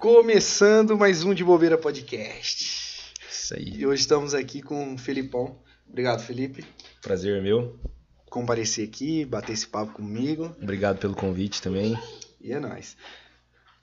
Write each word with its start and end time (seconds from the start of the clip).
Começando 0.00 0.96
mais 0.96 1.24
um 1.24 1.34
de 1.34 1.44
Bobeira 1.44 1.76
Podcast. 1.76 3.12
Isso 3.30 3.54
aí. 3.54 3.80
E 3.80 3.86
hoje 3.86 4.00
estamos 4.00 4.32
aqui 4.32 4.62
com 4.62 4.94
o 4.94 4.98
Felipão. 4.98 5.58
Obrigado, 5.86 6.22
Felipe. 6.22 6.64
Prazer 7.02 7.36
é 7.36 7.40
meu. 7.42 7.78
Comparecer 8.30 8.88
aqui, 8.88 9.26
bater 9.26 9.52
esse 9.52 9.66
papo 9.66 9.92
comigo. 9.92 10.56
Obrigado 10.58 10.98
pelo 10.98 11.14
convite 11.14 11.60
também. 11.60 11.98
E 12.40 12.50
é 12.50 12.58
nóis. 12.58 12.96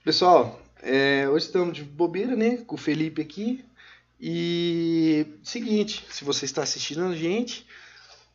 Pessoal, 0.02 0.60
é, 0.82 1.28
hoje 1.28 1.46
estamos 1.46 1.72
de 1.72 1.84
bobeira, 1.84 2.34
né? 2.34 2.56
Com 2.66 2.74
o 2.74 2.78
Felipe 2.78 3.22
aqui. 3.22 3.64
E 4.20 5.24
seguinte, 5.44 6.04
se 6.10 6.24
você 6.24 6.46
está 6.46 6.64
assistindo 6.64 7.04
a 7.04 7.14
gente, 7.14 7.64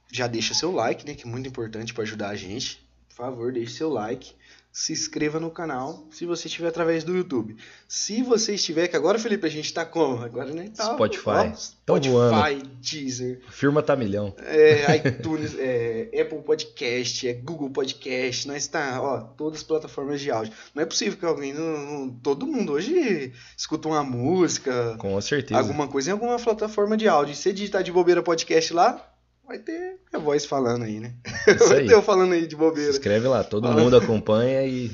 já 0.10 0.26
deixa 0.26 0.54
seu 0.54 0.72
like, 0.72 1.06
né? 1.06 1.16
Que 1.16 1.28
é 1.28 1.30
muito 1.30 1.50
importante 1.50 1.94
para 1.94 2.04
ajudar 2.04 2.30
a 2.30 2.36
gente. 2.38 2.82
Por 3.10 3.16
favor, 3.16 3.52
deixe 3.52 3.74
seu 3.74 3.90
like. 3.90 4.34
Se 4.76 4.92
inscreva 4.92 5.40
no 5.40 5.52
canal 5.52 6.08
se 6.10 6.26
você 6.26 6.48
estiver 6.48 6.68
através 6.68 7.04
do 7.04 7.16
YouTube. 7.16 7.56
Se 7.88 8.24
você 8.24 8.56
estiver, 8.56 8.88
que 8.88 8.96
agora, 8.96 9.20
Felipe, 9.20 9.46
a 9.46 9.50
gente 9.50 9.72
tá 9.72 9.86
como? 9.86 10.24
Agora 10.24 10.52
nem 10.52 10.68
tá. 10.72 10.86
Spotify. 10.96 11.30
ó, 11.30 11.54
Spotify, 11.56 12.10
voando. 12.10 12.70
Deezer, 12.82 13.42
A 13.48 13.52
firma 13.52 13.84
tá 13.84 13.96
milhão. 13.96 14.34
é, 14.40 14.96
iTunes, 14.98 15.56
é, 15.60 16.10
Apple 16.20 16.42
Podcast, 16.42 17.28
é 17.28 17.34
Google 17.34 17.70
Podcast, 17.70 18.48
nós 18.48 18.66
tá, 18.66 19.00
ó, 19.00 19.20
todas 19.22 19.60
as 19.60 19.64
plataformas 19.64 20.20
de 20.20 20.32
áudio. 20.32 20.52
Não 20.74 20.82
é 20.82 20.86
possível 20.88 21.20
que 21.20 21.26
alguém, 21.26 21.54
não, 21.54 21.78
não- 21.78 22.10
todo 22.10 22.48
mundo 22.48 22.74
hoje 22.74 23.32
escuta 23.56 23.88
uma 23.88 24.04
música, 24.04 24.96
Com 24.98 25.22
certeza. 25.22 25.60
alguma 25.60 25.88
coisa 25.88 26.10
em 26.10 26.14
alguma 26.14 26.38
plataforma 26.40 26.98
de 26.98 27.08
áudio. 27.08 27.34
E 27.34 27.36
se 27.36 27.54
digitar 27.54 27.84
de 27.84 27.92
bobeira 27.92 28.24
podcast 28.24 28.74
lá, 28.74 29.13
vai 29.48 29.60
ter 29.60 30.00
a 30.12 30.18
voz 30.18 30.46
falando 30.46 30.84
aí, 30.84 31.00
né? 31.00 31.14
Isso 31.48 31.68
vai 31.70 31.80
aí. 31.80 31.88
ter 31.88 31.94
eu 31.96 32.02
falando 32.02 32.34
aí 32.34 32.44
de 32.46 32.52
Se 32.52 32.56
bobeira. 32.56 32.90
inscreve 32.92 33.28
lá, 33.28 33.44
todo 33.44 33.68
Fala. 33.68 33.82
mundo 33.82 33.96
acompanha 33.98 34.66
e 34.66 34.88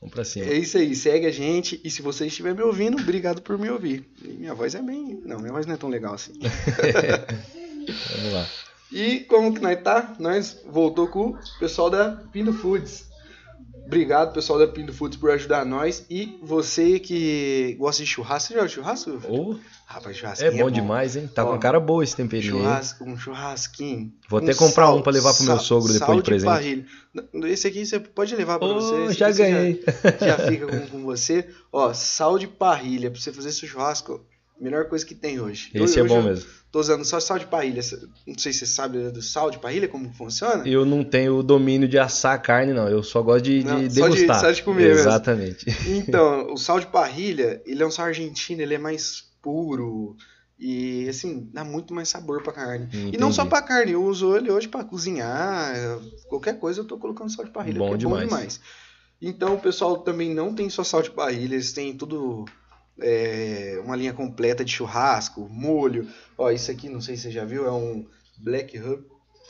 vamos 0.00 0.14
pra 0.14 0.24
cima. 0.24 0.46
É 0.46 0.54
isso 0.54 0.76
aí, 0.78 0.94
segue 0.94 1.26
a 1.26 1.30
gente. 1.32 1.80
E 1.84 1.90
se 1.90 2.02
você 2.02 2.26
estiver 2.26 2.54
me 2.54 2.62
ouvindo, 2.62 2.98
obrigado 3.00 3.42
por 3.42 3.58
me 3.58 3.70
ouvir. 3.70 4.08
E 4.22 4.28
minha 4.28 4.54
voz 4.54 4.74
é 4.74 4.82
bem. 4.82 5.20
Não, 5.24 5.38
minha 5.38 5.52
voz 5.52 5.66
não 5.66 5.74
é 5.74 5.78
tão 5.78 5.88
legal 5.88 6.14
assim. 6.14 6.32
Vamos 8.16 8.32
lá. 8.32 8.46
E 8.92 9.20
como 9.20 9.52
que 9.52 9.60
nós 9.60 9.80
tá? 9.82 10.14
Nós 10.18 10.60
voltou 10.66 11.08
com 11.08 11.30
o 11.30 11.38
pessoal 11.58 11.90
da 11.90 12.22
Pindo 12.32 12.52
Foods. 12.52 13.05
Obrigado, 13.86 14.32
pessoal 14.34 14.58
da 14.58 14.66
Pindo 14.66 14.92
Foods, 14.92 15.16
por 15.16 15.30
ajudar 15.30 15.64
nós. 15.64 16.04
E 16.10 16.36
você 16.42 16.98
que 16.98 17.76
gosta 17.78 18.02
de 18.02 18.08
churrasco, 18.10 18.52
já 18.52 18.60
viu 18.60 18.68
churrasco? 18.68 19.10
Ô, 19.28 19.56
Rapaz, 19.86 20.16
churrasco 20.16 20.44
é 20.44 20.50
bom 20.50 20.68
demais, 20.68 21.14
hein? 21.14 21.30
Tá 21.32 21.44
Ó, 21.44 21.52
com 21.52 21.58
cara 21.60 21.78
boa 21.78 22.02
esse 22.02 22.16
temperinho 22.16 22.56
aí. 22.56 22.62
Churrasco, 22.62 23.04
um 23.04 23.16
churrasquinho. 23.16 24.12
Vou 24.28 24.40
com 24.40 24.46
até 24.46 24.54
comprar 24.58 24.86
sal- 24.86 24.96
um 24.98 25.02
pra 25.02 25.12
levar 25.12 25.32
pro 25.34 25.44
meu 25.44 25.54
sal- 25.56 25.64
sogro 25.64 25.92
depois 25.92 26.06
sal 26.08 26.16
de 26.16 26.22
presente. 26.22 26.48
parrilha. 26.48 26.86
Esse 27.44 27.68
aqui 27.68 27.86
você 27.86 28.00
pode 28.00 28.34
levar 28.34 28.58
pra 28.58 28.66
Ô, 28.66 28.74
você. 28.74 29.04
esse 29.04 29.14
já 29.14 29.30
ganhei. 29.30 29.84
Já, 30.20 30.26
já 30.36 30.38
fica 30.48 30.66
com, 30.66 30.86
com 30.88 31.02
você. 31.04 31.48
Ó, 31.72 31.94
sal 31.94 32.38
de 32.40 32.48
parrilha 32.48 33.08
pra 33.10 33.20
você 33.20 33.32
fazer 33.32 33.52
seu 33.52 33.68
churrasco. 33.68 34.20
Melhor 34.60 34.88
coisa 34.88 35.04
que 35.04 35.14
tem 35.14 35.38
hoje. 35.40 35.70
Esse 35.74 36.00
é 36.00 36.04
bom 36.04 36.22
mesmo. 36.22 36.48
Tô 36.72 36.80
usando 36.80 37.04
só 37.04 37.20
sal 37.20 37.38
de 37.38 37.46
parrilha. 37.46 37.82
Não 38.26 38.38
sei 38.38 38.52
se 38.52 38.60
você 38.60 38.66
sabe 38.66 39.10
do 39.10 39.20
sal 39.22 39.50
de 39.50 39.58
parrilha, 39.58 39.86
como 39.88 40.12
funciona. 40.14 40.66
Eu 40.66 40.84
não 40.84 41.04
tenho 41.04 41.36
o 41.36 41.42
domínio 41.42 41.86
de 41.88 41.98
assar 41.98 42.34
a 42.34 42.38
carne, 42.38 42.72
não. 42.72 42.88
Eu 42.88 43.02
só 43.02 43.22
gosto 43.22 43.44
de, 43.44 43.58
de 43.60 43.64
Não, 43.64 43.78
só 43.90 44.08
de- 44.08 44.14
degustar. 44.16 44.40
só 44.40 44.50
de 44.50 44.62
comer 44.62 44.88
mesmo. 44.88 45.00
Exatamente. 45.00 45.66
Então, 45.86 46.52
o 46.54 46.56
sal 46.56 46.80
de 46.80 46.86
parrilha, 46.86 47.62
ele 47.66 47.82
é 47.82 47.86
um 47.86 47.90
sal 47.90 48.06
argentino, 48.06 48.62
ele 48.62 48.74
é 48.74 48.78
mais 48.78 49.24
puro 49.42 50.16
e 50.58 51.06
assim, 51.08 51.48
dá 51.52 51.62
muito 51.62 51.92
mais 51.94 52.08
sabor 52.08 52.42
pra 52.42 52.52
carne. 52.52 52.88
E 52.92 52.96
não 52.96 53.08
Entendi. 53.28 53.34
só 53.34 53.44
pra 53.44 53.60
carne, 53.62 53.92
eu 53.92 54.02
uso 54.02 54.34
ele 54.36 54.50
hoje 54.50 54.68
pra 54.68 54.82
cozinhar, 54.84 55.74
qualquer 56.28 56.58
coisa 56.58 56.80
eu 56.80 56.84
tô 56.84 56.98
colocando 56.98 57.30
sal 57.30 57.44
de 57.44 57.50
parrilha, 57.50 57.78
Bom 57.78 57.90
porque 57.90 58.04
é 58.04 58.08
bom 58.08 58.14
demais. 58.16 58.28
demais. 58.28 58.60
Então, 59.20 59.54
o 59.54 59.60
pessoal 59.60 59.98
também 59.98 60.34
não 60.34 60.54
tem 60.54 60.68
só 60.70 60.82
sal 60.82 61.02
de 61.02 61.10
parrilha, 61.10 61.54
eles 61.54 61.72
têm 61.72 61.94
tudo 61.96 62.44
é, 63.00 63.80
uma 63.84 63.96
linha 63.96 64.12
completa 64.12 64.64
de 64.64 64.72
churrasco, 64.72 65.48
molho. 65.50 66.08
Ó, 66.36 66.50
isso 66.50 66.70
aqui, 66.70 66.88
não 66.88 67.00
sei 67.00 67.16
se 67.16 67.22
você 67.24 67.30
já 67.30 67.44
viu, 67.44 67.66
é 67.66 67.72
um 67.72 68.04
Black 68.38 68.78
Hub. 68.78 69.04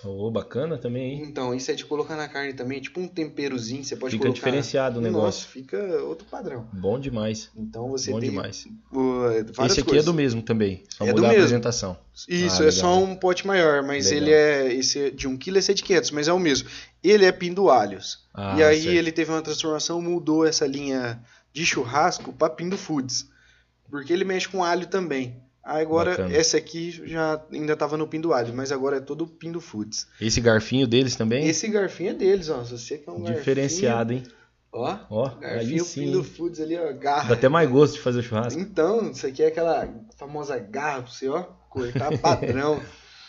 Ô, 0.05 0.31
bacana 0.31 0.77
também, 0.77 1.15
hein? 1.15 1.23
Então, 1.27 1.55
isso 1.55 1.71
é 1.71 1.75
de 1.75 1.85
colocar 1.87 2.17
na 2.17 2.29
carne 2.29 2.53
também, 2.53 2.79
tipo 2.83 3.01
um 3.01 3.09
temperozinho, 3.09 3.83
você 3.83 3.97
pode 3.97 4.13
Fica 4.13 4.25
colocar. 4.25 4.35
diferenciado 4.39 4.99
o 4.99 5.03
negócio. 5.03 5.41
Nossa, 5.41 5.47
fica 5.49 5.79
outro 6.05 6.27
padrão. 6.31 6.69
Bom 6.71 7.01
demais. 7.01 7.51
Então 7.57 7.89
você 7.89 8.11
Bom 8.13 8.21
tem 8.21 8.29
demais. 8.29 8.69
várias 8.93 9.73
Esse 9.73 9.81
aqui 9.81 9.89
coisas. 9.89 10.05
é 10.05 10.07
do 10.07 10.13
mesmo 10.15 10.43
também. 10.43 10.85
Só 10.91 11.05
É 11.05 11.09
do 11.09 11.15
mudar 11.17 11.29
a 11.29 11.31
mesmo. 11.31 11.45
apresentação. 11.45 11.97
Isso, 12.29 12.57
Ah, 12.57 12.65
é 12.65 12.69
legal. 12.69 12.73
só 12.73 12.99
um 13.03 13.17
pote 13.17 13.47
maior, 13.47 13.83
mas 13.83 14.11
Legal. 14.11 14.23
ele 14.23 14.33
é 14.35 14.75
esse 14.75 14.99
é 15.01 15.11
de 15.11 15.27
1 15.27 15.37
kg, 15.39 15.57
esse 15.59 15.71
é 15.71 15.75
de 15.75 15.83
500, 15.83 16.11
mas 16.11 16.29
é 16.29 16.33
o 16.33 16.39
mesmo. 16.39 16.69
Ele 17.03 17.25
é 17.25 17.33
pindoalhos. 17.33 18.19
Ah, 18.35 18.55
e 18.59 18.63
aí 18.63 18.83
certo. 18.83 18.97
ele 18.99 19.11
teve 19.13 19.31
uma 19.31 19.43
transformação, 19.43 20.01
mudou 20.03 20.47
essa 20.47 20.67
linha 20.67 21.19
de 21.55 21.65
churrasco 21.65 22.35
para 22.35 22.51
Pindo 22.53 22.77
Foods. 22.77 23.27
Porque 23.91 24.13
ele 24.13 24.25
mexe 24.25 24.49
com 24.49 24.63
alho 24.65 24.87
também. 24.87 25.43
Aí 25.65 25.83
Agora, 25.83 26.11
Bacana. 26.11 26.37
esse 26.37 26.57
aqui 26.57 26.93
já 27.09 27.43
ainda 27.53 27.75
tava 27.77 27.97
no 27.97 28.07
Pindo 28.07 28.33
Alho, 28.33 28.55
mas 28.55 28.71
agora 28.71 28.99
é 28.99 29.01
todo 29.01 29.27
Pindo 29.27 29.61
Foods. 29.61 30.07
Esse 30.21 30.41
garfinho 30.41 30.87
deles 30.87 31.17
também? 31.17 31.45
Esse 31.49 31.67
garfinho 31.67 32.11
é 32.11 32.15
deles, 32.15 32.49
ó. 32.49 32.63
Você 32.63 32.99
quer 32.99 33.11
um 33.11 33.23
Diferenciado, 33.25 34.13
hein? 34.13 34.21
garfinho, 34.21 34.37
ó. 34.73 34.99
Ó, 35.11 35.27
aí 35.27 35.41
Garfinho 35.41 35.85
sim. 35.85 36.01
Pindo 36.05 36.19
hein? 36.19 36.25
Foods 36.25 36.61
ali, 36.61 36.77
ó. 36.79 36.93
Garra. 36.93 37.29
Dá 37.31 37.35
até 37.35 37.49
mais 37.49 37.69
gosto 37.69 37.95
de 37.95 38.01
fazer 38.01 38.23
churrasco. 38.23 38.61
Então, 38.61 39.11
isso 39.11 39.27
aqui 39.27 39.43
é 39.43 39.49
aquela 39.49 39.89
famosa 40.17 40.57
garra 40.57 41.03
pra 41.03 41.11
você, 41.11 41.29
ó, 41.29 41.43
cortar 41.69 42.17
padrão. 42.19 42.81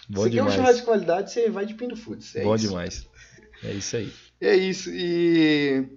Bom 0.07 0.22
você 0.22 0.29
quer 0.29 0.35
um 0.44 0.46
demais. 0.46 0.53
churrasco 0.53 0.79
de 0.81 0.85
qualidade, 0.85 1.31
você 1.31 1.50
vai 1.50 1.66
de 1.66 1.73
Pindo 1.73 1.96
Foods. 1.97 2.35
É 2.35 2.44
Bom 2.44 2.56
isso. 2.56 2.67
demais. 2.67 3.07
É 3.63 3.72
isso 3.73 3.97
aí. 3.97 4.13
É 4.40 4.56
isso. 4.56 4.91
E, 4.94 5.88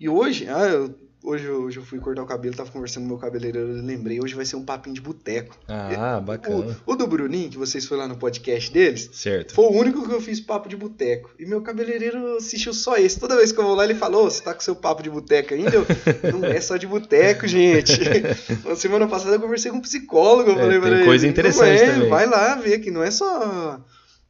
e 0.00 0.08
hoje, 0.08 0.48
ah, 0.48 0.64
eu- 0.66 0.98
hoje, 1.24 1.46
eu- 1.46 1.62
hoje 1.62 1.78
eu 1.78 1.84
fui 1.84 1.98
cortar 1.98 2.22
o 2.22 2.26
cabelo, 2.26 2.54
tava 2.54 2.70
conversando 2.70 3.04
com 3.04 3.08
meu 3.08 3.18
cabeleireiro, 3.18 3.72
lembrei, 3.82 4.20
hoje 4.20 4.34
vai 4.34 4.44
ser 4.44 4.56
um 4.56 4.64
papinho 4.64 4.94
de 4.94 5.00
boteco. 5.00 5.56
Ah, 5.66 6.20
bacana. 6.20 6.76
O, 6.86 6.92
o 6.92 6.96
do 6.96 7.06
Bruninho, 7.06 7.48
que 7.50 7.56
vocês 7.58 7.84
foram 7.86 8.02
lá 8.02 8.08
no 8.08 8.16
podcast 8.16 8.70
deles, 8.72 9.08
Certo. 9.12 9.54
foi 9.54 9.64
o 9.64 9.72
único 9.72 10.06
que 10.06 10.14
eu 10.14 10.20
fiz 10.20 10.38
papo 10.40 10.68
de 10.68 10.76
boteco. 10.76 11.30
E 11.38 11.46
meu 11.46 11.62
cabeleireiro 11.62 12.36
assistiu 12.36 12.72
só 12.74 12.96
esse. 12.96 13.18
Toda 13.18 13.36
vez 13.36 13.50
que 13.50 13.58
eu 13.58 13.64
vou 13.64 13.74
lá, 13.74 13.84
ele 13.84 13.94
falou: 13.94 14.26
"Ô, 14.26 14.30
Você 14.30 14.42
tá 14.42 14.52
com 14.54 14.60
seu 14.60 14.76
papo 14.76 15.02
de 15.02 15.10
boteco 15.10 15.54
ainda? 15.54 15.72
Eu, 15.74 15.86
não 16.32 16.44
é 16.44 16.60
só 16.60 16.76
de 16.76 16.86
boteco, 16.86 17.46
gente. 17.48 17.92
Na 18.64 18.76
semana 18.76 19.08
passada 19.08 19.36
eu 19.36 19.40
conversei 19.40 19.70
com 19.70 19.78
um 19.78 19.82
psicólogo. 19.82 20.50
Eu 20.50 20.56
É, 20.56 20.60
falei 20.60 20.72
tem 20.72 20.80
pra 20.80 20.96
ele, 20.98 21.04
coisa 21.06 21.24
"Não 21.24 21.30
interessante 21.32 21.82
é, 21.82 21.92
também." 21.94 22.08
Vai 22.10 22.26
lá 22.26 22.54
ver 22.56 22.78
que 22.80 22.90
não 22.90 23.02
é 23.02 23.10
só 23.10 23.80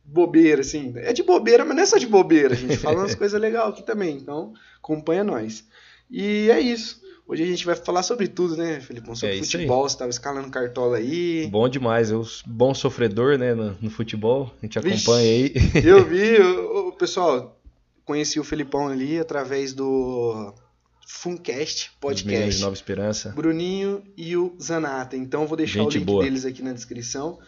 bobeira, 0.05 0.61
assim. 0.61 0.93
É 0.97 1.13
de 1.13 1.23
bobeira, 1.23 1.65
mas 1.65 1.75
não 1.77 1.83
é 1.83 1.87
só 1.87 1.97
de 1.99 2.07
bobeira. 2.07 2.55
A 2.55 2.57
gente 2.57 2.77
fala 2.77 2.99
umas 3.01 3.15
coisas 3.17 3.41
legais 3.41 3.69
aqui 3.69 3.83
também. 3.83 4.17
Então, 4.17 4.53
acompanha 4.79 5.25
nós. 5.25 5.65
E 6.11 6.49
é 6.51 6.61
isso. 6.61 7.03
Hoje 7.27 7.43
a 7.43 7.47
gente 7.47 7.65
vai 7.65 7.75
falar 7.75 8.03
sobre 8.03 8.29
tudo, 8.29 8.55
né, 8.57 8.81
Felipão? 8.81 9.15
Sobre 9.17 9.39
É 9.39 9.43
futebol, 9.43 9.89
você 9.89 9.97
tava 9.97 10.11
escalando 10.11 10.51
cartola 10.51 10.99
aí. 10.99 11.47
Bom 11.51 11.67
demais. 11.69 12.11
Eu, 12.11 12.23
bom 12.45 12.75
sofredor, 12.75 13.39
né, 13.39 13.55
no, 13.55 13.75
no 13.81 13.91
futebol. 13.91 14.53
A 14.63 14.67
gente 14.67 14.79
Vixe. 14.81 14.97
acompanha 15.11 15.31
aí. 15.31 15.53
Eu 15.83 16.05
vi, 16.07 16.37
o- 16.43 16.93
pessoal, 16.93 17.59
conheci 18.05 18.39
o 18.39 18.45
Felipão 18.45 18.89
ali 18.89 19.19
através 19.19 19.73
do 19.73 20.53
Funcast 21.07 21.89
Os 21.93 21.97
Podcast. 22.01 22.57
de 22.57 22.61
Nova 22.63 22.75
Esperança. 22.75 23.31
Bruninho 23.31 24.03
e 24.17 24.37
o 24.37 24.55
Zanata. 24.61 25.17
Então 25.17 25.43
eu 25.43 25.49
vou 25.49 25.57
deixar 25.57 25.81
Gente 25.81 25.97
o 25.97 25.99
link 26.01 26.05
boa. 26.07 26.23
deles 26.25 26.45
aqui 26.45 26.63
na 26.63 26.73
descrição. 26.75 27.39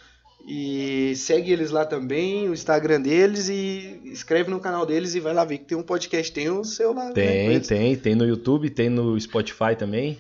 E 0.48 1.12
segue 1.16 1.50
eles 1.52 1.72
lá 1.72 1.84
também, 1.84 2.48
o 2.48 2.52
Instagram 2.54 3.00
deles 3.00 3.48
e 3.48 4.00
escreve 4.04 4.48
no 4.48 4.60
canal 4.60 4.86
deles 4.86 5.14
e 5.16 5.20
vai 5.20 5.34
lá 5.34 5.44
ver 5.44 5.58
que 5.58 5.64
tem 5.64 5.76
um 5.76 5.82
podcast, 5.82 6.30
tem 6.32 6.48
o 6.48 6.62
seu 6.62 6.92
lá. 6.92 7.06
né, 7.06 7.12
Tem, 7.14 7.46
eles. 7.54 7.66
tem. 7.66 7.96
Tem 7.96 8.14
no 8.14 8.24
YouTube, 8.24 8.70
tem 8.70 8.88
no 8.88 9.18
Spotify 9.20 9.74
também. 9.76 10.18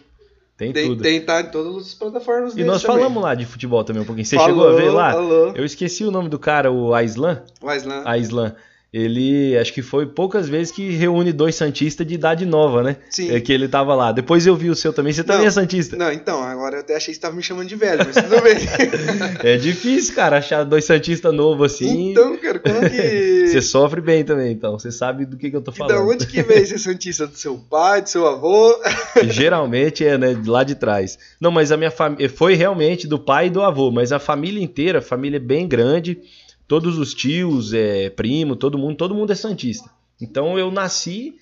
Tem, 0.56 0.72
Tem, 0.72 0.88
tudo. 0.88 1.02
tem, 1.02 1.20
tá 1.20 1.42
em 1.42 1.50
todas 1.50 1.76
as 1.88 1.94
plataformas 1.94 2.56
E 2.56 2.64
nós 2.64 2.80
também. 2.82 2.96
falamos 2.96 3.22
lá 3.22 3.34
de 3.34 3.44
futebol 3.44 3.84
também 3.84 4.02
um 4.02 4.06
pouquinho. 4.06 4.24
Você 4.24 4.36
Falou, 4.36 4.48
chegou 4.48 4.68
a 4.70 4.74
ver 4.74 4.90
lá? 4.90 5.12
Falou. 5.12 5.52
Eu 5.54 5.64
esqueci 5.66 6.02
o 6.02 6.10
nome 6.10 6.30
do 6.30 6.38
cara, 6.38 6.72
o 6.72 6.94
Aislan. 6.94 7.42
O 7.60 7.68
Aislan. 7.68 8.02
Aislan. 8.06 8.56
Ele, 8.98 9.54
acho 9.58 9.74
que 9.74 9.82
foi 9.82 10.06
poucas 10.06 10.48
vezes 10.48 10.72
que 10.72 10.88
reúne 10.92 11.30
dois 11.30 11.54
Santistas 11.54 12.06
de 12.06 12.14
idade 12.14 12.46
nova, 12.46 12.82
né? 12.82 12.96
Sim. 13.10 13.30
É 13.30 13.38
que 13.42 13.52
ele 13.52 13.68
tava 13.68 13.94
lá. 13.94 14.10
Depois 14.10 14.46
eu 14.46 14.56
vi 14.56 14.70
o 14.70 14.74
seu 14.74 14.90
também. 14.90 15.12
Você 15.12 15.22
também 15.22 15.42
Não. 15.42 15.48
é 15.48 15.50
Santista. 15.50 15.96
Não, 15.98 16.10
então, 16.10 16.42
agora 16.42 16.76
eu 16.76 16.80
até 16.80 16.96
achei 16.96 17.12
que 17.12 17.16
você 17.16 17.20
tava 17.20 17.36
me 17.36 17.42
chamando 17.42 17.68
de 17.68 17.76
velho, 17.76 18.06
mas 18.06 18.14
tudo 18.16 18.40
bem. 18.40 18.56
É 19.44 19.58
difícil, 19.58 20.14
cara, 20.14 20.38
achar 20.38 20.64
dois 20.64 20.86
Santistas 20.86 21.34
novos 21.34 21.74
assim. 21.74 22.12
então, 22.12 22.38
cara, 22.38 22.58
como 22.58 22.80
que. 22.88 23.46
Você 23.52 23.60
sofre 23.60 24.00
bem 24.00 24.24
também, 24.24 24.52
então. 24.52 24.78
Você 24.78 24.90
sabe 24.90 25.26
do 25.26 25.36
que, 25.36 25.50
que 25.50 25.56
eu 25.56 25.60
tô 25.62 25.72
falando. 25.72 26.08
onde 26.08 26.26
que 26.26 26.42
veio 26.42 26.62
esse 26.64 26.78
Santista? 26.78 27.26
Do 27.26 27.36
seu 27.36 27.58
pai, 27.58 28.00
do 28.00 28.08
seu 28.08 28.26
avô? 28.26 28.80
Geralmente 29.24 30.06
é, 30.06 30.16
né, 30.16 30.32
de 30.32 30.48
lá 30.48 30.64
de 30.64 30.74
trás. 30.74 31.18
Não, 31.38 31.50
mas 31.50 31.70
a 31.70 31.76
minha 31.76 31.90
família 31.90 32.30
foi 32.30 32.54
realmente 32.54 33.06
do 33.06 33.18
pai 33.18 33.48
e 33.48 33.50
do 33.50 33.62
avô, 33.62 33.90
mas 33.90 34.10
a 34.10 34.18
família 34.18 34.62
inteira, 34.62 35.00
a 35.00 35.02
família 35.02 35.36
é 35.36 35.40
bem 35.40 35.68
grande, 35.68 36.18
todos 36.66 36.98
os 36.98 37.14
tios, 37.14 37.72
é, 37.72 38.10
primo, 38.10 38.56
todo 38.56 38.78
mundo, 38.78 38.96
todo 38.96 39.14
mundo 39.14 39.32
é 39.32 39.34
santista. 39.34 39.90
Então 40.20 40.58
eu 40.58 40.70
nasci, 40.70 41.36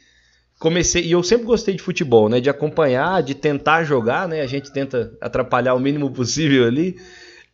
comecei 0.59 1.05
e 1.05 1.13
eu 1.13 1.23
sempre 1.23 1.47
gostei 1.47 1.75
de 1.75 1.83
futebol, 1.83 2.29
né, 2.29 2.41
de 2.41 2.51
acompanhar, 2.51 3.23
de 3.23 3.35
tentar 3.35 3.85
jogar, 3.85 4.29
né, 4.29 4.41
a 4.41 4.47
gente 4.47 4.73
tenta 4.73 5.17
atrapalhar 5.21 5.75
o 5.75 5.81
mínimo 5.81 6.11
possível 6.11 6.67
ali. 6.67 6.97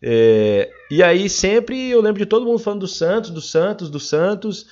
É, 0.03 0.71
e 0.91 1.03
aí 1.03 1.29
sempre 1.29 1.91
eu 1.91 2.01
lembro 2.01 2.19
de 2.19 2.27
todo 2.27 2.47
mundo 2.47 2.59
falando 2.59 2.81
do 2.81 2.89
Santos, 2.89 3.31
do 3.31 3.41
Santos, 3.41 3.91
do 3.91 4.01
Santos. 4.01 4.67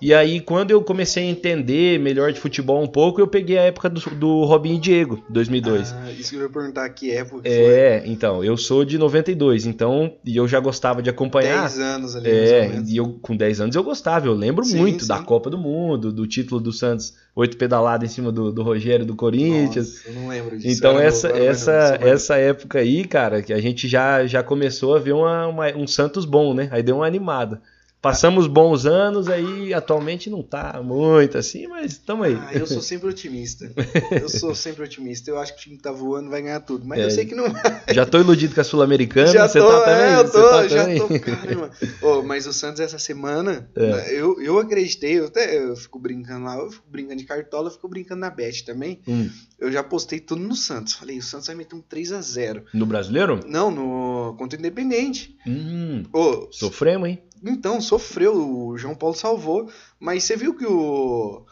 E 0.00 0.12
aí, 0.14 0.40
quando 0.40 0.70
eu 0.70 0.82
comecei 0.84 1.24
a 1.24 1.26
entender 1.30 1.98
melhor 2.00 2.32
de 2.32 2.40
futebol 2.40 2.82
um 2.82 2.86
pouco, 2.86 3.20
eu 3.20 3.28
peguei 3.28 3.58
a 3.58 3.62
época 3.62 3.88
do, 3.90 4.00
do 4.14 4.44
Robinho 4.44 4.76
e 4.76 4.80
Diego, 4.80 5.22
2002. 5.28 5.94
Ah, 5.98 6.10
isso 6.12 6.30
que 6.30 6.36
eu 6.36 6.42
ia 6.42 6.50
perguntar 6.50 6.88
que 6.90 7.10
época 7.12 7.42
que 7.42 7.52
É, 7.52 8.02
então, 8.06 8.42
eu 8.42 8.56
sou 8.56 8.84
de 8.84 8.98
92, 8.98 9.66
então, 9.66 10.18
e 10.24 10.36
eu 10.36 10.48
já 10.48 10.58
gostava 10.58 11.00
de 11.02 11.08
foi. 11.10 11.10
acompanhar. 11.10 11.72
10 11.72 11.78
anos 11.78 12.16
ali, 12.16 12.28
É, 12.28 12.76
e 12.84 12.96
eu 12.96 13.18
com 13.20 13.36
10 13.36 13.60
anos 13.60 13.76
eu 13.76 13.84
gostava, 13.84 14.26
eu 14.26 14.32
lembro 14.34 14.66
Sim, 14.66 14.66
muito 14.66 15.06
da 15.06 15.18
sim. 15.18 15.24
Copa 15.24 15.48
do 15.48 15.56
Mundo, 15.56 16.12
do 16.12 16.26
título 16.26 16.60
do 16.60 16.72
Santos, 16.72 17.14
oito 17.36 17.56
pedaladas 17.56 18.10
em 18.10 18.14
cima 18.14 18.32
do, 18.32 18.50
do 18.52 18.62
Rogério 18.64 19.06
do 19.06 19.14
Corinthians. 19.14 19.92
Nossa, 19.92 20.08
eu 20.08 20.14
não 20.14 20.26
lembro 20.28 20.58
disso. 20.58 20.82
Então 20.82 20.98
essa, 20.98 21.28
novo, 21.28 21.36
essa, 21.36 21.98
essa 22.02 22.36
época 22.36 22.80
aí, 22.80 23.04
cara, 23.06 23.42
que 23.42 23.52
a 23.52 23.60
gente 23.60 23.86
já, 23.86 24.26
já 24.26 24.42
começou 24.42 24.96
a 24.96 24.98
ver 24.98 25.12
uma, 25.12 25.46
uma- 25.46 25.76
um 25.76 25.86
Santos 25.86 26.24
bom, 26.24 26.52
né? 26.54 26.68
Aí 26.72 26.82
deu 26.82 26.96
uma 26.96 27.06
animada. 27.06 27.62
Passamos 28.00 28.46
bons 28.46 28.86
anos, 28.86 29.26
aí 29.28 29.74
atualmente 29.74 30.30
não 30.30 30.40
tá 30.40 30.80
muito 30.84 31.36
assim, 31.38 31.66
mas 31.66 31.92
estamos 31.92 32.26
aí. 32.26 32.34
Ah, 32.40 32.50
eu 32.54 32.64
sou 32.66 32.80
sempre 32.80 33.08
otimista. 33.08 33.72
Eu 34.12 34.28
sou 34.28 34.54
sempre 34.54 34.84
otimista. 34.84 35.28
Eu 35.28 35.38
acho 35.38 35.54
que 35.54 35.58
o 35.58 35.62
time 35.62 35.76
que 35.76 35.82
tá 35.82 35.90
voando 35.90 36.30
vai 36.30 36.40
ganhar 36.40 36.60
tudo. 36.60 36.86
Mas 36.86 37.00
É. 37.00 37.04
eu 37.06 37.10
sei 37.10 37.24
que 37.24 37.34
não 37.34 37.46
Já 37.92 38.06
tô 38.06 38.20
iludido 38.20 38.54
com 38.54 38.60
a 38.60 38.64
Sul-Americana, 38.64 39.32
Já 39.32 39.48
você 39.48 39.58
tô, 39.58 39.66
tá 39.66 39.80
também? 39.80 40.04
é, 40.04 40.16
eu 40.20 40.26
Você 40.26 40.32
tô, 40.40 40.48
tá 40.50 40.68
já 40.68 40.82
também? 40.82 40.98
tô, 41.00 41.20
caramba. 41.20 41.70
Ô, 42.02 42.22
mas 42.22 42.46
o 42.46 42.52
Santos 42.52 42.80
essa 42.80 42.98
semana, 42.98 43.68
É. 43.74 43.86
né, 43.90 44.12
eu, 44.12 44.40
eu 44.40 44.58
acreditei, 44.60 45.18
eu 45.18 45.26
até 45.26 45.58
eu 45.58 45.74
fico 45.74 45.98
brincando 45.98 46.44
lá, 46.44 46.56
eu 46.58 46.70
fico 46.70 46.86
brincando 46.88 47.16
de 47.16 47.24
cartola, 47.24 47.68
eu 47.68 47.72
fico 47.72 47.88
brincando 47.88 48.20
na 48.20 48.30
bet 48.30 48.64
também. 48.64 49.00
Hum, 49.08 49.28
Eu 49.58 49.72
já 49.72 49.82
postei 49.82 50.20
tudo 50.20 50.42
no 50.42 50.54
Santos. 50.54 50.92
Falei, 50.92 51.18
o 51.18 51.22
Santos 51.22 51.46
vai 51.48 51.56
meter 51.56 51.74
um 51.74 51.80
3 51.80 52.12
a 52.12 52.20
0 52.20 52.62
no 52.72 52.86
brasileiro? 52.86 53.40
Não, 53.48 53.70
no 53.70 54.36
contra 54.38 54.56
o 54.56 54.60
Independente. 54.60 55.34
Hum, 55.46 56.04
Ô, 56.12 56.48
sofremos, 56.52 57.08
hein? 57.08 57.18
Então, 57.50 57.80
sofreu, 57.80 58.34
o 58.34 58.78
João 58.78 58.94
Paulo 58.94 59.14
salvou, 59.14 59.70
mas 59.98 60.24
você 60.24 60.36
viu 60.36 60.54
que 60.54 60.66
o 60.66 61.44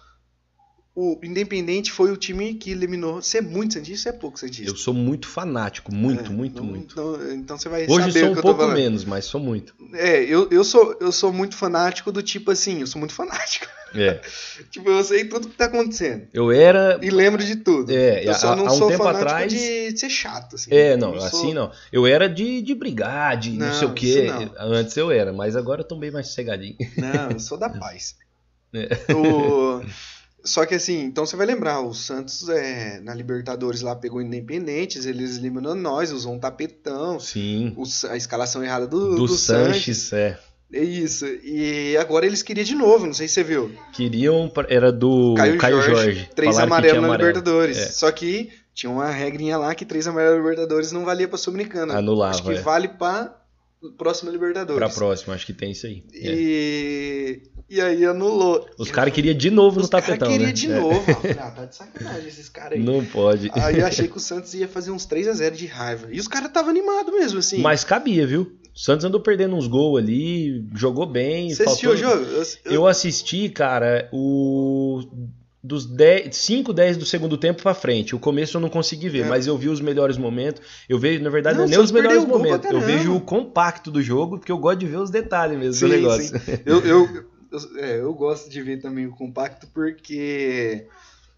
o 0.94 1.18
Independente 1.24 1.90
foi 1.90 2.12
o 2.12 2.16
time 2.16 2.54
que 2.54 2.70
eliminou. 2.70 3.20
Você 3.20 3.38
é 3.38 3.40
muito 3.40 3.74
santista, 3.74 4.10
ou 4.10 4.14
é 4.14 4.18
pouco 4.18 4.38
santista. 4.38 4.70
Eu 4.70 4.76
sou 4.76 4.94
muito 4.94 5.26
fanático, 5.28 5.92
muito, 5.92 6.30
É, 6.30 6.34
muito, 6.34 6.56
não- 6.62 6.64
muito. 6.70 6.92
Então, 6.92 7.32
então 7.32 7.58
você 7.58 7.68
vai 7.68 7.82
Hoje 7.88 8.12
saber 8.12 8.20
sou 8.20 8.30
um 8.30 8.34
pouco 8.36 8.66
menos, 8.68 9.04
mas 9.04 9.24
sou 9.24 9.40
muito. 9.40 9.74
É, 9.94 10.22
eu, 10.22 10.48
eu, 10.50 10.62
sou, 10.64 10.96
eu 11.00 11.10
sou 11.10 11.32
muito 11.32 11.56
fanático 11.56 12.12
do 12.12 12.22
tipo 12.22 12.50
assim, 12.50 12.80
eu 12.80 12.86
sou 12.86 12.98
muito 13.00 13.12
fanático. 13.14 13.66
É. 13.92 14.20
tipo, 14.70 14.88
eu 14.90 15.02
sei 15.04 15.24
tudo 15.24 15.48
que 15.48 15.56
tá 15.56 15.64
acontecendo. 15.66 16.26
Eu 16.32 16.50
era. 16.52 16.98
E 17.02 17.10
lembro 17.10 17.44
de 17.44 17.56
tudo. 17.56 17.90
É, 17.92 18.28
eu 18.28 18.34
só 18.34 18.52
há- 18.52 18.56
não 18.56 18.66
há 18.68 18.72
um 18.72 18.76
sou 18.78 18.88
tempo 18.88 19.02
fanático 19.02 19.28
atrás- 19.30 19.52
de 19.52 19.98
ser 19.98 20.10
chato, 20.10 20.54
assim. 20.56 20.70
É, 20.72 20.96
não, 20.96 21.14
sou- 21.18 21.24
assim 21.26 21.54
não. 21.54 21.70
Eu 21.92 22.06
era 22.06 22.28
de, 22.28 22.60
de 22.62 22.74
brigar, 22.74 23.36
de 23.36 23.50
não, 23.50 23.66
Não, 23.66 23.74
sei 23.74 23.88
o 23.88 23.92
quê. 23.94 24.26
Antes 24.58 24.96
eu 24.96 25.10
era, 25.10 25.32
mas 25.32 25.54
agora 25.56 25.80
eu 25.82 25.86
tô 25.88 25.96
bem 25.96 26.10
mais 26.12 26.28
sossegadinho. 26.28 26.76
Não, 26.96 27.30
eu 27.32 27.38
sou 27.40 27.56
da 27.58 27.68
paz. 27.78 28.16
É. 28.72 28.88
O- 29.12 29.80
Só 30.44 30.66
que 30.66 30.74
assim, 30.74 31.00
então 31.04 31.24
você 31.24 31.36
vai 31.36 31.46
lembrar, 31.46 31.80
o 31.80 31.94
Santos 31.94 32.48
é, 32.50 33.00
na 33.00 33.14
Libertadores 33.14 33.80
lá 33.80 33.96
pegou 33.96 34.20
Independentes, 34.20 35.06
eles 35.06 35.38
eliminando 35.38 35.80
nós, 35.80 36.12
usou 36.12 36.34
um 36.34 36.38
tapetão, 36.38 37.18
Sim. 37.18 37.72
o 37.76 37.84
a 38.10 38.16
escalação 38.16 38.62
errada 38.62 38.86
do, 38.86 39.14
Do, 39.16 39.26
do 39.26 39.28
Sanches. 39.28 39.96
Sanches, 39.98 40.12
é. 40.12 40.38
É 40.72 40.82
isso. 40.82 41.24
E 41.26 41.96
agora 41.96 42.26
eles 42.26 42.42
queriam 42.42 42.64
de 42.64 42.74
novo, 42.74 43.06
não 43.06 43.14
sei 43.14 43.28
se 43.28 43.34
você 43.34 43.44
viu. 43.44 43.72
Queriam. 43.92 44.50
Era 44.68 44.90
do 44.90 45.34
Caio, 45.36 45.56
Caio, 45.58 45.76
Jorge, 45.82 45.90
Jorge. 46.02 46.30
três 46.34 46.58
amarelos 46.58 47.00
na 47.00 47.06
amarelo. 47.06 47.28
Libertadores. 47.28 47.78
É. 47.78 47.86
Só 47.86 48.10
que 48.10 48.50
tinha 48.74 48.90
uma 48.90 49.08
regrinha 49.08 49.56
lá 49.56 49.72
que 49.74 49.84
três 49.84 50.06
amarelos 50.08 50.36
na 50.38 50.42
Libertadores 50.42 50.90
não 50.90 51.04
valia 51.04 51.28
pra 51.28 51.38
Sul-Americana. 51.38 51.96
Anulava, 51.96 52.32
Acho 52.34 52.42
que 52.42 52.50
é. 52.54 52.60
vale 52.60 52.88
pra 52.88 53.40
próxima 53.92 54.30
Libertadores. 54.30 54.78
Pra 54.78 54.88
próxima, 54.88 55.34
acho 55.34 55.46
que 55.46 55.52
tem 55.52 55.70
isso 55.72 55.86
aí. 55.86 56.02
É. 56.14 56.32
E, 56.34 57.42
e 57.70 57.80
aí 57.80 58.04
anulou. 58.04 58.66
Os 58.78 58.90
caras 58.90 59.12
queriam 59.12 59.34
de 59.36 59.50
novo 59.50 59.78
no 59.78 59.84
Os 59.84 59.90
caras 59.90 60.06
tapetão, 60.06 60.28
queriam 60.28 60.46
né? 60.48 60.52
de 60.52 60.70
É. 60.70 60.80
novo. 60.80 61.04
Ah, 61.40 61.50
tá 61.50 61.64
de 61.64 61.74
sacanagem 61.76 62.28
esses 62.28 62.48
caras 62.48 62.78
aí. 62.78 62.84
Não 62.84 63.04
pode. 63.04 63.50
Aí 63.54 63.78
eu 63.80 63.86
achei 63.86 64.08
que 64.08 64.16
o 64.16 64.20
Santos 64.20 64.52
ia 64.54 64.68
fazer 64.68 64.90
uns 64.90 65.04
3 65.06 65.28
a 65.28 65.32
0 65.32 65.56
de 65.56 65.66
raiva. 65.66 66.08
E 66.10 66.18
os 66.20 66.28
caras 66.28 66.48
estavam 66.48 66.70
animados 66.70 67.12
mesmo, 67.12 67.38
assim. 67.38 67.58
Mas 67.60 67.84
cabia, 67.84 68.26
viu? 68.26 68.52
O 68.74 68.78
Santos 68.78 69.04
andou 69.04 69.20
perdendo 69.20 69.54
uns 69.54 69.66
gols 69.68 69.98
ali, 70.00 70.66
jogou 70.74 71.06
bem. 71.06 71.50
Você 71.54 71.62
assistiu 71.62 71.92
o 71.92 71.96
faltou- 71.96 72.24
jogo? 72.24 72.44
Eu- 72.64 72.72
Eu 72.72 72.86
assisti, 72.88 73.48
cara, 73.48 74.08
o 74.12 75.00
dos 75.66 75.86
10, 75.86 76.36
5, 76.36 76.74
10 76.74 76.98
do 76.98 77.06
segundo 77.06 77.38
tempo 77.38 77.62
pra 77.62 77.72
frente. 77.72 78.14
O 78.14 78.18
começo 78.18 78.58
eu 78.58 78.60
não 78.60 78.68
consegui 78.68 79.08
ver, 79.08 79.24
É. 79.24 79.28
mas 79.28 79.46
eu 79.46 79.56
vi 79.56 79.70
os 79.70 79.80
melhores 79.80 80.18
momentos. 80.18 80.60
Eu 80.86 80.98
vejo, 80.98 81.22
na 81.24 81.30
verdade, 81.30 81.56
Não, 81.56 81.64
não, 81.64 81.72
é 81.72 81.76
nem 81.76 81.82
os 81.82 81.90
melhores 81.90 82.26
momentos. 82.26 82.70
Eu 82.70 82.82
vejo 82.82 83.16
o 83.16 83.20
compacto 83.20 83.90
do 83.90 84.02
jogo, 84.02 84.36
porque 84.38 84.52
eu 84.52 84.58
gosto 84.58 84.80
de 84.80 84.86
ver 84.86 84.98
os 84.98 85.08
detalhes 85.08 85.58
mesmo 85.58 85.72
Sim, 85.72 85.86
do 85.86 85.88
negócio. 85.88 86.38
sim. 86.38 86.52
Eu, 86.66 86.80
eu, 86.84 87.08
eu, 87.50 87.78
é, 87.78 87.98
eu 87.98 88.12
gosto 88.12 88.50
de 88.50 88.60
ver 88.60 88.82
também 88.82 89.06
o 89.06 89.12
compacto 89.12 89.66
porque, 89.72 90.86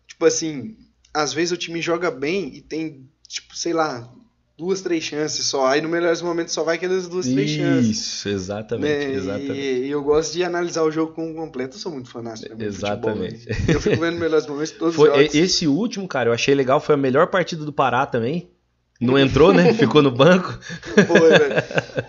tipo 0.08 0.24
assim, 0.26 0.76
às 1.14 1.32
vezes 1.32 1.52
o 1.52 1.56
time 1.56 1.80
joga 1.80 2.10
bem 2.10 2.52
e 2.52 2.60
tem, 2.60 3.08
tipo, 3.28 3.56
sei 3.56 3.72
lá, 3.72 4.12
duas, 4.56 4.80
três 4.80 5.04
chances 5.04 5.44
só. 5.46 5.66
Aí 5.66 5.80
no 5.80 5.88
melhores 5.88 6.22
momentos 6.22 6.54
só 6.54 6.64
vai 6.64 6.76
aquelas 6.76 7.06
duas, 7.06 7.26
três 7.26 7.50
chances. 7.50 7.90
Isso, 7.90 8.28
exatamente, 8.28 9.06
né? 9.06 9.12
exatamente. 9.12 9.52
E, 9.52 9.86
e 9.86 9.90
eu 9.90 10.02
gosto 10.02 10.32
de 10.32 10.44
analisar 10.44 10.82
o 10.82 10.90
jogo 10.90 11.12
com 11.12 11.34
completo. 11.34 11.76
Eu 11.76 11.80
sou 11.80 11.92
muito 11.92 12.08
fanático 12.08 12.54
do 12.54 12.64
Exatamente. 12.64 13.38
futebol, 13.38 13.66
né? 13.66 13.74
Eu 13.74 13.80
fico 13.80 14.00
vendo 14.00 14.18
melhores 14.18 14.46
momentos 14.46 14.70
todos 14.72 14.94
Foi, 14.94 15.10
os 15.10 15.16
jogos. 15.16 15.34
esse 15.34 15.66
último, 15.66 16.08
cara, 16.08 16.30
eu 16.30 16.32
achei 16.32 16.54
legal, 16.54 16.80
foi 16.80 16.94
a 16.94 16.98
melhor 16.98 17.26
partida 17.28 17.64
do 17.64 17.72
Pará 17.72 18.06
também. 18.06 18.50
Não 18.98 19.18
entrou, 19.18 19.52
né? 19.52 19.72
Ficou 19.76 20.00
no 20.00 20.10
banco. 20.10 20.58
Foi, 21.06 21.28
velho. 21.28 21.62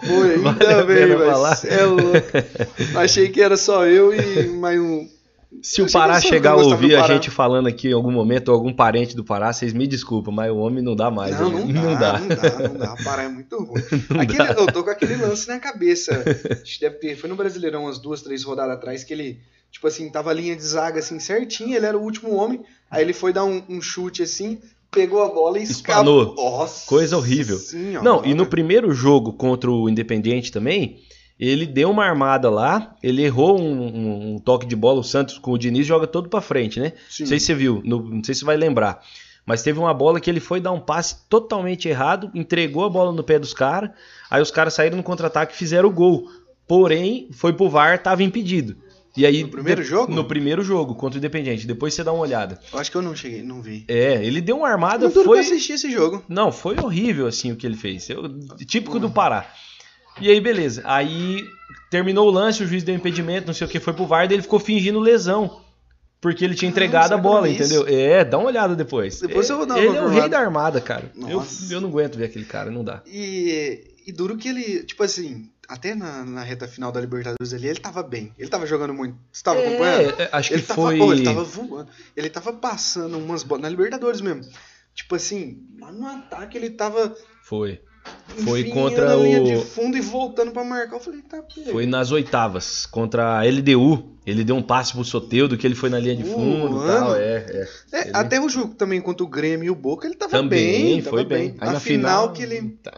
Foi, 0.05 0.37
Vale 0.39 0.63
ainda 0.63 0.79
a 0.79 0.83
bem, 0.85 0.95
velho. 0.95 1.21
É 1.67 1.85
louco. 1.85 2.97
Achei 2.97 3.27
que 3.27 3.41
era 3.41 3.57
só 3.57 3.85
eu 3.85 4.13
e 4.13 4.47
mais 4.47 4.79
um. 4.79 5.16
Se 5.61 5.81
o 5.81 5.91
Pará 5.91 6.19
chegar 6.21 6.51
a 6.51 6.55
ouvir 6.57 6.95
a 6.95 7.07
gente 7.07 7.29
falando 7.29 7.67
aqui 7.67 7.89
em 7.89 7.93
algum 7.93 8.11
momento, 8.11 8.49
ou 8.49 8.53
algum 8.55 8.73
parente 8.73 9.15
do 9.15 9.23
Pará, 9.23 9.51
vocês 9.51 9.73
me 9.73 9.87
desculpam, 9.87 10.33
mas 10.33 10.51
o 10.51 10.57
homem 10.57 10.83
não 10.83 10.95
dá 10.95 11.09
mais. 11.11 11.39
não, 11.39 11.49
né? 11.65 11.73
não 11.73 11.95
dá, 11.99 12.19
não 12.19 12.27
dá, 12.27 12.69
não 12.69 12.75
dá. 12.77 12.95
Pará 13.03 13.23
é 13.23 13.27
muito 13.27 13.57
ruim. 13.63 13.81
Aquele- 14.19 14.49
eu 14.59 14.67
tô 14.71 14.83
com 14.83 14.89
aquele 14.89 15.15
lance 15.15 15.47
na 15.47 15.59
cabeça. 15.59 16.23
Deve 16.79 16.95
ter. 16.97 17.15
Foi 17.15 17.29
no 17.29 17.35
Brasileirão 17.35 17.83
umas 17.83 17.99
duas, 17.99 18.21
três 18.21 18.43
rodadas 18.43 18.75
atrás 18.77 19.03
que 19.03 19.13
ele, 19.13 19.39
tipo 19.71 19.87
assim, 19.87 20.09
tava 20.09 20.29
a 20.31 20.33
linha 20.33 20.55
de 20.55 20.63
zaga 20.63 20.99
assim 20.99 21.19
certinho, 21.19 21.75
ele 21.75 21.85
era 21.85 21.97
o 21.97 22.01
último 22.01 22.33
homem. 22.35 22.61
Aí 22.89 23.03
ele 23.03 23.13
foi 23.13 23.33
dar 23.33 23.43
um, 23.45 23.61
um 23.67 23.81
chute 23.81 24.23
assim, 24.23 24.59
pegou 24.91 25.21
a 25.23 25.27
bola 25.27 25.59
e 25.59 25.63
escapou. 25.63 26.35
Nossa. 26.35 26.85
Coisa 26.87 27.17
horrível. 27.17 27.57
senhora. 27.57 28.03
Não, 28.03 28.23
e 28.25 28.33
no 28.33 28.45
primeiro 28.45 28.93
jogo 28.93 29.33
contra 29.33 29.69
o 29.69 29.89
Independiente 29.89 30.51
também, 30.51 30.99
ele 31.39 31.65
deu 31.65 31.89
uma 31.91 32.05
armada 32.05 32.49
lá, 32.49 32.95
ele 33.03 33.21
errou 33.23 33.59
um, 33.59 33.81
um- 33.81 34.33
um 34.35 34.39
toque 34.39 34.65
de 34.65 34.75
bola, 34.75 34.99
o 34.99 35.03
Santos 35.03 35.37
com 35.37 35.51
o 35.51 35.57
Diniz 35.57 35.85
joga 35.85 36.07
todo 36.07 36.29
pra 36.29 36.41
frente, 36.41 36.79
né? 36.79 36.93
Sim. 37.09 37.23
Não 37.23 37.27
sei 37.29 37.39
se 37.39 37.45
você 37.47 37.53
viu, 37.55 37.81
no- 37.85 38.01
não 38.09 38.23
sei 38.23 38.33
se 38.33 38.39
você 38.39 38.45
vai 38.45 38.57
lembrar. 38.57 39.01
Mas 39.45 39.63
teve 39.63 39.79
uma 39.79 39.93
bola 39.93 40.19
que 40.19 40.29
ele 40.29 40.41
foi 40.41 40.59
dar 40.59 40.71
um 40.73 40.79
passe 40.79 41.15
totalmente 41.29 41.87
errado, 41.87 42.29
entregou 42.35 42.83
a 42.83 42.89
bola 42.89 43.13
no 43.13 43.23
pé 43.23 43.39
dos 43.39 43.53
caras, 43.53 43.91
aí 44.29 44.41
os 44.41 44.51
caras 44.51 44.73
saíram 44.73 44.97
no 44.97 45.03
contra-ataque 45.03 45.53
e 45.53 45.57
fizeram 45.57 45.87
o 45.87 45.91
gol. 45.93 46.27
Porém, 46.67 47.29
foi 47.31 47.53
pro 47.53 47.69
VAR, 47.69 48.01
tava 48.03 48.23
impedido. 48.23 48.75
E 49.15 49.25
aí, 49.25 49.43
No 49.43 49.49
primeiro 49.49 49.81
de- 49.81 49.87
jogo? 49.87 50.13
No 50.13 50.25
primeiro 50.25 50.61
jogo, 50.63 50.93
contra 50.93 51.17
o 51.17 51.19
Independiente. 51.19 51.65
Depois 51.65 51.93
você 51.93 52.03
dá 52.03 52.11
uma 52.11 52.21
olhada. 52.21 52.59
Eu 52.71 52.77
acho 52.77 52.91
que 52.91 52.97
eu 52.97 53.01
não 53.01 53.15
cheguei, 53.15 53.41
não 53.41 53.61
vi. 53.61 53.83
É, 53.87 54.23
ele 54.23 54.41
deu 54.41 54.57
uma 54.57 54.67
armada, 54.69 55.05
Eu 55.05 55.11
foi... 55.11 55.39
assistir 55.39 55.73
esse 55.73 55.89
jogo. 55.89 56.23
Não, 56.27 56.51
foi 56.51 56.75
horrível 56.79 57.25
assim 57.25 57.51
o 57.51 57.55
que 57.55 57.65
ele 57.65 57.77
fez. 57.77 58.07
Eu- 58.09 58.29
típico 58.65 58.99
do 58.99 59.09
Pará. 59.09 59.49
E 60.19 60.29
aí, 60.29 60.39
beleza. 60.39 60.81
Aí 60.85 61.45
terminou 61.89 62.27
o 62.27 62.31
lance, 62.31 62.63
o 62.63 62.67
juiz 62.67 62.83
deu 62.83 62.95
impedimento, 62.95 63.47
não 63.47 63.53
sei 63.53 63.67
o 63.67 63.69
que, 63.69 63.79
foi 63.79 63.93
pro 63.93 64.05
VAR, 64.05 64.27
daí 64.27 64.35
ele 64.35 64.43
ficou 64.43 64.59
fingindo 64.59 64.99
lesão. 64.99 65.61
Porque 66.19 66.43
ele 66.43 66.55
tinha 66.55 66.69
entregado 66.69 67.13
a 67.13 67.17
bola, 67.17 67.47
vi 67.47 67.53
entendeu? 67.53 67.85
É, 67.87 68.25
dá 68.25 68.39
uma 68.39 68.47
olhada 68.47 68.75
depois. 68.75 69.21
Depois 69.21 69.47
É, 69.47 69.53
eu 69.53 69.57
vou 69.57 69.65
dar 69.67 69.75
uma 69.75 69.83
Ele 69.83 69.97
é 69.97 70.01
o 70.01 70.07
rei 70.07 70.27
da 70.27 70.39
armada, 70.39 70.81
cara. 70.81 71.11
Eu, 71.15 71.37
Nossa. 71.37 71.71
eu 71.71 71.79
não 71.79 71.89
aguento 71.89 72.15
ver 72.17 72.25
aquele 72.25 72.45
cara, 72.45 72.71
não 72.71 72.83
dá. 72.83 73.03
E, 73.05 73.93
e 74.05 74.11
duro 74.11 74.35
que 74.35 74.49
ele, 74.49 74.83
tipo 74.83 75.03
assim, 75.03 75.47
até 75.67 75.93
na, 75.93 76.25
na 76.25 76.41
reta 76.41 76.67
final 76.67 76.91
da 76.91 76.99
Libertadores 76.99 77.53
ali, 77.53 77.67
ele 77.67 77.79
tava 77.79 78.01
bem. 78.01 78.33
Ele 78.37 78.49
tava 78.49 78.65
jogando 78.65 78.95
muito. 78.95 79.15
Você 79.31 79.43
tava 79.43 79.59
acompanhando? 79.59 80.19
É, 80.19 80.23
é, 80.23 80.29
acho 80.31 80.53
ele 80.53 80.61
que 80.63 80.67
tava, 80.67 80.81
foi. 80.81 80.99
oh, 80.99 81.13
ele 81.13 81.23
tava 81.23 81.43
voando. 81.43 81.89
Ele 82.15 82.29
tava 82.29 82.53
passando 82.53 83.17
umas 83.19 83.43
bolas. 83.43 83.61
Na 83.61 83.69
Libertadores 83.69 84.19
mesmo. 84.19 84.41
Tipo 84.95 85.15
assim, 85.15 85.67
lá 85.79 85.91
no 85.91 86.07
ataque 86.07 86.57
ele 86.57 86.71
tava. 86.71 87.15
Foi. 87.43 87.79
Foi 88.43 88.59
enfiando 88.61 88.73
contra 88.75 89.13
a 89.13 89.15
linha 89.15 89.41
o- 89.41 89.45
de 89.45 89.55
fundo 89.65 89.97
e 89.97 90.01
voltando 90.01 90.51
pra 90.51 90.63
marcar. 90.63 90.97
Eu 90.97 90.99
falei, 90.99 91.21
tá. 91.21 91.41
Foi 91.71 91.85
nas 91.87 92.11
oitavas, 92.11 92.85
contra 92.85 93.39
a 93.39 93.43
LDU. 93.45 94.15
Ele 94.27 94.43
deu 94.43 94.55
um 94.57 94.61
passe 94.61 94.91
pro 94.91 95.03
Soteudo, 95.05 95.57
que 95.57 95.65
ele 95.65 95.73
foi 95.73 95.89
na 95.89 95.97
linha 95.97 96.15
de 96.15 96.23
Uh, 96.23 96.33
fundo 96.33 96.67
e 96.67 96.71
mano. 96.71 96.85
tal. 96.85 97.15
É, 97.15 97.19
é. 97.21 97.67
É, 97.93 98.01
Ele- 98.01 98.11
Até 98.13 98.39
o 98.41 98.49
jogo 98.49 98.75
também 98.75 98.99
contra 98.99 99.23
o 99.23 99.27
Grêmio 99.27 99.65
e 99.67 99.69
o 99.69 99.75
Boca, 99.75 100.05
ele 100.05 100.15
tava 100.15 100.31
Também, 100.31 100.95
bem. 100.95 101.01
foi 101.01 101.23
tava 101.23 101.35
bem. 101.35 101.55
Aí 101.59 101.67
na 101.67 101.73
na 101.73 101.79
final, 101.79 102.33
que 102.33 102.43
ele. 102.43 102.61
Tá. 102.83 102.91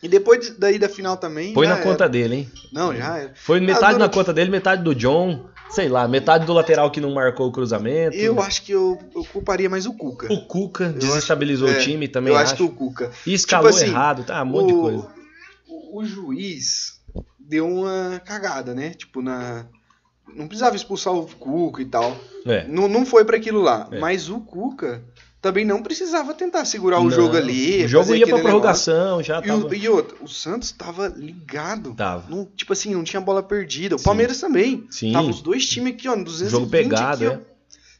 E 0.00 0.08
depois 0.08 0.40
de- 0.46 0.52
daí 0.52 0.78
da 0.78 0.88
final 0.88 1.16
também. 1.16 1.52
Já 1.52 1.60
na 1.62 1.74
era. 1.74 1.82
conta 1.82 2.08
dele, 2.08 2.34
hein? 2.36 2.50
Não, 2.72 2.94
já 2.94 3.18
era. 3.18 3.32
Foi 3.34 3.58
metade 3.58 3.84
Adoro 3.86 3.98
na 3.98 4.08
conta 4.08 4.32
dele, 4.32 4.50
metade 4.50 4.82
do 4.84 4.94
John. 4.94 5.46
Sei 5.70 5.88
lá, 5.88 6.08
metade 6.08 6.46
do 6.46 6.52
lateral 6.52 6.90
que 6.90 7.00
não 7.00 7.12
marcou 7.12 7.48
o 7.48 7.52
cruzamento. 7.52 8.16
Eu 8.16 8.40
acho 8.40 8.62
que 8.62 8.72
eu, 8.72 8.98
eu 9.14 9.24
culparia 9.24 9.68
mais 9.68 9.84
o 9.86 9.92
Cuca. 9.92 10.32
O 10.32 10.46
Cuca 10.46 10.88
desestabilizou 10.88 11.68
acho- 11.68 11.76
o 11.78 11.80
é, 11.80 11.84
time 11.84 12.08
também, 12.08 12.32
eu 12.32 12.38
acho. 12.38 12.54
acho 12.54 12.56
que 12.56 12.62
o 12.62 12.70
Cuca. 12.70 13.10
E 13.26 13.34
escalou 13.34 13.70
Tipo 13.70 13.82
assim, 13.82 13.90
errado, 13.90 14.24
tá? 14.24 14.42
Um 14.42 14.46
monte 14.46 14.66
de 14.68 14.72
o, 14.72 14.80
coisa. 14.80 15.08
o, 15.68 15.98
o 15.98 16.04
juiz 16.04 17.00
deu 17.38 17.66
uma 17.68 18.20
cagada, 18.24 18.74
né? 18.74 18.90
Tipo, 18.90 19.20
na, 19.22 19.66
não 20.34 20.46
precisava 20.48 20.74
expulsar 20.76 21.12
o 21.14 21.26
Cuca 21.26 21.82
e 21.82 21.86
tal. 21.86 22.16
É. 22.46 22.66
Não, 22.66 22.88
não 22.88 23.04
foi 23.04 23.24
pra 23.24 23.36
aquilo 23.36 23.60
lá. 23.60 23.88
É. 23.90 23.98
Mas 23.98 24.28
o 24.30 24.40
Cuca 24.40 25.02
também 25.40 25.64
não 25.64 25.82
precisava 25.82 26.34
tentar 26.34 26.64
segurar 26.64 26.98
o 27.00 27.04
Não, 27.04 27.10
jogo 27.10 27.36
ali. 27.36 27.84
O 27.84 27.88
jogo 27.88 28.14
ia 28.14 28.26
pra 28.26 28.38
prorrogação, 28.40 29.22
já 29.22 29.40
negócio. 29.40 29.62
tava. 29.62 29.74
E, 29.76 29.78
o, 29.78 29.82
e 29.82 29.88
outro, 29.88 30.16
o 30.22 30.28
Santos 30.28 30.72
tava 30.72 31.08
ligado. 31.08 31.94
Tava. 31.94 32.28
Não, 32.28 32.44
tipo 32.44 32.72
assim, 32.72 32.92
não 32.94 33.04
tinha 33.04 33.20
bola 33.20 33.42
perdida. 33.42 33.94
O 33.96 33.98
Sim. 33.98 34.04
Palmeiras 34.04 34.40
também. 34.40 34.86
Sim. 34.90 35.12
Tava 35.12 35.28
os 35.28 35.40
dois 35.40 35.66
times 35.68 35.94
aqui, 35.94 36.08
ó, 36.08 36.16
no 36.16 36.24
220 36.24 36.50
Jogo 36.60 36.70
pegado, 36.70 37.26
aqui, 37.26 37.34
é. 37.36 37.40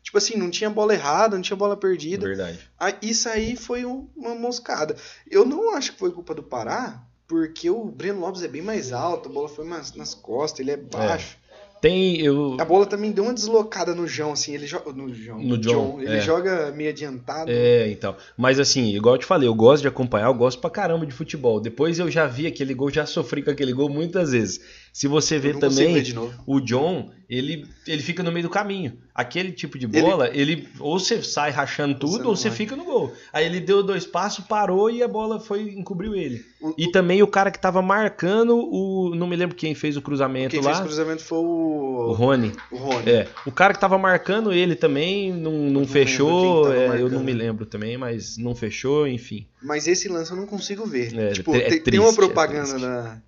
Tipo 0.03 0.19
assim, 0.19 0.37
não 0.37 0.51
tinha 0.51 0.69
bola 0.71 0.95
errada, 0.95 1.37
não 1.37 1.43
tinha 1.43 1.57
bola 1.57 1.77
perdida. 1.77 2.27
Verdade. 2.27 2.59
Ah, 2.79 2.93
Isso 3.03 3.29
aí 3.29 3.57
foi 3.57 3.85
um- 3.85 4.09
uma 4.17 4.35
moscada. 4.35 4.97
Eu 5.31 5.45
não 5.45 5.75
acho 5.77 5.93
que 5.93 5.99
foi 5.99 6.11
culpa 6.11 6.35
do 6.35 6.43
Pará, 6.43 7.03
porque 7.27 7.71
o 7.71 7.85
Breno 7.85 8.21
Lopes 8.21 8.43
é 8.43 8.49
bem 8.49 8.63
mais 8.63 8.93
alto, 8.93 9.29
a 9.29 9.33
bola 9.33 9.49
foi 9.49 9.65
mais 9.65 9.95
nas 9.95 10.15
costas, 10.15 10.61
ele 10.61 10.71
é 10.73 10.77
baixo. 10.77 11.37
Tem. 11.81 12.21
Eu, 12.21 12.57
A 12.59 12.65
bola 12.65 12.87
também 12.87 13.13
deu 13.13 13.25
uma 13.25 13.33
deslocada 13.33 13.95
no 13.95 14.07
João, 14.07 14.33
assim, 14.33 14.55
ele 14.55 14.67
joga. 14.67 14.93
No 14.93 15.13
João. 15.13 15.41
No 15.41 15.59
John, 15.59 16.01
ele 16.01 16.17
é. 16.17 16.21
joga 16.21 16.73
meio 16.73 16.91
adiantado. 16.91 17.51
É, 17.51 17.89
então. 17.91 18.17
Mas 18.37 18.59
assim, 18.59 18.95
igual 18.95 19.15
eu 19.15 19.19
te 19.19 19.27
falei, 19.27 19.49
eu 19.49 19.55
gosto 19.55 19.83
de 19.83 19.89
acompanhar, 19.89 20.27
eu 20.27 20.35
gosto 20.35 20.61
pra 20.61 20.71
caramba 20.71 21.07
de 21.07 21.13
futebol. 21.13 21.61
Depois 21.61 21.99
eu 21.99 22.11
já 22.11 22.27
vi 22.27 22.47
aquele 22.47 22.75
gol, 22.75 22.91
já 22.91 23.07
sofri 23.07 23.43
com 23.43 23.51
aquele 23.51 23.73
gol 23.73 23.89
muitas 23.89 24.33
vezes. 24.33 24.61
Se 24.93 25.07
você 25.07 25.39
vê 25.39 25.55
também, 25.55 26.03
ver 26.03 26.15
o 26.47 26.61
John, 26.61 27.11
ele, 27.29 27.67
ele 27.87 28.03
fica 28.03 28.23
no 28.23 28.33
meio 28.33 28.45
do 28.45 28.51
caminho. 28.51 28.99
Aquele 29.15 29.53
tipo 29.53 29.79
de 29.79 29.87
bola, 29.87 30.31
ele, 30.33 30.69
ou 30.81 30.99
você 30.99 31.23
sai 31.23 31.51
rachando 31.51 31.95
Você 31.95 32.01
tudo, 32.01 32.23
não 32.25 32.31
ou 32.31 32.37
você 32.37 32.49
vai. 32.49 32.57
fica 32.57 32.75
no 32.77 32.85
gol. 32.85 33.13
Aí 33.33 33.45
ele 33.47 33.61
deu 33.61 33.83
dois 33.83 34.07
passos, 34.07 34.45
parou 34.45 34.91
e 34.91 35.03
a 35.03 35.09
bola 35.09 35.39
foi 35.41 35.63
encobriu 35.71 36.15
ele. 36.15 36.45
O- 36.61 36.75
E 36.79 36.91
também 36.91 37.23
o 37.23 37.27
cara 37.27 37.51
que 37.51 37.61
tava 37.61 37.81
marcando 37.83 38.57
o. 38.57 39.15
Não 39.15 39.27
me 39.27 39.37
lembro 39.37 39.55
quem 39.57 39.75
fez 39.75 39.97
o 39.97 40.03
cruzamento 40.03 40.51
Quem 40.51 40.61
lá. 40.61 40.71
fez 40.71 40.79
o 40.81 40.83
cruzamento 40.85 41.23
foi 41.23 41.39
O 41.39 42.09
o, 42.09 42.13
Rony. 42.13 42.53
o 42.73 42.77
Rony. 42.77 43.11
É, 43.11 43.29
o 43.47 43.53
cara 43.53 43.75
que 43.75 43.81
tava 43.81 43.99
marcando 43.99 44.53
ele 44.53 44.75
também 44.75 45.33
não, 45.33 45.53
não, 45.53 45.71
não 45.81 45.87
fechou. 45.87 46.65
quem 46.65 46.73
é, 46.75 47.01
eu 47.01 47.09
não 47.11 47.23
me 47.23 47.33
lembro 47.33 47.67
também, 47.67 47.97
mas 47.99 48.37
não 48.39 48.55
fechou, 48.55 49.07
enfim. 49.07 49.47
Mas 49.63 49.87
esse 49.87 50.09
lance 50.09 50.31
eu 50.31 50.37
não 50.37 50.47
consigo 50.47 50.87
ver. 50.87 51.13
É, 51.17 51.33
tipo, 51.33 51.55
é 51.55 51.61
tem, 51.61 51.71
tem 51.71 51.83
triste, 51.83 52.01
uma 52.01 52.11
é 52.11 52.15
propaganda 52.15 52.79
na- 52.79 53.23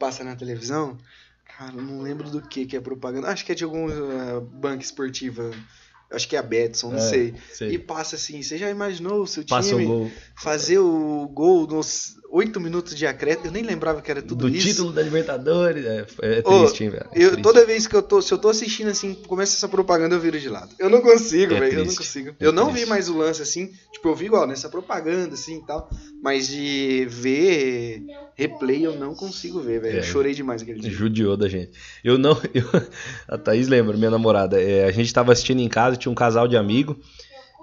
passa 0.00 0.24
na 0.24 0.34
televisão. 0.34 0.96
Cara, 1.56 1.74
eu 1.76 1.82
não 1.82 2.00
lembro 2.00 2.30
do 2.30 2.40
que 2.40 2.64
que 2.66 2.76
é 2.76 2.80
propaganda. 2.80 3.28
Acho 3.28 3.44
que 3.44 3.52
é 3.52 3.54
de 3.54 3.62
alguma 3.64 3.92
uh, 3.92 4.40
banca 4.40 4.82
esportiva. 4.82 5.50
Acho 6.12 6.28
que 6.28 6.34
é 6.34 6.40
a 6.40 6.42
Betson, 6.42 6.90
não 6.90 6.96
É, 6.98 7.08
sei. 7.08 7.34
sei. 7.52 7.68
E 7.74 7.78
passa 7.78 8.16
assim, 8.16 8.42
você 8.42 8.58
já 8.58 8.68
imaginou 8.68 9.22
o 9.22 9.26
seu 9.28 9.44
Passa 9.44 9.68
time 9.76 10.10
fazer 10.34 10.78
o 10.80 11.28
gol 11.32 11.68
nos 11.68 12.16
oito 12.32 12.58
minutos 12.58 12.96
de 12.96 13.06
acréscimo? 13.06 13.46
Eu 13.46 13.52
nem 13.52 13.62
lembrava 13.62 14.02
que 14.02 14.10
era 14.10 14.20
tudo 14.20 14.48
do 14.48 14.56
isso. 14.56 14.66
título 14.66 14.92
da 14.92 15.02
Libertadores. 15.02 15.84
É, 15.86 16.04
é 16.22 16.42
triste, 16.42 16.82
hein, 16.82 16.90
velho? 16.90 17.08
É 17.12 17.22
Eu, 17.22 17.40
toda 17.40 17.64
vez 17.64 17.86
que 17.86 17.94
eu 17.94 18.02
tô, 18.02 18.20
se 18.20 18.32
eu 18.34 18.38
tô 18.38 18.48
assistindo 18.48 18.88
assim, 18.88 19.14
começa 19.14 19.54
essa 19.56 19.68
propaganda, 19.68 20.16
eu 20.16 20.20
viro 20.20 20.40
de 20.40 20.48
lado. 20.48 20.74
Eu 20.80 20.90
não 20.90 21.00
consigo, 21.00 21.54
É 21.54 21.60
velho. 21.60 21.78
Eu 21.78 21.84
não 21.84 21.94
consigo. 21.94 22.30
é 22.30 22.34
eu 22.40 22.50
não 22.52 22.66
triste. 22.70 22.84
vi 22.84 22.90
mais 22.90 23.08
o 23.08 23.16
lance 23.16 23.40
assim, 23.42 23.72
tipo, 23.92 24.08
eu 24.08 24.16
vi 24.16 24.26
igual 24.26 24.48
nessa 24.48 24.68
propaganda 24.68 25.34
assim 25.34 25.58
e 25.58 25.64
tal, 25.66 25.88
mas 26.20 26.48
de 26.48 27.06
ver 27.08 28.02
replay 28.40 28.84
eu 28.86 28.94
não 28.98 29.14
consigo 29.14 29.60
ver, 29.60 29.80
velho. 29.80 29.96
É. 29.96 29.98
Eu 29.98 30.02
chorei 30.02 30.34
demais 30.34 30.62
aquele 30.62 30.80
dia. 30.80 30.90
Judiou 30.90 31.36
da 31.36 31.48
gente. 31.48 31.72
Eu 32.02 32.18
não. 32.18 32.32
eu- 32.54 32.68
a 33.28 33.36
Thaís 33.38 33.68
lembra, 33.68 33.96
minha 33.96 34.10
namorada. 34.10 34.60
é, 34.60 34.84
a 34.84 34.90
gente 34.90 35.12
tava 35.12 35.32
assistindo 35.32 35.60
em 35.60 35.68
casa, 35.68 35.96
tinha 35.96 36.10
um 36.10 36.14
casal 36.14 36.48
de 36.48 36.56
amigo. 36.56 36.98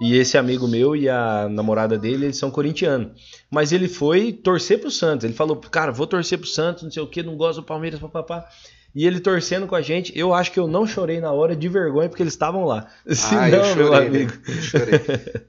E 0.00 0.16
esse 0.16 0.38
amigo 0.38 0.68
meu 0.68 0.94
e 0.94 1.08
a 1.08 1.48
namorada 1.50 1.98
dele, 1.98 2.26
eles 2.26 2.36
são 2.36 2.52
corintianos. 2.52 3.20
Mas 3.50 3.72
ele 3.72 3.88
foi 3.88 4.32
torcer 4.32 4.78
pro 4.80 4.92
Santos. 4.92 5.24
Ele 5.24 5.34
falou, 5.34 5.56
cara, 5.56 5.90
vou 5.90 6.06
torcer 6.06 6.38
pro 6.38 6.46
Santos, 6.46 6.84
não 6.84 6.90
sei 6.90 7.02
o 7.02 7.06
que, 7.08 7.20
não 7.20 7.36
gosto 7.36 7.60
do 7.60 7.66
Palmeiras, 7.66 7.98
papapá. 7.98 8.48
E 8.94 9.06
ele 9.06 9.20
torcendo 9.20 9.66
com 9.66 9.74
a 9.76 9.82
gente, 9.82 10.12
eu 10.18 10.32
acho 10.34 10.50
que 10.50 10.58
eu 10.58 10.66
não 10.66 10.86
chorei 10.86 11.20
na 11.20 11.30
hora 11.30 11.54
de 11.54 11.68
vergonha 11.68 12.08
porque 12.08 12.22
eles 12.22 12.32
estavam 12.32 12.64
lá. 12.64 12.86
Se 13.06 13.34
Ah, 13.34 13.48
não, 13.48 13.58
eu 13.58 13.76
meu 13.76 13.86
chorei, 13.88 14.06
amigo. 14.08 14.32
velho. 14.32 14.42
Eu 14.58 14.62
chorei. 14.62 14.98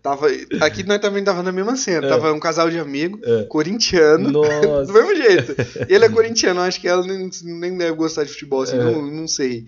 Tava, 0.04 0.28
aqui 0.62 0.84
nós 0.84 1.00
também 1.00 1.24
tava 1.24 1.42
na 1.42 1.52
mesma 1.52 1.76
cena. 1.76 2.06
É. 2.06 2.10
Tava 2.10 2.32
um 2.34 2.40
casal 2.40 2.70
de 2.70 2.78
amigo, 2.78 3.20
É. 3.24 3.44
corintiano. 3.46 4.30
Do 4.32 4.42
Nossa. 4.44 4.92
mesmo 4.94 5.16
jeito. 5.16 5.56
Ele 5.88 6.06
é 6.06 6.10
corintiano, 6.10 6.60
acho 6.62 6.80
que 6.82 6.88
ela 6.88 7.02
nem, 7.08 7.30
nem 7.44 7.78
deve 7.78 7.94
gostar 7.94 8.24
de 8.24 8.30
futebol, 8.32 8.62
assim, 8.64 8.76
É. 8.78 8.84
não, 8.84 9.02
não 9.10 9.28
sei. 9.28 9.66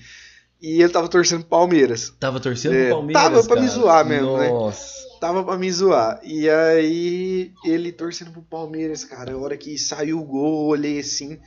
E 0.61 0.79
ele 0.81 0.91
tava 0.91 1.07
torcendo 1.07 1.39
pro 1.39 1.49
Palmeiras. 1.49 2.13
Tava 2.19 2.39
torcendo 2.39 2.75
É, 2.75 2.85
pro 2.87 2.95
Palmeiras. 2.97 3.23
tava 3.23 3.43
pra 3.45 3.55
me 3.61 3.67
cara. 3.67 3.79
zoar 3.79 4.05
mesmo, 4.05 4.37
né? 4.37 4.49
Nossa. 4.49 5.01
Tava 5.19 5.43
pra 5.43 5.57
me 5.57 5.71
zoar. 5.71 6.19
E 6.23 6.47
aí, 6.49 7.51
ele 7.65 7.91
torcendo 7.91 8.31
pro 8.31 8.41
Palmeiras, 8.43 9.03
cara. 9.05 9.31
A 9.33 9.37
hora 9.37 9.55
que 9.57 9.77
saiu 9.77 10.19
o 10.19 10.23
gol, 10.23 10.61
eu 10.63 10.67
olhei 10.67 10.99
assim. 10.99 11.39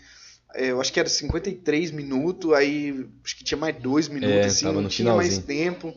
É, 0.55 0.71
eu 0.71 0.81
acho 0.81 0.93
que 0.93 1.01
era 1.01 1.09
53 1.09 1.91
minutos, 1.91 2.53
aí 2.53 3.07
acho 3.25 3.37
que 3.37 3.45
tinha 3.45 3.59
mais 3.59 3.77
dois 3.81 4.09
minutos, 4.09 4.35
É, 4.37 4.45
assim, 4.47 4.63
tava 4.65 4.75
não 4.77 4.83
no 4.83 4.89
tinha 4.89 5.15
mais 5.15 5.39
tempo. 5.39 5.95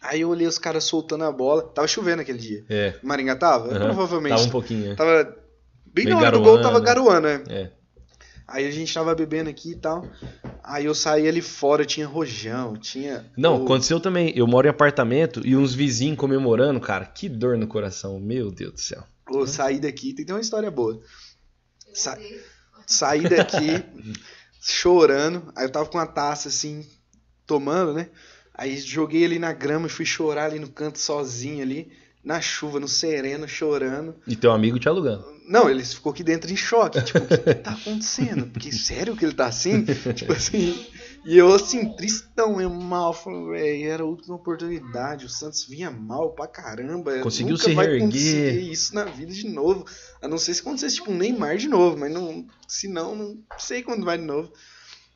Aí 0.00 0.20
eu 0.20 0.28
olhei 0.28 0.46
os 0.46 0.58
caras 0.58 0.84
soltando 0.84 1.24
a 1.24 1.32
bola. 1.32 1.62
Tava 1.62 1.88
chovendo 1.88 2.22
aquele 2.22 2.38
dia. 2.38 2.64
É. 2.68 2.94
Maringá 3.02 3.34
tava? 3.36 3.68
aham. 3.70 3.80
Provavelmente. 3.86 4.30
Tava 4.36 4.44
um 4.44 4.50
pouquinho, 4.50 4.88
né? 4.90 4.94
Tava 4.94 5.36
bem 5.86 6.04
Meio 6.04 6.16
na 6.16 6.22
hora 6.22 6.38
do 6.38 6.42
gol, 6.44 6.60
tava 6.62 6.78
garoando, 6.80 7.26
né? 7.26 7.42
É. 7.48 7.70
Aí 8.46 8.64
a 8.66 8.70
gente 8.70 8.94
tava 8.94 9.14
bebendo 9.14 9.50
aqui 9.50 9.72
e 9.72 9.76
tal. 9.76 10.06
Aí 10.62 10.84
eu 10.86 10.94
saí 10.94 11.26
ali 11.28 11.42
fora, 11.42 11.84
tinha 11.84 12.06
rojão, 12.06 12.76
tinha. 12.76 13.26
Não, 13.36 13.60
o- 13.60 13.64
aconteceu 13.64 13.98
também. 14.00 14.32
Eu 14.36 14.46
moro 14.46 14.66
em 14.66 14.70
apartamento 14.70 15.42
e 15.44 15.56
uns 15.56 15.74
vizinhos 15.74 16.16
comemorando, 16.16 16.80
cara. 16.80 17.04
Que 17.04 17.28
dor 17.28 17.58
no 17.58 17.66
coração. 17.66 18.18
Meu 18.20 18.50
Deus 18.50 18.72
do 18.74 18.80
céu. 18.80 19.02
Ô, 19.28 19.46
saí 19.46 19.80
daqui, 19.80 20.14
tem 20.14 20.16
que 20.16 20.24
ter 20.26 20.32
uma 20.32 20.40
história 20.40 20.70
boa. 20.70 20.98
Sa 21.92 22.16
saí 22.88 23.28
daqui 23.28 23.84
chorando, 24.60 25.52
aí 25.54 25.64
eu 25.64 25.70
tava 25.70 25.86
com 25.86 25.98
uma 25.98 26.06
taça 26.06 26.48
assim, 26.48 26.84
tomando, 27.46 27.92
né? 27.92 28.08
Aí 28.54 28.76
joguei 28.78 29.24
ali 29.24 29.38
na 29.38 29.52
grama 29.52 29.86
e 29.86 29.90
fui 29.90 30.04
chorar 30.04 30.46
ali 30.46 30.58
no 30.58 30.68
canto 30.68 30.98
sozinho 30.98 31.62
ali, 31.62 31.92
na 32.24 32.40
chuva, 32.40 32.80
no 32.80 32.88
sereno, 32.88 33.46
chorando. 33.46 34.16
E 34.26 34.34
teu 34.34 34.50
amigo 34.50 34.78
te 34.78 34.88
alugando. 34.88 35.24
Não, 35.48 35.70
ele 35.70 35.84
ficou 35.84 36.12
aqui 36.12 36.24
dentro 36.24 36.50
em 36.50 36.56
choque, 36.56 37.00
tipo, 37.02 37.20
o 37.20 37.26
que, 37.26 37.38
que 37.38 37.54
tá 37.54 37.72
acontecendo? 37.72 38.46
Porque 38.46 38.72
sério 38.72 39.16
que 39.16 39.24
ele 39.24 39.32
tá 39.32 39.46
assim? 39.46 39.84
tipo 40.14 40.32
assim, 40.32 40.86
e 41.24 41.36
eu 41.36 41.52
assim, 41.52 41.92
tristão, 41.94 42.60
eu 42.60 42.70
mal, 42.70 43.12
velho, 43.12 43.90
era 43.90 44.02
a 44.02 44.06
última 44.06 44.36
oportunidade, 44.36 45.26
o 45.26 45.28
Santos 45.28 45.64
vinha 45.66 45.90
mal 45.90 46.32
pra 46.32 46.46
caramba, 46.46 47.18
Conseguiu 47.20 47.52
nunca 47.52 47.64
se 47.64 47.74
vai 47.74 47.86
reerguer. 47.86 48.08
conseguir 48.08 48.70
isso 48.72 48.94
na 48.94 49.04
vida 49.04 49.32
de 49.32 49.46
novo, 49.48 49.84
a 50.22 50.28
não 50.28 50.38
ser 50.38 50.54
se 50.54 50.60
acontecesse 50.60 50.96
tipo 50.96 51.10
um 51.10 51.16
Neymar 51.16 51.56
de 51.56 51.68
novo, 51.68 51.96
mas 51.98 52.12
não, 52.12 52.46
se 52.66 52.88
não, 52.88 53.14
não 53.14 53.38
sei 53.58 53.82
quando 53.82 54.04
vai 54.04 54.16
de 54.18 54.24
novo. 54.24 54.52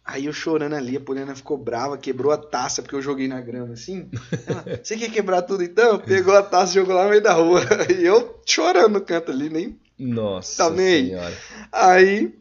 Aí 0.04 0.26
eu 0.26 0.32
chorando 0.32 0.74
ali, 0.74 0.96
a 0.96 1.00
Poliana 1.00 1.34
ficou 1.36 1.56
brava, 1.56 1.96
quebrou 1.96 2.32
a 2.32 2.36
taça 2.36 2.82
porque 2.82 2.96
eu 2.96 3.00
joguei 3.00 3.28
na 3.28 3.40
grama 3.40 3.72
assim. 3.74 4.10
Ela, 4.46 4.64
você 4.82 4.96
quer 4.96 5.08
quebrar 5.12 5.42
tudo 5.42 5.62
então? 5.62 5.96
Pegou 6.00 6.34
a 6.36 6.42
taça 6.42 6.72
e 6.72 6.74
jogou 6.74 6.92
lá 6.96 7.04
no 7.04 7.10
meio 7.10 7.22
da 7.22 7.34
rua. 7.34 7.60
E 7.96 8.04
eu 8.04 8.42
chorando 8.44 8.94
no 8.94 9.00
canto 9.00 9.30
ali, 9.30 9.48
nem 9.48 9.78
Nossa 9.96 10.64
Também. 10.68 11.06
senhora. 11.06 11.38
Aí, 11.70 12.34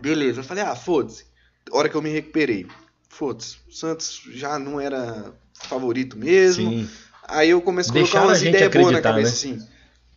beleza. 0.00 0.40
Eu 0.40 0.44
falei, 0.44 0.64
ah, 0.64 0.74
foda-se. 0.74 1.24
Hora 1.70 1.88
que 1.88 1.94
eu 1.94 2.02
me 2.02 2.10
recuperei. 2.10 2.66
Foda-se. 3.08 3.58
O 3.68 3.72
Santos 3.72 4.22
já 4.32 4.58
não 4.58 4.80
era 4.80 5.32
favorito 5.54 6.16
mesmo. 6.16 6.70
Sim. 6.70 6.88
Aí 7.28 7.50
eu 7.50 7.60
comecei 7.60 7.92
a 7.92 7.94
colocar 7.94 8.24
umas 8.24 8.42
ideias 8.42 8.72
boas 8.72 8.92
na 8.92 9.00
cabeça, 9.00 9.32
assim. 9.32 9.62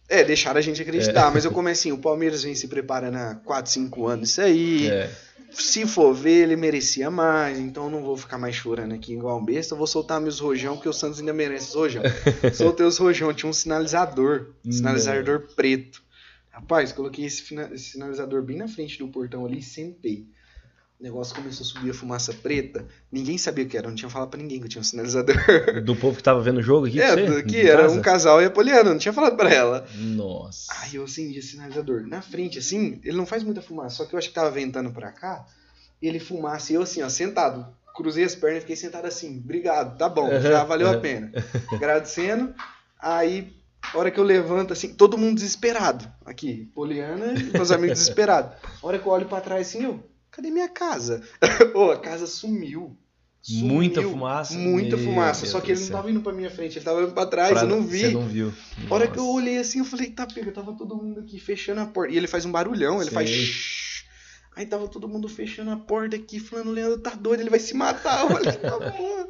É, 0.07 0.23
deixaram 0.23 0.59
a 0.59 0.61
gente 0.61 0.81
acreditar. 0.81 1.31
Mas 1.31 1.45
eu 1.45 1.51
comecei 1.51 1.91
assim, 1.91 1.99
o 1.99 2.01
Palmeiras 2.01 2.43
vem 2.43 2.55
se 2.55 2.67
preparando 2.67 3.15
há 3.15 3.35
4, 3.35 3.71
5 3.71 4.07
anos 4.07 4.29
isso 4.29 4.41
aí. 4.41 4.87
É. 4.87 5.09
Se 5.51 5.85
for 5.85 6.13
ver, 6.13 6.43
ele 6.43 6.55
merecia 6.55 7.09
mais. 7.09 7.57
Então 7.59 7.85
eu 7.85 7.89
não 7.89 8.03
vou 8.03 8.17
ficar 8.17 8.37
mais 8.37 8.55
chorando 8.55 8.93
aqui 8.93 9.13
igual 9.13 9.39
um 9.39 9.45
besta. 9.45 9.73
Eu 9.73 9.77
vou 9.77 9.87
soltar 9.87 10.19
meus 10.19 10.39
rojão, 10.39 10.75
porque 10.75 10.89
o 10.89 10.93
Santos 10.93 11.19
ainda 11.19 11.33
merece 11.33 11.69
os 11.69 11.75
rojão. 11.75 12.03
Soltei 12.53 12.85
os 12.85 12.97
rojão, 12.97 13.33
tinha 13.33 13.49
um 13.49 13.53
sinalizador. 13.53 14.47
Um 14.65 14.71
sinalizador 14.71 15.47
preto. 15.55 16.03
Rapaz, 16.49 16.91
coloquei 16.91 17.25
esse, 17.25 17.43
esse 17.73 17.91
sinalizador 17.91 18.41
bem 18.41 18.57
na 18.57 18.67
frente 18.67 18.97
do 18.99 19.07
portão 19.07 19.45
ali 19.45 19.59
e 19.59 19.63
sentei. 19.63 20.27
O 21.05 21.07
negócio 21.07 21.35
começou 21.35 21.63
a 21.63 21.67
subir 21.67 21.91
a 21.91 21.93
fumaça 21.93 22.33
preta. 22.33 22.83
Ninguém 23.11 23.37
sabia 23.37 23.63
o 23.63 23.67
que 23.67 23.77
era, 23.77 23.87
não 23.87 23.93
tinha 23.93 24.09
falado 24.09 24.29
pra 24.29 24.41
ninguém 24.41 24.57
que 24.57 24.65
eu 24.65 24.69
tinha 24.69 24.81
um 24.81 24.83
sinalizador. 24.83 25.35
Do 25.85 25.95
povo 25.95 26.17
que 26.17 26.23
tava 26.23 26.41
vendo 26.41 26.57
o 26.57 26.63
jogo 26.63 26.87
aqui, 26.87 26.99
é, 26.99 27.11
você? 27.11 27.43
que 27.43 27.59
era 27.61 27.83
casa? 27.83 27.95
um 27.95 28.01
casal 28.01 28.41
e 28.41 28.45
a 28.45 28.49
Poliana, 28.49 28.89
não 28.89 28.97
tinha 28.97 29.13
falado 29.13 29.37
pra 29.37 29.53
ela. 29.53 29.87
Nossa. 29.93 30.73
Aí 30.79 30.95
eu 30.95 31.03
acendi 31.03 31.37
esse 31.37 31.49
sinalizador. 31.49 32.07
Na 32.07 32.23
frente, 32.23 32.57
assim, 32.57 32.99
ele 33.03 33.15
não 33.15 33.27
faz 33.27 33.43
muita 33.43 33.61
fumaça, 33.61 33.97
só 33.97 34.05
que 34.05 34.15
eu 34.15 34.17
acho 34.17 34.29
que 34.29 34.33
tava 34.33 34.49
ventando 34.49 34.91
pra 34.91 35.11
cá. 35.11 35.45
Ele 36.01 36.19
fumaça 36.19 36.71
e 36.71 36.75
eu 36.75 36.81
assim, 36.81 37.03
ó, 37.03 37.07
sentado. 37.07 37.67
Cruzei 37.95 38.23
as 38.23 38.33
pernas 38.33 38.57
e 38.57 38.61
fiquei 38.61 38.75
sentado 38.75 39.05
assim. 39.05 39.37
Obrigado, 39.43 39.99
tá 39.99 40.09
bom, 40.09 40.27
já 40.41 40.63
valeu 40.63 40.89
a 40.89 40.97
pena. 40.97 41.31
Agradecendo. 41.71 42.51
Aí, 42.99 43.53
a 43.93 43.95
hora 43.95 44.09
que 44.09 44.19
eu 44.19 44.23
levanto, 44.23 44.73
assim, 44.73 44.91
todo 44.91 45.19
mundo 45.19 45.35
desesperado. 45.35 46.11
Aqui, 46.25 46.67
Poliana 46.73 47.33
e 47.39 47.43
meus 47.43 47.69
amigos 47.69 47.99
desesperados. 47.99 48.57
A 48.81 48.87
hora 48.87 48.97
que 48.97 49.05
eu 49.05 49.11
olho 49.11 49.27
pra 49.27 49.39
trás, 49.39 49.67
assim, 49.67 49.83
eu, 49.83 50.03
cadê 50.35 50.49
minha 50.51 50.69
casa? 50.69 51.21
Ô, 51.73 51.91
a 51.91 51.97
casa 51.99 52.27
sumiu. 52.27 52.97
Sumiu. 53.41 53.65
Muita 53.67 54.01
fumaça? 54.01 54.53
Muita 54.57 54.95
Meu 54.97 55.05
fumaça. 55.05 55.41
Deus 55.41 55.51
Só 55.51 55.61
que 55.61 55.71
ele 55.71 55.79
não 55.81 55.87
tava 55.89 56.09
indo 56.09 56.21
pra 56.21 56.33
minha 56.33 56.49
frente, 56.49 56.77
ele 56.79 56.85
tava 56.85 57.03
indo 57.03 57.11
pra 57.11 57.27
trás, 57.27 57.51
Pra- 57.51 57.61
eu 57.61 57.67
não 57.67 57.83
vi. 57.83 57.99
Você 57.99 58.09
não 58.09 58.27
viu. 58.27 58.51
A 58.89 58.93
hora 58.93 59.07
que 59.07 59.19
eu 59.19 59.23
Nossa. 59.23 59.37
olhei 59.37 59.57
assim, 59.59 59.79
eu 59.79 59.85
falei, 59.85 60.09
tá 60.09 60.25
pega, 60.25 60.51
tava 60.51 60.73
todo 60.73 60.95
mundo 60.95 61.19
aqui 61.19 61.39
fechando 61.39 61.81
a 61.81 61.85
porta. 61.85 62.11
E 62.13 62.17
ele 62.17 62.27
faz 62.27 62.43
um 62.45 62.51
barulhão, 62.51 62.95
ele 62.95 63.11
Sei. 63.11 63.13
faz. 63.13 63.85
Aí 64.55 64.65
tava 64.65 64.87
todo 64.87 65.07
mundo 65.07 65.27
fechando 65.27 65.69
a 65.69 65.75
porta 65.75 66.15
aqui, 66.15 66.39
falando, 66.39 66.71
Leandro 66.71 66.97
tá 66.99 67.09
doido, 67.11 67.41
ele 67.41 67.49
vai 67.49 67.59
se 67.59 67.73
matar. 67.75 68.21
Eu 68.23 68.29
falei, 68.29 68.53
tá 68.53 68.79
bom. 68.79 69.27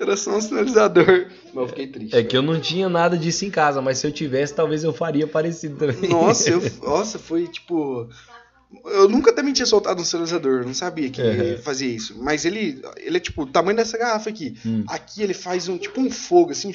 Era 0.00 0.16
só 0.16 0.36
um 0.36 0.40
sinalizador. 0.40 1.28
Mas 1.44 1.54
eu 1.54 1.68
fiquei 1.68 1.86
triste. 1.86 2.16
É 2.16 2.24
que 2.24 2.36
eu 2.36 2.42
não 2.42 2.58
tinha 2.58 2.88
nada 2.88 3.16
disso 3.16 3.44
em 3.44 3.50
casa, 3.50 3.80
mas 3.82 3.98
se 3.98 4.06
eu 4.06 4.10
tivesse, 4.10 4.54
talvez 4.54 4.82
eu 4.82 4.92
faria 4.92 5.26
parecido 5.26 5.76
também. 5.76 6.08
Nossa, 6.10 6.50
eu, 6.50 6.60
nossa, 6.82 7.18
foi 7.18 7.46
tipo. 7.46 8.08
Eu 8.86 9.08
nunca 9.08 9.32
também 9.32 9.52
tinha 9.52 9.66
soltado 9.66 10.00
um 10.00 10.04
sinalizador, 10.04 10.64
não 10.64 10.74
sabia 10.74 11.10
que 11.10 11.20
ele 11.20 11.58
fazia 11.58 11.88
isso. 11.88 12.16
Mas 12.22 12.44
ele, 12.44 12.80
ele 12.96 13.16
é 13.16 13.20
tipo 13.20 13.42
o 13.42 13.46
tamanho 13.46 13.76
dessa 13.76 13.98
garrafa 13.98 14.30
aqui. 14.30 14.56
Hum. 14.64 14.84
Aqui 14.88 15.22
ele 15.22 15.34
faz 15.34 15.68
um 15.68 15.76
tipo 15.78 16.00
um 16.00 16.10
fogo, 16.10 16.52
assim. 16.52 16.72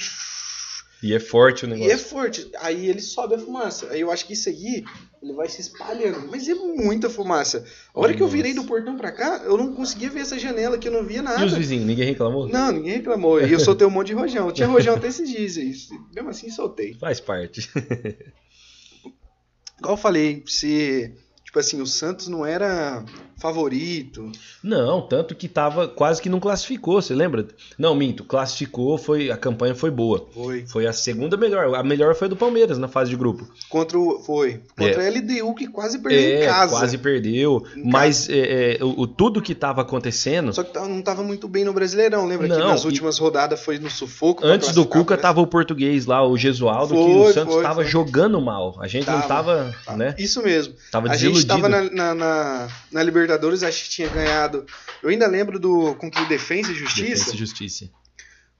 E 1.01 1.13
é 1.13 1.19
forte 1.19 1.65
o 1.65 1.69
E 1.69 1.73
é 1.73 1.75
negócio. 1.75 1.99
forte. 2.07 2.49
Aí 2.59 2.87
ele 2.87 3.01
sobe 3.01 3.35
a 3.35 3.39
fumaça. 3.39 3.87
Aí 3.91 4.01
eu 4.01 4.11
acho 4.11 4.25
que 4.25 4.33
isso 4.33 4.49
aí 4.49 4.83
ele 5.21 5.33
vai 5.33 5.47
se 5.47 5.61
espalhando. 5.61 6.27
Mas 6.29 6.47
é 6.47 6.55
muita 6.55 7.09
fumaça. 7.09 7.63
A 7.93 7.99
hora 7.99 8.13
que 8.15 8.21
eu 8.21 8.27
virei 8.27 8.53
do 8.53 8.63
portão 8.63 8.97
pra 8.97 9.11
cá, 9.11 9.41
eu 9.45 9.57
não 9.57 9.73
conseguia 9.73 10.09
ver 10.09 10.21
essa 10.21 10.39
janela 10.39 10.77
que 10.77 10.87
eu 10.87 10.91
não 10.91 11.03
via 11.03 11.21
nada. 11.21 11.41
E 11.41 11.45
os 11.45 11.53
vizinhos, 11.53 11.85
ninguém 11.85 12.05
reclamou? 12.05 12.47
Não, 12.47 12.71
ninguém 12.71 12.93
reclamou. 12.93 13.39
E 13.39 13.51
eu 13.51 13.59
soltei 13.59 13.85
um 13.85 13.91
monte 13.91 14.07
de 14.07 14.13
rojão. 14.13 14.47
Eu 14.47 14.53
tinha 14.53 14.67
rojão 14.67 14.95
até 14.95 15.07
esses 15.07 15.29
dias. 15.29 15.55
Mesmo 16.15 16.29
assim, 16.29 16.49
soltei. 16.49 16.95
Faz 16.95 17.19
parte. 17.19 17.69
Igual 19.79 19.93
eu 19.93 19.97
falei, 19.97 20.43
se. 20.47 21.13
Tipo 21.57 21.65
assim, 21.65 21.81
o 21.81 21.87
Santos 21.87 22.27
não 22.27 22.45
era 22.45 23.03
favorito. 23.37 24.31
Não, 24.63 25.01
tanto 25.01 25.35
que 25.35 25.47
tava 25.47 25.87
quase 25.87 26.21
que 26.21 26.29
não 26.29 26.39
classificou, 26.39 27.01
você 27.01 27.13
lembra? 27.13 27.45
Não, 27.77 27.95
minto, 27.95 28.23
classificou, 28.23 28.97
foi 28.97 29.29
a 29.31 29.37
campanha 29.37 29.75
foi 29.75 29.91
boa. 29.91 30.27
Foi. 30.33 30.65
Foi 30.67 30.87
a 30.87 30.93
segunda 30.93 31.37
melhor. 31.37 31.75
A 31.75 31.83
melhor 31.83 32.15
foi 32.15 32.25
a 32.25 32.29
do 32.29 32.35
Palmeiras 32.35 32.77
na 32.77 32.87
fase 32.87 33.09
de 33.11 33.15
grupo. 33.15 33.47
Contra 33.69 33.97
o. 33.97 34.19
Foi. 34.19 34.61
Contra 34.77 35.03
a 35.05 35.09
LDU, 35.09 35.53
que 35.55 35.67
quase 35.67 35.99
perdeu 35.99 36.19
é, 36.19 36.43
em 36.43 36.47
casa. 36.47 36.71
quase 36.77 36.97
perdeu. 36.97 37.63
Em 37.75 37.89
mas 37.89 38.29
é, 38.29 38.77
é, 38.79 38.83
o, 38.83 39.01
o- 39.01 39.07
tudo 39.07 39.41
que 39.41 39.53
tava 39.55 39.81
acontecendo. 39.81 40.53
Só 40.53 40.63
que 40.63 40.73
tava- 40.73 40.87
não 40.87 41.01
tava 41.01 41.23
muito 41.23 41.47
bem 41.47 41.63
no 41.63 41.73
Brasileirão. 41.73 42.25
Lembra 42.25 42.47
que 42.47 42.57
Não, 42.57 42.67
nas 42.69 42.81
e- 42.83 42.85
últimas 42.87 43.17
rodadas 43.17 43.59
foi 43.61 43.79
no 43.79 43.89
sufoco? 43.89 44.45
Antes 44.45 44.71
do 44.73 44.85
Cuca 44.85 45.15
pra- 45.15 45.17
tava 45.17 45.41
o 45.41 45.47
português 45.47 46.05
lá, 46.05 46.25
o 46.27 46.37
Gesualdo, 46.37 46.93
que 46.95 46.99
Foi, 47.01 47.29
o 47.29 47.33
Santos 47.33 47.53
foi, 47.53 47.63
tava 47.63 47.75
foi. 47.81 47.85
jogando 47.85 48.39
mal. 48.41 48.75
A 48.79 48.87
gente 48.87 49.07
não 49.07 49.21
Tava, 49.21 49.73
tava, 49.85 49.97
né? 49.97 50.15
Isso 50.17 50.41
mesmo. 50.43 50.73
Tava 50.91 51.07
a 51.09 51.15
gente 51.15 51.33
desiludido. 51.33 51.47
tava 51.47 51.69
na, 51.69 51.83
na, 51.91 52.15
na- 52.15 52.67
na 52.91 53.03
Libertadores, 53.03 53.26
acho 53.33 53.83
que 53.85 53.89
tinha 53.89 54.09
ganhado. 54.09 54.65
Eu 55.03 55.09
ainda 55.09 55.27
lembro 55.27 55.59
do 55.59 55.95
com 55.95 56.09
que 56.09 56.23
Defensa 56.25 56.71
e 56.71 56.75
Justiça, 56.75 57.09
Defesa 57.09 57.35
e 57.35 57.37
Justiça. 57.37 57.89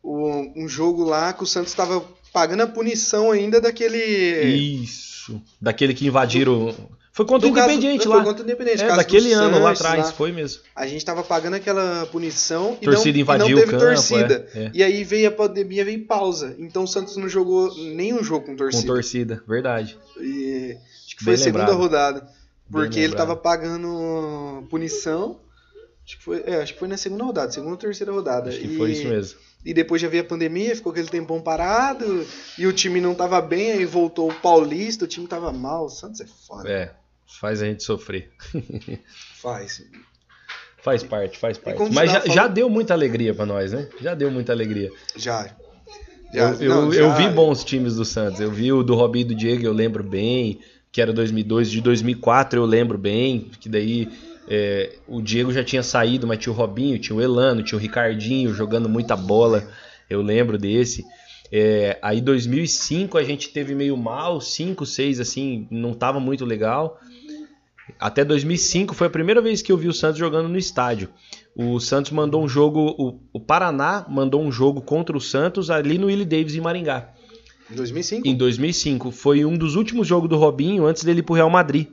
o- 0.03 0.51
um 0.63 0.67
jogo 0.67 1.03
lá 1.03 1.33
que 1.33 1.43
o 1.43 1.47
Santos 1.47 1.73
tava 1.73 2.03
pagando 2.33 2.63
a 2.63 2.67
punição 2.67 3.31
ainda 3.31 3.59
daquele. 3.61 3.97
Isso. 4.43 5.41
Daquele 5.61 5.93
que 5.93 6.07
invadiram. 6.07 6.73
Foi 7.11 7.25
contra 7.25 7.47
o 7.47 7.51
do 7.51 7.55
caso- 7.55 7.71
Independiente 7.71 8.05
foi 8.05 8.15
lá. 8.15 8.23
contra 8.23 8.43
o 8.43 8.45
Independente, 8.45 8.83
É, 8.83 8.95
daquele 8.95 9.33
ano 9.33 9.57
lá 9.59 9.71
atrás, 9.71 10.05
lá. 10.05 10.11
foi 10.11 10.31
mesmo. 10.31 10.61
A 10.75 10.85
gente 10.85 11.03
tava 11.03 11.23
pagando 11.23 11.55
aquela 11.55 12.05
punição 12.11 12.77
e 12.79 12.85
Torcida 12.85 13.13
não, 13.13 13.21
invadiu 13.21 13.47
e 13.47 13.49
não 13.49 13.57
o 13.57 13.59
teve 13.61 13.71
campo, 13.71 13.85
torcida. 13.85 14.47
é, 14.53 14.59
é. 14.65 14.71
E 14.71 14.83
aí 14.83 15.03
veio 15.03 15.27
a 15.27 15.31
pandemia, 15.31 15.83
veio 15.83 16.05
pausa. 16.05 16.55
Então 16.59 16.83
o 16.83 16.87
Santos 16.87 17.17
não 17.17 17.27
jogou 17.27 17.73
nenhum 17.75 18.23
jogo 18.23 18.45
com 18.45 18.51
Com 18.51 18.57
torcida. 18.57 18.85
torcida, 18.85 19.43
verdade. 19.47 19.97
E 20.21 20.77
acho 21.07 21.17
que 21.17 21.25
Bem 21.25 21.33
foi 21.33 21.33
a 21.33 21.37
segunda 21.39 21.59
lembrado. 21.63 21.77
rodada. 21.79 22.29
Porque 22.71 22.99
ele 22.99 23.15
tava 23.15 23.35
pagando 23.35 24.65
punição. 24.69 25.39
Acho 26.05 26.17
que 26.17 26.23
foi, 26.23 26.43
é, 26.45 26.61
acho 26.61 26.73
que 26.73 26.79
foi 26.79 26.87
na 26.87 26.95
segunda 26.97 27.23
rodada, 27.23 27.51
segunda 27.51 27.71
ou 27.73 27.77
terceira 27.77 28.11
rodada. 28.11 28.49
Acho 28.49 28.59
que 28.59 28.67
e, 28.67 28.77
foi 28.77 28.91
isso 28.91 29.07
mesmo. 29.07 29.39
E 29.65 29.73
depois 29.73 30.01
já 30.01 30.07
veio 30.07 30.23
a 30.23 30.25
pandemia, 30.25 30.75
ficou 30.75 30.91
aquele 30.91 31.09
tempão 31.09 31.41
parado. 31.41 32.25
E 32.57 32.65
o 32.65 32.71
time 32.71 33.01
não 33.01 33.13
tava 33.13 33.41
bem, 33.41 33.71
aí 33.73 33.85
voltou 33.85 34.29
o 34.29 34.33
Paulista, 34.33 35.03
o 35.03 35.07
time 35.07 35.27
tava 35.27 35.51
mal. 35.51 35.85
O 35.85 35.89
Santos 35.89 36.21
é 36.21 36.25
foda. 36.25 36.69
É, 36.69 36.93
faz 37.41 37.61
a 37.61 37.65
gente 37.65 37.83
sofrer. 37.83 38.31
Faz. 39.41 39.83
Faz 40.81 41.03
parte, 41.03 41.37
faz 41.37 41.57
parte. 41.57 41.81
Mas 41.91 42.09
já, 42.09 42.19
tava 42.21 42.27
já 42.27 42.33
falando- 42.35 42.53
deu 42.53 42.69
muita 42.69 42.93
alegria 42.93 43.33
pra 43.33 43.45
nós, 43.45 43.73
né? 43.73 43.89
Já 43.99 44.15
deu 44.15 44.31
muita 44.31 44.53
alegria. 44.53 44.89
Já. 45.17 45.53
Já. 46.33 46.51
eu, 46.51 46.61
eu, 46.61 46.69
não, 46.69 46.93
eu 46.93 47.09
já- 47.09 47.15
vi 47.17 47.29
bons 47.29 47.63
times 47.65 47.95
do 47.95 48.05
Santos. 48.05 48.39
Eu 48.39 48.51
vi 48.51 48.71
o 48.71 48.83
do 48.83 48.95
Robinho 48.95 49.23
e 49.25 49.27
do 49.29 49.35
Diego, 49.35 49.65
eu 49.65 49.73
lembro 49.73 50.03
bem. 50.03 50.61
Que 50.97 51.01
era 51.03 51.13
2002. 51.13 51.69
De 51.69 51.79
2004 51.79 52.59
eu 52.59 52.65
lembro 52.65 52.97
bem. 52.97 53.51
Que 53.59 53.69
daí 53.69 54.09
é, 54.47 54.95
o 55.07 55.21
Diego 55.21 55.53
já 55.53 55.63
tinha 55.63 55.83
saído, 55.83 56.25
mas 56.25 56.39
tinha 56.39 56.51
o 56.51 56.55
Robinho, 56.55 56.97
tinha 56.97 57.15
o 57.15 57.21
Elano, 57.21 57.61
tinha 57.61 57.77
o 57.77 57.79
Ricardinho 57.79 58.51
jogando 58.51 58.89
muita 58.89 59.15
bola. 59.15 59.69
Eu 60.09 60.23
lembro 60.23 60.57
desse. 60.57 61.05
É, 61.51 61.99
aí 62.01 62.19
2005 62.19 63.15
a 63.15 63.23
gente 63.23 63.49
teve 63.49 63.75
meio 63.75 63.95
mal, 63.95 64.41
5, 64.41 64.87
6 64.87 65.19
assim, 65.19 65.67
não 65.69 65.93
tava 65.93 66.19
muito 66.19 66.43
legal. 66.43 66.99
Até 67.99 68.25
2005 68.25 68.95
foi 68.95 69.05
a 69.05 69.11
primeira 69.11 69.39
vez 69.39 69.61
que 69.61 69.71
eu 69.71 69.77
vi 69.77 69.87
o 69.87 69.93
Santos 69.93 70.17
jogando 70.17 70.49
no 70.49 70.57
estádio. 70.57 71.09
O 71.55 71.79
Santos 71.79 72.09
mandou 72.09 72.43
um 72.43 72.47
jogo, 72.47 72.95
o, 72.97 73.19
o 73.31 73.39
Paraná 73.39 74.03
mandou 74.09 74.41
um 74.41 74.51
jogo 74.51 74.81
contra 74.81 75.15
o 75.15 75.21
Santos 75.21 75.69
ali 75.69 75.99
no 75.99 76.07
Willie 76.07 76.25
Davis 76.25 76.55
em 76.55 76.59
Maringá. 76.61 77.13
Em 77.71 77.75
2005? 77.75 78.27
Em 78.27 78.35
2005 78.35 79.11
foi 79.11 79.45
um 79.45 79.57
dos 79.57 79.75
últimos 79.75 80.07
jogos 80.07 80.29
do 80.29 80.37
Robinho 80.37 80.85
antes 80.85 81.03
dele 81.03 81.19
ir 81.19 81.23
pro 81.23 81.35
Real 81.35 81.49
Madrid. 81.49 81.87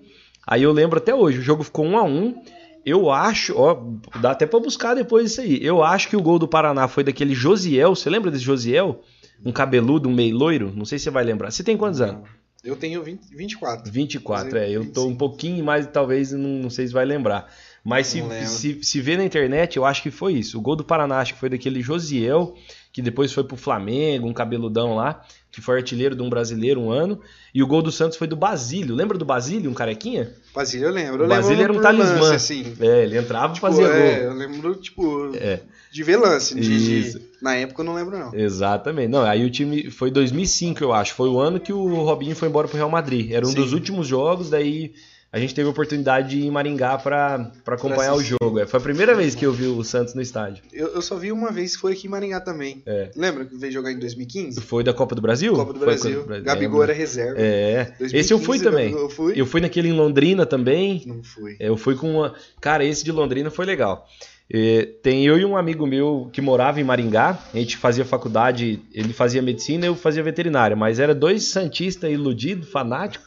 Aí 0.46 0.62
eu 0.62 0.72
lembro 0.72 0.98
até 0.98 1.14
hoje, 1.14 1.38
o 1.38 1.42
jogo 1.42 1.62
ficou 1.62 1.84
1 1.84 1.98
a 1.98 2.02
1. 2.02 2.42
Eu 2.84 3.10
acho, 3.10 3.56
ó, 3.56 3.82
dá 4.20 4.32
até 4.32 4.46
pra 4.46 4.60
buscar 4.60 4.94
depois 4.94 5.30
isso 5.30 5.40
aí. 5.40 5.58
Eu 5.64 5.82
acho 5.82 6.08
que 6.08 6.16
o 6.16 6.22
gol 6.22 6.38
do 6.38 6.46
Paraná 6.46 6.86
foi 6.86 7.02
daquele 7.02 7.34
Josiel. 7.34 7.94
Você 7.94 8.10
lembra 8.10 8.30
desse 8.30 8.44
Josiel? 8.44 9.02
Um 9.44 9.50
cabeludo, 9.50 10.08
um 10.08 10.14
meio 10.14 10.36
loiro? 10.36 10.72
Não 10.76 10.84
sei 10.84 10.98
se 10.98 11.04
você 11.04 11.10
vai 11.10 11.24
lembrar. 11.24 11.50
Você 11.50 11.64
tem 11.64 11.78
quantos 11.78 12.02
anos? 12.02 12.28
Eu 12.62 12.76
tenho 12.76 13.02
20, 13.02 13.34
24. 13.34 13.90
24, 13.90 14.58
é. 14.58 14.70
Eu 14.70 14.90
tô 14.90 15.02
um 15.02 15.08
25. 15.08 15.18
pouquinho 15.18 15.64
mais, 15.64 15.86
talvez, 15.86 16.32
não, 16.32 16.48
não 16.48 16.70
sei 16.70 16.86
se 16.86 16.92
vai 16.92 17.04
lembrar. 17.04 17.50
Mas 17.82 18.06
se, 18.06 18.22
se, 18.46 18.82
se 18.82 19.00
vê 19.00 19.16
na 19.16 19.24
internet, 19.24 19.76
eu 19.76 19.84
acho 19.84 20.02
que 20.02 20.10
foi 20.10 20.34
isso. 20.34 20.58
O 20.58 20.60
gol 20.62 20.74
do 20.74 20.84
Paraná, 20.84 21.18
acho 21.18 21.34
que 21.34 21.40
foi 21.40 21.50
daquele 21.50 21.82
Josiel, 21.82 22.54
que 22.94 23.02
depois 23.02 23.32
foi 23.32 23.42
pro 23.42 23.56
Flamengo, 23.56 24.28
um 24.28 24.32
cabeludão 24.32 24.94
lá, 24.94 25.20
que 25.50 25.60
foi 25.60 25.78
artilheiro 25.78 26.14
de 26.14 26.22
um 26.22 26.30
brasileiro 26.30 26.80
um 26.80 26.92
ano. 26.92 27.20
E 27.52 27.60
o 27.60 27.66
gol 27.66 27.82
do 27.82 27.90
Santos 27.90 28.16
foi 28.16 28.28
do 28.28 28.36
Basílio. 28.36 28.94
Lembra 28.94 29.18
do 29.18 29.24
Basílio, 29.24 29.68
um 29.68 29.74
carequinha? 29.74 30.32
Basílio 30.54 30.86
eu 30.86 30.92
lembro. 30.92 31.24
Eu 31.24 31.28
Basílio 31.28 31.58
lembro 31.58 31.72
era 31.72 31.80
um 31.80 31.82
talismã. 31.82 32.20
lance, 32.20 32.34
assim. 32.36 32.72
É, 32.78 33.02
ele 33.02 33.18
entrava 33.18 33.48
e 33.52 33.54
Tipo, 33.56 33.66
fazia 33.66 33.84
é, 33.88 34.20
gol. 34.20 34.28
eu 34.30 34.34
lembro, 34.34 34.74
tipo, 34.76 35.32
É. 35.34 35.60
de 35.92 36.02
ver 36.04 36.16
lance. 36.18 36.54
De, 36.54 37.10
de- 37.12 37.20
na 37.42 37.56
época 37.56 37.82
eu 37.82 37.84
não 37.84 37.94
lembro, 37.94 38.16
não. 38.16 38.32
Exatamente. 38.32 39.08
Não, 39.08 39.22
aí 39.24 39.44
o 39.44 39.50
time 39.50 39.90
foi 39.90 40.12
2005, 40.12 40.80
eu 40.82 40.92
acho. 40.92 41.14
Foi 41.14 41.28
o 41.28 41.40
ano 41.40 41.58
que 41.58 41.72
o 41.72 41.94
Robinho 42.04 42.36
foi 42.36 42.48
embora 42.48 42.68
pro 42.68 42.76
Real 42.76 42.88
Madrid. 42.90 43.32
Era 43.32 43.44
um 43.44 43.50
Sim. 43.50 43.56
dos 43.56 43.72
últimos 43.72 44.06
jogos, 44.06 44.50
daí 44.50 44.92
a 45.34 45.38
gente 45.40 45.52
teve 45.52 45.66
a 45.66 45.70
oportunidade 45.72 46.30
de 46.30 46.38
ir 46.38 46.46
em 46.46 46.50
Maringá 46.52 46.96
pra 46.96 47.50
acompanhar 47.66 48.14
o 48.14 48.22
jogo. 48.22 48.60
É, 48.60 48.66
foi 48.66 48.78
a 48.78 48.82
primeira 48.84 49.16
vez 49.16 49.34
que 49.34 49.44
eu 49.44 49.52
vi 49.52 49.66
o 49.66 49.82
Santos 49.82 50.14
no 50.14 50.22
estádio. 50.22 50.62
Eu, 50.72 50.94
eu 50.94 51.02
só 51.02 51.16
vi 51.16 51.32
uma 51.32 51.50
vez, 51.50 51.74
foi 51.74 51.94
aqui 51.94 52.06
em 52.06 52.10
Maringá 52.10 52.40
também. 52.40 52.84
É. 52.86 53.10
Lembra 53.16 53.44
que 53.44 53.56
veio 53.56 53.72
jogar 53.72 53.90
em 53.90 53.98
2015? 53.98 54.60
Foi 54.60 54.84
da 54.84 54.92
Copa 54.92 55.12
do 55.12 55.20
Brasil? 55.20 55.52
Copa 55.52 55.72
do 55.72 55.80
Brasil. 55.80 56.20
Copa 56.20 56.38
do 56.38 56.44
Gabigol 56.44 56.78
lembro. 56.78 56.82
era 56.84 56.92
reserva. 56.92 57.34
É. 57.36 57.86
2015, 57.98 58.16
Esse 58.16 58.32
eu 58.32 58.38
fui 58.38 58.60
também. 58.60 58.92
Eu 58.92 59.08
fui? 59.10 59.32
Eu 59.34 59.44
fui 59.44 59.60
naquele 59.60 59.88
em 59.88 59.92
Londrina 59.92 60.46
também. 60.46 61.02
Não 61.04 61.24
fui. 61.24 61.56
É, 61.58 61.68
Eu 61.68 61.76
fui 61.76 61.96
com 61.96 62.14
uma. 62.14 62.34
Cara, 62.60 62.84
esse 62.84 63.04
de 63.04 63.10
Londrina 63.10 63.50
foi 63.50 63.66
legal. 63.66 64.06
É, 64.48 64.86
tem 65.02 65.26
eu 65.26 65.36
e 65.36 65.44
um 65.44 65.56
amigo 65.56 65.84
meu 65.84 66.30
que 66.32 66.40
morava 66.40 66.80
em 66.80 66.84
Maringá. 66.84 67.40
A 67.52 67.56
gente 67.56 67.76
fazia 67.76 68.04
faculdade, 68.04 68.80
ele 68.92 69.12
fazia 69.12 69.42
medicina, 69.42 69.84
eu 69.84 69.96
fazia 69.96 70.22
veterinária. 70.22 70.76
Mas 70.76 71.00
era 71.00 71.12
dois 71.12 71.42
santistas 71.42 72.08
iludidos, 72.12 72.68
fanáticos. 72.68 73.26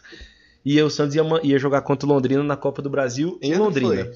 E 0.69 0.81
o 0.81 0.89
Santos 0.89 1.15
ia, 1.15 1.23
ia 1.43 1.57
jogar 1.57 1.81
contra 1.81 2.05
o 2.05 2.11
Londrina 2.11 2.43
na 2.43 2.57
Copa 2.57 2.81
do 2.81 2.89
Brasil 2.89 3.39
em 3.41 3.55
Londrina. 3.55 4.03
foi? 4.05 4.13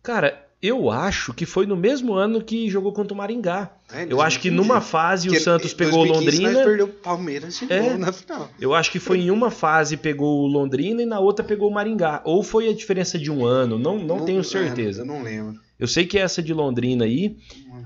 Cara, 0.00 0.46
eu 0.62 0.90
acho 0.90 1.34
que 1.34 1.44
foi 1.44 1.66
no 1.66 1.76
mesmo 1.76 2.14
ano 2.14 2.40
que 2.40 2.70
jogou 2.70 2.92
contra 2.92 3.12
o 3.12 3.16
Maringá. 3.16 3.72
É, 3.92 4.06
Eu 4.08 4.20
acho 4.20 4.38
que 4.38 4.48
2015. 4.48 4.54
numa 4.56 4.80
fase 4.80 5.28
o 5.28 5.40
Santos 5.40 5.74
pegou 5.74 6.04
o 6.04 6.06
2015 6.06 6.36
Londrina. 6.36 6.52
Nós 6.52 6.66
perdeu 6.68 6.86
o 6.86 6.88
Palmeiras 6.88 7.58
de 7.58 7.72
É. 7.72 7.96
na 7.98 8.12
final. 8.12 8.48
Eu 8.60 8.74
acho 8.74 8.92
que 8.92 9.00
foi 9.00 9.18
em 9.18 9.30
uma 9.32 9.50
fase 9.50 9.96
pegou 9.96 10.44
o 10.44 10.46
Londrina 10.46 11.02
e 11.02 11.06
na 11.06 11.18
outra 11.18 11.44
pegou 11.44 11.68
o 11.68 11.74
Maringá. 11.74 12.22
Ou 12.24 12.44
foi 12.44 12.68
a 12.68 12.72
diferença 12.72 13.18
de 13.18 13.28
um 13.28 13.44
ano, 13.44 13.76
não, 13.76 13.98
não, 13.98 14.24
tenho 14.24 14.44
certeza. 14.44 15.02
Eu 15.02 15.06
não 15.06 15.20
lembro. 15.20 15.60
Eu 15.78 15.88
sei 15.88 16.06
que 16.06 16.16
é 16.16 16.22
essa 16.22 16.42
de 16.42 16.54
Londrina 16.54 17.04
aí. 17.04 17.36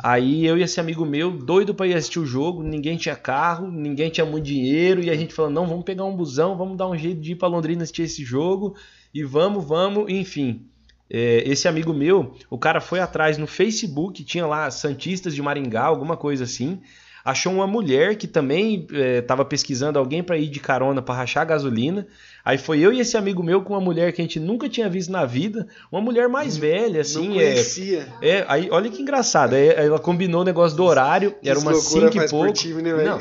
Aí 0.02 0.46
eu 0.46 0.56
e 0.56 0.62
esse 0.62 0.80
amigo 0.80 1.04
meu, 1.04 1.30
doido 1.30 1.74
pra 1.74 1.86
ir 1.86 1.94
assistir 1.94 2.18
o 2.18 2.26
jogo, 2.26 2.62
ninguém 2.62 2.96
tinha 2.96 3.14
carro, 3.14 3.70
ninguém 3.70 4.08
tinha 4.08 4.24
muito 4.24 4.46
dinheiro, 4.46 5.02
e 5.02 5.10
a 5.10 5.14
gente 5.14 5.34
falando, 5.34 5.54
não, 5.54 5.66
vamos 5.66 5.84
pegar 5.84 6.04
um 6.04 6.16
busão, 6.16 6.56
vamos 6.56 6.78
dar 6.78 6.88
um 6.88 6.96
jeito 6.96 7.20
de 7.20 7.32
ir 7.32 7.36
pra 7.36 7.48
Londrina 7.48 7.82
assistir 7.82 8.02
esse 8.02 8.24
jogo, 8.24 8.74
e 9.12 9.22
vamos, 9.22 9.64
vamos, 9.64 10.10
enfim. 10.10 10.66
É, 11.10 11.42
esse 11.44 11.68
amigo 11.68 11.92
meu, 11.92 12.34
o 12.48 12.56
cara 12.56 12.80
foi 12.80 13.00
atrás 13.00 13.36
no 13.36 13.46
Facebook, 13.46 14.24
tinha 14.24 14.46
lá 14.46 14.70
Santistas 14.70 15.34
de 15.34 15.42
Maringá, 15.42 15.82
alguma 15.82 16.16
coisa 16.16 16.44
assim. 16.44 16.80
Achou 17.22 17.52
uma 17.52 17.66
mulher 17.66 18.16
que 18.16 18.26
também 18.26 18.86
estava 19.18 19.44
pesquisando 19.44 19.98
alguém 19.98 20.22
para 20.22 20.38
ir 20.38 20.48
de 20.48 20.60
carona 20.60 21.02
para 21.02 21.16
rachar 21.16 21.46
gasolina. 21.46 22.06
Aí 22.44 22.58
foi 22.58 22.80
eu 22.80 22.92
e 22.92 23.00
esse 23.00 23.16
amigo 23.16 23.42
meu 23.42 23.62
com 23.62 23.74
uma 23.74 23.80
mulher 23.80 24.12
que 24.12 24.20
a 24.20 24.24
gente 24.24 24.40
nunca 24.40 24.68
tinha 24.68 24.88
visto 24.88 25.10
na 25.10 25.24
vida, 25.24 25.66
uma 25.90 26.00
mulher 26.00 26.28
mais 26.28 26.56
velha, 26.56 27.00
assim, 27.02 27.28
não 27.28 27.40
é, 27.40 27.52
conhecia. 27.52 28.08
é, 28.22 28.44
aí, 28.48 28.68
olha 28.70 28.90
que 28.90 29.02
engraçado. 29.02 29.54
Aí, 29.54 29.68
ela 29.68 29.98
combinou 29.98 30.42
o 30.42 30.44
negócio 30.44 30.76
do 30.76 30.84
horário, 30.84 31.34
era 31.44 31.58
umas 31.58 31.90
loucura 31.90 32.12
5 32.12 32.24
e 32.24 32.28
pouco. 32.28 32.52
time, 32.52 32.82
né? 32.82 32.92
Não, 32.92 33.18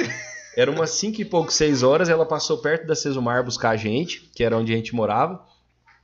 era 0.56 0.72
umas 0.72 0.92
5 0.92 1.22
e 1.22 1.26
pouco, 1.26 1.52
6 1.52 1.84
horas. 1.84 2.10
Ela 2.10 2.26
passou 2.26 2.58
perto 2.58 2.86
da 2.86 2.96
Sesumar 2.96 3.44
buscar 3.44 3.70
a 3.70 3.78
gente, 3.78 4.30
que 4.34 4.44
era 4.44 4.58
onde 4.58 4.74
a 4.74 4.76
gente 4.76 4.96
morava. 4.96 5.42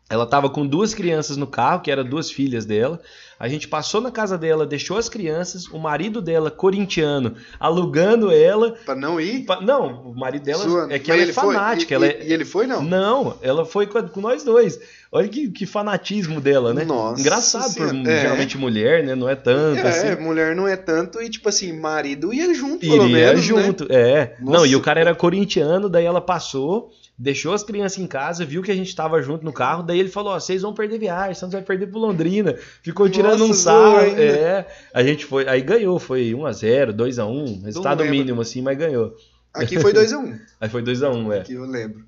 Ela 0.10 0.26
tava 0.28 0.50
com 0.50 0.68
duas 0.68 0.94
crianças 0.94 1.36
no 1.36 1.48
carro, 1.48 1.82
que 1.82 1.90
eram 1.90 2.04
duas 2.04 2.30
filhas 2.30 2.64
dela. 2.64 3.02
A 3.40 3.48
gente 3.50 3.68
passou 3.68 4.00
na 4.00 4.12
casa 4.12 4.38
dela, 4.38 4.66
deixou 4.66 4.98
as 4.98 5.10
crianças, 5.10 5.66
o 5.68 5.78
marido 5.80 6.22
dela, 6.22 6.50
corintiano, 6.52 7.36
alugando 7.60 8.32
ela. 8.32 8.74
Pra 8.86 8.96
não 8.96 9.20
ir? 9.20 9.46
Pa- 9.46 9.60
Não, 9.62 10.12
o 10.12 10.16
marido 10.16 10.44
dela 10.44 10.64
é 10.94 11.00
que 11.00 11.10
Mas 11.10 11.22
ela 11.22 11.30
é 11.32 11.34
foi? 11.34 11.54
fanática. 11.56 11.94
E, 11.94 11.96
ela 11.96 12.06
é... 12.06 12.28
e 12.28 12.32
ele 12.32 12.46
foi, 12.46 12.68
não? 12.68 12.82
Não, 12.84 13.38
ela 13.42 13.66
foi 13.66 13.88
com, 13.88 14.22
nós 14.22 14.44
dois. 14.44 14.80
Olha 15.12 15.28
que, 15.28 15.50
que 15.50 15.66
fanatismo 15.66 16.40
dela, 16.40 16.74
né? 16.74 16.86
Nossa 16.86 17.20
Engraçado, 17.20 17.74
por. 17.74 17.88
É. 18.08 18.22
geralmente 18.22 18.58
mulher, 18.58 19.04
né? 19.04 19.16
Não 19.16 19.28
é 19.28 19.36
tanto 19.36 19.80
É, 19.80 19.90
assim. 19.90 20.22
mulher 20.22 20.56
não 20.56 20.68
é 20.68 20.78
tanto 20.78 21.22
e, 21.22 21.30
tipo 21.30 21.50
assim, 21.50 21.74
marido 21.74 22.34
ia 22.34 22.54
junto, 22.54 22.80
pelo 22.80 23.06
Iria 23.06 23.28
menos, 23.34 23.50
né? 23.50 23.64
junto, 23.64 23.88
é. 23.90 24.36
Nossa. 24.40 24.58
Não, 24.60 24.66
e 24.66 24.76
o 24.76 24.82
cara 24.82 25.00
era 25.00 25.16
corintiano, 25.16 25.90
daí 25.90 26.06
ela 26.06 26.22
passou, 26.22 26.92
deixou 27.18 27.54
as 27.54 27.64
crianças 27.64 27.98
em 27.98 28.08
casa, 28.08 28.46
viu 28.46 28.62
que 28.62 28.72
a 28.72 28.76
gente 28.76 28.96
tava 28.96 29.22
junto 29.22 29.46
no 29.46 29.54
carro, 29.54 29.84
daí 29.84 30.00
ele 30.00 30.10
falou, 30.10 30.34
ó, 30.34 30.40
vocês 30.40 30.62
vão 30.62 30.74
perder 30.74 31.00
viagem, 31.00 31.36
Santos 31.36 31.54
vai 31.54 31.62
perder 31.62 31.88
pro 31.88 32.00
Londrina. 32.00 32.56
Ficou 32.82 33.10
tirando 33.10 33.40
Nossa, 33.40 33.52
um 33.52 33.54
sarro, 33.54 34.00
é. 34.00 34.68
A 34.94 35.04
gente 35.04 35.26
foi, 35.26 35.48
aí 35.48 35.62
ganhou, 35.62 35.98
foi 36.00 36.34
1 36.34 36.46
a 36.46 36.52
0, 36.52 36.94
2 36.94 37.20
a 37.20 37.26
1, 37.26 37.62
resultado 37.64 38.06
mínimo 38.06 38.42
assim, 38.42 38.62
mas 38.62 38.78
ganhou. 38.78 39.16
Aqui 39.54 39.80
foi 39.80 39.94
2x1. 39.94 40.40
Aí 40.60 40.70
foi 40.70 40.82
2 40.82 41.04
a 41.04 41.10
1, 41.10 41.34
é. 41.34 41.40
Aqui 41.40 41.54
eu 41.54 41.66
lembro. 41.66 42.04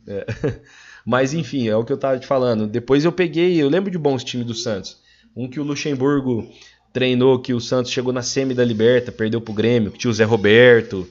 Mas 1.05 1.33
enfim, 1.33 1.69
é 1.69 1.75
o 1.77 1.85
que 1.85 1.93
eu 1.93 1.97
tava 1.97 2.19
te 2.19 2.27
falando. 2.27 2.67
Depois 2.67 3.05
eu 3.05 3.11
peguei, 3.13 3.55
eu 3.61 3.69
lembro 3.69 3.89
de 3.89 3.97
bons 3.97 4.21
times 4.21 4.45
do 4.45 4.53
Santos. 4.53 4.97
Um 5.33 5.49
que 5.49 5.57
o 5.57 5.63
Luxemburgo 5.63 6.45
treinou, 6.91 7.39
que 7.39 7.53
o 7.53 7.61
Santos 7.61 7.91
chegou 7.91 8.11
na 8.11 8.21
semi 8.21 8.53
da 8.53 8.65
Liberta, 8.65 9.09
perdeu 9.09 9.39
pro 9.39 9.53
Grêmio, 9.53 9.91
que 9.91 9.97
tinha 9.97 10.11
o 10.11 10.13
Zé 10.13 10.25
Roberto, 10.25 11.07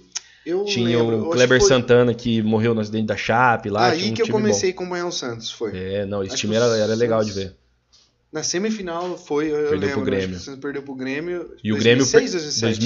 Eu 0.46 0.64
tinha 0.64 0.98
lembro. 0.98 1.16
o 1.16 1.20
acho 1.24 1.30
Kleber 1.32 1.58
foi 1.60 1.68
Santana 1.68 2.14
que 2.14 2.40
morreu 2.40 2.72
no 2.74 2.80
acidente 2.80 3.06
da 3.06 3.16
Chape 3.16 3.68
lá. 3.68 3.88
Aí 3.90 4.10
um 4.10 4.14
que 4.14 4.22
eu 4.22 4.28
comecei 4.28 4.70
a 4.70 4.72
acompanhar 4.72 5.06
o 5.06 5.12
Santos, 5.12 5.50
foi. 5.50 5.76
É, 5.76 6.06
não, 6.06 6.22
esse 6.22 6.34
Acho 6.34 6.40
time 6.42 6.54
era, 6.54 6.64
era 6.76 6.94
legal 6.94 7.24
de 7.24 7.32
Santos- 7.32 7.50
ver. 7.50 7.56
Na 8.32 8.42
semifinal 8.42 9.16
foi, 9.18 9.46
eu, 9.50 9.56
eu 9.56 9.68
Perdeu 9.70 9.88
lembro. 9.88 9.92
pro 9.92 10.00
acho 10.02 10.04
Grêmio. 10.04 10.28
que 10.36 10.42
o 10.42 10.44
Santos 10.44 10.60
perdeu 10.60 10.82
pro 10.82 10.94
Grêmio. 10.94 11.56
E 11.64 11.72
o 11.72 11.76
Grêmio 11.78 12.04
2006, 12.04 12.12
per- 12.32 12.40
2007. 12.40 12.78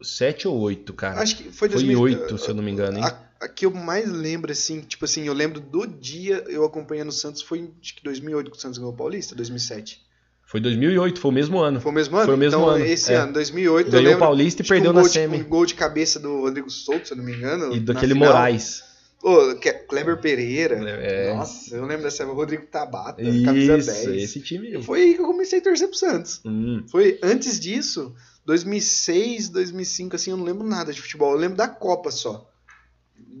2007 0.00 0.48
ou 0.48 0.54
2008, 0.60 0.92
cara. 0.94 1.20
Acho 1.20 1.36
que 1.36 1.44
foi 1.44 1.52
Foi 1.52 1.68
2000, 1.68 1.98
2008, 2.00 2.38
se 2.38 2.48
eu 2.48 2.54
não 2.54 2.62
me 2.62 2.70
engano, 2.70 2.98
hein? 2.98 3.04
A, 3.04 3.18
a 3.44 3.48
que 3.48 3.66
eu 3.66 3.70
mais 3.72 4.10
lembro, 4.10 4.50
assim, 4.50 4.80
tipo 4.80 5.04
assim, 5.04 5.24
eu 5.24 5.34
lembro 5.34 5.60
do 5.60 5.86
dia 5.86 6.44
eu 6.48 6.64
acompanhando 6.64 7.08
o 7.10 7.12
Santos, 7.12 7.42
foi 7.42 7.70
acho 7.82 7.94
que 7.96 8.02
2008 8.02 8.50
que 8.50 8.56
o 8.56 8.60
Santos 8.60 8.78
ganhou 8.78 8.92
o 8.92 8.96
Paulista, 8.96 9.34
2007. 9.34 10.00
Foi 10.50 10.60
2008, 10.60 11.20
foi 11.20 11.30
o 11.30 11.34
mesmo 11.34 11.58
ano. 11.60 11.78
Foi 11.80 11.92
o 11.92 11.94
mesmo 11.94 12.16
ano? 12.16 12.24
Foi 12.24 12.34
o 12.34 12.38
mesmo 12.38 12.58
então, 12.60 12.70
ano, 12.70 12.84
esse 12.84 13.12
é. 13.12 13.16
ano, 13.16 13.34
2008, 13.34 13.86
eu 13.86 13.92
Ganhou 13.92 14.14
o. 14.16 14.18
Paulista 14.18 14.62
e 14.62 14.66
perdeu 14.66 14.90
um 14.92 14.94
na 14.94 15.00
gol 15.00 15.08
de- 15.08 15.14
semi. 15.14 15.36
Um 15.36 15.44
gol 15.44 15.66
de 15.66 15.74
cabeça 15.74 16.18
do 16.18 16.40
Rodrigo 16.40 16.70
Souto, 16.70 17.06
se 17.06 17.12
eu 17.12 17.18
não 17.18 17.24
me 17.24 17.34
engano. 17.34 17.74
E 17.76 17.80
daquele. 17.80 18.14
Moraes. 18.14 18.82
Ô, 19.22 19.56
que- 19.56 19.72
Kleber 19.72 20.20
Pereira. 20.20 20.76
É. 20.76 21.34
Nossa, 21.34 21.74
eu 21.76 21.84
lembro 21.84 22.04
dessa 22.04 22.22
época. 22.22 22.36
Rodrigo 22.38 22.64
Tabata, 22.66 23.22
camisa 23.22 23.76
Isso, 23.76 23.90
10. 24.06 24.22
esse 24.22 24.40
time. 24.40 24.80
Foi 24.82 25.02
aí 25.02 25.14
que 25.14 25.20
eu 25.20 25.26
comecei 25.26 25.58
a 25.58 25.62
torcer 25.62 25.88
pro 25.88 25.98
Santos. 25.98 26.40
Hum, 26.46 26.82
Foi 26.90 27.18
antes 27.22 27.60
disso, 27.60 28.14
2006, 28.46 29.48
2005, 29.50 30.16
assim, 30.16 30.30
eu 30.30 30.36
não 30.36 30.44
lembro 30.44 30.66
nada 30.66 30.92
de 30.92 31.00
futebol. 31.02 31.32
Eu 31.32 31.38
lembro 31.38 31.56
da 31.56 31.68
Copa 31.68 32.10
só. 32.10 32.48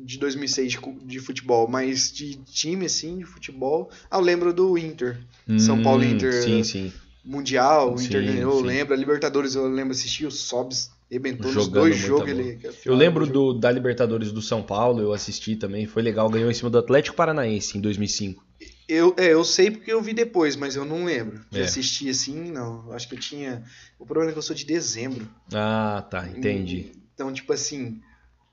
De 0.08 0.18
2006 0.18 0.72
de, 0.72 0.78
de 1.04 1.20
futebol, 1.20 1.68
mas 1.68 2.10
de 2.10 2.36
time, 2.36 2.86
assim, 2.86 3.18
de 3.18 3.24
futebol. 3.24 3.90
Ah, 4.10 4.16
eu 4.16 4.22
lembro 4.22 4.54
do 4.54 4.78
Inter. 4.78 5.18
São 5.58 5.76
hum, 5.76 5.82
Paulo 5.82 6.02
e 6.02 6.10
Inter. 6.10 6.32
Sim, 6.32 6.64
sim. 6.64 6.92
Mundial, 7.22 7.94
o 7.94 8.00
Inter 8.00 8.22
Sim, 8.22 8.26
ganhou, 8.26 8.60
sim. 8.60 8.66
lembro. 8.66 8.94
A 8.94 8.96
Libertadores 8.96 9.54
eu 9.54 9.68
lembro 9.68 9.92
assistir, 9.92 10.24
o 10.24 10.30
Sobs 10.30 10.90
arrebentou 11.10 11.52
nos 11.52 11.64
Jogando 11.64 11.82
dois 11.82 12.00
muita 12.00 12.06
jogos. 12.06 12.28
Ele, 12.30 12.58
é 12.64 12.70
Eu 12.86 12.94
lembro 12.94 13.26
do, 13.26 13.52
da 13.52 13.70
Libertadores 13.70 14.32
do 14.32 14.40
São 14.40 14.62
Paulo, 14.62 15.02
eu 15.02 15.12
assisti 15.12 15.54
também, 15.56 15.86
foi 15.86 16.02
legal, 16.02 16.30
ganhou 16.30 16.50
em 16.50 16.54
cima 16.54 16.70
do 16.70 16.78
Atlético 16.78 17.14
Paranaense 17.14 17.76
em 17.76 17.80
2005. 17.82 18.42
Eu, 18.88 19.14
é, 19.18 19.34
eu 19.34 19.44
sei 19.44 19.70
porque 19.70 19.92
eu 19.92 20.00
vi 20.00 20.14
depois, 20.14 20.56
mas 20.56 20.74
eu 20.74 20.86
não 20.86 21.04
lembro. 21.04 21.44
De 21.50 21.60
É. 21.60 21.64
assistir 21.64 22.08
assim, 22.08 22.50
não. 22.50 22.90
Acho 22.92 23.06
que 23.06 23.14
eu 23.14 23.18
tinha. 23.20 23.62
O 23.98 24.06
problema 24.06 24.30
é 24.30 24.32
que 24.32 24.38
eu 24.38 24.42
sou 24.42 24.56
de 24.56 24.64
dezembro. 24.64 25.28
Ah, 25.52 26.06
tá, 26.10 26.26
entendi. 26.26 26.92
Então, 27.12 27.30
tipo 27.30 27.52
assim, 27.52 28.00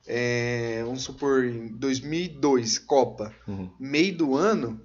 é, 0.08 0.82
vamos 0.84 1.04
supor, 1.04 1.46
em 1.46 1.68
2002, 1.70 2.80
Copa, 2.80 3.34
Uhum. 3.48 3.70
meio 3.80 4.16
do 4.18 4.36
ano, 4.36 4.80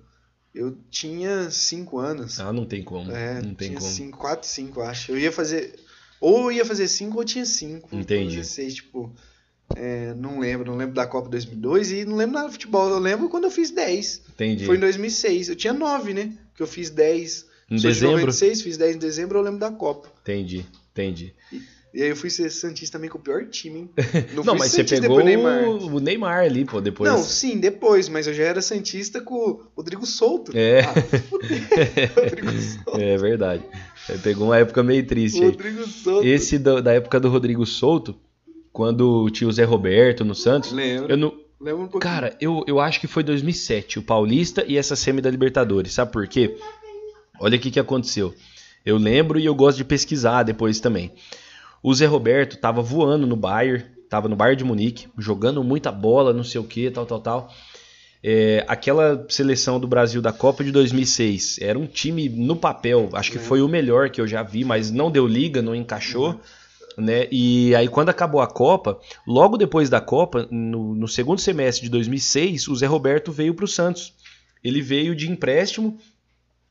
eu 0.54 0.76
tinha 0.90 1.50
5 1.50 1.98
anos. 1.98 2.40
Ah, 2.40 2.52
não 2.52 2.64
tem 2.66 2.82
como, 2.82 3.10
é, 3.12 3.34
não 3.42 3.54
tem 3.54 3.68
tinha 3.68 3.78
como. 3.80 3.90
5, 3.92 4.18
4, 4.18 4.48
5, 4.48 4.80
acho. 4.82 5.12
Eu 5.12 5.18
ia 5.18 5.30
fazer. 5.32 5.74
Ou 6.20 6.50
eu 6.50 6.52
ia 6.58 6.64
fazer 6.64 6.86
5 6.88 7.16
ou 7.16 7.24
tinha 7.24 7.44
5. 7.46 7.94
Entendi. 7.96 8.36
16, 8.36 8.74
tipo. 8.74 9.12
é, 9.76 10.12
não 10.14 10.40
lembro, 10.40 10.70
não 10.70 10.76
lembro 10.76 10.94
da 10.94 11.06
Copa 11.06 11.28
2002 11.28 11.92
e 11.92 12.04
não 12.04 12.16
lembro 12.16 12.34
nada 12.34 12.48
do 12.48 12.52
futebol. 12.52 12.90
Eu 12.90 12.98
lembro 12.98 13.28
quando 13.28 13.44
eu 13.44 13.50
fiz 13.50 13.70
10. 13.70 14.22
Entendi. 14.30 14.66
Foi 14.66 14.76
em 14.76 14.80
2006. 14.80 15.48
Eu 15.48 15.56
tinha 15.56 15.72
9, 15.72 16.12
né? 16.12 16.32
Que 16.54 16.62
eu 16.62 16.66
fiz 16.66 16.90
10. 16.90 17.46
Em 17.70 17.78
Sou 17.78 17.88
de 17.88 17.94
dezembro? 17.94 18.16
96, 18.16 18.62
fiz 18.62 18.76
10 18.76 18.96
em 18.96 18.98
dezembro, 18.98 19.38
eu 19.38 19.42
lembro 19.42 19.60
da 19.60 19.70
Copa. 19.70 20.10
Entendi, 20.22 20.66
entendi. 20.90 21.32
E 21.52 21.62
aí 21.94 22.08
eu 22.10 22.16
fui 22.16 22.30
ser 22.30 22.50
Santista 22.50 22.98
também 22.98 23.10
com 23.10 23.18
o 23.18 23.20
pior 23.20 23.44
time, 23.46 23.80
hein? 23.80 23.90
Não, 24.34 24.44
fui 24.44 24.54
mas 24.58 24.70
você 24.70 24.76
Santista 24.78 25.00
pegou 25.02 25.22
depois 25.22 25.24
do 25.24 25.24
Neymar. 25.24 25.68
o 25.94 26.00
Neymar 26.00 26.38
ali, 26.44 26.64
pô, 26.64 26.80
depois. 26.80 27.10
Não, 27.10 27.22
sim, 27.22 27.58
depois, 27.58 28.08
mas 28.08 28.26
eu 28.26 28.34
já 28.34 28.44
era 28.44 28.62
Santista 28.62 29.20
com 29.20 29.34
o 29.34 29.62
Rodrigo 29.76 30.06
Souto. 30.06 30.52
É. 30.56 30.80
Ah, 30.82 30.94
Rodrigo 32.20 32.52
Souto. 32.84 33.00
É 33.00 33.16
verdade. 33.16 33.62
Você 34.06 34.18
pegou 34.18 34.46
uma 34.48 34.58
época 34.58 34.82
meio 34.82 35.04
triste 35.06 35.40
aí. 35.40 35.46
Rodrigo 35.50 35.86
Souto. 35.86 36.26
Esse 36.26 36.58
do- 36.58 36.82
da 36.82 36.92
época 36.92 37.18
do 37.18 37.28
Rodrigo 37.28 37.66
Souto, 37.66 38.14
quando 38.72 39.28
tinha 39.30 39.48
o 39.48 39.52
Zé 39.52 39.64
Roberto 39.64 40.24
no 40.24 40.34
Santos, 40.34 40.72
Lembro. 40.72 41.10
eu 41.12 41.16
não, 41.16 41.34
Lembro 41.60 41.82
um 41.82 41.88
pouquinho. 41.88 42.12
Cara, 42.14 42.36
eu, 42.40 42.64
eu 42.66 42.80
acho 42.80 43.00
que 43.00 43.06
foi 43.06 43.22
2007, 43.22 43.98
o 43.98 44.02
Paulista 44.02 44.64
e 44.66 44.78
essa 44.78 44.96
semi 44.96 45.20
da 45.20 45.30
Libertadores. 45.30 45.92
Sabe 45.92 46.10
por 46.12 46.26
quê? 46.26 46.56
Olha 47.38 47.56
o 47.58 47.60
que 47.60 47.78
aconteceu. 47.78 48.34
Eu 48.84 48.96
lembro 48.96 49.38
e 49.38 49.44
eu 49.44 49.54
gosto 49.54 49.76
de 49.76 49.84
pesquisar 49.84 50.42
depois 50.42 50.80
também. 50.80 51.12
O 51.82 51.94
Zé 51.94 52.06
Roberto 52.06 52.56
tava 52.56 52.82
voando 52.82 53.26
no 53.26 53.36
Bayern, 53.36 53.84
tava 54.08 54.28
no 54.28 54.36
Bayern 54.36 54.58
de 54.58 54.64
Munique, 54.64 55.08
jogando 55.16 55.62
muita 55.64 55.90
bola, 55.90 56.32
não 56.32 56.44
sei 56.44 56.60
o 56.60 56.64
que, 56.64 56.90
tal, 56.90 57.06
tal, 57.06 57.20
tal. 57.20 57.52
É, 58.22 58.64
aquela 58.68 59.24
seleção 59.30 59.80
do 59.80 59.88
Brasil 59.88 60.20
da 60.20 60.30
Copa 60.32 60.62
de 60.62 60.70
2006 60.70 61.56
era 61.62 61.78
um 61.78 61.86
time 61.86 62.28
no 62.28 62.54
papel, 62.54 63.08
acho 63.14 63.30
que 63.32 63.38
É. 63.38 63.40
foi 63.40 63.62
o 63.62 63.68
melhor 63.68 64.10
que 64.10 64.20
eu 64.20 64.26
já 64.26 64.42
vi, 64.42 64.62
mas 64.62 64.90
não 64.90 65.10
deu 65.10 65.26
liga, 65.26 65.62
não 65.62 65.74
encaixou. 65.74 66.38
Né? 66.98 67.28
E 67.30 67.74
aí, 67.74 67.88
quando 67.88 68.10
acabou 68.10 68.42
a 68.42 68.46
Copa, 68.46 69.00
logo 69.26 69.56
depois 69.56 69.88
da 69.88 70.02
Copa, 70.02 70.46
no, 70.50 70.94
no 70.94 71.08
segundo 71.08 71.40
semestre 71.40 71.84
de 71.84 71.90
2006, 71.90 72.68
o 72.68 72.76
Zé 72.76 72.84
Roberto 72.84 73.32
veio 73.32 73.54
para 73.54 73.64
o 73.64 73.68
Santos. 73.68 74.12
Ele 74.62 74.82
veio 74.82 75.14
de 75.16 75.30
empréstimo, 75.30 75.96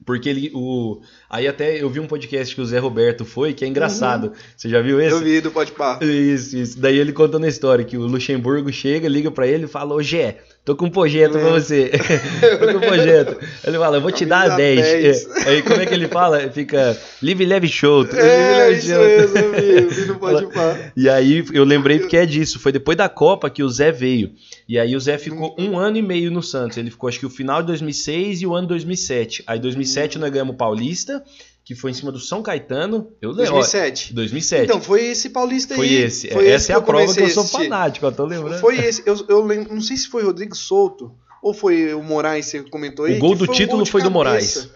porque 0.05 0.29
ele. 0.29 0.51
O... 0.53 1.01
Aí 1.29 1.47
até 1.47 1.81
eu 1.81 1.89
vi 1.89 1.99
um 1.99 2.07
podcast 2.07 2.55
que 2.55 2.61
o 2.61 2.65
Zé 2.65 2.79
Roberto 2.79 3.25
foi, 3.25 3.53
que 3.53 3.65
é 3.65 3.67
engraçado. 3.67 4.31
Você 4.55 4.69
já 4.69 4.81
viu 4.81 4.99
esse? 5.01 5.11
Eu 5.11 5.19
vi 5.19 5.41
do 5.41 5.51
Pode 5.51 5.71
Par. 5.73 6.01
Isso, 6.01 6.57
isso. 6.57 6.79
Daí 6.79 6.97
ele 6.97 7.11
contando 7.11 7.43
a 7.43 7.49
história 7.49 7.83
que 7.83 7.97
o 7.97 8.05
Luxemburgo 8.05 8.71
chega, 8.71 9.07
liga 9.07 9.29
pra 9.29 9.47
ele 9.47 9.65
e 9.65 9.67
fala: 9.67 9.93
Ô 9.93 10.01
Gé, 10.01 10.39
tô 10.65 10.75
com 10.75 10.85
um 10.85 10.89
projeto 10.89 11.33
pra 11.33 11.49
você. 11.49 11.91
tô 12.59 12.67
com 12.67 12.77
um 12.77 12.81
projeto. 12.81 13.37
Ele 13.65 13.77
fala: 13.77 13.97
Eu 13.97 14.01
vou 14.01 14.11
te 14.11 14.25
dar 14.25 14.49
Camisa 14.49 14.57
10. 14.57 14.81
10. 14.81 15.25
É. 15.45 15.49
Aí 15.49 15.61
como 15.63 15.81
é 15.81 15.85
que 15.85 15.93
ele 15.93 16.07
fala? 16.07 16.49
Fica 16.49 16.97
live, 17.21 17.45
leve, 17.45 17.67
show. 17.67 18.03
Live, 18.03 18.17
É, 18.17 18.57
leve, 18.57 18.77
isso 18.77 18.87
show. 18.87 19.51
mesmo, 19.51 20.15
Pode. 20.19 20.47
E 20.95 21.09
aí 21.09 21.43
eu 21.53 21.63
lembrei 21.63 21.99
porque 21.99 22.17
é 22.17 22.25
disso. 22.25 22.59
Foi 22.59 22.71
depois 22.71 22.97
da 22.97 23.09
Copa 23.09 23.49
que 23.49 23.63
o 23.63 23.69
Zé 23.69 23.91
veio. 23.91 24.31
E 24.67 24.77
aí 24.77 24.95
o 24.95 24.99
Zé 24.99 25.17
ficou 25.17 25.55
um 25.57 25.77
ano 25.77 25.97
e 25.97 26.01
meio 26.01 26.29
no 26.29 26.43
Santos. 26.43 26.77
Ele 26.77 26.91
ficou 26.91 27.07
acho 27.07 27.19
que 27.19 27.25
o 27.25 27.29
final 27.29 27.61
de 27.61 27.67
2006 27.67 28.41
e 28.41 28.45
o 28.45 28.53
ano 28.53 28.67
2007. 28.67 29.43
Aí 29.47 29.59
2007 29.59 30.19
nós 30.19 30.29
ganhamos 30.29 30.53
o 30.53 30.57
Paulista, 30.57 31.23
que 31.69 31.75
foi 31.75 31.91
em 31.91 31.93
cima 31.93 32.11
do 32.11 32.17
São 32.17 32.41
Caetano. 32.41 33.15
Eu 33.21 33.29
lembro. 33.29 33.51
2007. 33.51 34.11
2007. 34.15 34.63
Então, 34.63 34.81
foi 34.81 35.03
esse 35.05 35.29
paulista 35.29 35.75
foi 35.75 35.85
aí. 35.87 35.95
esse. 35.97 36.27
Foi 36.31 36.47
Essa 36.47 36.71
é 36.71 36.75
a 36.75 36.79
eu 36.79 36.81
prova 36.81 37.13
que 37.13 37.21
eu 37.21 37.29
sou 37.29 37.43
fanático, 37.43 38.07
eu 38.07 38.11
tô 38.11 38.25
lembrando. 38.25 38.59
Foi 38.59 38.79
esse. 38.79 39.03
Eu, 39.05 39.23
eu 39.29 39.45
lembro, 39.45 39.71
não 39.75 39.79
sei 39.79 39.95
se 39.95 40.07
foi 40.07 40.23
Rodrigo 40.23 40.55
Souto 40.55 41.15
ou 41.43 41.53
foi 41.53 41.93
o 41.93 42.01
Moraes 42.01 42.45
que 42.47 42.51
você 42.57 42.63
comentou 42.71 43.05
aí. 43.05 43.17
O 43.17 43.19
gol 43.19 43.35
do 43.35 43.45
foi 43.45 43.53
um 43.53 43.57
título 43.57 43.77
gol 43.77 43.85
foi 43.85 44.01
do 44.01 44.05
cabeça. 44.11 44.17
Moraes. 44.17 44.69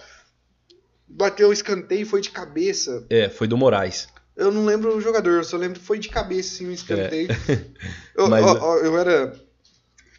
Bateu 1.08 1.50
o 1.50 1.54
escanteio 1.54 2.02
e 2.04 2.06
foi 2.06 2.22
de 2.22 2.30
cabeça. 2.30 3.08
É, 3.10 3.28
foi 3.28 3.48
do 3.48 3.58
Moraes. 3.58 4.08
Eu 4.38 4.52
não 4.52 4.64
lembro 4.64 4.96
o 4.96 5.02
jogador, 5.02 5.32
eu 5.32 5.44
só 5.44 5.58
lembro 5.58 5.80
que 5.80 5.86
foi 5.88 5.98
de 5.98 6.10
cabeça 6.10 6.54
assim, 6.54 6.68
um 6.68 6.72
escanteio. 6.72 7.28
Eu, 8.16 8.28
É. 8.28 8.30
Mas- 8.30 8.46
ó, 8.46 8.60
ó, 8.62 8.78
eu 8.78 8.96
era 9.00 9.34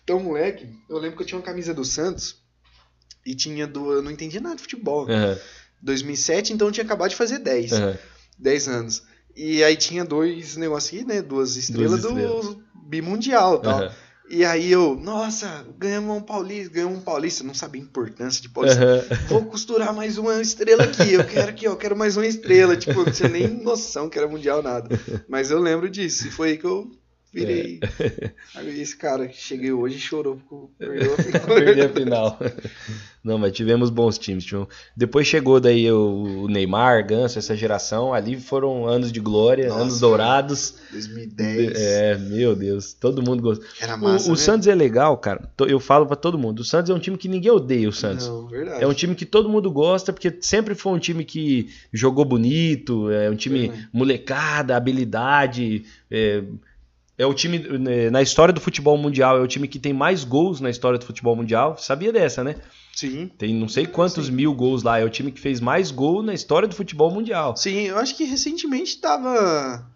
tão 0.04 0.18
moleque, 0.18 0.66
eu 0.90 0.98
lembro 0.98 1.16
que 1.18 1.22
eu 1.22 1.26
tinha 1.28 1.38
uma 1.38 1.44
camisa 1.44 1.72
do 1.72 1.84
Santos 1.84 2.42
e 3.24 3.32
tinha 3.36 3.64
do. 3.64 3.92
Eu 3.92 4.02
não 4.02 4.10
entendia 4.10 4.40
nada 4.40 4.56
de 4.56 4.62
futebol. 4.62 5.08
Aham, 5.08 5.38
2007, 5.84 6.52
então 6.52 6.68
eu 6.68 6.72
tinha 6.72 6.84
acabado 6.84 7.10
de 7.10 7.16
fazer 7.16 7.38
10. 7.38 7.72
aham. 7.72 7.98
10 8.38 8.68
anos. 8.68 9.02
E 9.36 9.62
aí 9.62 9.76
tinha 9.76 10.04
dois 10.04 10.56
negócios 10.56 10.92
aqui, 10.92 11.06
né? 11.06 11.22
Duas 11.22 11.56
estrelas 11.56 12.04
estrelas. 12.04 12.46
do 12.46 12.62
bimundial 12.74 13.56
e 13.58 13.62
tal. 13.62 13.78
Aham. 13.78 13.92
E 14.26 14.42
aí 14.42 14.72
eu, 14.72 14.96
nossa, 14.96 15.66
ganhamos 15.76 16.16
um 16.16 16.20
paulista, 16.20 16.72
ganhamos 16.72 16.98
um 16.98 17.02
paulista, 17.02 17.44
não 17.44 17.52
sabia 17.52 17.82
a 17.82 17.84
importância 17.84 18.40
de 18.40 18.48
paulista. 18.48 18.82
Aham. 18.82 19.02
Vou 19.28 19.44
costurar 19.44 19.94
mais 19.94 20.16
uma 20.16 20.40
estrela 20.40 20.84
aqui, 20.84 21.12
eu 21.12 21.24
quero 21.26 21.50
aqui, 21.50 21.68
ó, 21.68 21.72
eu 21.72 21.76
quero 21.76 21.94
mais 21.94 22.16
uma 22.16 22.26
estrela. 22.26 22.74
Tipo, 22.74 23.00
eu 23.00 23.04
não 23.04 23.12
tinha 23.12 23.28
nem 23.28 23.46
noção 23.48 24.08
que 24.08 24.18
era 24.18 24.26
mundial 24.26 24.62
nada. 24.62 24.88
Mas 25.28 25.50
eu 25.50 25.60
lembro 25.60 25.90
disso, 25.90 26.26
e 26.26 26.30
foi 26.30 26.50
aí 26.50 26.58
que 26.58 26.64
eu 26.64 26.90
virei. 27.34 27.80
Aí 28.54 28.80
esse 28.80 28.96
cara 28.96 29.26
que 29.26 29.36
cheguei 29.36 29.72
hoje 29.72 29.96
e 29.96 30.00
chorou 30.00 30.36
porque 30.48 30.72
perdeu 30.78 31.12
a 31.14 31.40
Perdi 31.54 31.80
a 31.82 31.88
final. 31.88 32.38
Não, 33.22 33.38
mas 33.38 33.52
tivemos 33.52 33.90
bons 33.90 34.18
times. 34.18 34.44
tivemos- 34.44 34.68
Depois 34.96 35.26
chegou 35.26 35.58
daí 35.60 35.90
o 35.90 36.44
o 36.44 36.48
Neymar, 36.48 37.06
Ganso, 37.06 37.38
essa 37.38 37.56
geração. 37.56 38.12
Ali 38.14 38.38
foram 38.38 38.86
anos 38.86 39.10
de 39.10 39.18
glória, 39.20 39.68
Nossa, 39.68 39.80
anos 39.82 40.00
dourados. 40.00 40.74
2010. 40.92 41.72
É, 41.74 42.18
meu 42.18 42.54
Deus, 42.54 42.92
todo 42.92 43.22
mundo 43.22 43.42
gosta. 43.42 43.64
Era 43.80 43.94
O, 43.96 44.00
massa. 44.00 44.28
o 44.28 44.32
né? 44.32 44.36
Santos 44.36 44.68
é 44.68 44.74
legal, 44.74 45.16
cara. 45.16 45.50
Eu 45.66 45.80
falo 45.80 46.06
pra 46.06 46.16
todo 46.16 46.38
mundo. 46.38 46.60
O 46.60 46.64
Santos 46.64 46.90
é 46.90 46.94
um 46.94 46.98
time 46.98 47.16
que 47.16 47.28
ninguém 47.28 47.50
odeia 47.50 47.88
o 47.88 47.92
Santos. 47.92 48.28
Não, 48.28 48.46
verdade. 48.46 48.84
É 48.84 48.86
um 48.86 48.92
time 48.94 49.14
que 49.14 49.24
todo 49.24 49.48
mundo 49.48 49.70
gosta, 49.72 50.12
porque 50.12 50.32
sempre 50.40 50.74
foi 50.74 50.92
um 50.92 50.98
time 50.98 51.24
que 51.24 51.68
jogou 51.92 52.24
bonito, 52.24 53.10
é 53.10 53.30
um 53.30 53.36
time 53.36 53.68
Verdade. 53.68 53.88
molecada, 53.92 54.76
habilidade. 54.76 55.84
É, 56.10 56.42
é 57.16 57.24
o 57.26 57.32
time, 57.34 57.58
né, 57.78 58.10
na 58.10 58.20
história 58.22 58.52
do 58.52 58.60
futebol 58.60 58.96
mundial, 58.96 59.38
é 59.38 59.40
o 59.40 59.46
time 59.46 59.68
que 59.68 59.78
tem 59.78 59.92
mais 59.92 60.24
gols 60.24 60.60
na 60.60 60.68
história 60.70 60.98
do 60.98 61.04
futebol 61.04 61.36
mundial. 61.36 61.76
Sabia 61.78 62.12
dessa, 62.12 62.42
né? 62.42 62.56
Sim. 62.92 63.30
Tem 63.38 63.54
não 63.54 63.68
sei 63.68 63.86
quantos 63.86 64.26
Sim. 64.26 64.32
mil 64.32 64.54
gols 64.54 64.82
lá. 64.82 64.98
É 64.98 65.04
o 65.04 65.10
time 65.10 65.32
que 65.32 65.40
fez 65.40 65.60
mais 65.60 65.90
gol 65.90 66.22
na 66.22 66.34
história 66.34 66.68
do 66.68 66.74
futebol 66.74 67.10
mundial. 67.10 67.56
Sim, 67.56 67.88
eu 67.88 67.98
acho 67.98 68.16
que 68.16 68.24
recentemente 68.24 68.98
tava. 68.98 69.86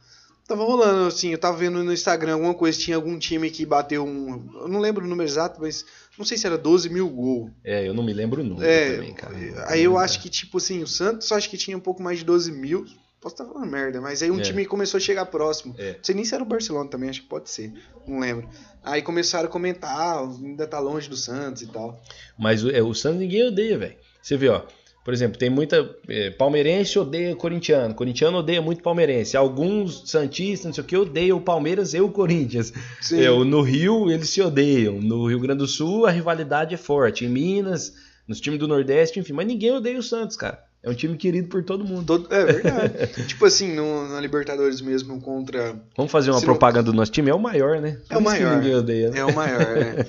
Tava 0.46 0.64
rolando, 0.64 1.07
assim, 1.09 1.28
eu 1.31 1.38
tava 1.38 1.59
vendo 1.59 1.85
no 1.85 1.92
Instagram 1.92 2.33
alguma 2.35 2.54
coisa, 2.54 2.78
tinha 2.78 2.96
algum 2.96 3.18
time 3.18 3.50
que 3.50 3.66
bateu 3.66 4.02
um. 4.02 4.48
Eu 4.62 4.68
não 4.68 4.81
lembro 4.81 5.04
o 5.04 5.09
número 5.09 5.28
exato, 5.28 5.61
mas 5.61 5.85
não 6.16 6.24
sei 6.24 6.38
se 6.38 6.46
era 6.46 6.57
12 6.57 6.88
mil 6.88 7.07
gols. 7.11 7.50
É, 7.62 7.87
eu 7.87 7.92
não 7.92 8.02
me 8.02 8.14
lembro 8.14 8.40
o 8.40 8.44
número 8.44 8.66
É, 8.66 8.94
também, 8.94 9.12
cara. 9.12 9.35
aí 9.68 9.85
eu 9.85 9.98
acho 9.98 10.20
que, 10.22 10.31
tipo 10.31 10.57
assim, 10.57 10.83
o 10.83 10.87
Santos 10.87 11.31
acho 11.33 11.50
que 11.50 11.59
tinha 11.59 11.76
um 11.76 11.81
pouco 11.81 12.02
mais 12.02 12.20
de 12.20 12.24
12 12.24 12.50
mil. 12.50 12.87
Posso 13.20 13.35
estar 13.35 13.44
falando 13.46 13.68
merda, 13.70 14.00
mas 14.00 14.22
aí 14.22 14.31
um 14.31 14.38
É. 14.38 14.42
time 14.42 14.64
começou 14.64 14.98
a 14.98 15.00
chegar 15.00 15.26
próximo. 15.26 15.74
É. 15.76 15.92
Não 15.94 15.98
sei 16.04 16.14
nem 16.14 16.24
se 16.24 16.35
era 16.35 16.42
o 16.42 16.46
Barcelona 16.46 16.88
também, 16.88 17.11
acho 17.11 17.22
que 17.22 17.28
pode 17.28 17.50
ser. 17.50 17.72
Não 18.07 18.20
lembro. 18.20 18.48
Aí 18.85 19.02
começaram 19.02 19.48
a 19.48 19.50
comentar, 19.50 19.90
ah, 19.90 20.20
ainda 20.20 20.66
tá 20.66 20.78
longe 20.78 21.09
do 21.09 21.16
Santos 21.16 21.62
e 21.62 21.66
tal. 21.66 22.00
Mas 22.38 22.62
o, 22.64 22.70
é, 22.70 22.81
o 22.81 22.94
Santos 22.94 23.18
ninguém 23.18 23.44
odeia, 23.46 23.76
velho. 23.76 23.96
Você 24.22 24.37
vê, 24.37 24.48
ó. 24.48 24.62
Por 25.04 25.14
exemplo, 25.14 25.38
tem 25.38 25.48
muita. 25.48 25.96
é, 26.07 26.31
palmeirense 26.31 26.98
odeia 26.98 27.35
corintiano. 27.35 27.94
Corintiano 27.94 28.38
odeia 28.38 28.61
muito 28.61 28.83
palmeirense. 28.83 29.37
Alguns 29.38 30.09
santistas, 30.11 30.66
não 30.66 30.72
sei 30.72 30.85
o 30.85 30.87
que, 30.87 30.96
odeiam 30.96 31.38
o 31.38 31.40
Palmeiras 31.40 31.94
e 31.94 32.00
o 32.00 32.11
Corinthians. 32.11 32.72
Sim. 33.00 33.20
É, 33.22 33.28
no 33.31 33.62
Rio, 33.62 34.11
eles 34.11 34.28
se 34.28 34.42
odeiam. 34.42 35.00
No 35.00 35.26
Rio 35.26 35.40
Grande 35.40 35.59
do 35.61 35.66
Sul, 35.66 36.04
a 36.07 36.11
rivalidade 36.11 36.74
é 36.74 36.76
forte. 36.76 37.24
Em 37.24 37.28
Minas, 37.28 37.94
nos 38.28 38.38
times 38.40 38.59
do 38.61 38.68
Nordeste, 38.68 39.18
enfim. 39.18 39.33
Mas 39.33 39.46
ninguém 39.46 39.72
odeia 39.72 39.98
o 39.98 40.02
Santos, 40.02 40.37
cara. 40.37 40.62
É 40.82 40.88
um 40.88 40.94
time 40.94 41.16
querido 41.16 41.48
por 41.48 41.64
todo 41.64 41.84
mundo. 41.84 42.04
Todo- 42.06 42.32
é 42.32 42.44
verdade. 42.44 42.92
tipo 43.26 43.44
assim, 43.44 43.74
no- 43.74 44.08
na 44.08 44.20
Libertadores 44.20 44.80
mesmo 44.80 45.20
contra. 45.20 45.74
Vamos 45.96 46.12
fazer 46.12 46.30
uma 46.30 46.38
Se 46.38 46.46
não- 46.46 46.52
propaganda 46.54 46.84
do 46.90 46.96
nosso 46.96 47.10
time? 47.10 47.30
É 47.30 47.34
o 47.34 47.38
maior, 47.38 47.80
né? 47.80 47.98
É 48.08 48.16
o 48.16 48.20
maior. 48.22 48.62
odeia. 48.64 49.10
né? 49.10 49.18
É 49.18 49.24
o 49.24 49.34
maior, 49.34 49.58
né? 49.76 50.06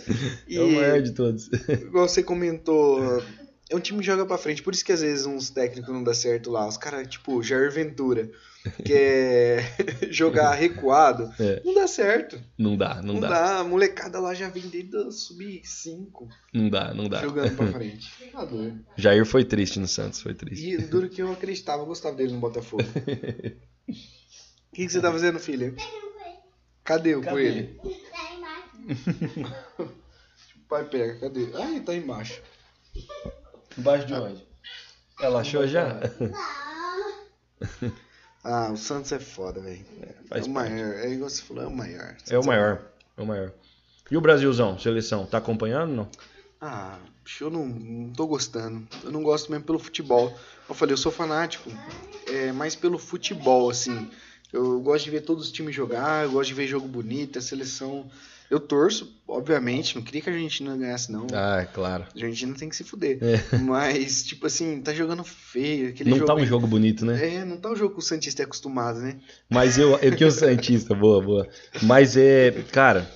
E, 0.48 0.58
É 0.58 0.62
o 0.62 0.72
maior 0.72 1.02
de 1.02 1.12
todos. 1.12 1.50
igual 1.68 2.08
você 2.08 2.22
comentou, 2.22 3.22
é 3.70 3.76
um 3.76 3.80
time 3.80 4.00
que 4.00 4.06
joga 4.06 4.26
pra 4.26 4.38
frente. 4.38 4.62
Por 4.62 4.74
isso 4.74 4.86
que 4.86 4.92
às 4.92 5.02
vezes 5.02 5.26
uns 5.26 5.50
técnicos 5.50 5.92
não 5.94 6.04
dá 6.04 6.14
certo 6.14 6.52
lá. 6.52 6.68
Os 6.68 6.78
caras, 6.78 7.08
tipo, 7.08 7.42
Jair 7.42 7.72
Ventura, 7.72 8.30
que 8.86 8.94
é 8.94 9.60
jogar 10.12 10.54
recuado, 10.54 11.32
É. 11.40 11.62
não 11.64 11.74
dá 11.74 11.88
certo. 11.88 12.40
Não 12.58 12.76
dá, 12.78 12.96
não, 13.02 13.14
Não, 13.16 13.20
dá. 13.22 13.30
dá. 13.30 13.60
A 13.60 13.64
molecada 13.64 14.20
lá 14.20 14.34
já 14.34 14.50
vem 14.50 14.64
desde 14.68 14.98
a 14.98 15.10
sub-5 15.12 16.28
Não 16.54 16.70
dá, 16.70 16.94
não 16.94 17.08
dá. 17.08 17.22
jogando 17.22 17.56
pra 17.56 17.68
frente. 17.72 18.12
Tá. 18.32 18.48
Jair 18.98 19.26
foi 19.26 19.44
triste 19.46 19.80
no 19.80 19.88
Santos, 19.88 20.22
foi 20.22 20.34
triste. 20.34 20.70
E 20.70 20.78
duro 20.78 21.10
que 21.10 21.22
eu 21.22 21.32
acreditava, 21.32 21.82
eu 21.84 21.86
gostava 21.88 22.16
dele 22.16 22.34
no 22.34 22.40
Botafogo. 22.40 22.84
O 24.72 24.76
que, 24.76 24.86
que 24.86 24.92
você 24.94 25.02
tá 25.02 25.12
fazendo, 25.12 25.40
filha? 25.40 25.74
Cadê 26.84 27.16
o 27.16 27.24
coelho? 27.24 27.76
O 30.56 30.60
pai 30.70 30.86
pega, 30.88 31.20
cadê? 31.20 31.50
Ai, 31.56 31.80
tá 31.82 31.94
embaixo. 31.96 32.40
Embaixo 33.78 34.06
de 34.06 34.14
onde? 34.14 34.48
Ela 35.20 35.42
achou 35.42 35.68
já? 35.68 36.00
Ah, 38.44 38.72
o 38.72 38.78
Santos 38.78 39.12
é 39.12 39.20
foda, 39.20 39.60
velho. 39.60 39.86
É, 40.02 40.14
faz 40.28 40.46
o 40.46 40.50
maior. 40.50 40.94
É 40.96 41.10
igual 41.12 41.30
você 41.30 41.42
falou, 41.42 41.64
é 41.64 41.68
o 41.68 41.76
maior. 41.76 42.16
É 42.30 42.40
o 42.40 42.46
maior, 42.46 42.82
é 43.18 43.22
o 43.22 43.26
maior. 43.26 43.52
E 44.10 44.18
o 44.18 44.22
Brasilzão, 44.22 44.80
seleção, 44.80 45.26
tá 45.26 45.38
acompanhando 45.38 45.94
não? 45.94 46.10
Ah, 46.62 46.98
eu 47.40 47.50
não, 47.50 47.66
não 47.66 48.14
tô 48.14 48.26
gostando. 48.28 48.88
Eu 49.04 49.12
não 49.12 49.24
gosto 49.24 49.52
mesmo 49.52 49.66
pelo 49.66 49.80
futebol. 49.80 50.38
Eu 50.68 50.76
falei, 50.76 50.94
eu 50.94 50.98
sou 50.98 51.12
fanático, 51.12 51.70
é, 52.28 52.52
mais 52.52 52.76
pelo 52.76 52.98
futebol, 52.98 53.70
assim. 53.70 54.10
Eu 54.52 54.80
gosto 54.80 55.06
de 55.06 55.12
ver 55.12 55.22
todos 55.22 55.46
os 55.46 55.52
times 55.52 55.76
jogar, 55.76 56.26
eu 56.26 56.32
gosto 56.32 56.50
de 56.50 56.56
ver 56.56 56.68
jogo 56.68 56.88
bonito, 56.88 57.38
a 57.38 57.42
seleção. 57.42 58.10
Eu 58.50 58.60
torço, 58.60 59.16
obviamente, 59.28 59.96
não 59.96 60.02
queria 60.02 60.22
que 60.22 60.30
a 60.30 60.34
Argentina 60.34 60.76
ganhasse, 60.76 61.12
não. 61.12 61.28
Ah, 61.32 61.60
é 61.62 61.66
claro. 61.66 62.04
A 62.04 62.16
Argentina 62.16 62.56
tem 62.58 62.68
que 62.68 62.76
se 62.76 62.84
fuder. 62.84 63.20
É. 63.22 63.58
Mas, 63.62 64.24
tipo 64.24 64.48
assim, 64.48 64.82
tá 64.82 64.92
jogando 64.92 65.24
feio. 65.24 65.90
Aquele 65.90 66.10
Não 66.10 66.18
jogo 66.18 66.28
tá 66.28 66.36
um 66.36 66.46
jogo 66.46 66.66
bonito, 66.66 67.06
né? 67.06 67.36
É, 67.36 67.46
não 67.46 67.58
tá 67.58 67.70
um 67.70 67.76
jogo 67.76 67.94
que 67.94 68.00
o 68.00 68.04
Santista 68.04 68.42
é 68.42 68.46
acostumado, 68.46 69.00
né? 69.00 69.18
Mas 69.48 69.78
eu, 69.78 69.96
é 70.02 70.10
que 70.10 70.26
o 70.26 70.32
Santista, 70.32 70.96
boa, 70.96 71.22
boa. 71.22 71.48
Mas 71.84 72.18
é, 72.18 72.52
cara, 72.72 73.08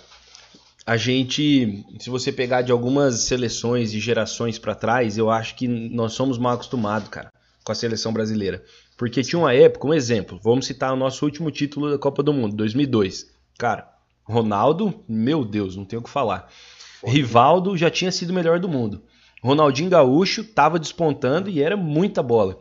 a 0.85 0.97
gente, 0.97 1.83
se 1.99 2.09
você 2.09 2.31
pegar 2.31 2.61
de 2.61 2.71
algumas 2.71 3.21
seleções 3.21 3.93
e 3.93 3.99
gerações 3.99 4.59
pra 4.59 4.75
trás, 4.75 5.17
eu 5.17 5.31
acho 5.31 5.55
que 5.55 5.67
nós 5.67 6.13
somos 6.13 6.37
mal 6.37 6.53
acostumados, 6.53 7.09
cara, 7.09 7.31
com 7.63 7.71
a 7.71 7.75
seleção 7.75 8.13
brasileira. 8.13 8.63
Porque 8.97 9.23
tinha 9.23 9.39
uma 9.39 9.53
época, 9.53 9.87
um 9.87 9.93
exemplo, 9.93 10.39
vamos 10.43 10.67
citar 10.67 10.93
o 10.93 10.97
nosso 10.97 11.25
último 11.25 11.49
título 11.49 11.89
da 11.89 11.97
Copa 11.97 12.21
do 12.21 12.33
Mundo, 12.33 12.55
2002. 12.55 13.31
Cara, 13.57 13.92
Ronaldo, 14.23 14.93
meu 15.07 15.43
Deus, 15.43 15.75
não 15.75 15.85
tenho 15.85 16.01
o 16.01 16.03
que 16.03 16.09
falar. 16.09 16.49
Rivaldo 17.05 17.75
já 17.75 17.89
tinha 17.89 18.11
sido 18.11 18.29
o 18.29 18.33
melhor 18.33 18.59
do 18.59 18.69
mundo. 18.69 19.01
Ronaldinho 19.41 19.89
Gaúcho 19.89 20.43
tava 20.43 20.79
despontando 20.79 21.49
e 21.49 21.61
era 21.61 21.75
muita 21.75 22.23
bola. 22.23 22.57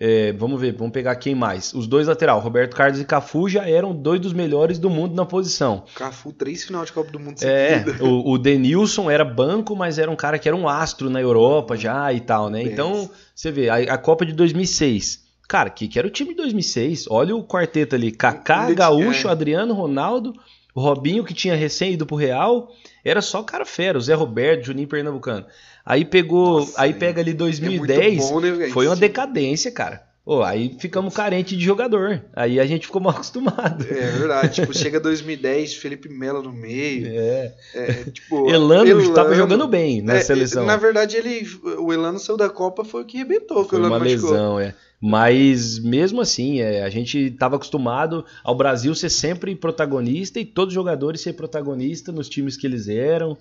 É, 0.00 0.32
vamos 0.32 0.60
ver, 0.60 0.76
vamos 0.76 0.92
pegar 0.92 1.16
quem 1.16 1.34
mais. 1.34 1.74
Os 1.74 1.88
dois 1.88 2.06
lateral, 2.06 2.38
Roberto 2.38 2.76
Carlos 2.76 3.00
e 3.00 3.04
Cafu 3.04 3.48
já 3.48 3.68
eram 3.68 3.92
dois 3.92 4.20
dos 4.20 4.32
melhores 4.32 4.78
do 4.78 4.88
mundo 4.88 5.14
na 5.14 5.26
posição. 5.26 5.84
Cafu, 5.96 6.32
três 6.32 6.62
final 6.62 6.84
de 6.84 6.92
Copa 6.92 7.10
do 7.10 7.18
Mundo 7.18 7.42
É, 7.42 7.84
o, 8.00 8.32
o 8.32 8.38
Denilson 8.38 9.10
era 9.10 9.24
banco, 9.24 9.74
mas 9.74 9.98
era 9.98 10.08
um 10.08 10.14
cara 10.14 10.38
que 10.38 10.46
era 10.46 10.56
um 10.56 10.68
astro 10.68 11.10
na 11.10 11.20
Europa 11.20 11.76
já 11.76 12.12
e 12.12 12.20
tal, 12.20 12.48
né? 12.48 12.62
Então, 12.62 13.10
você 13.34 13.50
vê, 13.50 13.68
a, 13.68 13.76
a 13.94 13.98
Copa 13.98 14.24
de 14.24 14.32
2006. 14.32 15.26
Cara, 15.48 15.68
que, 15.68 15.88
que 15.88 15.98
era 15.98 16.06
o 16.06 16.10
time 16.10 16.30
de 16.30 16.36
2006? 16.36 17.06
Olha 17.10 17.34
o 17.34 17.42
quarteto 17.42 17.96
ali: 17.96 18.12
Kaká, 18.12 18.70
Gaúcho, 18.70 19.28
Adriano, 19.28 19.74
Ronaldo, 19.74 20.32
o 20.74 20.80
Robinho, 20.80 21.24
que 21.24 21.34
tinha 21.34 21.54
recém 21.54 21.92
ido 21.94 22.06
pro 22.06 22.16
Real. 22.16 22.70
Era 23.04 23.20
só 23.22 23.42
cara 23.42 23.64
fera, 23.64 23.98
o 23.98 24.00
Zé 24.00 24.14
Roberto, 24.14 24.66
Juninho 24.66 24.88
Pernambucano. 24.88 25.46
Aí 25.84 26.04
pegou, 26.04 26.60
Nossa, 26.60 26.80
aí 26.82 26.92
pega 26.92 27.20
ali 27.20 27.30
É 27.30 27.34
2010. 27.34 28.16
muito 28.16 28.28
bom, 28.28 28.40
né? 28.40 28.68
Foi 28.70 28.86
uma 28.86 28.96
decadência, 28.96 29.70
cara. 29.72 30.06
Ô, 30.26 30.42
aí 30.42 30.76
ficamos 30.78 31.14
carentes 31.14 31.56
de 31.56 31.64
jogador. 31.64 32.22
Aí 32.36 32.60
a 32.60 32.66
gente 32.66 32.84
ficou 32.86 33.00
mal 33.00 33.12
acostumado. 33.16 33.82
É 33.88 34.10
verdade, 34.10 34.56
tipo, 34.56 34.76
chega 34.76 35.00
2010, 35.00 35.76
Felipe 35.76 36.06
Melo 36.10 36.42
no 36.42 36.52
meio. 36.52 37.06
É. 37.08 37.54
É, 37.74 37.92
tipo, 38.10 38.50
Elano 38.50 39.00
estava 39.00 39.34
jogando 39.34 39.66
bem 39.66 40.02
na 40.02 40.16
É, 40.16 40.20
seleção. 40.20 40.66
Na 40.66 40.76
verdade, 40.76 41.16
ele, 41.16 41.48
o 41.78 41.90
Elano 41.94 42.18
saiu 42.18 42.36
da 42.36 42.50
Copa 42.50 42.84
foi 42.84 43.02
o 43.02 43.06
que 43.06 43.16
arrebentou, 43.16 43.64
que 43.64 43.70
Foi 43.70 43.78
o 43.78 43.80
Elano 43.80 43.94
uma 43.94 44.04
machucou. 44.04 44.30
lesão, 44.32 44.60
é. 44.60 44.74
Mas 45.00 45.78
mesmo 45.78 46.20
assim, 46.20 46.60
é, 46.60 46.82
a 46.82 46.90
gente 46.90 47.18
estava 47.18 47.56
acostumado 47.56 48.24
ao 48.42 48.56
Brasil 48.56 48.94
ser 48.94 49.10
sempre 49.10 49.54
protagonista 49.54 50.40
e 50.40 50.44
todos 50.44 50.72
os 50.72 50.74
jogadores 50.74 51.20
ser 51.20 51.34
protagonista 51.34 52.10
nos 52.10 52.28
times 52.28 52.56
que 52.56 52.66
eles 52.66 52.88
eram. 52.88 53.38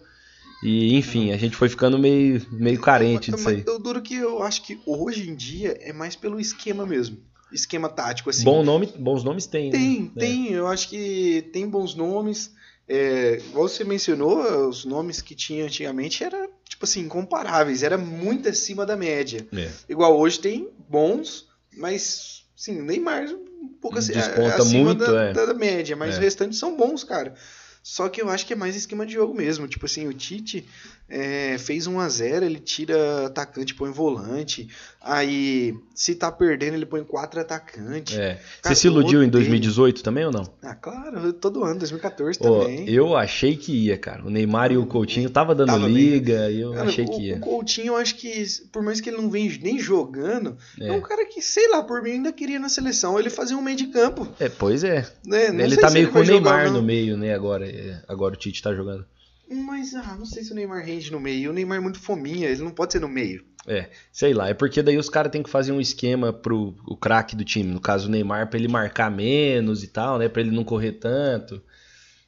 E 0.63 0.96
enfim, 0.96 1.32
a 1.32 1.38
gente 1.38 1.56
foi 1.56 1.70
ficando 1.70 1.98
meio, 1.98 2.46
meio 2.52 2.80
carente 2.80 3.32
mas, 3.32 3.39
disso 3.39 3.50
aí. 3.50 3.58
mas 3.58 3.67
eu 3.67 3.80
duro 3.80 4.02
que 4.02 4.15
eu 4.15 4.41
acho 4.43 4.63
que 4.63 4.80
hoje 4.86 5.30
em 5.30 5.36
dia 5.36 5.78
é 5.82 5.93
mais 5.93 6.15
pelo 6.15 6.39
esquema 6.39 6.86
mesmo. 6.86 7.17
Esquema 7.52 7.88
tático, 7.88 8.30
assim. 8.30 8.43
Bom 8.43 8.63
nome, 8.63 8.89
bons 8.98 9.24
nomes 9.24 9.46
tem, 9.46 9.72
né? 9.72 9.78
Tem, 9.78 10.12
É. 10.15 10.20
tem. 10.20 10.52
Eu 10.52 10.67
acho 10.67 10.89
que 10.89 11.50
tem 11.54 11.67
bons 11.67 11.96
nomes. 11.96 12.52
É, 12.88 13.41
igual 13.50 13.67
você 13.67 13.84
mencionou, 13.84 14.70
os 14.70 14.86
nomes 14.86 15.22
que 15.22 15.36
tinha 15.36 15.65
antigamente 15.65 16.24
eram, 16.24 16.50
tipo 16.78 16.86
assim, 16.86 17.02
incomparáveis. 17.02 17.82
Era 17.82 17.98
muito 17.98 18.48
acima 18.48 18.86
da 18.86 18.96
média. 18.96 19.46
É. 19.52 19.70
Igual 19.90 20.18
hoje 20.18 20.40
tem 20.40 20.70
bons, 20.88 21.48
mas, 21.76 22.44
sim, 22.56 22.82
Neymar 22.82 23.24
um 23.26 23.68
pouco 23.82 23.98
Desponta 24.00 24.62
acima 24.62 24.84
muito, 24.94 25.00
da, 25.06 25.24
é. 25.24 25.34
da- 25.34 25.46
da 25.48 25.54
média. 25.56 25.96
Mas 25.96 26.10
É. 26.10 26.13
os 26.13 26.18
restantes 26.20 26.60
são 26.60 26.78
bons, 26.78 27.04
cara. 27.04 27.34
Só 27.82 28.08
que 28.10 28.22
eu 28.22 28.30
acho 28.30 28.46
que 28.46 28.54
é 28.54 28.56
mais 28.56 28.76
esquema 28.76 29.06
de 29.06 29.13
jogo 29.13 29.34
mesmo. 29.34 29.68
Tipo 29.68 29.86
assim, 29.88 30.08
o 30.08 30.13
Tite 30.13 30.68
é, 31.10 31.58
fez 31.58 31.88
1 31.88 32.00
a 32.00 32.10
0 32.10 32.46
ele 32.46 32.60
tira 32.60 33.28
atacante, 33.28 33.74
põe 33.74 33.91
volante. 33.91 34.67
Aí, 35.02 35.74
se 35.96 36.15
tá 36.15 36.30
perdendo, 36.30 36.74
ele 36.74 36.86
põe 36.86 37.02
quatro 37.04 37.39
atacantes. 37.39 38.17
É. 38.17 38.41
Você 38.62 38.76
se 38.76 38.88
iludiu 38.88 39.24
em 39.24 39.28
odeio. 39.28 39.32
2018 39.32 40.04
também 40.04 40.26
ou 40.26 40.32
não? 40.32 40.43
Ah, 40.62 40.76
claro, 40.76 41.32
todo 41.32 41.63
ano, 41.63 41.80
2014 41.80 42.39
Ó, 42.41 42.62
também. 42.62 42.89
eu 42.89 43.15
achei 43.15 43.56
que 43.56 43.72
ia, 43.72 43.98
cara. 43.98 44.26
O 44.26 44.30
Neymar 44.30 44.72
e 44.72 44.78
o 44.78 44.86
Coutinho 44.86 45.30
tava 45.30 45.56
dando 45.56 45.67
Tava 45.67 45.86
bem. 45.86 45.93
liga 45.96 46.52
e 46.52 46.60
eu 46.60 46.74
Cara, 46.74 46.89
achei 46.89 47.06
o, 47.06 47.10
que 47.10 47.15
o 47.15 47.22
ia. 47.22 47.39
Coutinho, 47.39 47.88
eu 47.88 47.96
acho 47.96 48.15
que, 48.15 48.46
por 48.72 48.84
mais 48.84 49.00
que 49.00 49.10
ele 49.10 49.17
não 49.17 49.30
vem 49.30 49.58
nem 49.62 49.80
jogando, 49.80 50.58
é. 50.80 50.89
É. 50.89 50.91
um 50.91 51.02
cara 51.02 51.26
que, 51.26 51.41
sei 51.41 51.70
lá, 51.70 51.82
por 51.84 52.02
mim 52.02 52.12
ainda 52.12 52.34
queria 52.34 52.60
na 52.60 52.67
seleção. 52.67 53.17
Ele 53.17 53.30
fazia 53.30 53.58
um 53.58 53.62
meio 53.62 53.78
de 53.78 53.88
campo. 53.88 54.28
É, 54.39 54.50
pois 54.50 54.84
é. 54.84 55.06
Né? 55.26 55.48
Ele 55.48 55.78
tá 55.78 55.89
meio 55.89 56.12
com 56.12 56.20
o 56.20 56.26
jogar 56.26 56.58
Neymar 56.58 56.65
não. 56.65 56.82
no 56.82 56.84
meio, 56.84 57.15
né? 57.15 57.34
Agora, 57.34 57.65
é, 57.65 58.02
agora 58.10 58.34
o 58.34 58.38
Tite 58.38 58.62
tá 58.62 58.74
jogando. 58.74 59.06
Mas, 59.50 59.94
ah, 59.96 60.16
não 60.18 60.26
sei 60.26 60.44
se 60.44 60.52
o 60.52 60.56
Neymar 60.56 60.84
rende 60.84 61.12
no 61.12 61.20
meio. 61.20 61.52
O 61.52 61.54
Neymar 61.54 61.78
é 61.78 61.82
muito 61.82 62.00
fominha, 62.00 62.50
ele 62.50 62.64
não 62.64 62.72
pode 62.72 62.94
ser 62.94 63.00
no 63.00 63.08
meio. 63.08 63.46
É, 63.66 63.90
sei 64.12 64.34
lá. 64.34 64.50
É 64.50 64.54
porque 64.54 64.82
daí 64.82 64.98
os 64.98 65.10
caras 65.10 65.32
têm 65.32 65.44
que 65.44 65.50
fazer 65.50 65.72
um 65.72 65.82
esquema 65.82 66.32
pro 66.32 66.76
o 66.86 66.96
craque 66.96 67.36
do 67.36 67.44
time. 67.44 67.72
No 67.72 67.80
caso, 67.82 68.08
o 68.08 68.12
Neymar, 68.12 68.50
pra 68.50 68.58
ele 68.60 68.68
marcar 68.68 69.10
menos 69.12 69.84
e 69.84 69.88
tal, 69.88 70.18
né? 70.18 70.30
Pra 70.30 70.42
ele 70.42 70.52
não 70.52 70.64
correr 70.64 70.94
tanto. 70.94 71.62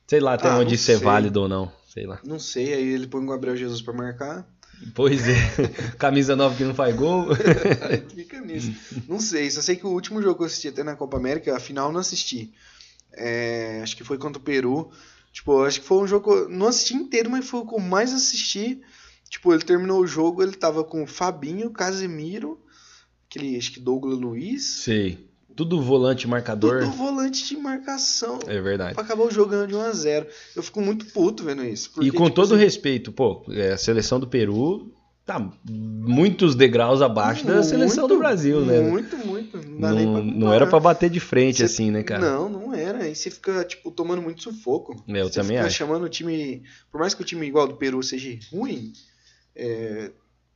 Sei 0.08 0.20
lá 0.20 0.34
até 0.34 0.50
Ah, 0.50 0.58
onde 0.58 0.76
isso 0.76 0.92
é 0.92 0.98
válido 0.98 1.42
ou 1.42 1.48
não. 1.48 1.72
Sei 1.88 2.06
lá. 2.06 2.20
Não 2.24 2.40
sei, 2.40 2.74
aí 2.74 2.88
ele 2.94 3.08
põe 3.08 3.24
o 3.24 3.28
Gabriel 3.28 3.56
Jesus 3.58 3.82
pra 3.82 3.94
marcar. 3.94 4.48
Pois 4.94 5.28
é. 5.28 5.36
Camisa 5.98 6.36
nova 6.36 6.56
que 6.56 6.64
não 6.64 6.74
faz 6.74 6.96
gol. 6.96 7.28
Aí 7.90 8.04
fica 8.16 8.40
nisso. 8.42 8.74
Não 9.08 9.20
sei, 9.20 9.50
só 9.52 9.62
sei 9.62 9.76
que 9.76 9.86
o 9.86 9.90
último 9.90 10.22
jogo 10.22 10.36
que 10.36 10.42
eu 10.44 10.46
assisti 10.48 10.68
até 10.70 10.84
na 10.84 10.96
Copa 10.96 11.18
América, 11.18 11.56
a 11.56 11.60
final 11.60 11.88
eu 11.88 11.94
não 11.94 12.00
assisti. 12.00 12.54
É, 13.14 13.80
acho 13.84 13.98
que 13.98 14.04
foi 14.04 14.18
contra 14.18 14.40
o 14.40 14.44
Peru. 14.44 14.90
Tipo, 15.32 15.64
acho 15.64 15.82
que 15.82 15.88
foi 15.88 15.98
um 16.00 16.08
jogo. 16.08 16.48
Não 16.50 16.68
assisti 16.68 16.96
inteiro, 16.96 17.30
mas 17.30 17.48
foi 17.48 17.62
o 17.62 17.66
que 17.66 17.76
eu 17.76 17.80
mais 17.80 18.14
assisti. 18.14 18.82
Tipo, 19.30 19.54
ele 19.54 19.64
terminou 19.64 20.02
o 20.02 20.08
jogo, 20.08 20.42
ele 20.42 20.54
tava 20.54 20.84
com 20.84 21.04
o 21.04 21.08
Fabinho, 21.08 21.70
Casemiro, 21.70 22.60
aquele, 23.30 23.56
acho 23.58 23.72
que 23.72 23.80
Douglas 23.80 24.20
Luiz. 24.20 24.66
Sei. 24.66 25.30
Tudo 25.56 25.82
volante 25.82 26.28
marcador. 26.28 26.84
Tudo 26.84 26.94
volante 26.94 27.46
de 27.46 27.58
marcação. 27.58 28.40
É 28.48 28.62
verdade. 28.62 28.94
Pra 28.94 29.04
acabar 29.04 29.24
o 29.24 29.32
jogo 29.32 29.52
ganhando 29.52 29.68
de 29.68 29.76
1x0. 29.76 30.26
Eu 30.56 30.64
fico 30.64 30.82
muito 30.82 31.06
puto 31.08 31.44
vendo 31.44 31.66
isso. 31.66 31.92
porque, 31.92 32.08
E 32.08 32.12
com 32.12 32.24
tipo 32.24 32.36
todo 32.36 32.54
assim, 32.56 32.64
respeito, 32.64 33.12
pô, 33.12 33.44
é, 33.50 33.74
a 33.74 33.78
seleção 33.78 34.20
do 34.20 34.28
Peru 34.28 34.94
tá 35.26 35.52
muitos 35.70 36.56
degraus 36.56 37.02
abaixo 37.02 37.46
da 37.46 37.62
seleção 37.62 38.08
do 38.08 38.16
muito, 38.16 38.20
Brasil, 38.20 38.66
né? 38.66 38.80
Muito, 38.80 39.16
muito. 39.18 39.59
Não, 39.80 39.96
Não, 39.96 40.24
não 40.24 40.54
era 40.54 40.68
pra 40.68 40.80
bater 40.80 41.10
de 41.10 41.20
frente 41.20 41.58
Você- 41.58 41.64
assim, 41.64 41.90
né, 41.90 42.04
cara? 42.04 42.20
Não, 42.22 42.50
não 42.50 42.74
era. 42.74 43.04
Aí 43.04 43.16
você 43.16 43.32
fica, 43.32 43.64
tipo, 43.64 43.90
tomando 43.92 44.22
muito 44.22 44.44
sufoco. 44.44 45.02
É, 45.08 45.22
eu 45.22 45.28
você 45.30 45.40
também 45.40 45.58
fica 45.58 45.68
acho. 45.68 45.78
chamando 45.78 46.04
o 46.04 46.10
time. 46.10 46.62
Por 46.92 47.00
mais 47.00 47.14
que 47.14 47.22
o 47.22 47.26
time 47.26 47.48
igual 47.48 47.68
do 47.68 47.78
Peru 47.78 48.04
seja 48.04 48.38
ruim, 48.52 48.92
é, 49.56 50.12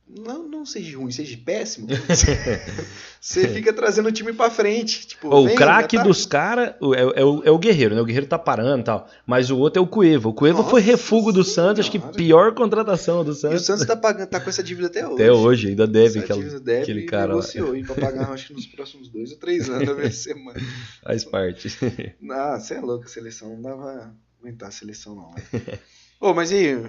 não, 0.06 0.46
não 0.46 0.66
seja 0.66 0.98
ruim, 0.98 1.10
seja 1.10 1.38
péssimo. 1.42 1.88
você 3.20 3.48
fica 3.48 3.72
trazendo 3.72 4.08
o 4.08 4.12
time 4.12 4.32
pra 4.32 4.50
frente. 4.50 5.06
Tipo, 5.06 5.28
o 5.34 5.54
craque 5.54 5.96
ataca. 5.96 6.08
dos 6.08 6.26
caras 6.26 6.74
é, 6.94 7.20
é 7.20 7.24
o, 7.24 7.42
é 7.42 7.50
o 7.50 7.58
Guerreiro, 7.58 7.94
né? 7.94 8.00
O 8.02 8.04
Guerreiro 8.04 8.26
tá 8.26 8.38
parando 8.38 8.82
e 8.82 8.84
tal. 8.84 9.08
Mas 9.26 9.50
o 9.50 9.58
outro 9.58 9.80
é 9.80 9.82
o 9.82 9.86
Cueva. 9.86 10.28
O 10.28 10.34
Cueva 10.34 10.62
foi 10.62 10.82
refugo 10.82 11.32
do 11.32 11.42
Santos, 11.42 11.80
acho 11.80 11.90
que 11.90 11.98
pior 11.98 12.54
contratação 12.54 13.24
do 13.24 13.30
E 13.30 13.32
o 13.32 13.34
Santos. 13.34 13.64
Santos 13.64 13.86
tá, 13.86 13.96
pagando, 13.96 14.28
tá 14.28 14.40
com 14.40 14.50
essa 14.50 14.62
dívida 14.62 14.88
até 14.88 15.06
hoje. 15.06 15.14
Até 15.22 15.32
hoje, 15.32 15.68
ainda 15.68 15.86
deve 15.86 16.18
Essa 16.18 16.20
aquela, 16.20 16.38
dívida 16.40 16.60
deve 16.60 16.82
aquele 16.82 17.00
e 17.00 17.06
cara 17.06 17.26
lá. 17.26 17.34
negociou 17.34 17.72
aí 17.72 17.84
pra 17.84 17.94
pagar, 17.94 18.30
acho 18.30 18.48
que 18.48 18.52
nos 18.52 18.66
próximos 18.66 19.08
dois 19.08 19.32
ou 19.32 19.38
três 19.38 19.70
anos 19.70 19.88
da 19.88 19.94
minha 19.94 20.12
semana. 20.12 20.60
Faz 21.02 21.24
parte. 21.24 21.68
Ah, 22.30 22.58
você 22.58 22.74
é 22.74 22.80
louco, 22.80 23.04
a 23.04 23.08
seleção 23.08 23.48
não 23.50 23.62
dava 23.62 23.82
pra 23.82 24.12
aguentar 24.40 24.68
a 24.68 24.72
seleção, 24.72 25.14
não. 25.14 25.30
né? 25.30 25.78
Ô, 26.20 26.34
mas 26.34 26.50
e 26.50 26.56
aí? 26.56 26.82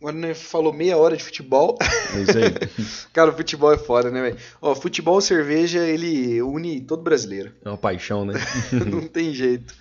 Agora 0.00 0.16
né, 0.16 0.34
falou 0.34 0.72
meia 0.72 0.96
hora 0.96 1.14
de 1.14 1.22
futebol. 1.22 1.78
É 2.14 2.22
isso 2.22 2.38
aí. 2.38 2.84
Cara, 3.12 3.30
o 3.30 3.36
futebol 3.36 3.70
é 3.70 3.76
foda, 3.76 4.10
né, 4.10 4.22
velho? 4.22 4.36
Ó, 4.62 4.74
futebol 4.74 5.18
e 5.18 5.22
cerveja, 5.22 5.80
ele 5.80 6.40
une 6.40 6.80
todo 6.80 7.02
brasileiro. 7.02 7.52
É 7.62 7.68
uma 7.68 7.76
paixão, 7.76 8.24
né? 8.24 8.34
não 8.72 9.06
tem 9.06 9.34
jeito. 9.34 9.74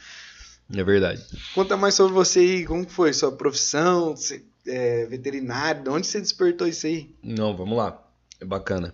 É 0.76 0.84
verdade. 0.84 1.24
Conta 1.56 1.78
mais 1.78 1.96
sobre 1.96 2.14
você 2.14 2.40
aí, 2.40 2.66
como 2.66 2.88
foi 2.88 3.14
sua 3.14 3.32
profissão, 3.32 4.16
você 4.16 4.44
é 4.68 5.06
veterinário, 5.06 5.84
de 5.84 5.90
onde 5.90 6.06
você 6.06 6.20
despertou 6.20 6.68
isso 6.68 6.86
aí? 6.86 7.10
Não, 7.24 7.56
vamos 7.56 7.78
lá. 7.78 8.06
É 8.42 8.46
bacana. 8.46 8.94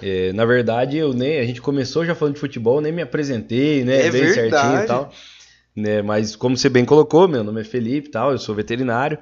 É, 0.00 0.32
na 0.34 0.44
verdade, 0.44 0.98
eu 0.98 1.14
nem. 1.14 1.40
A 1.40 1.44
gente 1.44 1.62
começou 1.62 2.04
já 2.04 2.14
falando 2.14 2.34
de 2.34 2.40
futebol, 2.40 2.80
nem 2.80 2.92
me 2.92 3.02
apresentei, 3.02 3.84
né? 3.84 4.06
É 4.06 4.10
bem 4.10 4.22
verdade. 4.22 4.50
certinho 4.50 4.82
e 4.82 4.86
tal. 4.86 5.12
Né, 5.74 6.02
mas 6.02 6.34
como 6.34 6.56
você 6.56 6.68
bem 6.68 6.84
colocou, 6.84 7.28
meu 7.28 7.44
nome 7.44 7.60
é 7.60 7.64
Felipe 7.64 8.08
e 8.08 8.10
tal, 8.10 8.32
eu 8.32 8.38
sou 8.38 8.54
veterinário. 8.54 9.18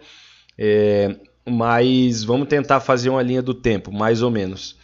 É, 0.58 1.14
mas 1.48 2.24
vamos 2.24 2.48
tentar 2.48 2.80
fazer 2.80 3.08
uma 3.10 3.22
linha 3.22 3.42
do 3.42 3.54
tempo, 3.54 3.92
mais 3.92 4.22
ou 4.22 4.30
menos. 4.30 4.76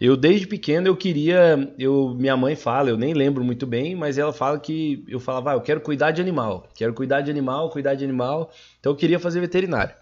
Eu 0.00 0.16
desde 0.16 0.46
pequeno 0.46 0.86
eu 0.86 0.96
queria, 0.96 1.72
eu 1.78 2.14
minha 2.18 2.36
mãe 2.36 2.54
fala, 2.54 2.90
eu 2.90 2.98
nem 2.98 3.14
lembro 3.14 3.42
muito 3.44 3.66
bem, 3.66 3.94
mas 3.94 4.18
ela 4.18 4.32
fala 4.32 4.58
que 4.58 5.02
eu 5.08 5.18
falava, 5.18 5.52
ah, 5.52 5.54
eu 5.54 5.60
quero 5.60 5.80
cuidar 5.80 6.10
de 6.10 6.20
animal, 6.20 6.68
quero 6.76 6.92
cuidar 6.92 7.22
de 7.22 7.30
animal, 7.30 7.70
cuidar 7.70 7.94
de 7.94 8.04
animal. 8.04 8.50
Então 8.78 8.92
eu 8.92 8.96
queria 8.96 9.18
fazer 9.18 9.40
veterinário. 9.40 9.94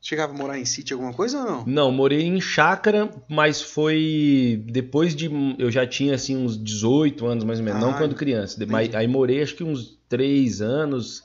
Chegava 0.00 0.32
a 0.32 0.36
morar 0.36 0.58
em 0.58 0.64
sítio 0.64 0.94
alguma 0.96 1.12
coisa 1.12 1.38
ou 1.38 1.44
não? 1.44 1.64
Não, 1.66 1.92
morei 1.92 2.22
em 2.22 2.40
chácara, 2.40 3.08
mas 3.28 3.60
foi 3.60 4.62
depois 4.66 5.16
de. 5.16 5.28
Eu 5.58 5.70
já 5.70 5.86
tinha 5.86 6.14
assim 6.14 6.36
uns 6.36 6.56
18 6.62 7.26
anos 7.26 7.44
mais 7.44 7.58
ou 7.58 7.64
menos, 7.64 7.80
não 7.80 7.90
Ah, 7.90 7.94
quando 7.94 8.14
criança. 8.14 8.64
Mas- 8.68 8.94
aí 8.94 9.08
morei 9.08 9.42
acho 9.42 9.56
que 9.56 9.64
uns 9.64 9.98
3 10.08 10.60
anos, 10.60 11.22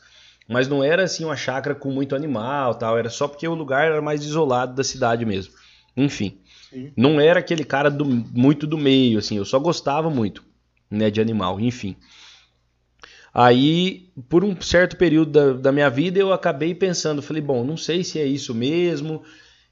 mas 0.51 0.67
não 0.67 0.83
era 0.83 1.03
assim 1.03 1.23
uma 1.23 1.35
chácara 1.35 1.73
com 1.73 1.89
muito 1.91 2.15
animal 2.15 2.75
tal, 2.75 2.97
era 2.97 3.09
só 3.09 3.27
porque 3.27 3.47
o 3.47 3.55
lugar 3.55 3.85
era 3.85 4.01
mais 4.01 4.23
isolado 4.23 4.75
da 4.75 4.83
cidade 4.83 5.25
mesmo. 5.25 5.53
Enfim, 5.95 6.37
Sim. 6.69 6.91
não 6.95 7.19
era 7.19 7.39
aquele 7.39 7.63
cara 7.63 7.89
do, 7.89 8.05
muito 8.05 8.67
do 8.67 8.77
meio, 8.77 9.19
assim, 9.19 9.37
eu 9.37 9.45
só 9.45 9.57
gostava 9.59 10.09
muito 10.09 10.43
né, 10.89 11.09
de 11.09 11.21
animal, 11.21 11.59
enfim. 11.59 11.95
Aí, 13.33 14.09
por 14.27 14.43
um 14.43 14.59
certo 14.59 14.97
período 14.97 15.31
da, 15.31 15.53
da 15.53 15.71
minha 15.71 15.89
vida, 15.89 16.19
eu 16.19 16.33
acabei 16.33 16.75
pensando, 16.75 17.21
falei, 17.21 17.41
bom, 17.41 17.63
não 17.63 17.77
sei 17.77 18.03
se 18.03 18.19
é 18.19 18.25
isso 18.25 18.53
mesmo, 18.53 19.23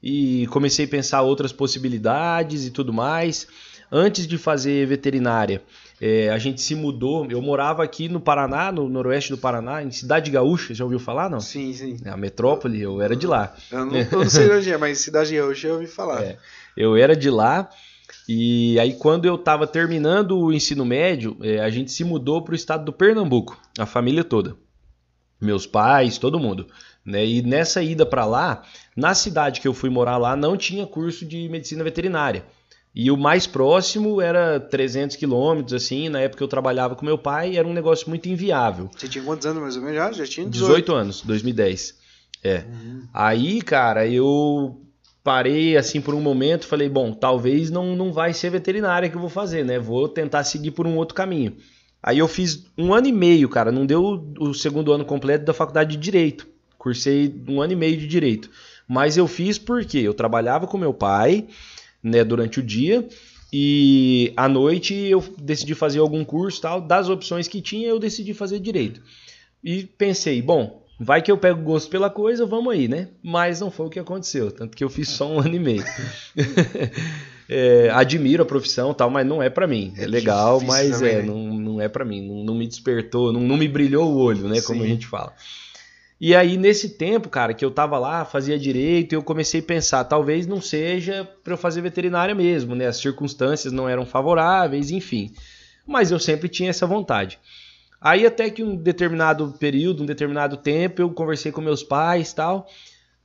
e 0.02 0.46
comecei 0.46 0.86
a 0.86 0.88
pensar 0.88 1.20
outras 1.20 1.52
possibilidades 1.52 2.66
e 2.66 2.70
tudo 2.70 2.92
mais. 2.92 3.46
Antes 3.92 4.26
de 4.26 4.38
fazer 4.38 4.86
veterinária, 4.86 5.62
eh, 6.00 6.30
a 6.30 6.38
gente 6.38 6.62
se 6.62 6.74
mudou. 6.74 7.26
Eu 7.30 7.42
morava 7.42 7.84
aqui 7.84 8.08
no 8.08 8.20
Paraná, 8.20 8.72
no 8.72 8.88
noroeste 8.88 9.30
do 9.30 9.38
Paraná, 9.38 9.82
em 9.82 9.90
Cidade 9.90 10.30
Gaúcha. 10.30 10.72
Já 10.72 10.84
ouviu 10.84 10.98
falar, 10.98 11.28
não? 11.28 11.40
Sim, 11.40 11.72
sim. 11.74 11.98
É 12.04 12.10
a 12.10 12.16
metrópole, 12.16 12.80
eu 12.80 13.02
era 13.02 13.14
de 13.14 13.26
lá. 13.26 13.54
Eu 13.70 13.84
não, 13.84 13.96
eu 13.96 14.18
não 14.18 14.30
sei 14.30 14.50
onde 14.50 14.72
é, 14.72 14.78
mas 14.78 14.98
Cidade 14.98 15.36
Gaúcha 15.36 15.68
eu 15.68 15.74
ouvi 15.74 15.86
falar. 15.86 16.20
É. 16.30 16.36
Eu 16.76 16.96
era 16.96 17.16
de 17.16 17.28
lá. 17.30 17.68
E 18.28 18.78
aí, 18.78 18.94
quando 18.94 19.24
eu 19.24 19.34
estava 19.34 19.66
terminando 19.66 20.38
o 20.38 20.52
ensino 20.52 20.84
médio, 20.84 21.36
eh, 21.42 21.58
a 21.58 21.68
gente 21.68 21.90
se 21.90 22.04
mudou 22.04 22.42
para 22.42 22.52
o 22.52 22.56
estado 22.56 22.84
do 22.84 22.92
Pernambuco, 22.92 23.60
a 23.78 23.86
família 23.86 24.22
toda. 24.22 24.56
Meus 25.40 25.66
pais, 25.66 26.18
todo 26.18 26.38
mundo. 26.38 26.66
Né? 27.04 27.26
E 27.26 27.42
nessa 27.42 27.82
ida 27.82 28.06
para 28.06 28.24
lá, 28.24 28.62
na 28.94 29.14
cidade 29.14 29.60
que 29.60 29.66
eu 29.66 29.74
fui 29.74 29.90
morar 29.90 30.16
lá, 30.16 30.36
não 30.36 30.56
tinha 30.56 30.86
curso 30.86 31.24
de 31.24 31.48
medicina 31.48 31.82
veterinária. 31.82 32.44
E 32.94 33.10
o 33.10 33.16
mais 33.16 33.46
próximo 33.46 34.20
era 34.20 34.58
300 34.58 35.16
quilômetros, 35.16 35.74
assim. 35.74 36.08
Na 36.08 36.20
época 36.20 36.42
eu 36.42 36.48
trabalhava 36.48 36.96
com 36.96 37.06
meu 37.06 37.16
pai, 37.16 37.56
era 37.56 37.66
um 37.66 37.72
negócio 37.72 38.08
muito 38.08 38.28
inviável. 38.28 38.90
Você 38.96 39.08
tinha 39.08 39.22
quantos 39.22 39.46
anos 39.46 39.62
mais 39.62 39.76
ou 39.76 39.82
menos 39.82 39.96
já? 39.96 40.12
Já 40.12 40.26
tinha 40.26 40.48
18 40.48 40.92
anos, 40.92 41.22
2010. 41.22 41.94
É. 42.42 42.64
Aí, 43.12 43.62
cara, 43.62 44.06
eu 44.08 44.80
parei 45.22 45.76
assim 45.76 46.00
por 46.00 46.14
um 46.14 46.20
momento, 46.20 46.66
falei, 46.66 46.88
bom, 46.88 47.12
talvez 47.12 47.70
não, 47.70 47.94
não 47.94 48.12
vai 48.12 48.32
ser 48.32 48.50
veterinária 48.50 49.08
que 49.08 49.16
eu 49.16 49.20
vou 49.20 49.30
fazer, 49.30 49.64
né? 49.64 49.78
Vou 49.78 50.08
tentar 50.08 50.42
seguir 50.44 50.72
por 50.72 50.86
um 50.86 50.96
outro 50.96 51.14
caminho. 51.14 51.56
Aí 52.02 52.18
eu 52.18 52.26
fiz 52.26 52.66
um 52.78 52.94
ano 52.94 53.06
e 53.06 53.12
meio, 53.12 53.48
cara, 53.48 53.70
não 53.70 53.84
deu 53.84 54.32
o 54.38 54.54
segundo 54.54 54.92
ano 54.92 55.04
completo 55.04 55.44
da 55.44 55.52
faculdade 55.52 55.96
de 55.96 56.02
Direito. 56.02 56.48
Cursei 56.78 57.42
um 57.46 57.60
ano 57.60 57.74
e 57.74 57.76
meio 57.76 57.96
de 57.98 58.06
Direito. 58.06 58.50
Mas 58.88 59.16
eu 59.16 59.28
fiz 59.28 59.58
porque 59.58 59.98
eu 59.98 60.14
trabalhava 60.14 60.66
com 60.66 60.78
meu 60.78 60.94
pai, 60.94 61.46
né, 62.02 62.24
durante 62.24 62.60
o 62.60 62.62
dia, 62.62 63.06
e 63.52 64.32
à 64.36 64.48
noite 64.48 64.94
eu 64.94 65.22
decidi 65.38 65.74
fazer 65.74 65.98
algum 65.98 66.24
curso 66.24 66.60
tal. 66.60 66.80
Das 66.80 67.08
opções 67.08 67.48
que 67.48 67.60
tinha, 67.60 67.88
eu 67.88 67.98
decidi 67.98 68.32
fazer 68.32 68.60
Direito. 68.60 69.02
E 69.62 69.84
pensei, 69.84 70.40
bom, 70.40 70.86
vai 70.98 71.20
que 71.20 71.30
eu 71.30 71.36
pego 71.36 71.62
gosto 71.62 71.90
pela 71.90 72.08
coisa, 72.08 72.46
vamos 72.46 72.72
aí, 72.72 72.86
né? 72.88 73.08
Mas 73.22 73.60
não 73.60 73.70
foi 73.70 73.86
o 73.86 73.90
que 73.90 73.98
aconteceu, 73.98 74.50
tanto 74.52 74.76
que 74.76 74.84
eu 74.84 74.88
fiz 74.88 75.08
só 75.08 75.28
um 75.28 75.38
ano 75.40 75.54
e 75.54 75.58
meio. 75.58 75.84
É, 77.52 77.90
admiro 77.90 78.44
a 78.44 78.46
profissão 78.46 78.94
tal, 78.94 79.10
mas 79.10 79.26
não 79.26 79.42
é 79.42 79.50
pra 79.50 79.66
mim. 79.66 79.92
É, 79.96 80.04
É 80.04 80.06
legal, 80.06 80.60
mas 80.60 80.90
também, 81.00 81.14
é, 81.14 81.16
né? 81.16 81.22
não, 81.22 81.52
não 81.52 81.80
é 81.80 81.88
pra 81.88 82.04
mim. 82.04 82.24
Não, 82.24 82.44
não 82.44 82.54
me 82.54 82.64
despertou, 82.64 83.32
não, 83.32 83.40
não 83.40 83.56
me 83.56 83.66
brilhou 83.66 84.08
o 84.08 84.18
olho, 84.18 84.46
né? 84.48 84.60
Como 84.60 84.84
a 84.84 84.86
gente 84.86 85.08
fala. 85.08 85.34
E 86.20 86.36
aí, 86.36 86.58
nesse 86.58 86.90
tempo, 86.90 87.30
cara, 87.30 87.54
que 87.54 87.64
eu 87.64 87.70
tava 87.70 87.98
lá, 87.98 88.26
fazia 88.26 88.58
direito, 88.58 89.14
eu 89.14 89.22
comecei 89.22 89.60
a 89.60 89.62
pensar, 89.62 90.04
talvez 90.04 90.46
não 90.46 90.60
seja 90.60 91.26
pra 91.42 91.54
eu 91.54 91.56
fazer 91.56 91.80
veterinária 91.80 92.34
mesmo, 92.34 92.74
né? 92.74 92.86
As 92.86 92.98
circunstâncias 92.98 93.72
não 93.72 93.88
eram 93.88 94.04
favoráveis, 94.04 94.90
enfim. 94.90 95.32
Mas 95.86 96.10
eu 96.10 96.18
sempre 96.18 96.46
tinha 96.46 96.68
essa 96.68 96.86
vontade. 96.86 97.38
Aí 97.98 98.26
até 98.26 98.50
que 98.50 98.62
um 98.62 98.76
determinado 98.76 99.54
período, 99.58 100.02
um 100.02 100.06
determinado 100.06 100.58
tempo, 100.58 101.00
eu 101.00 101.08
conversei 101.10 101.50
com 101.50 101.62
meus 101.62 101.82
pais 101.82 102.34
tal. 102.34 102.66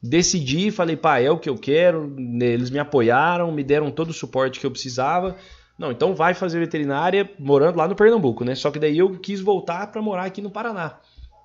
decidi, 0.01 0.71
falei, 0.71 0.95
pá, 0.95 1.19
é 1.19 1.29
o 1.29 1.37
que 1.37 1.49
eu 1.49 1.57
quero. 1.57 2.15
Eles 2.39 2.69
me 2.69 2.79
apoiaram, 2.79 3.51
me 3.51 3.63
deram 3.63 3.91
todo 3.91 4.11
o 4.11 4.13
suporte 4.13 4.57
que 4.57 4.65
eu 4.65 4.71
precisava. 4.71 5.35
Não, 5.77 5.91
então 5.91 6.15
vai 6.15 6.33
fazer 6.33 6.59
veterinária 6.59 7.29
morando 7.37 7.75
lá 7.75 7.89
no 7.89 7.95
Pernambuco, 7.95 8.45
né? 8.45 8.55
Só 8.55 8.71
que 8.71 8.79
daí 8.79 8.97
eu 8.97 9.19
quis 9.19 9.41
voltar 9.41 9.91
para 9.91 10.01
morar 10.01 10.23
aqui 10.23 10.41
no 10.41 10.49
Paraná. 10.49 10.97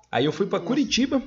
Aí 0.09 0.23
eu 0.23 0.31
fui 0.31 0.45
para 0.45 0.61
Curitiba 0.61 1.21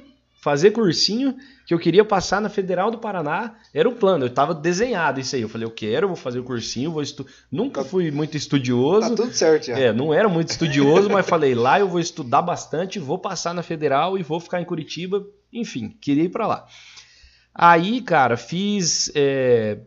fazer 0.44 0.72
cursinho 0.72 1.34
que 1.66 1.72
eu 1.72 1.78
queria 1.78 2.04
passar 2.04 2.38
na 2.38 2.50
Federal 2.50 2.90
do 2.90 2.98
Paraná. 2.98 3.54
Era 3.72 3.88
o 3.88 3.96
plano, 3.96 4.26
eu 4.26 4.30
tava 4.30 4.54
desenhado 4.54 5.18
isso 5.18 5.34
aí. 5.34 5.40
Eu 5.40 5.48
falei, 5.48 5.66
eu 5.66 5.70
quero, 5.70 6.06
vou 6.06 6.16
fazer 6.16 6.38
o 6.38 6.44
cursinho, 6.44 6.92
vou 6.92 7.00
estu... 7.00 7.26
Nunca 7.50 7.82
tá 7.82 7.88
fui 7.88 8.10
muito 8.10 8.36
estudioso. 8.36 9.08
Tá 9.08 9.16
tudo 9.16 9.32
certo 9.32 9.68
já. 9.68 9.78
É, 9.78 9.90
não 9.90 10.12
era 10.12 10.28
muito 10.28 10.50
estudioso, 10.50 11.08
mas 11.08 11.26
falei, 11.26 11.54
lá 11.54 11.80
eu 11.80 11.88
vou 11.88 11.98
estudar 11.98 12.42
bastante, 12.42 12.98
vou 12.98 13.18
passar 13.18 13.54
na 13.54 13.62
Federal 13.62 14.18
e 14.18 14.22
vou 14.22 14.38
ficar 14.38 14.60
em 14.60 14.66
Curitiba. 14.66 15.26
Enfim, 15.50 15.96
queria 15.98 16.24
ir 16.24 16.28
para 16.28 16.46
lá. 16.46 16.66
Aí, 17.54 18.02
cara, 18.02 18.36
fiz. 18.36 19.10
É, 19.14 19.78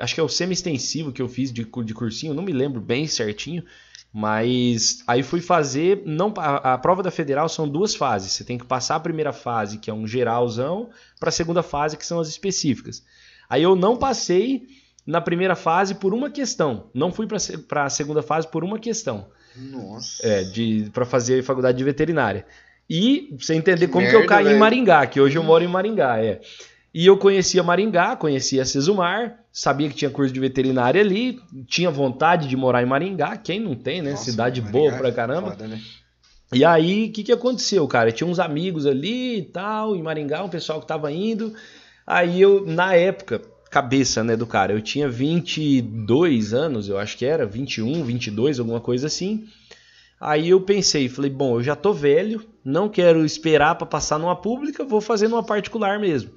acho 0.00 0.14
que 0.14 0.20
é 0.20 0.24
o 0.24 0.30
semi-extensivo 0.30 1.12
que 1.12 1.20
eu 1.20 1.28
fiz 1.28 1.52
de, 1.52 1.62
de 1.62 1.94
cursinho, 1.94 2.32
não 2.32 2.42
me 2.42 2.52
lembro 2.52 2.80
bem 2.80 3.06
certinho. 3.06 3.62
Mas 4.18 5.04
aí 5.06 5.22
fui 5.22 5.42
fazer. 5.42 6.02
não 6.06 6.32
a, 6.38 6.72
a, 6.72 6.78
prova 6.78 7.02
da 7.02 7.10
federal 7.10 7.50
são 7.50 7.68
duas 7.68 7.94
fases. 7.94 8.32
Você 8.32 8.44
tem 8.44 8.56
que 8.56 8.64
passar 8.64 8.96
a 8.96 9.00
primeira 9.00 9.30
fase, 9.30 9.76
que 9.76 9.90
é 9.90 9.92
um 9.92 10.06
geralzão, 10.06 10.88
para 11.20 11.28
a 11.28 11.32
segunda 11.32 11.62
fase, 11.62 11.98
que 11.98 12.06
são 12.06 12.18
as 12.18 12.26
específicas. 12.26 13.04
Aí 13.46 13.62
eu 13.62 13.76
não 13.76 13.94
passei 13.94 14.68
na 15.06 15.20
primeira 15.20 15.54
fase 15.54 15.96
por 15.96 16.14
uma 16.14 16.30
questão. 16.30 16.86
Não 16.94 17.12
fui 17.12 17.26
para 17.26 17.84
a 17.84 17.90
segunda 17.90 18.22
fase 18.22 18.48
por 18.48 18.64
uma 18.64 18.78
questão. 18.78 19.28
Nossa. 19.54 20.26
É, 20.26 20.44
para 20.94 21.04
fazer 21.04 21.42
faculdade 21.42 21.76
de 21.76 21.84
veterinária. 21.84 22.46
E 22.88 23.36
você 23.38 23.52
entender 23.52 23.86
que 23.86 23.92
como 23.92 24.02
merda, 24.02 24.18
que 24.18 24.24
eu 24.24 24.26
caí 24.26 24.44
véio. 24.44 24.56
em 24.56 24.58
Maringá, 24.58 25.06
que 25.06 25.20
hoje 25.20 25.36
eu 25.36 25.42
moro 25.42 25.62
em 25.62 25.68
Maringá, 25.68 26.24
é. 26.24 26.40
E 26.94 27.04
eu 27.04 27.18
conhecia 27.18 27.62
Maringá, 27.62 28.16
conhecia 28.16 28.64
Sesumar, 28.64 29.44
sabia 29.56 29.88
que 29.88 29.94
tinha 29.94 30.10
curso 30.10 30.34
de 30.34 30.38
veterinária 30.38 31.00
ali, 31.00 31.40
tinha 31.66 31.90
vontade 31.90 32.46
de 32.46 32.54
morar 32.54 32.82
em 32.82 32.86
Maringá, 32.86 33.38
quem 33.38 33.58
não 33.58 33.74
tem, 33.74 34.02
né? 34.02 34.10
Nossa, 34.10 34.30
Cidade 34.30 34.60
boa 34.60 34.92
pra 34.92 35.10
caramba. 35.10 35.52
Foda, 35.52 35.66
né? 35.66 35.80
E 36.52 36.62
aí, 36.62 37.06
o 37.06 37.12
que, 37.12 37.24
que 37.24 37.32
aconteceu, 37.32 37.88
cara? 37.88 38.12
Tinha 38.12 38.28
uns 38.28 38.38
amigos 38.38 38.84
ali 38.84 39.38
e 39.38 39.42
tal, 39.42 39.96
em 39.96 40.02
Maringá, 40.02 40.44
um 40.44 40.50
pessoal 40.50 40.78
que 40.78 40.86
tava 40.86 41.10
indo. 41.10 41.54
Aí 42.06 42.38
eu, 42.38 42.66
na 42.66 42.94
época, 42.94 43.40
cabeça, 43.70 44.22
né, 44.22 44.36
do 44.36 44.46
cara, 44.46 44.74
eu 44.74 44.82
tinha 44.82 45.08
22 45.08 46.52
anos, 46.52 46.90
eu 46.90 46.98
acho 46.98 47.16
que 47.16 47.24
era, 47.24 47.46
21, 47.46 48.04
22, 48.04 48.60
alguma 48.60 48.80
coisa 48.80 49.06
assim. 49.06 49.48
Aí 50.20 50.50
eu 50.50 50.60
pensei, 50.60 51.08
falei, 51.08 51.30
bom, 51.30 51.54
eu 51.56 51.62
já 51.62 51.74
tô 51.74 51.94
velho, 51.94 52.44
não 52.62 52.90
quero 52.90 53.24
esperar 53.24 53.74
para 53.76 53.86
passar 53.86 54.18
numa 54.18 54.36
pública, 54.36 54.84
vou 54.84 55.00
fazer 55.00 55.28
numa 55.28 55.42
particular 55.42 55.98
mesmo 55.98 56.30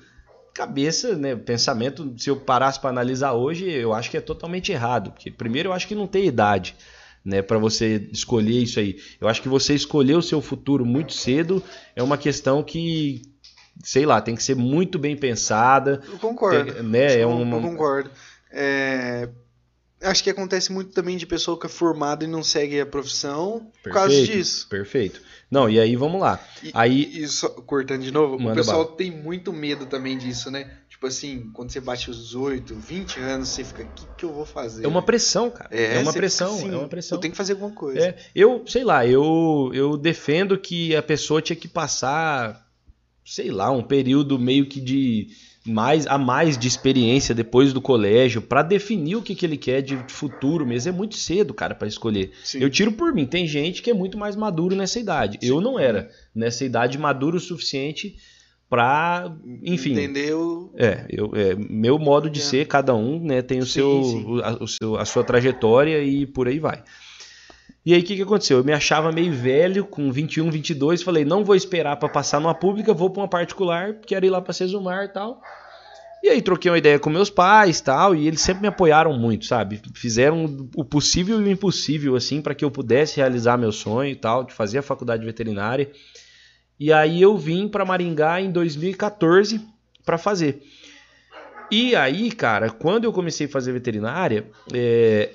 cabeça, 0.53 1.15
né, 1.15 1.35
pensamento, 1.35 2.13
se 2.17 2.29
eu 2.29 2.35
parasse 2.35 2.79
para 2.79 2.89
analisar 2.89 3.33
hoje, 3.33 3.69
eu 3.69 3.93
acho 3.93 4.09
que 4.09 4.17
é 4.17 4.21
totalmente 4.21 4.71
errado, 4.71 5.11
porque 5.11 5.31
primeiro 5.31 5.69
eu 5.69 5.73
acho 5.73 5.87
que 5.87 5.95
não 5.95 6.07
tem 6.07 6.25
idade, 6.25 6.75
né, 7.23 7.41
para 7.41 7.57
você 7.57 8.09
escolher 8.11 8.63
isso 8.63 8.79
aí. 8.79 8.97
Eu 9.19 9.27
acho 9.27 9.41
que 9.41 9.49
você 9.49 9.73
escolher 9.73 10.15
o 10.15 10.21
seu 10.21 10.41
futuro 10.41 10.85
muito 10.85 11.13
cedo 11.13 11.63
é 11.95 12.03
uma 12.03 12.17
questão 12.17 12.63
que 12.63 13.21
sei 13.83 14.05
lá, 14.05 14.21
tem 14.21 14.35
que 14.35 14.43
ser 14.43 14.55
muito 14.55 14.99
bem 14.99 15.15
pensada. 15.15 16.01
Eu 16.05 16.19
concordo. 16.19 16.73
Tem, 16.73 16.83
né, 16.83 17.19
é 17.19 17.25
um, 17.25 17.55
eu 17.55 17.61
concordo. 17.61 18.11
É, 18.51 19.29
acho 20.01 20.23
que 20.23 20.29
acontece 20.29 20.71
muito 20.71 20.91
também 20.91 21.17
de 21.17 21.25
pessoa 21.25 21.59
que 21.59 21.65
é 21.65 21.69
formada 21.69 22.23
e 22.23 22.27
não 22.27 22.43
segue 22.43 22.79
a 22.79 22.85
profissão 22.85 23.71
por 23.83 23.91
perfeito, 23.91 23.93
causa 23.93 24.25
disso. 24.25 24.67
Perfeito. 24.69 25.21
Não, 25.51 25.67
e 25.67 25.79
aí 25.79 25.95
vamos 25.95 26.21
lá. 26.21 26.39
E, 26.61 26.69
aí 26.73 27.25
cortando 27.65 28.03
de 28.03 28.11
novo, 28.11 28.35
o 28.35 28.53
pessoal 28.53 28.83
bala. 28.83 28.97
tem 28.97 29.09
muito 29.09 29.51
medo 29.51 29.87
também 29.87 30.17
disso, 30.17 30.51
né? 30.51 30.71
Tipo 30.87 31.07
assim, 31.07 31.49
quando 31.53 31.71
você 31.71 31.79
bate 31.79 32.11
os 32.11 32.17
18, 32.17 32.75
20 32.75 33.19
anos, 33.19 33.49
você 33.49 33.63
fica, 33.63 33.83
o 33.83 33.87
que, 33.87 34.07
que 34.17 34.25
eu 34.25 34.33
vou 34.33 34.45
fazer? 34.45 34.85
É 34.85 34.87
uma 34.87 35.01
pressão, 35.01 35.49
cara. 35.49 35.69
É, 35.71 35.95
é 35.95 35.99
uma 35.99 36.13
pressão, 36.13 36.55
assim, 36.55 36.71
é 36.71 36.77
uma 36.77 36.87
pressão. 36.87 37.17
Eu 37.17 37.21
tenho 37.21 37.31
que 37.31 37.37
fazer 37.37 37.53
alguma 37.53 37.71
coisa. 37.71 37.99
É, 37.99 38.17
eu, 38.35 38.63
sei 38.67 38.83
lá, 38.83 39.07
eu, 39.07 39.71
eu 39.73 39.97
defendo 39.97 40.57
que 40.57 40.95
a 40.95 41.01
pessoa 41.01 41.41
tinha 41.41 41.55
que 41.55 41.67
passar, 41.67 42.69
sei 43.25 43.49
lá, 43.49 43.71
um 43.71 43.81
período 43.81 44.37
meio 44.37 44.67
que 44.67 44.79
de 44.79 45.29
mais 45.69 46.07
a 46.07 46.17
mais 46.17 46.57
de 46.57 46.67
experiência 46.67 47.33
depois 47.33 47.71
do 47.71 47.81
colégio 47.81 48.41
para 48.41 48.61
definir 48.61 49.15
o 49.15 49.21
que, 49.21 49.35
que 49.35 49.45
ele 49.45 49.57
quer 49.57 49.81
de 49.81 49.97
futuro 50.09 50.65
mesmo. 50.65 50.89
É 50.89 50.91
muito 50.91 51.15
cedo, 51.15 51.53
cara, 51.53 51.75
para 51.75 51.87
escolher. 51.87 52.31
Sim. 52.43 52.59
Eu 52.59 52.69
tiro 52.69 52.91
por 52.93 53.13
mim. 53.13 53.25
Tem 53.25 53.47
gente 53.47 53.81
que 53.81 53.91
é 53.91 53.93
muito 53.93 54.17
mais 54.17 54.35
maduro 54.35 54.75
nessa 54.75 54.99
idade. 54.99 55.37
Sim. 55.41 55.47
Eu 55.47 55.61
não 55.61 55.79
era 55.79 56.09
nessa 56.33 56.65
idade 56.65 56.97
maduro 56.97 57.37
o 57.37 57.39
suficiente 57.39 58.17
para, 58.69 59.35
enfim. 59.63 59.93
Entendeu? 59.93 60.71
É, 60.75 61.05
eu, 61.09 61.31
é, 61.33 61.55
meu 61.55 61.97
modo 61.97 62.29
de 62.29 62.39
é. 62.39 62.43
ser, 62.43 62.67
cada 62.67 62.95
um, 62.95 63.19
né, 63.19 63.41
tem 63.41 63.59
o 63.59 63.65
sim, 63.65 63.73
seu, 63.73 64.41
a, 64.43 64.63
o 64.63 64.67
seu, 64.67 64.95
a 64.97 65.05
sua 65.05 65.23
trajetória 65.23 66.03
e 66.03 66.25
por 66.25 66.47
aí 66.47 66.59
vai. 66.59 66.83
E 67.85 67.93
aí 67.93 68.01
o 68.01 68.03
que, 68.03 68.15
que 68.15 68.21
aconteceu? 68.21 68.59
Eu 68.59 68.63
me 68.63 68.73
achava 68.73 69.11
meio 69.11 69.33
velho, 69.33 69.85
com 69.85 70.11
21, 70.11 70.51
22, 70.51 71.01
falei, 71.01 71.25
não 71.25 71.43
vou 71.43 71.55
esperar 71.55 71.95
para 71.95 72.09
passar 72.09 72.39
numa 72.39 72.53
pública, 72.53 72.93
vou 72.93 73.09
para 73.09 73.23
uma 73.23 73.27
particular, 73.27 73.95
quero 74.05 74.25
ir 74.25 74.29
lá 74.29 74.41
para 74.41 74.53
Sesumar 74.53 75.05
e 75.05 75.09
tal. 75.09 75.41
E 76.21 76.29
aí 76.29 76.41
troquei 76.41 76.69
uma 76.69 76.77
ideia 76.77 76.99
com 76.99 77.09
meus 77.09 77.29
pais 77.29 77.79
tal, 77.79 78.13
e 78.13 78.27
eles 78.27 78.41
sempre 78.41 78.61
me 78.61 78.67
apoiaram 78.67 79.17
muito, 79.17 79.45
sabe? 79.45 79.81
Fizeram 79.93 80.67
o 80.75 80.83
possível 80.83 81.39
e 81.39 81.43
o 81.43 81.49
impossível, 81.49 82.15
assim, 82.15 82.41
para 82.41 82.53
que 82.53 82.65
eu 82.65 82.69
pudesse 82.69 83.17
realizar 83.17 83.57
meu 83.57 83.71
sonho 83.71 84.11
e 84.11 84.15
tal, 84.15 84.43
de 84.43 84.53
fazer 84.53 84.79
a 84.79 84.83
faculdade 84.83 85.25
veterinária. 85.25 85.89
E 86.79 86.91
aí 86.91 87.21
eu 87.21 87.37
vim 87.37 87.67
para 87.67 87.85
Maringá 87.85 88.41
em 88.41 88.51
2014 88.51 89.61
para 90.05 90.17
fazer. 90.17 90.61
E 91.71 91.95
aí, 91.95 92.31
cara, 92.31 92.69
quando 92.69 93.03
eu 93.03 93.13
comecei 93.13 93.45
a 93.45 93.49
fazer 93.49 93.71
veterinária, 93.71 94.45
é, 94.73 95.29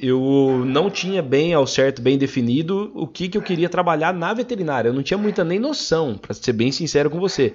eu 0.00 0.62
não 0.64 0.90
tinha 0.90 1.22
bem 1.22 1.54
ao 1.54 1.66
certo, 1.66 2.00
bem 2.00 2.16
definido 2.16 2.92
o 2.94 3.06
que, 3.06 3.28
que 3.28 3.36
eu 3.36 3.42
queria 3.42 3.68
trabalhar 3.68 4.12
na 4.12 4.32
veterinária. 4.32 4.88
Eu 4.88 4.92
não 4.92 5.02
tinha 5.02 5.18
muita 5.18 5.44
nem 5.44 5.58
noção, 5.58 6.16
para 6.16 6.34
ser 6.34 6.52
bem 6.52 6.70
sincero 6.70 7.10
com 7.10 7.18
você. 7.18 7.54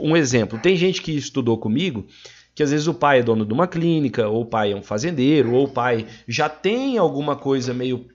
Um 0.00 0.16
exemplo, 0.16 0.58
tem 0.58 0.76
gente 0.76 1.02
que 1.02 1.16
estudou 1.16 1.58
comigo 1.58 2.06
que 2.54 2.62
às 2.62 2.70
vezes 2.70 2.86
o 2.86 2.94
pai 2.94 3.18
é 3.18 3.22
dono 3.22 3.44
de 3.44 3.52
uma 3.52 3.66
clínica, 3.66 4.28
ou 4.28 4.42
o 4.42 4.46
pai 4.46 4.72
é 4.72 4.76
um 4.76 4.82
fazendeiro, 4.82 5.52
ou 5.52 5.64
o 5.64 5.68
pai 5.68 6.06
já 6.28 6.48
tem 6.48 6.96
alguma 6.96 7.34
coisa 7.34 7.74
meio 7.74 8.06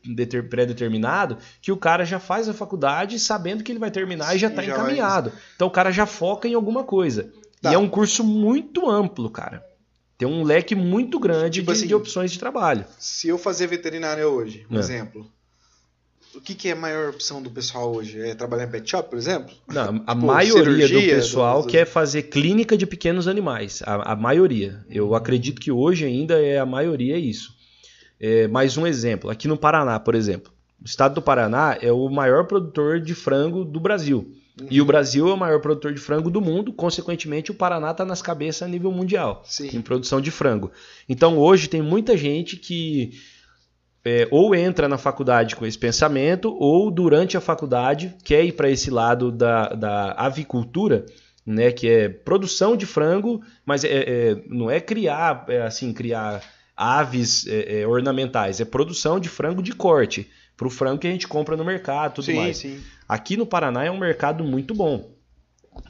pré-determinado, 0.50 1.38
que 1.62 1.72
o 1.72 1.78
cara 1.78 2.06
já 2.06 2.20
faz 2.20 2.48
a 2.48 2.54
faculdade 2.54 3.20
sabendo 3.20 3.64
que 3.64 3.72
ele 3.72 3.80
vai 3.80 3.92
terminar 3.92 4.30
Sim, 4.30 4.36
e 4.36 4.40
já 4.40 4.48
está 4.48 4.64
encaminhado. 4.64 5.32
Vai... 5.32 5.40
Então 5.56 5.68
o 5.68 5.72
cara 5.72 5.92
já 5.92 6.06
foca 6.06 6.48
em 6.48 6.54
alguma 6.54 6.86
coisa. 6.86 7.34
Tá. 7.62 7.72
E 7.72 7.76
é 7.76 7.78
um 7.78 7.90
curso 7.90 8.24
muito 8.24 8.90
amplo, 8.90 9.30
cara. 9.30 9.62
Tem 10.18 10.28
um 10.28 10.44
leque 10.44 10.76
muito 10.76 11.20
grande 11.20 11.60
tipo 11.60 11.72
de, 11.72 11.78
assim, 11.78 11.88
de, 11.88 11.96
opções 11.96 12.32
de 12.32 12.40
trabalho. 12.40 12.86
Se 12.98 13.28
eu 13.28 13.38
fazer 13.38 13.68
veterinária 13.68 14.28
hoje, 14.28 14.66
por 14.70 14.78
é. 14.78 14.80
exemplo, 14.80 15.30
o 16.40 16.42
que, 16.42 16.56
que, 16.56 16.70
é 16.70 16.72
a 16.72 16.76
maior 16.76 17.10
opção 17.10 17.42
do 17.42 17.52
pessoal 17.52 17.94
hoje? 17.94 18.20
É 18.22 18.34
trabalhar 18.34 18.64
em 18.64 18.70
pet 18.72 18.90
shop, 18.90 19.10
por 19.10 19.18
exemplo? 19.18 19.54
Não, 19.68 20.02
a 20.08 20.16
tipo, 20.16 20.26
maioria 20.26 20.88
do 20.88 21.02
pessoal 21.02 21.62
do... 21.62 21.68
quer 21.68 21.86
fazer 21.86 22.24
clínica 22.24 22.78
de 22.78 22.88
pequenos 22.88 23.28
animais. 23.28 23.82
A, 23.86 24.14
a, 24.14 24.16
maioria. 24.16 24.80
Eu 24.90 25.14
acredito 25.14 25.60
que 25.60 25.70
hoje 25.70 26.06
ainda 26.06 26.42
é 26.42 26.58
a 26.58 26.66
maioria 26.66 27.16
é 27.16 27.20
isso. 27.20 27.54
É, 28.18 28.48
mais 28.48 28.78
um 28.78 28.88
exemplo. 28.88 29.30
Aqui 29.30 29.50
no 29.50 29.58
Paraná, 29.58 30.00
por 30.00 30.16
exemplo. 30.16 30.52
O 30.82 30.86
estado 30.86 31.16
do 31.16 31.22
Paraná 31.22 31.78
é 31.82 31.92
o 31.92 32.08
maior 32.08 32.46
produtor 32.46 33.02
de 33.02 33.14
frango 33.14 33.66
do 33.66 33.80
Brasil. 33.80 34.34
E 34.72 34.82
o 34.82 34.86
Brasil 34.86 35.28
é 35.28 35.34
o 35.34 35.38
maior 35.38 35.60
produtor 35.60 35.94
de 35.94 36.00
frango 36.00 36.30
do 36.30 36.42
mundo, 36.42 36.72
consequentemente, 36.72 37.52
o 37.52 37.54
Paraná 37.54 37.92
está 37.92 38.06
nas 38.06 38.22
cabeças 38.22 38.64
a 38.64 38.68
nível 38.68 38.92
mundial 38.92 39.42
Sim. 39.46 39.70
em 39.74 39.82
produção 39.82 40.20
de 40.20 40.32
frango. 40.32 40.72
Então, 41.08 41.38
hoje, 41.38 41.68
tem 41.68 41.82
muita 41.82 42.18
gente 42.18 42.56
que 42.58 43.12
é, 44.04 44.28
ou 44.32 44.56
entra 44.56 44.88
na 44.88 44.98
faculdade 44.98 45.56
com 45.56 45.66
esse 45.66 45.78
pensamento, 45.78 46.56
ou 46.58 46.90
durante 46.90 47.36
a 47.36 47.42
faculdade 47.42 48.16
quer 48.24 48.44
ir 48.44 48.54
para 48.54 48.70
esse 48.70 48.90
lado 48.90 49.32
da, 49.32 49.70
da 49.70 50.12
avicultura, 50.14 51.06
né, 51.46 51.72
que 51.72 51.90
é 51.90 52.10
produção 52.10 52.78
de 52.78 52.86
frango, 52.86 53.42
mas 53.66 53.84
é, 53.84 53.90
é 53.90 54.44
não 54.48 54.70
é 54.70 54.80
criar, 54.80 55.46
é, 55.50 55.62
assim, 55.62 55.92
criar 55.94 56.42
aves 56.76 57.46
é, 57.48 57.82
é, 57.82 57.88
ornamentais, 57.88 58.62
é 58.62 58.66
produção 58.66 59.20
de 59.20 59.28
frango 59.28 59.62
de 59.62 59.74
corte 59.74 60.30
para 60.56 60.68
o 60.68 60.72
frango 60.72 61.00
que 61.00 61.08
a 61.08 61.12
gente 61.12 61.28
compra 61.28 61.58
no 61.58 61.66
mercado, 61.66 62.16
tudo 62.16 62.26
sim, 62.26 62.36
mais. 62.36 62.58
Sim. 62.58 62.82
Aqui 63.08 63.36
no 63.36 63.46
Paraná 63.46 63.84
é 63.84 63.92
um 63.92 63.98
mercado 63.98 64.44
muito 64.44 64.74
bom, 64.74 65.12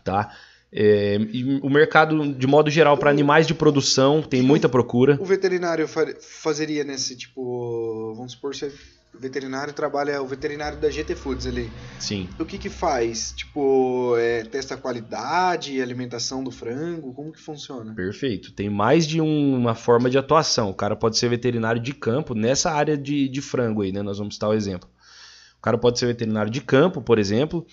tá? 0.03 0.31
É, 0.71 1.17
o 1.63 1.69
mercado, 1.69 2.33
de 2.33 2.45
modo 2.45 2.69
geral, 2.69 2.97
para 2.97 3.09
animais 3.09 3.47
de 3.47 3.53
produção 3.53 4.21
tem 4.21 4.41
muita 4.41 4.69
procura. 4.69 5.17
O 5.19 5.25
veterinário 5.25 5.87
fazeria 5.87 6.83
nesse 6.83 7.15
tipo, 7.15 8.13
vamos 8.15 8.33
supor, 8.33 8.55
você 8.55 8.71
o 9.13 9.19
veterinário 9.19 9.73
trabalha, 9.73 10.21
o 10.21 10.27
veterinário 10.27 10.77
da 10.77 10.89
GT 10.89 11.15
Foods 11.15 11.47
ali. 11.47 11.69
Sim. 11.99 12.29
O 12.39 12.45
que 12.45 12.57
que 12.57 12.69
faz? 12.69 13.33
Tipo, 13.35 14.15
é, 14.17 14.43
testa 14.43 14.75
a 14.75 14.77
qualidade, 14.77 15.81
alimentação 15.81 16.43
do 16.43 16.51
frango, 16.51 17.13
como 17.13 17.31
que 17.31 17.39
funciona? 17.39 17.93
Perfeito. 17.93 18.53
Tem 18.53 18.69
mais 18.69 19.07
de 19.07 19.19
um, 19.19 19.55
uma 19.55 19.73
forma 19.75 20.09
de 20.09 20.17
atuação. 20.17 20.69
O 20.69 20.73
cara 20.73 20.95
pode 20.95 21.17
ser 21.17 21.27
veterinário 21.27 21.81
de 21.81 21.93
campo 21.93 22.35
nessa 22.35 22.71
área 22.71 22.95
de, 22.95 23.27
de 23.27 23.41
frango 23.41 23.81
aí, 23.81 23.91
né? 23.91 24.01
Nós 24.01 24.19
vamos 24.19 24.35
citar 24.35 24.49
o 24.49 24.53
exemplo. 24.53 24.87
O 25.57 25.61
cara 25.61 25.77
pode 25.77 25.99
ser 25.99 26.05
veterinário 26.05 26.51
de 26.51 26.61
campo, 26.61 27.01
por 27.01 27.19
exemplo. 27.19 27.65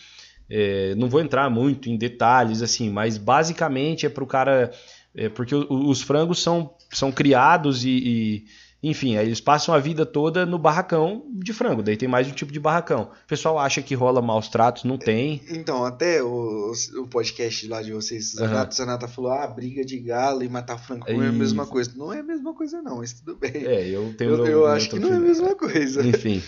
É, 0.49 0.95
não 0.95 1.09
vou 1.09 1.21
entrar 1.21 1.51
muito 1.51 1.91
em 1.91 1.97
detalhes, 1.97 2.63
assim, 2.63 2.91
mas 2.91 3.19
basicamente 3.19 4.07
é 4.07 4.09
para 4.09 4.25
o 4.25 4.27
cara. 4.27 4.73
É, 5.15 5.29
porque 5.31 5.55
os 5.55 6.03
frangos 6.03 6.43
são, 6.43 6.75
são 6.93 7.11
criados 7.11 7.87
e, 7.87 7.89
e, 7.89 8.45
Enfim, 8.83 9.17
aí 9.17 9.27
eles 9.27 9.41
passam 9.41 9.75
a 9.75 9.79
vida 9.79 10.05
toda 10.05 10.45
no 10.45 10.59
barracão 10.59 11.25
de 11.33 11.55
frango. 11.55 11.83
Daí 11.83 11.97
tem 11.97 12.07
mais 12.07 12.29
um 12.29 12.33
tipo 12.33 12.53
de 12.53 12.61
barracão. 12.61 13.11
O 13.25 13.27
pessoal 13.27 13.59
acha 13.59 13.81
que 13.81 13.95
rola 13.95 14.21
maus 14.21 14.49
tratos, 14.49 14.85
não 14.85 14.99
tem. 14.99 15.41
Então, 15.49 15.87
até 15.87 16.23
o, 16.23 16.71
o 16.99 17.07
podcast 17.09 17.67
lá 17.67 17.81
de 17.81 17.95
vocês. 17.95 18.35
Zanata, 18.35 18.77
Zanata 18.77 19.09
falou, 19.09 19.33
ah, 19.33 19.47
briga 19.47 19.83
de 19.83 19.99
galo 19.99 20.43
e 20.45 20.49
matar 20.51 20.79
frango 20.79 21.07
não 21.11 21.23
é 21.23 21.27
a 21.27 21.31
Isso. 21.31 21.39
mesma 21.39 21.67
coisa. 21.67 21.93
Não 21.97 22.13
é 22.13 22.21
a 22.21 22.23
mesma 22.23 22.53
coisa 22.53 22.83
não, 22.83 22.99
mas 22.99 23.15
tudo 23.15 23.37
bem. 23.37 23.53
É, 23.55 23.89
eu 23.89 24.15
tenho. 24.19 24.33
eu 24.33 24.47
eu 24.47 24.67
acho 24.67 24.91
que 24.91 24.99
não 24.99 25.15
é 25.15 25.17
a 25.17 25.21
mesma 25.21 25.55
coisa. 25.55 26.07
Enfim. 26.07 26.43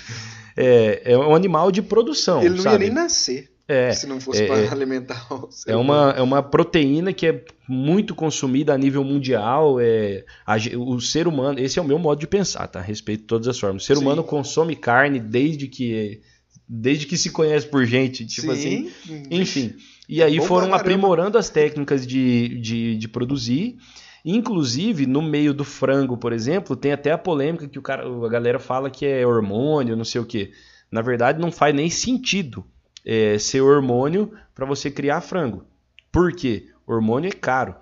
É, 0.55 1.13
é 1.13 1.17
um 1.17 1.35
animal 1.35 1.73
de 1.73 1.81
produção. 1.81 2.43
Ele 2.43 2.57
não 2.57 2.65
sabe? 2.65 2.85
ia 2.85 2.91
nem 2.91 2.91
nascer 2.91 3.58
É. 3.69 3.93
se 3.93 4.07
não 4.07 4.19
fosse 4.19 4.45
é, 4.45 4.47
para 4.47 4.61
é. 4.61 4.73
alimentar 4.73 5.27
o 5.31 5.51
É 5.67 5.77
uma, 5.77 6.15
é 6.17 6.23
uma 6.23 6.43
proteína 6.43 7.13
que 7.13 7.27
é 7.27 7.45
muito 7.69 8.15
consumida 8.15 8.73
a 8.73 8.79
nível 8.79 9.05
mundial. 9.05 9.79
É, 9.79 10.25
a 10.47 10.57
o 10.79 10.99
ser 11.03 11.29
humano, 11.29 11.61
esse 11.61 11.79
é 11.79 11.83
o 11.83 11.85
meu 11.85 11.99
modo 11.99 12.19
de 12.19 12.27
pensar, 12.27 12.67
tá? 12.67 12.81
Respeito 12.81 13.25
todas 13.25 13.47
as 13.47 13.59
formas. 13.59 13.83
O 13.83 13.87
ser 13.87 13.97
Sim. 13.97 14.03
humano 14.03 14.25
consome 14.25 14.75
carne 14.75 15.21
desde 15.21 15.69
que 15.69 16.23
desde 16.67 17.07
que 17.07 17.19
se 17.19 17.31
conhece 17.31 17.67
por 17.67 17.85
gente, 17.85 18.27
tipo 18.27 18.51
assim. 18.51 18.91
Sim. 19.07 19.23
Enfim. 19.31 19.75
E 20.09 20.23
aí 20.23 20.39
bom 20.39 20.47
foram 20.47 20.69
caramba. 20.69 20.81
aprimorando 20.81 21.37
as 21.37 21.51
técnicas 21.51 22.07
de, 22.07 22.59
de, 22.61 22.97
de 22.97 23.09
produzir. 23.09 23.77
Inclusive, 24.25 25.07
no 25.07 25.21
meio 25.21 25.53
do 25.53 25.65
frango, 25.65 26.17
por 26.17 26.33
exemplo, 26.33 26.75
tem 26.75 26.93
até 26.93 27.13
a 27.13 27.19
polêmica 27.19 27.69
que 27.69 27.79
o 27.79 27.83
cara, 27.83 28.05
a 28.07 28.29
galera 28.29 28.59
fala 28.59 28.91
que 28.91 29.05
é 29.05 29.27
hormônio, 29.27 29.97
não 29.97 30.05
sei 30.05 30.21
o 30.21 30.25
quê. 30.25 30.53
Na 30.91 31.03
verdade, 31.03 31.39
não 31.39 31.53
faz 31.53 31.75
nem 31.75 31.91
sentido 31.91 32.65
é, 33.09 33.39
ser 33.39 33.63
hormônio 33.63 34.31
para 34.55 34.67
você 34.67 34.91
criar 34.91 35.23
frango. 35.23 35.65
Por 36.13 36.31
quê? 36.33 36.69
Hormônio 36.87 37.29
é 37.29 37.33
caro. 37.33 37.75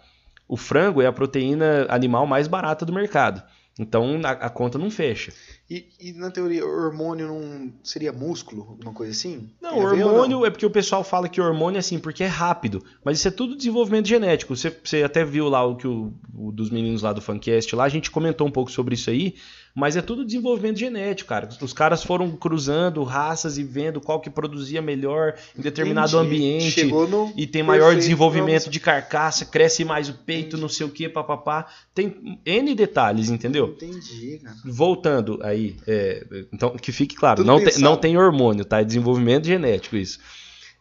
O 0.47 0.57
frango 0.57 1.03
é 1.03 1.07
a 1.07 1.12
proteína 1.12 1.85
animal 1.89 2.24
mais 2.29 2.47
barata 2.47 2.87
do 2.87 2.93
mercado. 2.93 3.43
Então 3.79 4.20
a, 4.24 4.31
a 4.31 4.49
conta 4.49 4.79
não 4.79 4.91
fecha. 4.91 5.33
E, 5.68 5.89
e 6.01 6.12
na 6.12 6.31
teoria, 6.31 6.64
o 6.64 6.68
hormônio 6.68 7.27
não 7.27 7.72
seria 7.83 8.12
músculo, 8.12 8.62
alguma 8.70 8.93
coisa 8.93 9.12
assim? 9.12 9.51
Não, 9.61 9.74
Tem 9.74 10.05
hormônio 10.05 10.47
é 10.47 10.51
porque 10.51 10.64
o 10.64 10.70
pessoal 10.70 11.03
fala 11.03 11.29
que 11.29 11.41
hormônio 11.41 11.77
é 11.77 11.81
assim, 11.81 11.99
porque 11.99 12.22
é 12.22 12.29
rápido. 12.29 12.83
Mas 13.05 13.18
isso 13.18 13.29
é 13.29 13.33
tudo 13.33 13.57
desenvolvimento 13.57 14.07
genético. 14.07 14.57
Você, 14.57 14.70
você 14.70 15.03
até 15.03 15.24
viu 15.24 15.49
lá 15.49 15.64
o 15.64 15.77
que 15.77 15.89
o, 15.89 16.14
o 16.35 16.53
dos 16.53 16.70
meninos 16.70 17.03
lá 17.03 17.12
do 17.12 17.20
Fancast 17.20 17.74
lá, 17.74 17.85
a 17.85 17.89
gente 17.89 18.11
comentou 18.11 18.47
um 18.47 18.51
pouco 18.51 18.70
sobre 18.70 18.95
isso 18.95 19.11
aí. 19.11 19.35
Mas 19.77 19.95
é 19.95 20.01
tudo 20.01 20.24
desenvolvimento 20.24 20.79
genético, 20.79 21.29
cara. 21.29 21.51
Os 21.61 21.74
caras 21.74 22.03
foram 22.03 22.31
cruzando 22.31 23.05
raças 23.05 23.59
e 23.59 23.62
vendo 23.62 24.01
qual 24.01 24.18
que 24.18 24.31
produzia 24.31 24.81
melhor 24.81 25.35
em 25.57 25.61
determinado 25.61 26.16
Entendi. 26.16 26.35
ambiente. 26.35 26.70
Chegou 26.70 27.07
no 27.07 27.31
E 27.37 27.47
tem 27.47 27.62
maior 27.62 27.89
perfeito 27.89 28.01
desenvolvimento 28.01 28.62
pra 28.62 28.72
de 28.72 28.81
carcaça, 28.81 29.45
cresce 29.45 29.85
mais 29.85 30.09
o 30.09 30.14
peito, 30.14 30.57
não 30.57 30.70
sei 30.70 30.87
o 30.87 30.89
que, 30.89 31.11
papapá. 31.11 31.66
Tem 31.95 32.41
N 32.47 32.74
detalhes, 32.74 33.29
entendeu? 33.29 33.77
Entendi, 33.77 34.41
cara. 34.43 34.57
Voltando 34.64 35.39
aí, 35.43 35.77
é, 35.87 36.24
então 36.51 36.70
que 36.70 36.91
fique 36.91 37.14
claro, 37.14 37.43
Tudo 37.43 37.47
não 37.47 37.62
tem, 37.62 37.79
não 37.79 37.97
tem 37.99 38.16
hormônio, 38.16 38.64
tá? 38.64 38.81
É 38.81 38.85
desenvolvimento 38.85 39.45
genético 39.45 39.95
isso. 39.95 40.18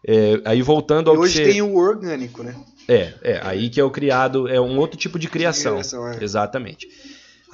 É, 0.08 0.40
aí 0.46 0.62
voltando 0.62 1.10
ao 1.10 1.18
E 1.18 1.20
hoje 1.20 1.34
que 1.34 1.46
você... 1.46 1.52
tem 1.52 1.62
o 1.62 1.76
orgânico, 1.76 2.44
né? 2.44 2.56
É, 2.88 3.14
é, 3.22 3.40
aí 3.44 3.70
que 3.70 3.82
é 3.82 3.84
o 3.84 3.92
criado, 3.92 4.48
é 4.48 4.62
um 4.62 4.78
outro 4.78 4.98
tipo 4.98 5.20
de 5.20 5.28
criação. 5.28 5.74
criação, 5.74 6.08
é. 6.08 6.24
Exatamente. 6.24 6.88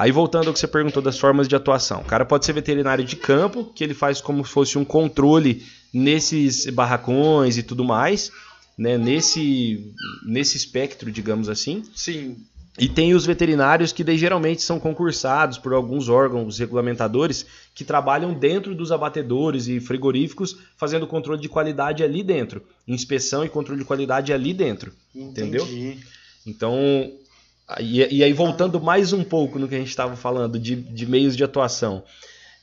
Aí 0.02 0.12
voltando 0.12 0.48
ao 0.48 0.54
que 0.54 0.60
você 0.60 0.68
perguntou 0.68 1.00
das 1.00 1.20
formas 1.20 1.48
de 1.48 1.56
atuação. 1.56 2.02
O 2.02 2.06
cara 2.06 2.26
pode 2.26 2.44
ser 2.44 2.54
veterinário 2.54 3.06
de 3.06 3.16
campo, 3.16 3.66
que 3.66 3.84
ele 3.84 3.94
faz 3.94 4.20
como 4.20 4.44
se 4.44 4.52
fosse 4.52 4.76
um 4.76 4.84
controle 4.84 5.64
nesses 5.94 6.66
barracões 6.72 7.56
e 7.56 7.62
tudo 7.62 7.84
mais, 7.84 8.32
né? 8.76 8.98
Nesse, 8.98 9.94
nesse 10.26 10.58
espectro, 10.58 11.12
digamos 11.12 11.50
assim. 11.50 11.84
Sim. 11.94 12.36
E 12.80 12.90
tem 12.90 13.14
os 13.14 13.28
veterinários 13.28 13.94
que 13.94 14.04
daí 14.04 14.18
geralmente 14.18 14.64
são 14.64 14.80
concursados 14.80 15.60
por 15.60 15.72
alguns 15.72 16.10
órgãos 16.10 16.58
regulamentadores 16.58 17.46
que 17.76 17.84
trabalham 17.84 18.34
dentro 18.34 18.74
dos 18.74 18.92
abatedores 18.92 19.68
e 19.68 19.80
frigoríficos 19.80 20.58
fazendo 20.78 21.06
controle 21.06 21.40
de 21.40 21.48
qualidade 21.48 22.04
ali 22.04 22.24
dentro. 22.24 22.64
Inspeção 22.88 23.46
e 23.46 23.50
controle 23.50 23.82
de 23.82 23.86
qualidade 23.86 24.34
ali 24.34 24.52
dentro. 24.52 24.92
Entendeu? 25.14 25.64
Entendi. 25.64 26.00
Então, 26.44 27.12
e, 27.80 28.18
e 28.18 28.24
aí 28.24 28.34
voltando 28.34 28.82
mais 28.82 29.14
um 29.14 29.24
pouco 29.24 29.60
no 29.60 29.68
que 29.68 29.76
a 29.76 29.80
gente 29.80 29.90
estava 29.90 30.16
falando 30.16 30.60
de, 30.60 30.76
de 30.76 31.06
meios 31.06 31.36
de 31.36 31.44
atuação. 31.44 32.04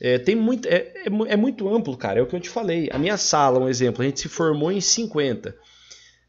É, 0.01 0.17
tem 0.17 0.35
muito, 0.35 0.67
é, 0.67 0.93
é 0.95 1.09
é 1.27 1.35
muito 1.35 1.73
amplo, 1.73 1.97
cara. 1.97 2.19
É 2.19 2.21
o 2.21 2.27
que 2.27 2.35
eu 2.35 2.39
te 2.39 2.49
falei. 2.49 2.89
A 2.91 2.97
minha 2.97 3.17
sala, 3.17 3.59
um 3.59 3.67
exemplo, 3.67 4.01
a 4.01 4.05
gente 4.05 4.19
se 4.19 4.29
formou 4.29 4.71
em 4.71 4.79
50. 4.79 5.55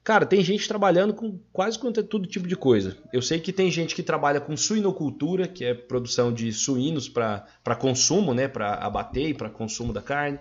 Cara, 0.02 0.24
tem 0.24 0.42
gente 0.42 0.66
trabalhando 0.66 1.12
com 1.12 1.38
quase 1.52 1.78
quanto 1.78 2.00
é 2.00 2.02
todo 2.02 2.26
tipo 2.26 2.48
de 2.48 2.56
coisa. 2.56 2.96
Eu 3.12 3.20
sei 3.20 3.38
que 3.38 3.52
tem 3.52 3.70
gente 3.70 3.94
que 3.94 4.02
trabalha 4.02 4.40
com 4.40 4.56
suinocultura, 4.56 5.46
que 5.46 5.64
é 5.64 5.74
produção 5.74 6.32
de 6.32 6.52
suínos 6.52 7.08
para 7.08 7.76
consumo, 7.78 8.32
né, 8.32 8.48
para 8.48 8.74
abater 8.74 9.28
e 9.28 9.34
para 9.34 9.50
consumo 9.50 9.92
da 9.92 10.00
carne. 10.00 10.38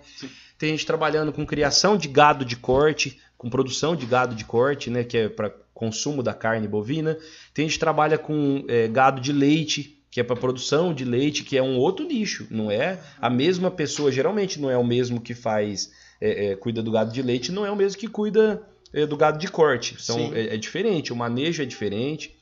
Tem 0.58 0.70
gente 0.70 0.86
trabalhando 0.86 1.32
com 1.32 1.44
criação 1.44 1.96
de 1.96 2.08
gado 2.08 2.44
de 2.44 2.56
corte, 2.56 3.20
com 3.36 3.50
produção 3.50 3.94
de 3.94 4.06
gado 4.06 4.34
de 4.34 4.44
corte, 4.44 4.88
né, 4.88 5.04
que 5.04 5.18
é 5.18 5.28
para 5.28 5.54
consumo 5.80 6.22
da 6.22 6.34
carne 6.34 6.68
bovina. 6.68 7.16
Tem 7.54 7.64
gente 7.64 7.72
que 7.72 7.80
trabalha 7.80 8.18
com 8.18 8.62
é, 8.68 8.86
gado 8.86 9.18
de 9.18 9.32
leite, 9.32 9.98
que 10.10 10.20
é 10.20 10.22
para 10.22 10.36
produção 10.36 10.92
de 10.92 11.06
leite, 11.06 11.42
que 11.42 11.56
é 11.56 11.62
um 11.62 11.78
outro 11.78 12.04
nicho, 12.04 12.46
não 12.50 12.70
é 12.70 13.00
a 13.18 13.30
mesma 13.30 13.70
pessoa. 13.70 14.12
Geralmente 14.12 14.60
não 14.60 14.70
é 14.70 14.76
o 14.76 14.84
mesmo 14.84 15.22
que 15.22 15.32
faz, 15.32 15.90
é, 16.20 16.48
é, 16.48 16.56
cuida 16.56 16.82
do 16.82 16.92
gado 16.92 17.10
de 17.10 17.22
leite, 17.22 17.50
não 17.50 17.64
é 17.64 17.70
o 17.70 17.76
mesmo 17.76 17.98
que 17.98 18.08
cuida 18.08 18.62
é, 18.92 19.06
do 19.06 19.16
gado 19.16 19.38
de 19.38 19.48
corte. 19.48 19.96
São, 20.02 20.18
Sim. 20.18 20.34
é, 20.34 20.54
é 20.54 20.56
diferente, 20.58 21.14
o 21.14 21.16
manejo 21.16 21.62
é 21.62 21.64
diferente. 21.64 22.36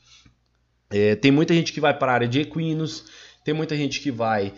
É, 0.91 1.15
tem 1.15 1.31
muita 1.31 1.55
gente 1.55 1.73
que 1.73 1.81
vai 1.81 1.97
para 1.97 2.11
a 2.11 2.15
área 2.17 2.29
de 2.29 2.41
equinos, 2.41 3.05
tem 3.45 3.55
muita 3.55 3.77
gente 3.77 4.01
que 4.01 4.11
vai 4.11 4.53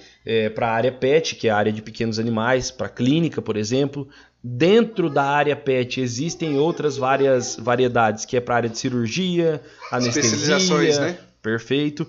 para 0.54 0.68
a 0.68 0.72
área 0.72 0.90
pet, 0.90 1.36
que 1.36 1.46
é 1.46 1.50
a 1.50 1.56
área 1.56 1.72
de 1.72 1.80
pequenos 1.80 2.18
animais, 2.18 2.72
para 2.72 2.88
clínica, 2.88 3.40
por 3.40 3.56
exemplo. 3.56 4.08
Dentro 4.42 5.10
da 5.10 5.24
área 5.24 5.54
pet 5.54 6.00
existem 6.00 6.58
outras 6.58 6.96
várias 6.96 7.56
variedades, 7.56 8.24
que 8.24 8.36
é 8.36 8.40
para 8.40 8.54
a 8.54 8.56
área 8.56 8.70
de 8.70 8.78
cirurgia, 8.78 9.60
anestesia, 9.92 11.00
né? 11.00 11.18
perfeito. 11.42 12.06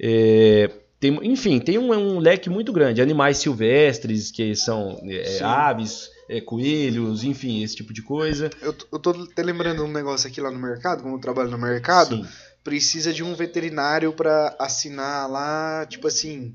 É, 0.00 0.70
tem, 1.00 1.18
enfim, 1.22 1.58
tem 1.58 1.76
um, 1.76 1.92
um 1.92 2.18
leque 2.18 2.48
muito 2.48 2.72
grande. 2.72 3.02
Animais 3.02 3.38
silvestres, 3.38 4.30
que 4.30 4.54
são 4.54 4.98
é, 5.04 5.42
aves, 5.42 6.08
é, 6.28 6.40
coelhos, 6.40 7.24
enfim, 7.24 7.62
esse 7.62 7.76
tipo 7.76 7.92
de 7.92 8.02
coisa. 8.02 8.50
Eu, 8.62 8.74
eu 8.92 8.98
tô 8.98 9.10
até 9.10 9.42
lembrando 9.42 9.84
um 9.84 9.92
negócio 9.92 10.28
aqui 10.28 10.40
lá 10.40 10.50
no 10.50 10.58
mercado, 10.58 11.02
como 11.02 11.16
eu 11.16 11.20
trabalho 11.20 11.50
no 11.50 11.58
mercado, 11.58 12.16
Sim. 12.16 12.26
precisa 12.62 13.12
de 13.12 13.22
um 13.22 13.34
veterinário 13.34 14.12
pra 14.12 14.56
assinar 14.58 15.28
lá, 15.28 15.84
tipo 15.86 16.06
assim, 16.06 16.54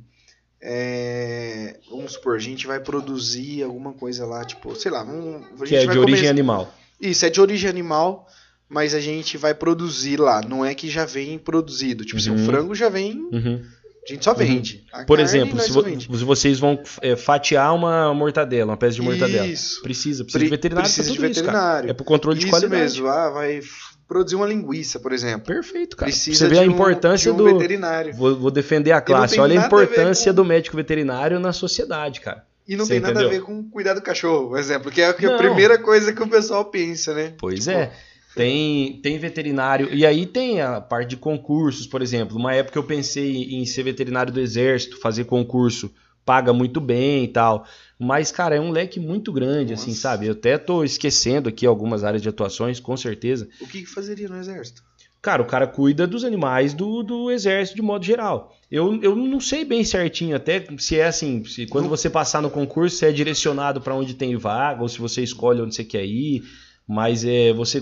é, 0.62 1.78
vamos 1.90 2.14
supor, 2.14 2.36
a 2.36 2.40
gente 2.40 2.68
vai 2.68 2.80
produzir 2.80 3.64
alguma 3.64 3.94
coisa 3.94 4.26
lá, 4.26 4.44
tipo, 4.46 4.76
sei 4.76 4.92
lá, 4.92 5.04
vamos, 5.04 5.44
a 5.62 5.66
Que 5.66 5.76
é 5.76 5.86
vai 5.86 5.94
de 5.96 6.00
origem 6.00 6.16
começar- 6.18 6.30
animal. 6.30 6.74
Isso, 7.02 7.26
é 7.26 7.30
de 7.30 7.40
origem 7.42 7.70
animal, 7.70 8.28
mas 8.68 8.94
a 8.94 9.00
gente 9.00 9.38
vai 9.38 9.54
produzir 9.54 10.18
lá, 10.20 10.42
não 10.42 10.64
é 10.66 10.74
que 10.76 10.90
já 10.90 11.06
vem 11.06 11.38
produzido, 11.38 12.04
tipo 12.06 12.18
assim, 12.18 12.32
Uhum. 12.32 12.44
o 12.44 12.46
frango 12.46 12.76
já 12.76 12.90
vem, 12.90 13.14
Uhum. 13.32 13.64
a 14.08 14.12
gente 14.12 14.24
só 14.26 14.34
vende. 14.34 14.84
A 14.92 15.06
Por 15.06 15.20
exemplo, 15.20 15.60
se, 15.60 15.72
vo- 15.72 15.84
se 16.02 16.08
vocês 16.26 16.60
vão 16.60 16.78
é, 17.02 17.16
fatiar 17.16 17.74
uma 17.74 18.14
mortadela, 18.14 18.72
uma 18.72 18.78
peça 18.78 18.96
de 18.96 19.02
mortadela, 19.02 19.48
Isso. 19.48 19.82
precisa, 19.82 20.24
precisa 20.24 20.40
Pre- 20.40 20.44
de 20.46 20.50
veterinário 20.50 20.88
precisa 20.90 21.10
de 21.10 21.16
tudo 21.16 21.26
isso, 21.26 21.40
veterinário. 21.42 21.90
É 21.90 21.94
pro 21.94 22.04
controle 22.06 22.38
de 22.38 22.46
Isso 22.46 22.52
qualidade. 22.52 22.82
mesmo, 22.82 23.08
ah, 23.08 23.30
vai 23.30 23.62
produzir 24.10 24.36
uma 24.36 24.46
linguiça, 24.48 25.00
por 25.00 25.14
exemplo. 25.14 25.46
Perfeito, 25.46 25.96
cara. 25.96 26.12
Precisa 26.12 26.40
Você 26.40 26.50
vê 26.50 26.60
a 26.60 26.64
de 26.64 26.70
um- 26.70 26.74
importância 26.74 27.32
de 27.32 27.34
um 27.34 27.38
do. 27.38 27.46
veterinário. 27.58 28.14
Vou, 28.16 28.36
vou 28.36 28.52
defender 28.52 28.92
a 28.92 29.00
classe. 29.00 29.40
Olha 29.40 29.54
a 29.54 29.56
nada 29.62 29.66
a 29.66 29.68
importância 29.68 30.32
com- 30.34 30.36
do 30.36 30.44
médico 30.46 30.76
veterinário 30.76 31.40
na 31.40 31.54
sociedade, 31.54 32.20
cara. 32.20 32.44
E 32.68 32.76
não 32.76 32.86
Você 32.86 32.94
tem 32.94 33.00
nada 33.00 33.14
entendeu? 33.14 33.30
a 33.30 33.32
ver 33.32 33.42
com 33.42 33.64
cuidar 33.70 33.94
do 33.94 34.02
cachorro, 34.02 34.50
por 34.50 34.60
exemplo, 34.60 34.92
que 34.92 35.02
é 35.02 35.08
a 35.08 35.14
que 35.14 35.26
a 35.26 35.30
Não. 35.32 35.38
primeira 35.38 35.78
coisa 35.78 36.12
que 36.12 36.22
o 36.22 36.28
pessoal 36.28 36.66
pensa, 36.66 37.14
né? 37.14 37.34
Pois 37.40 37.60
Tipo, 37.66 37.72
é. 37.72 37.92
Tem, 38.36 39.00
tem 39.02 39.18
veterinário. 39.18 39.90
E 39.92 40.06
aí 40.06 40.26
tem 40.26 40.62
a 40.62 40.80
parte 40.80 41.10
de 41.10 41.18
concursos, 41.18 41.88
por 41.88 42.02
exemplo. 42.02 42.38
Uma 42.38 42.54
época 42.54 42.78
eu 42.78 42.84
pensei 42.84 43.56
em 43.56 43.66
ser 43.66 43.84
veterinário 43.84 44.32
do 44.32 44.40
exército, 44.40 45.00
fazer 45.00 45.24
concurso, 45.26 45.92
paga 46.30 46.54
muito 46.54 46.80
bem 46.80 47.24
e 47.24 47.28
tal. 47.28 47.66
Mas, 47.98 48.32
cara, 48.32 48.56
é 48.56 48.62
um 48.62 48.70
leque 48.70 49.00
muito 49.00 49.34
grande, 49.34 49.74
assim, 49.74 49.90
Nossa. 49.90 50.02
sabe? 50.02 50.28
Eu 50.28 50.34
até 50.34 50.60
tô 50.60 50.84
esquecendo 50.84 51.50
aqui 51.50 51.66
algumas 51.66 52.04
áreas 52.04 52.22
de 52.22 52.30
atuações, 52.30 52.80
com 52.80 52.96
certeza. 52.96 53.50
O 53.60 53.66
que, 53.66 53.82
que 53.82 53.88
fazeria 53.88 54.30
no 54.30 54.38
exército? 54.38 54.84
Cara, 55.24 55.42
o 55.42 55.46
cara 55.46 55.66
cuida 55.66 56.06
dos 56.06 56.24
animais 56.24 56.72
do, 56.72 57.02
do 57.02 57.32
exército 57.32 57.78
de 57.78 57.82
modo 57.82 58.06
geral. 58.06 58.56
Eu, 58.70 59.02
eu 59.02 59.16
não 59.16 59.40
sei 59.40 59.66
bem 59.66 59.84
certinho 59.84 60.36
até 60.36 60.64
se 60.78 61.00
é 61.00 61.08
assim, 61.08 61.44
se 61.46 61.66
quando 61.66 61.86
Não. 61.86 61.90
você 61.90 62.12
passar 62.12 62.44
no 62.44 62.52
concurso, 62.52 62.96
se 62.96 63.08
é 63.08 63.12
direcionado 63.12 63.82
para 63.82 63.96
onde 63.96 64.14
tem 64.14 64.38
vaga, 64.38 64.84
ou 64.84 64.88
se 64.88 65.00
você 65.00 65.24
escolhe 65.24 65.64
onde 65.64 65.74
você 65.74 65.84
quer 65.84 66.06
ir. 66.06 66.44
Mas 66.88 67.26
é 67.26 67.52
você, 67.54 67.82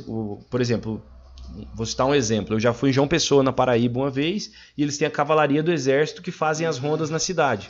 por 0.50 0.62
exemplo, 0.62 1.04
vou 1.76 1.86
citar 1.86 2.08
um 2.08 2.16
exemplo. 2.16 2.56
Eu 2.56 2.62
já 2.62 2.72
fui 2.72 2.92
em 2.92 2.94
João 2.94 3.10
Pessoa, 3.10 3.44
na 3.44 3.52
Paraíba, 3.52 4.00
uma 4.00 4.10
vez, 4.10 4.54
e 4.78 4.84
eles 4.84 4.98
têm 4.98 5.06
a 5.06 5.12
cavalaria 5.12 5.62
do 5.62 5.72
exército 5.74 6.22
que 6.22 6.32
fazem 6.32 6.66
as 6.66 6.78
rondas 6.78 7.10
na 7.10 7.20
cidade. 7.20 7.70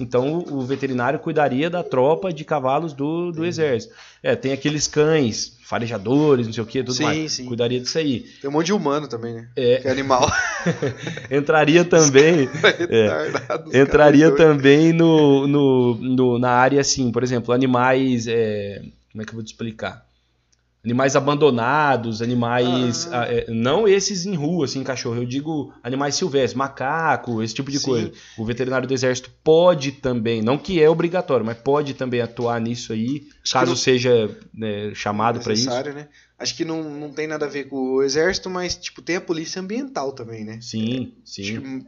Então 0.00 0.44
o 0.50 0.62
veterinário 0.62 1.18
cuidaria 1.18 1.70
da 1.70 1.82
tropa 1.82 2.32
de 2.32 2.44
cavalos 2.44 2.92
do, 2.92 3.30
do 3.32 3.44
exército. 3.44 3.94
É, 4.22 4.34
tem 4.34 4.52
aqueles 4.52 4.86
cães, 4.88 5.56
farejadores, 5.62 6.46
não 6.46 6.52
sei 6.52 6.62
o 6.62 6.66
que, 6.66 6.82
tudo 6.82 6.94
Sim, 6.94 7.04
mais. 7.04 7.32
sim. 7.32 7.44
Cuidaria 7.46 7.78
disso 7.80 7.96
aí. 7.98 8.20
Tem 8.40 8.50
um 8.50 8.52
monte 8.52 8.66
de 8.66 8.72
humano 8.72 9.06
também, 9.06 9.34
né? 9.34 9.48
É. 9.54 9.76
Que 9.78 9.88
é 9.88 9.90
animal. 9.90 10.30
Entraria 11.30 11.84
também. 11.84 12.48
É. 12.90 13.80
Entraria 13.80 14.34
também 14.34 14.92
no, 14.92 15.46
no, 15.46 15.94
no- 15.96 16.38
na 16.38 16.50
área 16.50 16.80
assim, 16.80 17.10
por 17.12 17.22
exemplo, 17.22 17.52
animais. 17.54 18.26
é, 18.26 18.82
como 19.12 19.22
é 19.22 19.24
que 19.24 19.30
eu 19.30 19.34
vou 19.34 19.42
te 19.44 19.48
explicar? 19.48 20.04
Animais 20.84 21.16
abandonados, 21.16 22.20
animais. 22.20 23.08
Ah. 23.10 23.22
ah, 23.22 23.26
é, 23.32 23.46
não 23.50 23.88
esses 23.88 24.26
em 24.26 24.34
rua, 24.34 24.66
assim, 24.66 24.82
cachorro. 24.84 25.16
Eu 25.16 25.24
digo 25.24 25.72
animais 25.82 26.14
silvestres, 26.14 26.54
macaco, 26.54 27.42
esse 27.42 27.54
tipo 27.54 27.70
de 27.70 27.78
Sim. 27.78 27.84
coisa. 27.86 28.12
O 28.36 28.44
veterinário 28.44 28.86
do 28.86 28.92
exército 28.92 29.30
pode 29.42 29.92
também, 29.92 30.42
não 30.42 30.58
que 30.58 30.82
é 30.82 30.88
obrigatório, 30.90 31.44
mas 31.46 31.56
pode 31.56 31.94
também 31.94 32.20
atuar 32.20 32.60
nisso 32.60 32.92
aí, 32.92 33.20
que 33.42 33.50
caso 33.52 33.70
não- 33.70 33.76
seja 33.76 34.28
né, 34.52 34.92
chamado 34.94 35.40
para 35.40 35.54
isso. 35.54 35.70
né? 35.70 36.08
Acho 36.38 36.54
que 36.54 36.64
não, 36.64 36.82
não 36.82 37.10
tem 37.10 37.26
nada 37.26 37.46
a 37.46 37.48
ver 37.48 37.64
com 37.64 37.76
o 37.94 38.02
exército, 38.02 38.50
mas 38.50 38.76
tipo 38.76 39.00
tem 39.00 39.16
a 39.16 39.20
polícia 39.20 39.62
ambiental 39.62 40.12
também, 40.12 40.44
né? 40.44 40.58
Sim, 40.60 41.14
Acho 41.22 41.32
sim. 41.32 41.60
que 41.60 41.86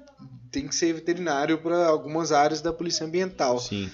tem 0.50 0.66
que 0.68 0.74
ser 0.74 0.94
veterinário 0.94 1.58
para 1.58 1.86
algumas 1.86 2.32
áreas 2.32 2.62
da 2.62 2.72
polícia 2.72 3.04
ambiental. 3.04 3.58
Sim. 3.58 3.90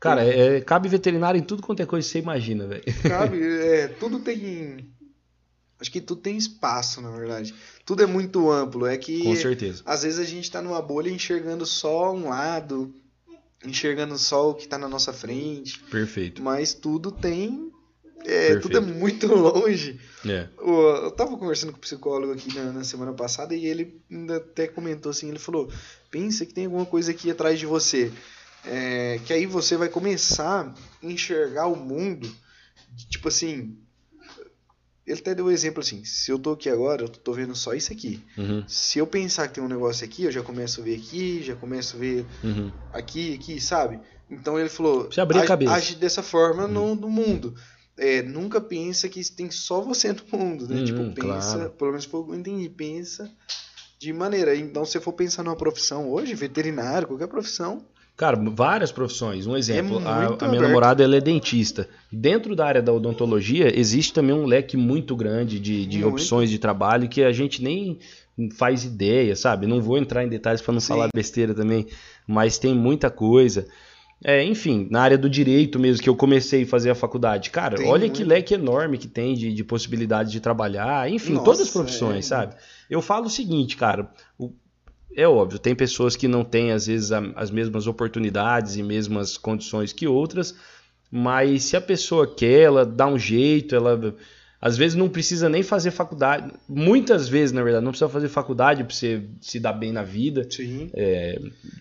Cara, 0.00 0.24
é- 0.24 0.60
cabe 0.60 0.88
veterinário 0.88 1.38
em 1.38 1.42
tudo 1.42 1.62
quanto 1.62 1.82
é 1.82 1.86
coisa 1.86 2.06
que 2.06 2.12
você 2.12 2.18
imagina, 2.18 2.66
velho. 2.66 2.82
Sabe? 3.02 3.38
É, 3.42 3.88
tudo 3.88 4.20
tem. 4.20 4.88
Acho 5.80 5.90
que 5.92 6.00
tudo 6.00 6.20
tem 6.20 6.36
espaço, 6.36 7.00
na 7.00 7.10
verdade. 7.10 7.54
Tudo 7.84 8.02
é 8.02 8.06
muito 8.06 8.50
amplo. 8.50 8.86
É 8.86 8.96
que 8.96 9.22
Com 9.22 9.36
certeza. 9.36 9.82
às 9.86 10.02
vezes 10.02 10.18
a 10.18 10.24
gente 10.24 10.50
tá 10.50 10.60
numa 10.60 10.82
bolha 10.82 11.08
enxergando 11.10 11.64
só 11.64 12.12
um 12.12 12.28
lado, 12.30 12.92
enxergando 13.64 14.18
só 14.18 14.50
o 14.50 14.54
que 14.54 14.66
tá 14.68 14.76
na 14.78 14.88
nossa 14.88 15.12
frente, 15.12 15.78
Perfeito. 15.90 16.42
mas 16.42 16.74
tudo 16.74 17.10
tem. 17.12 17.70
É, 18.24 18.48
Perfeito. 18.54 18.62
tudo 18.62 18.78
é 18.78 18.80
muito 18.80 19.26
longe. 19.32 20.00
É. 20.26 20.48
Eu 20.58 21.10
tava 21.12 21.36
conversando 21.36 21.70
com 21.70 21.78
o 21.78 21.80
psicólogo 21.80 22.32
aqui 22.32 22.52
na, 22.54 22.72
na 22.72 22.82
semana 22.84 23.12
passada 23.12 23.54
e 23.54 23.64
ele 23.64 24.00
ainda 24.10 24.38
até 24.38 24.66
comentou 24.66 25.10
assim, 25.10 25.28
ele 25.28 25.38
falou, 25.38 25.70
pensa 26.10 26.44
que 26.44 26.52
tem 26.52 26.64
alguma 26.66 26.84
coisa 26.86 27.12
aqui 27.12 27.30
atrás 27.30 27.58
de 27.60 27.66
você. 27.66 28.12
É, 28.70 29.18
que 29.24 29.32
aí 29.32 29.46
você 29.46 29.76
vai 29.76 29.88
começar 29.88 30.74
a 31.02 31.06
enxergar 31.06 31.66
o 31.66 31.76
mundo, 31.76 32.30
tipo 33.08 33.28
assim. 33.28 33.76
Ele 35.06 35.18
até 35.18 35.34
deu 35.34 35.46
um 35.46 35.50
exemplo 35.50 35.80
assim, 35.80 36.04
se 36.04 36.30
eu 36.30 36.38
tô 36.38 36.52
aqui 36.52 36.68
agora, 36.68 37.04
eu 37.04 37.08
tô 37.08 37.32
vendo 37.32 37.54
só 37.54 37.72
isso 37.72 37.90
aqui. 37.90 38.22
Uhum, 38.36 38.62
Se 38.68 38.98
eu 38.98 39.06
pensar 39.06 39.48
que 39.48 39.54
tem 39.54 39.64
um 39.64 39.68
negócio 39.68 40.04
aqui, 40.04 40.24
eu 40.24 40.30
já 40.30 40.42
começo 40.42 40.82
a 40.82 40.84
ver 40.84 40.96
aqui, 40.96 41.42
já 41.42 41.56
começo 41.56 41.96
a 41.96 41.98
ver 41.98 42.26
uhum. 42.44 42.70
aqui, 42.92 43.34
aqui, 43.34 43.58
sabe? 43.58 44.00
Então 44.30 44.58
ele 44.60 44.68
falou, 44.68 45.10
Você 45.10 45.22
a 45.22 45.46
cabeça. 45.46 45.72
age 45.72 45.94
dessa 45.94 46.22
forma 46.22 46.68
no, 46.68 46.94
no 46.94 47.08
mundo. 47.08 47.54
É, 47.96 48.22
nunca 48.22 48.60
pensa 48.60 49.08
que 49.08 49.24
tem 49.32 49.50
só 49.50 49.80
você 49.80 50.12
no 50.12 50.22
mundo, 50.30 50.68
né? 50.68 50.82
Hum, 50.82 50.84
tipo, 50.84 51.12
pensa, 51.14 51.56
claro. 51.56 51.70
pelo 51.70 51.90
menos 51.92 52.08
eu 52.12 52.34
entendi, 52.34 52.68
pensa 52.68 53.30
de 53.98 54.12
maneira. 54.12 54.54
Então, 54.54 54.84
se 54.84 54.92
você 54.92 55.00
for 55.00 55.12
pensar 55.12 55.42
numa 55.42 55.56
profissão 55.56 56.10
hoje, 56.10 56.34
veterinário, 56.34 57.08
qualquer 57.08 57.26
profissão, 57.26 57.84
Cara, 58.18 58.36
várias 58.36 58.90
profissões. 58.90 59.46
Um 59.46 59.56
exemplo, 59.56 59.98
a, 60.04 60.24
É 60.24 60.28
muito 60.28 60.44
a 60.44 60.48
minha 60.48 60.58
aberto. 60.58 60.62
namorada 60.62 61.04
ela 61.04 61.16
é 61.16 61.20
dentista. 61.20 61.88
Dentro 62.12 62.56
da 62.56 62.66
área 62.66 62.82
da 62.82 62.92
odontologia 62.92 63.72
existe 63.78 64.12
também 64.12 64.34
um 64.34 64.44
leque 64.44 64.76
muito 64.76 65.14
grande 65.14 65.60
de, 65.60 65.86
de 65.86 66.04
opções 66.04 66.50
de 66.50 66.58
trabalho 66.58 67.08
que 67.08 67.22
a 67.22 67.30
gente 67.32 67.62
nem 67.62 67.96
faz 68.56 68.84
ideia, 68.84 69.36
sabe? 69.36 69.68
Não 69.68 69.80
vou 69.80 69.96
entrar 69.96 70.24
em 70.24 70.28
detalhes 70.28 70.60
para 70.60 70.72
não 70.74 70.80
Sim. 70.80 70.88
falar 70.88 71.08
besteira 71.14 71.54
também, 71.54 71.86
mas 72.26 72.58
tem 72.58 72.74
muita 72.74 73.08
coisa. 73.08 73.68
É, 74.24 74.42
enfim, 74.42 74.88
na 74.90 75.00
área 75.00 75.16
do 75.16 75.30
direito 75.30 75.78
mesmo, 75.78 76.02
que 76.02 76.08
eu 76.08 76.16
comecei 76.16 76.64
a 76.64 76.66
fazer 76.66 76.90
a 76.90 76.94
faculdade. 76.96 77.50
Cara, 77.50 77.76
Tem 77.76 77.86
olha 77.86 78.08
que 78.08 78.18
muito. 78.18 78.30
leque 78.30 78.52
enorme 78.54 78.98
que 78.98 79.06
tem 79.06 79.32
de, 79.34 79.52
de 79.54 79.62
possibilidades 79.62 80.32
de 80.32 80.40
trabalhar. 80.40 81.08
Enfim, 81.08 81.34
Nossa, 81.34 81.44
todas 81.44 81.60
as 81.60 81.70
profissões, 81.70 82.24
é. 82.24 82.28
sabe? 82.28 82.56
Eu 82.90 83.00
falo 83.00 83.26
o 83.26 83.30
seguinte, 83.30 83.76
cara. 83.76 84.10
o- 84.36 84.50
é 85.16 85.26
óbvio, 85.26 85.58
tem 85.58 85.74
pessoas 85.74 86.14
que 86.16 86.28
não 86.28 86.44
têm, 86.44 86.72
às 86.72 86.86
vezes, 86.86 87.10
as 87.12 87.50
mesmas 87.50 87.86
oportunidades 87.86 88.76
e 88.76 88.82
mesmas 88.82 89.36
condições 89.36 89.92
que 89.92 90.06
outras, 90.06 90.54
mas 91.10 91.64
se 91.64 91.76
a 91.76 91.80
pessoa 91.80 92.26
quer, 92.26 92.60
ela 92.62 92.84
dá 92.86 93.06
um 93.06 93.18
jeito, 93.18 93.74
ela. 93.74 94.14
Às 94.60 94.76
vezes 94.76 94.96
não 94.96 95.08
precisa 95.08 95.48
nem 95.48 95.62
fazer 95.62 95.92
faculdade. 95.92 96.52
Muitas 96.68 97.28
vezes, 97.28 97.52
na 97.52 97.62
verdade, 97.62 97.84
não 97.84 97.92
precisa 97.92 98.08
fazer 98.08 98.28
faculdade 98.28 98.82
para 98.82 98.92
você 98.92 99.22
se 99.40 99.60
dar 99.60 99.72
bem 99.72 99.92
na 99.92 100.02
vida. 100.02 100.44
sim. 100.50 100.90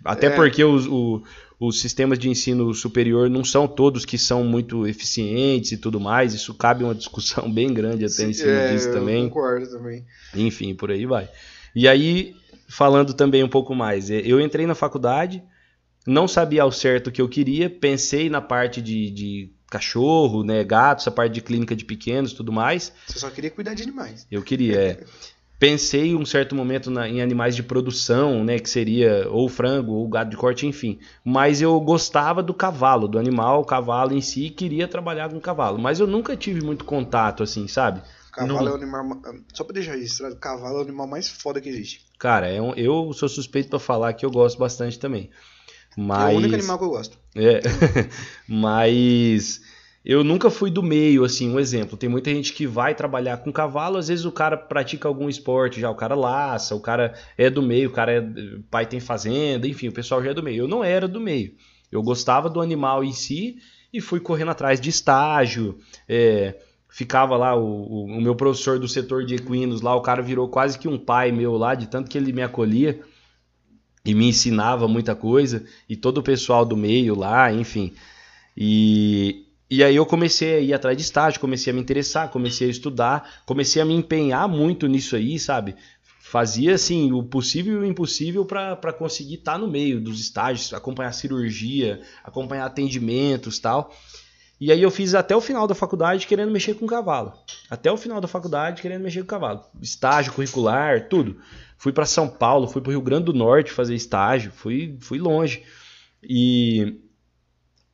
Até 0.06 0.28
É. 0.28 0.30
porque 0.30 0.64
os, 0.64 0.86
o- 0.86 1.24
os 1.60 1.80
sistemas 1.82 2.20
de 2.20 2.30
ensino 2.30 2.72
superior 2.76 3.32
não 3.32 3.44
são 3.44 3.68
todos 3.68 4.06
que 4.06 4.16
são 4.16 4.44
muito 4.44 4.86
eficientes 4.88 5.72
e 5.72 5.78
tudo 5.78 6.00
mais. 6.00 6.36
Isso 6.36 6.54
cabe 6.54 6.84
uma 6.84 6.94
discussão 6.94 7.50
bem 7.52 7.74
grande 7.74 8.06
até 8.06 8.26
em 8.26 8.34
cima 8.34 8.52
é, 8.62 8.72
disso 8.72 8.90
eu 8.90 8.94
também. 8.94 9.28
concordo 9.28 9.68
também. 9.72 10.06
Enfim, 10.36 10.76
por 10.76 10.92
aí 10.92 11.06
vai. 11.08 11.28
E 11.76 11.88
aí, 11.88 12.36
falando 12.68 13.14
também 13.14 13.44
um 13.44 13.50
pouco 13.50 13.74
mais, 13.74 14.10
eu 14.10 14.40
entrei 14.42 14.66
na 14.68 14.76
faculdade, 14.76 15.44
não 16.06 16.28
sabia 16.28 16.64
ao 16.64 16.72
certo 16.72 17.08
o 17.08 17.12
que 17.12 17.22
eu 17.22 17.28
queria, 17.30 17.70
pensei 17.70 18.30
na 18.30 18.42
parte 18.42 18.82
de, 18.82 19.10
de 19.12 19.54
cachorro, 19.70 20.44
né, 20.44 20.64
gato, 20.64 21.02
essa 21.02 21.12
parte 21.12 21.34
de 21.34 21.42
clínica 21.42 21.76
de 21.76 21.84
pequenos 21.86 22.34
tudo 22.34 22.52
mais. 22.52 22.94
Você 23.08 23.20
só 23.20 23.30
queria 23.30 23.52
cuidar 23.52 23.74
de 23.74 23.84
animais. 23.84 24.26
Eu 24.32 24.42
queria. 24.42 24.80
é. 24.82 25.04
Pensei 25.60 26.14
um 26.16 26.24
certo 26.24 26.54
momento 26.54 26.92
na- 26.92 27.10
em 27.10 27.20
animais 27.20 27.56
de 27.56 27.64
produção, 27.64 28.44
né, 28.44 28.60
que 28.60 28.70
seria 28.70 29.28
ou 29.32 29.50
frango 29.50 29.92
ou 29.94 30.08
gado 30.08 30.30
de 30.30 30.38
corte, 30.38 30.68
enfim. 30.68 31.00
Mas 31.26 31.62
eu 31.64 31.80
gostava 31.82 32.44
do 32.44 32.54
cavalo, 32.54 33.08
do 33.08 33.18
animal, 33.18 33.62
o 33.62 33.66
cavalo 33.66 34.14
em 34.14 34.22
si, 34.22 34.46
e 34.46 34.50
queria 34.52 34.88
trabalhar 34.88 35.32
com 35.32 35.40
cavalo. 35.40 35.80
Mas 35.80 36.00
eu 36.00 36.06
nunca 36.06 36.38
tive 36.38 36.62
muito 36.64 36.86
contato, 36.86 37.42
assim, 37.42 37.68
sabe? 37.68 38.04
Cavalo 38.32 38.60
Não. 38.60 38.68
é 38.68 38.72
o 38.72 38.76
animal. 38.76 39.04
ma- 39.04 39.22
Só 39.52 39.64
pra 39.64 39.74
deixar 39.74 39.94
registrado, 39.94 40.36
cavalo 40.36 40.76
é 40.76 40.80
o 40.80 40.84
animal 40.84 41.08
mais 41.08 41.28
foda 41.28 41.60
que 41.60 41.70
existe. 41.70 42.06
Cara, 42.18 42.48
é 42.48 42.62
um- 42.62 42.74
eu 42.76 43.12
sou 43.14 43.30
suspeito 43.30 43.70
pra 43.70 43.80
falar 43.80 44.14
que 44.14 44.26
eu 44.26 44.32
gosto 44.32 44.58
bastante 44.58 44.98
também. 45.00 45.30
Mas, 45.96 46.32
É 46.32 46.34
o 46.36 46.38
único 46.38 46.56
animal 46.56 46.78
que 46.78 46.84
eu 46.86 46.90
gosto. 46.90 47.18
É, 47.36 47.62
mas 48.48 49.62
eu 50.04 50.24
nunca 50.24 50.50
fui 50.50 50.72
do 50.72 50.82
meio, 50.82 51.24
assim, 51.24 51.50
um 51.50 51.60
exemplo. 51.60 51.98
Tem 51.98 52.10
muita 52.10 52.30
gente 52.32 52.54
que 52.54 52.66
vai 52.66 52.96
trabalhar 52.96 53.38
com 53.38 53.52
cavalo, 53.52 53.98
às 53.98 54.08
vezes 54.08 54.26
o 54.26 54.32
cara 54.32 54.56
pratica 54.58 55.08
algum 55.08 55.28
esporte 55.30 55.80
já, 55.82 55.90
o 55.90 55.96
cara 55.96 56.16
laça, 56.16 56.76
o 56.76 56.80
cara 56.80 57.14
é 57.38 57.50
do 57.50 57.62
meio, 57.62 57.90
o 57.90 57.94
cara 57.94 58.12
é 58.14 58.22
pai 58.72 58.86
tem 58.86 59.00
fazenda, 59.00 59.68
enfim, 59.68 59.88
o 59.90 59.94
pessoal 59.94 60.24
já 60.24 60.32
é 60.32 60.34
do 60.34 60.44
meio. 60.44 60.64
Eu 60.64 60.68
não 60.68 60.84
era 60.84 61.08
do 61.08 61.20
meio. 61.20 61.54
Eu 61.92 62.02
gostava 62.02 62.50
do 62.50 62.62
animal 62.62 63.04
em 63.04 63.14
si 63.14 63.58
e 63.94 64.02
fui 64.02 64.20
correndo 64.20 64.52
atrás 64.52 64.80
de 64.82 64.90
estágio. 64.90 65.78
é, 66.08 66.56
ficava 66.98 67.38
lá, 67.38 67.56
o, 67.56 67.62
o- 67.64 68.06
o 68.18 68.22
meu 68.22 68.36
professor 68.36 68.80
do 68.80 68.88
setor 68.88 69.24
de 69.24 69.36
equinos 69.36 69.82
lá, 69.82 69.96
o 69.96 70.02
cara 70.02 70.22
virou 70.22 70.50
quase 70.50 70.80
que 70.80 70.88
um 70.88 70.98
pai 70.98 71.32
meu 71.32 71.56
lá, 71.56 71.76
de 71.76 71.88
tanto 71.88 72.10
que 72.10 72.18
ele 72.18 72.34
me 72.34 72.42
acolhia 72.42 73.00
e 74.06 74.14
me 74.14 74.28
ensinava 74.30 74.88
muita 74.88 75.16
coisa, 75.16 75.66
e 75.90 75.96
todo 75.96 76.20
o 76.20 76.24
pessoal 76.24 76.66
do 76.66 76.78
meio 76.78 77.14
lá, 77.16 77.52
enfim. 77.52 77.94
E, 78.58 79.46
e 79.70 79.84
aí 79.84 79.96
eu 79.96 80.06
comecei 80.06 80.56
a 80.56 80.60
ir 80.60 80.74
atrás 80.74 80.98
de 80.98 81.04
estágio, 81.04 81.40
comecei 81.42 81.72
a 81.72 81.76
me 81.76 81.82
interessar, 81.82 82.30
comecei 82.32 82.68
a 82.68 82.72
estudar, 82.72 83.42
comecei 83.46 83.82
a 83.82 83.86
me 83.86 83.94
empenhar 83.96 84.48
muito 84.50 84.88
nisso 84.88 85.16
aí, 85.16 85.40
sabe? 85.40 85.76
Fazia 86.22 86.76
assim 86.76 87.12
o 87.14 87.24
possível 87.24 87.74
e 87.76 87.78
o 87.78 87.86
impossível 87.86 88.46
para 88.46 88.94
conseguir 88.94 89.36
estar 89.36 89.58
no 89.58 89.68
meio 89.68 90.02
dos 90.02 90.20
estágios, 90.20 90.74
acompanhar 90.74 91.14
cirurgia, 91.14 92.02
acompanhar 92.24 92.66
atendimentos 92.66 93.60
tal. 93.60 93.94
E 94.60 94.72
aí 94.72 94.82
eu 94.82 94.90
fiz 94.90 95.14
até 95.14 95.36
o 95.36 95.42
final 95.42 95.68
da 95.68 95.76
faculdade 95.76 96.26
querendo 96.26 96.52
mexer 96.52 96.74
com 96.74 96.88
cavalo. 96.88 97.32
Até 97.70 97.92
o 97.92 97.98
final 97.98 98.20
da 98.20 98.28
faculdade 98.28 98.82
querendo 98.82 99.04
mexer 99.04 99.22
com 99.22 99.28
cavalo. 99.28 99.62
Estágio 99.82 100.34
curricular, 100.34 101.08
tudo. 101.10 101.38
Fui 101.78 101.94
para 101.94 102.06
São 102.06 102.28
Paulo, 102.28 102.68
fui 102.68 102.82
para 102.82 102.90
o 102.90 102.92
Rio 102.92 103.02
Grande 103.02 103.26
do 103.26 103.34
Norte 103.34 103.72
fazer 103.72 103.94
estágio, 103.94 104.52
fui, 104.52 104.98
fui 105.00 105.20
longe. 105.20 105.62
E 106.24 107.00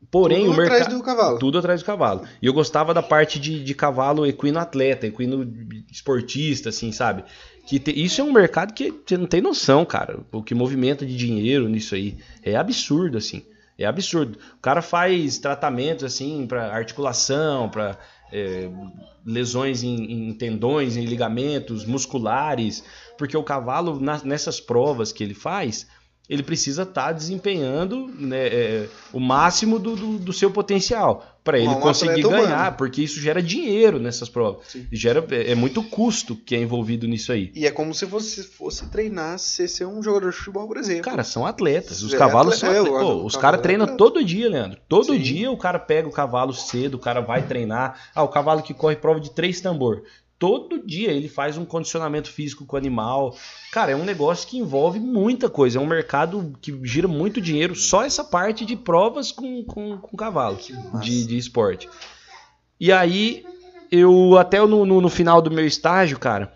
porém 0.09 0.45
Tudo 0.45 0.53
o 0.53 0.57
mercado 0.57 0.75
atrás 0.81 0.97
do 0.97 1.03
cavalo. 1.03 1.39
tudo 1.39 1.57
atrás 1.57 1.81
do 1.81 1.85
cavalo. 1.85 2.21
E 2.41 2.45
eu 2.45 2.53
gostava 2.53 2.93
da 2.93 3.01
parte 3.03 3.39
de, 3.39 3.63
de 3.63 3.73
cavalo 3.75 4.25
equino 4.25 4.59
atleta, 4.59 5.07
equino 5.07 5.45
esportista, 5.91 6.69
assim, 6.69 6.91
sabe? 6.91 7.23
Que 7.67 7.79
te- 7.79 7.91
isso 7.91 8.21
é 8.21 8.23
um 8.23 8.31
mercado 8.31 8.73
que 8.73 8.93
você 9.05 9.17
não 9.17 9.25
tem 9.25 9.41
noção, 9.41 9.83
cara. 9.85 10.19
O 10.31 10.41
que 10.43 10.53
movimenta 10.55 11.05
de 11.05 11.15
dinheiro 11.15 11.67
nisso 11.67 11.95
aí 11.95 12.17
é 12.41 12.55
absurdo, 12.55 13.17
assim. 13.17 13.43
É 13.77 13.85
absurdo. 13.85 14.37
O 14.55 14.61
cara 14.61 14.81
faz 14.81 15.37
tratamentos 15.39 16.03
assim 16.03 16.45
para 16.47 16.73
articulação, 16.75 17.69
para 17.69 17.97
lesões 19.25 19.83
em, 19.83 20.29
em 20.29 20.33
tendões, 20.33 20.97
em 20.97 21.05
ligamentos 21.05 21.85
musculares, 21.85 22.83
porque 23.17 23.37
o 23.37 23.43
cavalo 23.43 23.99
na- 23.99 24.23
nessas 24.23 24.59
provas 24.59 25.11
que 25.11 25.23
ele 25.23 25.33
faz 25.33 25.87
ele 26.33 26.43
precisa 26.43 26.83
estar 26.83 27.11
desempenhando 27.11 28.07
né, 28.17 28.47
é, 28.47 28.89
o 29.11 29.19
máximo 29.19 29.77
do, 29.79 29.95
do, 29.95 30.17
do 30.19 30.33
seu 30.33 30.49
potencial 30.51 31.25
para 31.43 31.59
ele 31.59 31.67
Um 31.67 31.79
conseguir 31.81 32.21
ganhar, 32.23 32.45
humano. 32.61 32.75
porque 32.77 33.01
isso 33.01 33.19
gera 33.19 33.41
dinheiro 33.43 33.99
nessas 33.99 34.29
provas. 34.29 34.65
Sim. 34.69 34.87
Gera, 34.91 35.25
é 35.31 35.51
é 35.51 35.55
muito 35.55 35.83
custo 35.83 36.37
que 36.37 36.55
é 36.55 36.59
envolvido 36.61 37.05
nisso 37.05 37.33
aí. 37.33 37.51
E 37.53 37.67
é 37.67 37.71
como 37.71 37.93
se 37.93 38.05
você 38.05 38.41
fosse 38.43 38.87
treinar, 38.89 39.37
você 39.37 39.67
ser 39.67 39.85
um 39.85 40.01
jogador 40.01 40.31
de 40.31 40.37
futebol, 40.37 40.65
por 40.65 40.77
exemplo. 40.77 41.03
Cara, 41.03 41.21
são 41.25 41.45
atletas. 41.45 42.01
Os 42.01 42.13
É, 42.13 42.17
cavalos 42.17 42.55
atleta- 42.63 42.85
são 42.85 42.97
é, 42.97 43.01
Pô, 43.01 43.25
os 43.25 43.35
caras 43.35 43.59
é 43.59 43.63
treinam 43.63 43.83
atleta. 43.83 43.97
todo 43.97 44.23
dia, 44.23 44.49
Leandro. 44.49 44.79
Todo 44.87 45.07
Sim. 45.13 45.19
dia 45.19 45.51
o 45.51 45.57
cara 45.57 45.77
pega 45.79 46.07
o 46.07 46.11
cavalo 46.11 46.53
cedo, 46.53 46.95
o 46.95 46.99
cara 46.99 47.19
vai 47.19 47.45
treinar. 47.45 47.99
Ah, 48.15 48.23
o 48.23 48.29
cavalo 48.29 48.63
que 48.63 48.73
corre 48.73 48.95
prova 48.95 49.19
de 49.19 49.29
três 49.31 49.59
tambor. 49.59 50.03
Todo 50.37 50.85
dia 50.85 51.11
ele 51.11 51.29
faz 51.29 51.57
um 51.57 51.63
condicionamento 51.63 52.29
físico 52.29 52.65
com 52.65 52.75
o 52.75 52.79
animal. 52.79 53.35
Cara, 53.71 53.91
é 53.91 53.95
um 53.95 54.03
negócio 54.03 54.47
que 54.47 54.57
envolve 54.57 54.99
muita 54.99 55.49
coisa. 55.49 55.77
É 55.77 55.81
um 55.81 55.87
mercado 55.87 56.53
que 56.61 56.77
gira 56.83 57.07
muito 57.07 57.39
dinheiro. 57.39 57.75
Só 57.75 58.03
essa 58.03 58.23
parte 58.23 58.65
de 58.65 58.75
provas 58.75 59.31
com, 59.31 59.63
com, 59.63 59.97
com 59.97 60.17
cavalo 60.17 60.57
de, 61.01 61.25
de 61.25 61.37
esporte. 61.37 61.87
E 62.79 62.91
aí, 62.91 63.45
eu 63.91 64.37
até 64.37 64.59
no, 64.59 64.85
no, 64.85 64.99
no 64.99 65.09
final 65.09 65.41
do 65.41 65.51
meu 65.51 65.65
estágio, 65.65 66.19
cara, 66.19 66.53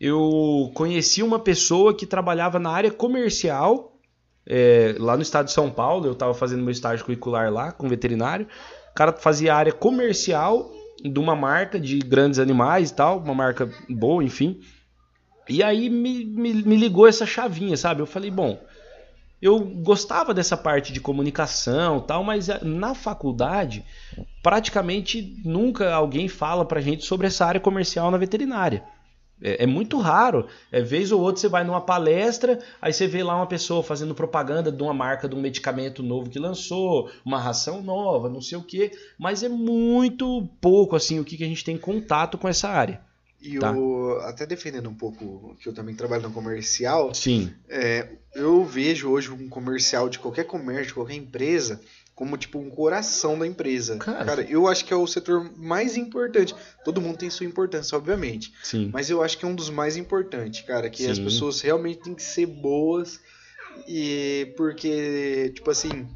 eu 0.00 0.72
conheci 0.74 1.22
uma 1.22 1.38
pessoa 1.38 1.94
que 1.94 2.06
trabalhava 2.06 2.58
na 2.58 2.70
área 2.70 2.90
comercial, 2.90 3.98
é, 4.46 4.96
lá 4.98 5.14
no 5.14 5.22
estado 5.22 5.46
de 5.46 5.52
São 5.52 5.70
Paulo. 5.70 6.06
Eu 6.06 6.12
estava 6.12 6.32
fazendo 6.34 6.62
meu 6.62 6.72
estágio 6.72 7.04
curricular 7.04 7.52
lá 7.52 7.70
com 7.70 7.86
veterinário. 7.86 8.48
O 8.90 8.94
cara 8.94 9.12
fazia 9.12 9.54
área 9.54 9.72
comercial 9.72 10.72
de 11.02 11.18
uma 11.18 11.34
marca 11.34 11.78
de 11.78 11.98
grandes 11.98 12.38
animais 12.38 12.90
e 12.90 12.94
tal, 12.94 13.18
uma 13.18 13.34
marca 13.34 13.70
boa, 13.88 14.22
enfim. 14.22 14.60
E 15.48 15.62
aí 15.62 15.88
me, 15.88 16.24
me, 16.24 16.54
me 16.54 16.76
ligou 16.76 17.06
essa 17.06 17.26
chavinha, 17.26 17.76
sabe? 17.76 18.00
Eu 18.00 18.06
falei, 18.06 18.30
bom, 18.30 18.58
eu 19.40 19.58
gostava 19.58 20.34
dessa 20.34 20.56
parte 20.56 20.92
de 20.92 21.00
comunicação 21.00 22.00
tal, 22.00 22.22
mas 22.22 22.48
eh, 22.48 22.60
na 22.62 22.94
faculdade 22.94 23.84
praticamente 24.42 25.36
nunca 25.44 25.92
alguém 25.94 26.28
fala 26.28 26.64
pra 26.64 26.80
gente 26.80 27.04
sobre 27.04 27.26
essa 27.26 27.46
área 27.46 27.60
comercial 27.60 28.10
na 28.10 28.18
veterinária. 28.18 28.84
É, 29.42 29.64
é 29.64 29.66
muito 29.66 29.98
raro. 29.98 30.46
É 30.70 30.80
vez 30.82 31.12
ou 31.12 31.20
outra 31.20 31.40
você 31.40 31.48
vai 31.48 31.64
numa 31.64 31.80
palestra, 31.80 32.58
aí 32.80 32.92
você 32.92 33.06
vê 33.06 33.22
lá 33.22 33.36
uma 33.36 33.46
pessoa 33.46 33.82
fazendo 33.82 34.14
propaganda 34.14 34.70
de 34.70 34.82
uma 34.82 34.94
marca 34.94 35.28
de 35.28 35.34
um 35.34 35.40
medicamento 35.40 36.02
novo 36.02 36.30
que 36.30 36.38
lançou, 36.38 37.10
uma 37.24 37.40
ração 37.40 37.82
nova, 37.82 38.28
não 38.28 38.40
sei 38.40 38.58
o 38.58 38.62
quê, 38.62 38.92
mas 39.18 39.42
é 39.42 39.48
muito 39.48 40.48
pouco 40.60 40.96
assim 40.96 41.18
o 41.18 41.24
que, 41.24 41.36
que 41.36 41.44
a 41.44 41.48
gente 41.48 41.64
tem 41.64 41.78
contato 41.78 42.38
com 42.38 42.48
essa 42.48 42.68
área. 42.68 43.00
E 43.42 43.58
Tá. 43.58 43.72
o, 43.72 44.18
até 44.20 44.44
defendendo 44.44 44.90
um 44.90 44.94
pouco 44.94 45.56
que 45.58 45.66
eu 45.66 45.72
também 45.72 45.94
trabalho 45.94 46.24
no 46.24 46.30
comercial, 46.30 47.14
Sim, 47.14 47.50
é, 47.68 48.06
eu 48.34 48.64
vejo 48.66 49.08
hoje 49.08 49.30
um 49.30 49.48
comercial 49.48 50.10
de 50.10 50.18
qualquer 50.18 50.44
comércio, 50.44 50.88
de 50.88 50.94
qualquer 50.94 51.14
empresa, 51.14 51.80
como 52.20 52.36
tipo 52.36 52.58
um 52.58 52.68
coração 52.68 53.38
da 53.38 53.46
empresa. 53.46 53.96
Cara. 53.96 54.42
eu 54.42 54.68
acho 54.68 54.84
que 54.84 54.92
é 54.92 54.96
o 54.96 55.06
setor 55.06 55.50
mais 55.56 55.96
importante. 55.96 56.54
Todo 56.84 57.00
mundo 57.00 57.16
tem 57.16 57.30
sua 57.30 57.46
importância, 57.46 57.96
obviamente. 57.96 58.52
sim. 58.62 58.90
Mas 58.92 59.08
eu 59.08 59.22
acho 59.22 59.38
que 59.38 59.44
é 59.46 59.48
um 59.48 59.54
dos 59.54 59.70
mais 59.70 59.96
importantes, 59.96 60.60
cara. 60.66 60.90
Que 60.90 61.06
as 61.06 61.16
Sim. 61.16 61.24
pessoas 61.24 61.62
realmente 61.62 62.00
têm 62.02 62.14
que 62.14 62.22
ser 62.22 62.44
boas. 62.44 63.18
E 63.88 64.52
porque, 64.54 65.50
tipo 65.54 65.70
assim, 65.70 66.06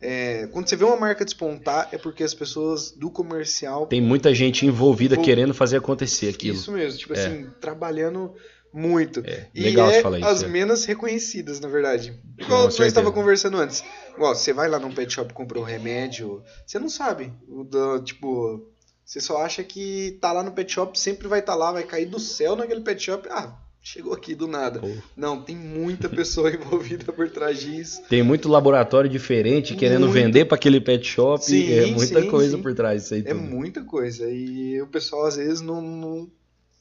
é, 0.00 0.46
quando 0.52 0.68
você 0.68 0.76
vê 0.76 0.84
uma 0.84 0.96
marca 0.96 1.24
despontar, 1.24 1.88
é 1.90 1.98
porque 1.98 2.22
as 2.22 2.32
pessoas 2.32 2.92
do 2.92 3.10
comercial. 3.10 3.86
Tem 3.88 4.00
muita 4.00 4.32
gente 4.32 4.64
envolvida 4.64 5.14
Envol- 5.16 5.24
querendo 5.24 5.52
fazer 5.54 5.76
acontecer 5.78 6.28
aquilo. 6.28 6.54
Isso 6.54 6.70
mesmo, 6.70 6.98
tipo 7.00 7.14
É. 7.14 7.26
assim, 7.26 7.50
trabalhando 7.60 8.32
muito. 8.76 9.20
É, 9.24 9.46
E 9.54 9.62
legal 9.62 9.88
é 9.90 9.94
você 9.94 10.02
falar 10.02 10.18
isso. 10.20 10.28
as 10.28 10.42
é. 10.42 10.48
menos 10.48 10.84
reconhecidas, 10.84 11.58
na 11.60 11.68
verdade. 11.68 12.14
Igual 12.38 12.64
nós 12.64 12.74
certeza. 12.74 12.88
estava 12.88 13.12
conversando 13.12 13.56
antes. 13.56 13.82
Igual, 14.14 14.34
você 14.34 14.52
vai 14.52 14.68
lá 14.68 14.78
num 14.78 14.92
pet 14.92 15.12
shop 15.12 15.30
e 15.30 15.34
compra 15.34 15.58
um 15.58 15.62
remédio, 15.62 16.42
você 16.66 16.78
não 16.78 16.88
sabe. 16.88 17.32
O 17.48 17.64
da- 17.64 18.00
tipo, 18.02 18.66
você 19.04 19.20
só 19.20 19.38
acha 19.42 19.62
que 19.64 20.18
tá 20.20 20.32
lá 20.32 20.42
no 20.42 20.52
pet 20.52 20.72
shop, 20.72 20.98
sempre 20.98 21.26
vai 21.28 21.40
estar 21.40 21.54
lá, 21.54 21.72
vai 21.72 21.84
cair 21.84 22.06
do 22.06 22.18
céu 22.20 22.54
naquele 22.56 22.80
pet 22.80 23.02
shop. 23.02 23.28
Ah, 23.30 23.56
chegou 23.80 24.12
aqui 24.12 24.34
do 24.34 24.46
nada. 24.48 24.80
Pô. 24.80 24.88
Não, 25.16 25.40
tem 25.40 25.54
muita 25.56 26.08
pessoa 26.08 26.50
envolvida 26.52 27.12
por 27.12 27.30
trás 27.30 27.60
disso. 27.60 28.02
Tem 28.08 28.22
muito 28.22 28.48
laboratório 28.48 29.08
diferente 29.08 29.74
querendo 29.76 30.00
Muito. 30.08 30.12
vender 30.14 30.44
para 30.46 30.56
aquele 30.56 30.80
pet 30.80 31.06
shop. 31.06 31.44
Sim, 31.44 31.72
é 31.72 31.86
muita 31.86 32.20
sim, 32.20 32.28
coisa 32.28 32.56
sim. 32.56 32.62
por 32.62 32.74
trás 32.74 33.02
disso 33.02 33.14
aí 33.14 33.20
É 33.20 33.24
tudo. 33.32 33.40
muita 33.40 33.84
coisa. 33.84 34.28
E 34.28 34.80
o 34.82 34.86
pessoal 34.88 35.26
às 35.26 35.36
vezes 35.36 35.60
não, 35.60 35.80
não, 35.80 36.30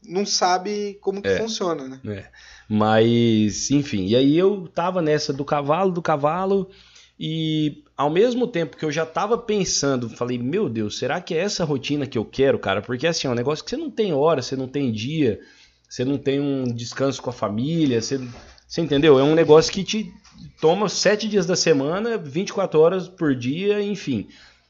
não 0.07 0.25
sabe 0.25 0.97
como 1.01 1.21
que 1.21 1.27
É. 1.27 1.37
funciona, 1.37 1.87
né? 1.87 1.99
É. 2.05 2.25
Mas, 2.69 3.69
enfim, 3.71 4.07
e 4.07 4.15
aí 4.15 4.37
eu 4.37 4.67
tava 4.67 5.01
nessa 5.01 5.31
do 5.31 5.45
cavalo, 5.45 5.91
do 5.91 6.01
cavalo, 6.01 6.69
e 7.19 7.83
ao 7.95 8.09
mesmo 8.09 8.47
tempo 8.47 8.75
que 8.75 8.83
eu 8.83 8.91
já 8.91 9.05
tava 9.05 9.37
pensando, 9.37 10.09
falei, 10.09 10.37
meu 10.37 10.67
Deus, 10.67 10.97
será 10.97 11.21
que 11.21 11.33
é 11.33 11.37
essa 11.39 11.63
rotina 11.63 12.05
que 12.05 12.17
eu 12.17 12.25
quero, 12.25 12.59
cara? 12.59 12.81
Porque 12.81 13.07
assim, 13.07 13.27
é 13.27 13.31
um 13.31 13.35
negócio 13.35 13.63
que 13.63 13.69
você 13.69 13.77
não 13.77 13.89
tem 13.89 14.13
hora, 14.13 14.41
você 14.41 14.55
não 14.55 14.67
tem 14.67 14.91
dia, 14.91 15.39
você 15.87 16.03
não 16.03 16.17
tem 16.17 16.39
um 16.39 16.63
descanso 16.65 17.21
com 17.21 17.29
a 17.29 17.33
família, 17.33 18.01
você, 18.01 18.19
você 18.67 18.81
entendeu? 18.81 19.17
É 19.19 19.23
um 19.23 19.35
negócio 19.35 19.71
que 19.71 19.83
te 19.83 20.11
toma 20.59 20.89
sete 20.89 21.27
dias 21.29 21.45
da 21.45 21.55
semana, 21.55 22.17
24 22.17 22.79
horas 22.79 23.07
por 23.07 23.33
dia, 23.35 23.81
enfim. 23.81 24.27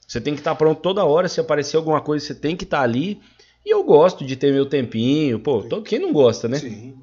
Você 0.08 0.22
tem 0.22 0.36
que 0.36 0.42
estar 0.42 0.54
pronto 0.54 0.82
toda 0.82 1.04
hora, 1.04 1.28
se 1.28 1.40
aparecer 1.40 1.78
alguma 1.78 2.00
coisa, 2.00 2.24
você 2.24 2.36
tem 2.36 2.56
que 2.56 2.64
estar 2.64 2.82
ali. 2.82 3.20
E 3.66 3.74
eu 3.74 3.84
gosto 3.84 4.24
de 4.24 4.36
ter 4.36 4.54
meu 4.54 4.66
tempinho, 4.66 5.40
pô, 5.40 5.64
todo, 5.64 5.84
quem 5.84 6.00
não 6.00 6.14
gosta, 6.14 6.48
né? 6.48 6.60
Sim. 6.60 6.96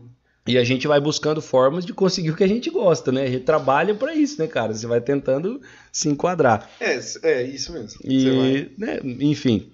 E 0.46 0.58
a 0.58 0.64
gente 0.64 0.88
vai 0.88 1.00
buscando 1.00 1.40
formas 1.40 1.84
de 1.84 1.92
conseguir 1.92 2.30
o 2.30 2.36
que 2.36 2.42
a 2.42 2.48
gente 2.48 2.68
gosta, 2.68 3.12
né? 3.12 3.22
A 3.22 3.30
gente 3.30 3.44
trabalha 3.44 3.94
pra 3.94 4.14
isso, 4.14 4.40
né, 4.40 4.48
cara? 4.48 4.74
Você 4.74 4.86
vai 4.86 5.00
tentando 5.00 5.60
se 5.92 6.08
enquadrar. 6.08 6.68
É, 6.80 7.00
é 7.22 7.42
isso 7.42 7.72
mesmo. 7.72 8.00
E, 8.04 8.70
né, 8.76 8.98
enfim. 9.20 9.72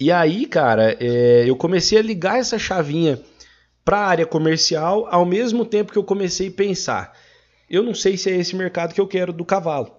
E 0.00 0.10
aí, 0.10 0.46
cara, 0.46 0.96
é, 0.98 1.44
eu 1.48 1.54
comecei 1.54 1.98
a 1.98 2.02
ligar 2.02 2.38
essa 2.38 2.58
chavinha 2.58 3.20
pra 3.84 3.98
área 3.98 4.26
comercial 4.26 5.06
ao 5.08 5.24
mesmo 5.24 5.64
tempo 5.64 5.92
que 5.92 5.98
eu 5.98 6.04
comecei 6.04 6.48
a 6.48 6.52
pensar. 6.52 7.16
Eu 7.70 7.82
não 7.82 7.94
sei 7.94 8.16
se 8.16 8.30
é 8.30 8.36
esse 8.36 8.56
mercado 8.56 8.94
que 8.94 9.00
eu 9.00 9.06
quero 9.06 9.32
do 9.32 9.44
cavalo. 9.44 9.92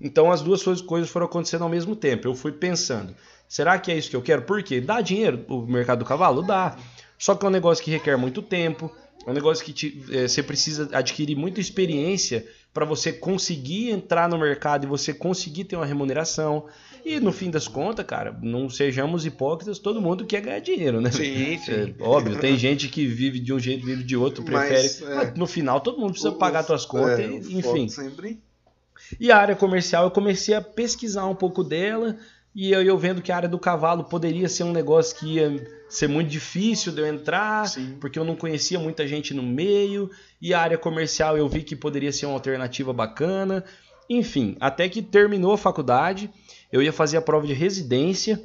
Então 0.00 0.32
as 0.32 0.40
duas 0.40 0.62
coisas 0.62 1.10
foram 1.10 1.26
acontecendo 1.26 1.62
ao 1.62 1.68
mesmo 1.68 1.94
tempo. 1.94 2.26
Eu 2.26 2.34
fui 2.34 2.52
pensando, 2.52 3.14
será 3.52 3.78
que 3.78 3.90
é 3.92 3.96
isso 3.98 4.08
que 4.10 4.16
eu 4.16 4.22
quero? 4.22 4.42
Por 4.42 4.62
quê? 4.62 4.80
Dá 4.80 5.00
dinheiro 5.00 5.44
o 5.48 5.60
mercado 5.66 5.98
do 6.00 6.04
cavalo? 6.04 6.42
Dá. 6.42 6.76
Só 7.18 7.34
que 7.34 7.44
é 7.44 7.48
um 7.48 7.52
negócio 7.52 7.84
que 7.84 7.90
requer 7.90 8.16
muito 8.16 8.40
tempo, 8.42 8.90
é 9.26 9.30
um 9.30 9.34
negócio 9.34 9.64
que 9.64 9.72
te- 9.72 10.04
eh, 10.10 10.26
você 10.26 10.42
precisa 10.42 10.88
adquirir 10.92 11.36
muita 11.36 11.60
experiência 11.60 12.44
para 12.74 12.84
você 12.84 13.12
conseguir 13.12 13.90
entrar 13.90 14.28
no 14.28 14.38
mercado 14.38 14.84
e 14.84 14.88
você 14.88 15.12
conseguir 15.12 15.64
ter 15.64 15.76
uma 15.76 15.84
remuneração. 15.86 16.64
E 17.04 17.20
no 17.20 17.30
fim 17.32 17.50
das 17.50 17.68
contas, 17.68 18.06
cara, 18.06 18.36
não 18.42 18.70
sejamos 18.70 19.26
hipócritas, 19.26 19.78
todo 19.78 20.00
mundo 20.00 20.24
quer 20.24 20.40
ganhar 20.40 20.60
dinheiro, 20.60 21.00
né? 21.00 21.10
Sim, 21.10 21.58
sim. 21.58 21.94
É, 21.98 22.02
óbvio, 22.02 22.38
tem 22.38 22.56
gente 22.56 22.88
que 22.88 23.06
vive 23.06 23.38
de 23.40 23.52
um 23.52 23.58
jeito, 23.58 23.84
vive 23.84 24.02
de 24.04 24.16
outro, 24.16 24.42
prefere. 24.44 24.82
Mas, 24.88 25.02
é. 25.02 25.14
Mas 25.16 25.34
no 25.38 25.46
final, 25.46 25.80
todo 25.80 25.98
mundo 25.98 26.10
precisa 26.12 26.30
O- 26.30 26.38
pagar 26.38 26.62
suas 26.64 26.86
contas, 26.86 27.18
é, 27.20 27.26
e- 27.28 27.58
enfim. 27.58 27.88
Sempre... 27.88 28.40
E 29.20 29.30
a 29.30 29.36
área 29.36 29.54
comercial, 29.56 30.04
eu 30.04 30.10
comecei 30.10 30.54
a 30.54 30.60
pesquisar 30.62 31.26
um 31.26 31.34
pouco 31.34 31.62
dela, 31.62 32.16
e 32.54 32.70
eu, 32.70 32.82
eu 32.82 32.98
vendo 32.98 33.22
que 33.22 33.32
a 33.32 33.36
área 33.36 33.48
do 33.48 33.58
cavalo 33.58 34.04
poderia 34.04 34.48
ser 34.48 34.64
um 34.64 34.72
negócio 34.72 35.16
que 35.16 35.34
ia 35.36 35.66
ser 35.88 36.08
muito 36.08 36.28
difícil 36.28 36.92
de 36.92 37.00
eu 37.00 37.06
entrar, 37.06 37.66
Sim. 37.66 37.96
porque 38.00 38.18
eu 38.18 38.24
não 38.24 38.36
conhecia 38.36 38.78
muita 38.78 39.06
gente 39.06 39.32
no 39.34 39.42
meio, 39.42 40.10
e 40.40 40.52
a 40.54 40.60
área 40.60 40.78
comercial 40.78 41.36
eu 41.36 41.48
vi 41.48 41.62
que 41.62 41.76
poderia 41.76 42.12
ser 42.12 42.26
uma 42.26 42.34
alternativa 42.34 42.92
bacana. 42.92 43.64
Enfim, 44.08 44.56
até 44.60 44.88
que 44.88 45.00
terminou 45.02 45.52
a 45.52 45.58
faculdade, 45.58 46.30
eu 46.70 46.82
ia 46.82 46.92
fazer 46.92 47.16
a 47.16 47.22
prova 47.22 47.46
de 47.46 47.52
residência, 47.54 48.40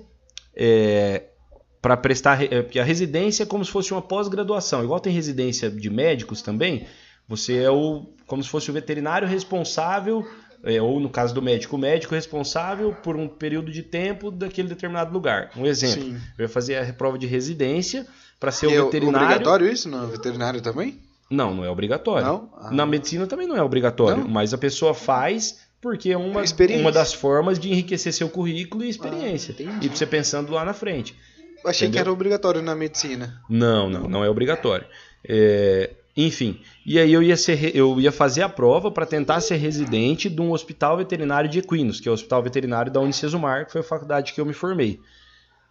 para 1.82 1.96
prestar, 1.96 2.36
re- 2.36 2.50
é, 2.52 2.62
porque 2.62 2.80
a 2.80 2.84
residência 2.84 3.44
é 3.44 3.46
como 3.46 3.64
se 3.64 3.72
fosse 3.72 3.92
uma 3.94 4.02
pós-graduação, 4.02 4.84
igual 4.84 5.00
tem 5.00 5.14
residência 5.14 5.70
de 5.70 5.90
médicos 5.90 6.42
também, 6.42 6.88
você 7.28 7.58
é 7.58 7.70
o 7.70 8.06
como 8.26 8.44
se 8.44 8.50
fosse 8.50 8.70
o 8.70 8.74
veterinário 8.74 9.28
responsável, 9.28 10.28
é, 10.64 10.82
ou 10.82 11.00
no 11.00 11.10
caso 11.10 11.34
do 11.34 11.42
médico, 11.42 11.76
o 11.76 11.80
médico 11.80 12.14
responsável 12.16 12.94
por 13.04 13.16
um 13.16 13.28
período 13.28 13.72
de 13.72 13.84
tempo 13.84 14.32
daquele 14.32 14.68
determinado 14.68 15.14
lugar. 15.14 15.52
Um 15.56 15.66
exemplo, 15.66 16.02
Sim. 16.04 16.18
eu 16.38 16.44
ia 16.44 16.50
fazer 16.50 16.76
a 16.78 16.94
prova 16.94 17.18
de 17.18 17.28
residência 17.28 18.06
para 18.40 18.52
ser 18.52 18.70
E 18.70 18.76
é 18.76 18.82
o 18.82 18.86
veterinário. 18.86 19.26
obrigatório 19.28 19.68
isso 19.72 19.90
no 19.90 20.08
veterinário 20.08 20.62
também? 20.62 21.00
Não, 21.30 21.54
não 21.54 21.66
é 21.66 21.70
obrigatório. 21.70 22.26
Não? 22.26 22.50
Ah. 22.58 22.72
Na 22.72 22.86
medicina 22.86 23.28
também 23.28 23.48
não 23.48 23.56
é 23.56 23.62
obrigatório, 23.62 24.24
Não? 24.24 24.30
mas 24.30 24.54
a 24.54 24.58
pessoa 24.58 24.94
faz 24.94 25.60
porque 25.82 26.12
é 26.12 26.18
uma, 26.18 26.44
Experiência. 26.44 26.82
uma 26.84 26.92
das 26.92 27.14
formas 27.14 27.60
de 27.60 27.70
enriquecer 27.70 28.12
seu 28.14 28.30
currículo 28.30 28.84
e 28.84 28.90
experiência. 28.90 29.54
Ah, 29.60 29.80
e 29.82 29.88
você 29.90 30.06
pensando 30.06 30.52
lá 30.52 30.66
na 30.66 30.74
frente. 30.74 31.16
Eu 31.64 31.70
achei 31.70 31.88
que 31.88 31.92
Entendeu? 31.92 32.02
era 32.02 32.12
obrigatório 32.12 32.62
na 32.62 32.76
medicina. 32.76 33.42
Não, 33.50 33.90
não, 33.90 34.08
não 34.08 34.24
é 34.24 34.30
obrigatório. 34.30 34.86
É, 35.28 35.92
enfim, 36.18 36.60
e 36.84 36.98
aí 36.98 37.14
eu 37.14 37.22
ia, 37.22 37.38
ser, 37.38 37.76
eu 37.76 38.02
ia 38.02 38.12
fazer 38.12 38.42
a 38.42 38.50
prova 38.50 38.90
para 38.90 39.06
tentar 39.06 39.40
ser 39.40 39.58
residente 39.58 40.28
de 40.28 40.42
um 40.42 40.52
hospital 40.52 40.98
veterinário 40.98 41.48
de 41.48 41.60
equinos, 41.60 42.00
que 42.00 42.10
é 42.10 42.12
o 42.12 42.16
hospital 42.16 42.42
veterinário 42.42 42.92
da 42.92 43.00
Unicesumar, 43.00 43.68
que 43.68 43.72
foi 43.72 43.82
a 43.82 43.84
faculdade 43.84 44.34
que 44.34 44.42
eu 44.42 44.46
me 44.46 44.54
formei. 44.54 45.00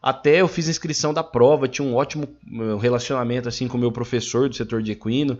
Até 0.00 0.40
eu 0.40 0.46
fiz 0.46 0.68
inscrição 0.68 1.12
da 1.12 1.24
prova, 1.24 1.66
tinha 1.66 1.86
um 1.86 1.96
ótimo 1.96 2.28
eh, 2.46 2.80
relacionamento 2.80 3.48
assim 3.48 3.66
com 3.66 3.76
o 3.76 3.80
meu 3.80 3.90
professor 3.90 4.48
do 4.48 4.54
setor 4.54 4.80
de 4.80 4.92
equino. 4.92 5.36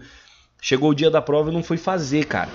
Chegou 0.61 0.91
o 0.91 0.95
dia 0.95 1.09
da 1.09 1.23
prova 1.23 1.51
e 1.51 1.55
não 1.55 1.63
fui 1.63 1.77
fazer, 1.77 2.25
cara. 2.25 2.51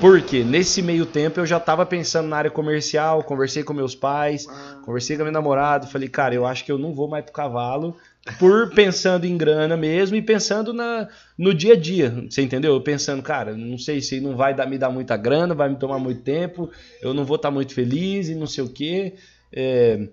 Porque 0.00 0.42
nesse 0.42 0.82
meio 0.82 1.06
tempo 1.06 1.38
eu 1.38 1.46
já 1.46 1.60
tava 1.60 1.86
pensando 1.86 2.26
na 2.26 2.36
área 2.36 2.50
comercial, 2.50 3.22
conversei 3.22 3.62
com 3.62 3.72
meus 3.72 3.94
pais, 3.94 4.48
conversei 4.84 5.14
com 5.14 5.22
a 5.22 5.26
minha 5.26 5.32
namorada, 5.32 5.86
falei, 5.86 6.08
cara, 6.08 6.34
eu 6.34 6.44
acho 6.44 6.64
que 6.64 6.72
eu 6.72 6.78
não 6.78 6.92
vou 6.92 7.06
mais 7.06 7.24
pro 7.24 7.32
cavalo, 7.32 7.96
por 8.38 8.70
pensando 8.70 9.24
em 9.26 9.36
grana 9.36 9.76
mesmo 9.76 10.16
e 10.16 10.22
pensando 10.22 10.72
na, 10.72 11.08
no 11.36 11.52
dia 11.52 11.72
a 11.74 11.76
dia, 11.76 12.24
você 12.30 12.42
entendeu? 12.42 12.72
Eu 12.74 12.80
pensando, 12.80 13.20
cara, 13.22 13.56
não 13.56 13.76
sei 13.76 14.00
se 14.00 14.20
não 14.20 14.36
vai 14.36 14.54
dar, 14.54 14.66
me 14.66 14.78
dar 14.78 14.90
muita 14.90 15.16
grana, 15.16 15.54
vai 15.54 15.68
me 15.68 15.76
tomar 15.76 15.98
muito 15.98 16.22
tempo, 16.22 16.70
eu 17.00 17.12
não 17.12 17.24
vou 17.24 17.36
estar 17.36 17.50
muito 17.50 17.74
feliz 17.74 18.28
e 18.28 18.34
não 18.34 18.46
sei 18.46 18.62
o 18.62 18.68
quê. 18.68 19.14
É, 19.52 20.08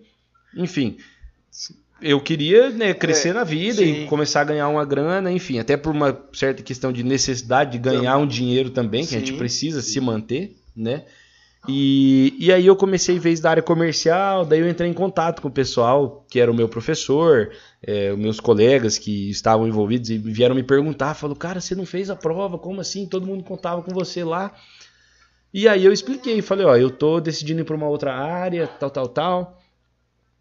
enfim, 0.57 0.97
eu 2.01 2.20
queria 2.20 2.70
né, 2.70 2.93
crescer 2.93 3.30
É, 3.30 3.34
na 3.34 3.43
vida 3.43 3.84
sim. 3.84 4.03
e 4.03 4.05
começar 4.07 4.41
a 4.41 4.45
ganhar 4.45 4.68
uma 4.70 4.86
grana, 4.86 5.32
enfim, 5.32 5.60
até 5.60 5.78
por 5.78 5.93
uma 5.93 6.18
certa 6.34 6.64
questão 6.64 6.91
de 6.91 7.03
necessidade 7.03 7.72
de 7.72 7.78
ganhar 7.78 8.18
um 8.18 8.26
dinheiro 8.28 8.72
também, 8.72 9.05
que 9.05 9.16
a 9.16 9.20
gente 9.20 9.34
Sim, 9.34 9.38
precisa 9.38 9.82
sim. 9.82 9.91
se 9.91 10.01
manter, 10.01 10.55
né? 10.76 11.03
E, 11.68 12.36
e 12.39 12.53
aí 12.53 12.66
eu 12.66 12.76
comecei 12.76 13.16
em 13.16 13.20
vez 13.20 13.39
da 13.39 13.49
área 13.49 13.62
comercial, 13.62 14.45
daí 14.45 14.60
eu 14.60 14.70
entrei 14.70 14.89
em 14.89 14.93
contato 14.93 15.41
com 15.41 15.49
o 15.49 15.51
pessoal 15.51 16.26
que 16.30 16.39
era 16.39 16.49
o 16.49 16.53
meu 16.53 16.70
professor, 16.70 17.51
é, 17.84 18.16
meus 18.16 18.39
colegas 18.39 18.97
que 18.97 19.30
estavam 19.30 19.68
envolvidos 19.68 20.10
e 20.10 20.18
vieram 20.18 20.55
me 20.55 20.64
perguntar, 20.64 21.14
falou, 21.16 21.36
cara, 21.36 21.60
você 21.60 21.76
não 21.76 21.86
fez 21.86 22.10
a 22.10 22.16
prova, 22.16 22.57
como 22.57 22.80
assim? 22.80 23.05
Todo 23.05 23.28
mundo 23.28 23.43
contava 23.43 23.82
com 23.82 23.93
você 23.93 24.24
lá. 24.24 24.53
E 25.53 25.68
aí 25.68 25.84
eu 25.84 25.91
expliquei, 25.91 26.41
falei, 26.41 26.66
ó, 26.66 26.76
eu 26.78 26.89
tô 26.89 27.20
decidindo 27.20 27.62
ir 27.62 27.66
para 27.66 27.76
uma 27.76 27.88
outra 27.89 28.16
área, 28.16 28.68
tal, 28.68 28.89
tal, 28.89 29.07
tal. 29.07 29.60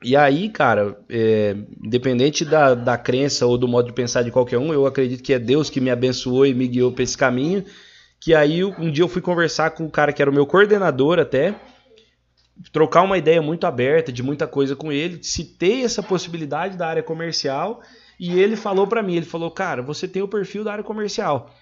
E 0.03 0.15
aí, 0.15 0.49
cara, 0.49 0.97
é, 1.09 1.57
independente 1.83 2.45
da, 2.45 2.75
da 2.75 2.97
crença 2.97 3.45
ou 3.45 3.59
do 3.59 3.67
modo 3.67 3.87
de 3.87 3.93
pensar 3.93 4.23
de 4.23 4.31
qualquer 4.31 4.59
um, 4.59 4.73
eu 4.73 4.87
acredito 4.87 5.23
que 5.23 5.33
é 5.33 5.39
Deus 5.39 5.69
que 5.69 5.81
me 5.81 5.91
abençoou 5.91 6.47
e 6.47 6.55
me 6.55 6.69
guiou 6.69 6.93
para 6.93 7.03
esse 7.03 7.19
caminho. 7.19 7.65
Que 8.21 8.35
aí 8.35 8.65
um 8.65 8.91
dia 8.91 9.05
eu 9.05 9.09
fui 9.09 9.23
conversar 9.23 9.71
com 9.71 9.85
o 9.87 9.91
cara 9.91 10.13
que 10.13 10.21
era 10.21 10.31
o 10.31 10.35
meu 10.35 10.47
coordenador 10.47 11.19
até, 11.19 11.55
trocar 12.73 13.03
uma 13.03 13.19
ideia 13.19 13.41
muito 13.41 13.67
aberta 13.67 14.13
de 14.13 14.23
muita 14.23 14.47
coisa 14.47 14.75
com 14.75 14.93
ele, 14.93 15.23
citei 15.23 15.85
essa 15.85 16.03
possibilidade 16.03 16.77
da 16.77 16.89
área 16.89 17.03
comercial 17.03 17.81
e 18.19 18.39
ele 18.39 18.57
falou 18.57 18.87
pra 18.87 19.03
mim, 19.03 19.17
ele 19.17 19.27
falou, 19.27 19.51
cara, 19.51 19.81
você 19.81 20.09
tem 20.09 20.23
o 20.23 20.29
perfil 20.29 20.65
da 20.65 20.73
área 20.73 20.85
comercial. 20.85 21.55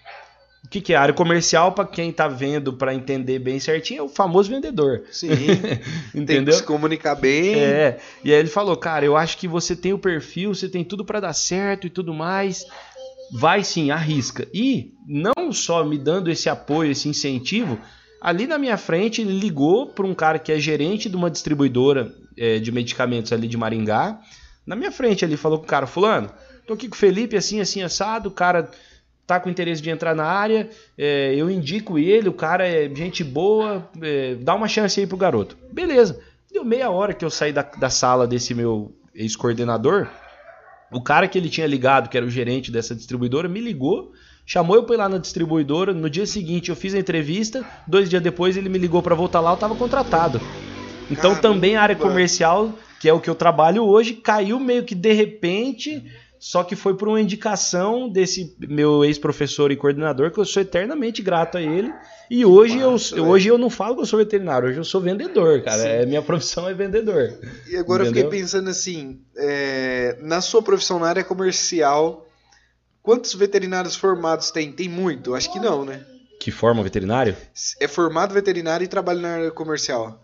O 0.65 0.69
que, 0.69 0.81
que 0.81 0.91
é 0.91 0.95
a 0.97 1.01
área 1.01 1.13
comercial 1.13 1.71
para 1.71 1.85
quem 1.85 2.11
tá 2.11 2.27
vendo 2.27 2.73
para 2.73 2.93
entender 2.93 3.39
bem 3.39 3.59
certinho 3.59 3.99
é 3.99 4.03
o 4.03 4.09
famoso 4.09 4.49
vendedor, 4.49 5.03
sim, 5.11 5.29
tem 5.37 5.79
que 6.11 6.19
entendeu? 6.19 6.53
se 6.55 6.63
comunicar 6.63 7.15
bem. 7.15 7.55
É, 7.55 7.99
e 8.23 8.33
aí 8.33 8.39
ele 8.39 8.49
falou, 8.49 8.75
cara, 8.75 9.05
eu 9.05 9.15
acho 9.15 9.37
que 9.37 9.47
você 9.47 9.75
tem 9.75 9.93
o 9.93 9.99
perfil, 9.99 10.53
você 10.53 10.67
tem 10.67 10.83
tudo 10.83 11.05
pra 11.05 11.19
dar 11.19 11.33
certo 11.33 11.85
e 11.85 11.89
tudo 11.89 12.13
mais. 12.13 12.65
Vai 13.31 13.63
sim, 13.63 13.91
arrisca. 13.91 14.47
E 14.53 14.93
não 15.07 15.36
só 15.51 15.83
me 15.83 15.97
dando 15.97 16.29
esse 16.29 16.49
apoio, 16.49 16.91
esse 16.91 17.07
incentivo, 17.07 17.79
ali 18.21 18.47
na 18.47 18.57
minha 18.57 18.77
frente 18.77 19.21
ele 19.21 19.37
ligou 19.37 19.87
para 19.87 20.05
um 20.05 20.13
cara 20.13 20.39
que 20.39 20.51
é 20.51 20.59
gerente 20.59 21.09
de 21.09 21.15
uma 21.15 21.29
distribuidora 21.29 22.13
é, 22.37 22.59
de 22.59 22.71
medicamentos 22.71 23.31
ali 23.31 23.47
de 23.47 23.57
Maringá. 23.57 24.19
Na 24.65 24.75
minha 24.75 24.91
frente 24.91 25.23
ele 25.23 25.37
falou 25.37 25.59
com 25.59 25.65
o 25.65 25.67
cara, 25.67 25.87
fulano, 25.87 26.29
tô 26.65 26.73
aqui 26.73 26.87
com 26.87 26.95
o 26.95 26.97
Felipe, 26.97 27.37
assim, 27.37 27.59
assim, 27.59 27.81
assado, 27.81 28.29
o 28.29 28.31
cara 28.31 28.69
tá 29.25 29.39
com 29.39 29.49
interesse 29.49 29.81
de 29.81 29.89
entrar 29.89 30.15
na 30.15 30.25
área, 30.25 30.69
é, 30.97 31.35
eu 31.35 31.49
indico 31.49 31.99
ele, 31.99 32.29
o 32.29 32.33
cara 32.33 32.65
é 32.65 32.93
gente 32.93 33.23
boa, 33.23 33.89
é, 34.01 34.35
dá 34.35 34.55
uma 34.55 34.69
chance 34.69 34.99
aí 34.99 35.05
pro 35.05 35.17
garoto. 35.17 35.57
Beleza. 35.71 36.19
Deu 36.49 36.63
meia 36.63 36.89
hora 36.89 37.13
que 37.13 37.25
eu 37.25 37.29
saí 37.29 37.51
da, 37.51 37.61
da 37.61 37.89
sala 37.89 38.25
desse 38.25 38.53
meu 38.53 38.95
ex-coordenador, 39.13 40.07
o 40.91 41.01
cara 41.01 41.27
que 41.27 41.37
ele 41.37 41.49
tinha 41.49 41.67
ligado, 41.67 42.09
que 42.09 42.15
era 42.15 42.25
o 42.25 42.29
gerente 42.29 42.71
dessa 42.71 42.95
distribuidora, 42.95 43.49
me 43.49 43.59
ligou, 43.59 44.13
chamou 44.47 44.77
eu 44.77 44.83
pra 44.83 44.95
ir 44.95 44.97
lá 44.97 45.09
na 45.09 45.17
distribuidora. 45.17 45.93
No 45.93 46.09
dia 46.09 46.25
seguinte 46.25 46.69
eu 46.69 46.75
fiz 46.75 46.95
a 46.95 46.99
entrevista, 46.99 47.63
dois 47.85 48.09
dias 48.09 48.23
depois 48.23 48.55
ele 48.55 48.69
me 48.69 48.79
ligou 48.79 49.03
pra 49.03 49.13
voltar 49.13 49.41
lá, 49.41 49.51
eu 49.51 49.57
tava 49.57 49.75
contratado. 49.75 50.41
Então 51.11 51.35
Caramba. 51.35 51.41
também 51.41 51.75
a 51.75 51.81
área 51.81 51.95
comercial, 51.95 52.73
que 52.99 53.09
é 53.09 53.13
o 53.13 53.19
que 53.19 53.29
eu 53.29 53.35
trabalho 53.35 53.83
hoje, 53.83 54.13
caiu 54.13 54.59
meio 54.59 54.83
que 54.83 54.95
de 54.95 55.11
repente, 55.11 56.03
só 56.39 56.63
que 56.63 56.75
foi 56.75 56.95
por 56.95 57.09
uma 57.09 57.19
indicação 57.19 58.09
desse 58.09 58.55
meu 58.57 59.03
ex-professor 59.03 59.69
e 59.71 59.75
coordenador, 59.75 60.31
que 60.31 60.39
eu 60.39 60.45
sou 60.45 60.61
eternamente 60.61 61.21
grato 61.21 61.57
a 61.57 61.61
ele. 61.61 61.93
E 62.29 62.45
hoje, 62.45 62.77
eu, 62.79 62.97
hoje 63.25 63.47
eu 63.47 63.57
não 63.57 63.69
falo 63.69 63.95
que 63.95 64.01
eu 64.01 64.05
sou 64.05 64.19
veterinário, 64.19 64.67
hoje 64.67 64.77
eu 64.77 64.83
sou 64.83 64.99
vendedor, 64.99 65.61
cara. 65.61 65.81
Sim. 65.81 65.87
É, 65.87 66.05
minha 66.05 66.21
profissão 66.21 66.67
é 66.69 66.73
vendedor. 66.73 67.33
E 67.69 67.77
agora 67.77 68.03
eu 68.03 68.09
Entendeu? 68.09 68.25
fiquei 68.25 68.41
pensando 68.41 68.69
assim, 68.69 69.19
é, 69.37 70.17
na 70.21 70.41
sua 70.41 70.61
profissão 70.61 70.99
na 70.99 71.07
área 71.07 71.23
comercial, 71.23 72.26
quantos 73.07 73.33
veterinários 73.33 73.95
formados 73.95 74.51
tem? 74.51 74.69
Tem 74.69 74.89
muito? 74.89 75.33
Acho 75.33 75.49
que 75.53 75.59
não, 75.61 75.85
né? 75.85 76.05
Que 76.41 76.51
forma 76.51 76.83
veterinário? 76.83 77.37
É 77.79 77.87
formado 77.87 78.33
veterinário 78.33 78.83
e 78.83 78.87
trabalha 78.87 79.21
na 79.21 79.29
área 79.35 79.51
comercial. 79.51 80.21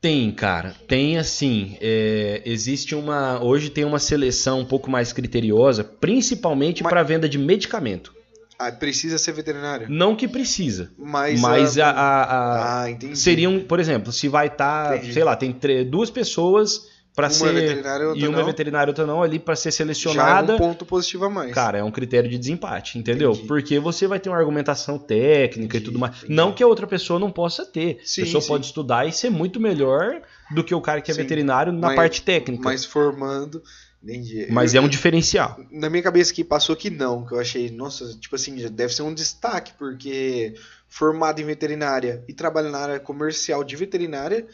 Tem, 0.00 0.30
cara. 0.30 0.72
Tem 0.86 1.18
assim. 1.18 1.76
é, 1.80 2.42
existe 2.44 2.94
uma. 2.94 3.42
Hoje 3.42 3.70
tem 3.70 3.84
uma 3.84 3.98
seleção 3.98 4.60
um 4.60 4.64
pouco 4.64 4.88
mais 4.88 5.12
criteriosa, 5.12 5.82
principalmente 5.82 6.84
Mas- 6.84 6.90
para 6.90 7.02
venda 7.02 7.28
de 7.28 7.38
medicamento. 7.38 8.14
Ah, 8.58 8.70
precisa 8.70 9.18
ser 9.18 9.32
veterinário. 9.32 9.86
Não 9.90 10.14
que 10.16 10.26
precisa, 10.28 10.90
Mas, 10.96 11.40
mas 11.40 11.76
a, 11.76 11.90
a... 11.90 11.90
a- 11.90 12.22
a- 12.24 12.82
Ah, 12.84 12.90
entendi. 12.90 13.18
seriam, 13.18 13.58
por 13.60 13.78
exemplo, 13.80 14.12
se 14.12 14.28
vai 14.28 14.46
estar, 14.46 14.96
Entendi. 14.96 15.12
sei 15.12 15.24
lá, 15.24 15.34
tem 15.36 15.54
duas 15.90 16.08
pessoas 16.08 16.88
para 17.16 17.30
ser 17.30 17.50
veterinária 17.50 18.12
e 18.14 18.20
e 18.20 18.28
uma 18.28 18.38
não. 18.40 18.44
veterinária 18.44 18.90
e 18.90 18.92
outra 18.92 19.06
não 19.06 19.22
ali 19.22 19.38
para 19.38 19.56
ser 19.56 19.70
Já 19.70 19.74
é 19.74 19.76
selecionada. 19.78 20.54
um 20.54 20.58
ponto 20.58 20.84
positivo 20.84 21.24
a 21.24 21.30
mais. 21.30 21.54
Cara, 21.54 21.78
é 21.78 21.82
um 21.82 21.90
critério 21.90 22.28
de 22.28 22.36
desempate, 22.36 22.98
entendeu? 22.98 23.32
Entendi. 23.32 23.48
Porque 23.48 23.78
você 23.80 24.06
vai 24.06 24.20
ter 24.20 24.28
uma 24.28 24.36
argumentação 24.36 24.98
técnica 24.98 25.78
e 25.78 25.80
Entendi, 25.80 25.84
tudo 25.86 25.98
mais. 25.98 26.14
entendi. 26.18 26.34
Não 26.34 26.52
que 26.52 26.62
a 26.62 26.66
outra 26.66 26.86
pessoa 26.86 27.18
não 27.18 27.30
possa 27.30 27.64
ter. 27.64 28.00
Sim, 28.04 28.20
a 28.20 28.24
pessoa 28.26 28.42
sim. 28.42 28.48
pode 28.48 28.66
estudar 28.66 29.08
e 29.08 29.12
ser 29.12 29.30
muito 29.30 29.58
melhor 29.58 30.20
do 30.50 30.62
que 30.62 30.74
o 30.74 30.80
cara 30.82 31.00
que 31.00 31.10
é 31.10 31.14
Sim. 31.14 31.22
veterinário 31.22 31.72
na 31.72 31.88
Mas- 31.88 31.96
parte 31.96 32.20
técnica. 32.20 32.62
Mas, 32.62 32.82
mas 32.82 32.84
formando, 32.84 33.62
entendi. 34.02 34.46
é 34.76 34.80
um 34.82 34.88
diferencial. 34.88 35.58
Na 35.70 35.88
minha 35.88 36.02
cabeça 36.02 36.32
aqui 36.32 36.44
passou 36.44 36.76
que 36.76 36.90
não, 36.90 37.24
que 37.24 37.32
eu 37.32 37.40
achei, 37.40 37.70
nossa, 37.70 38.14
tipo 38.18 38.36
assim, 38.36 38.54
deve 38.68 38.92
ser 38.94 39.02
um 39.02 39.14
destaque, 39.14 39.72
porque 39.78 40.52
formado 40.86 41.40
em 41.40 41.44
veterinária 41.44 42.22
e 42.28 42.34
trabalha 42.34 42.68
na 42.70 42.78
área 42.78 43.00
comercial 43.00 43.64
de 43.64 43.74
veterinária, 43.74 44.46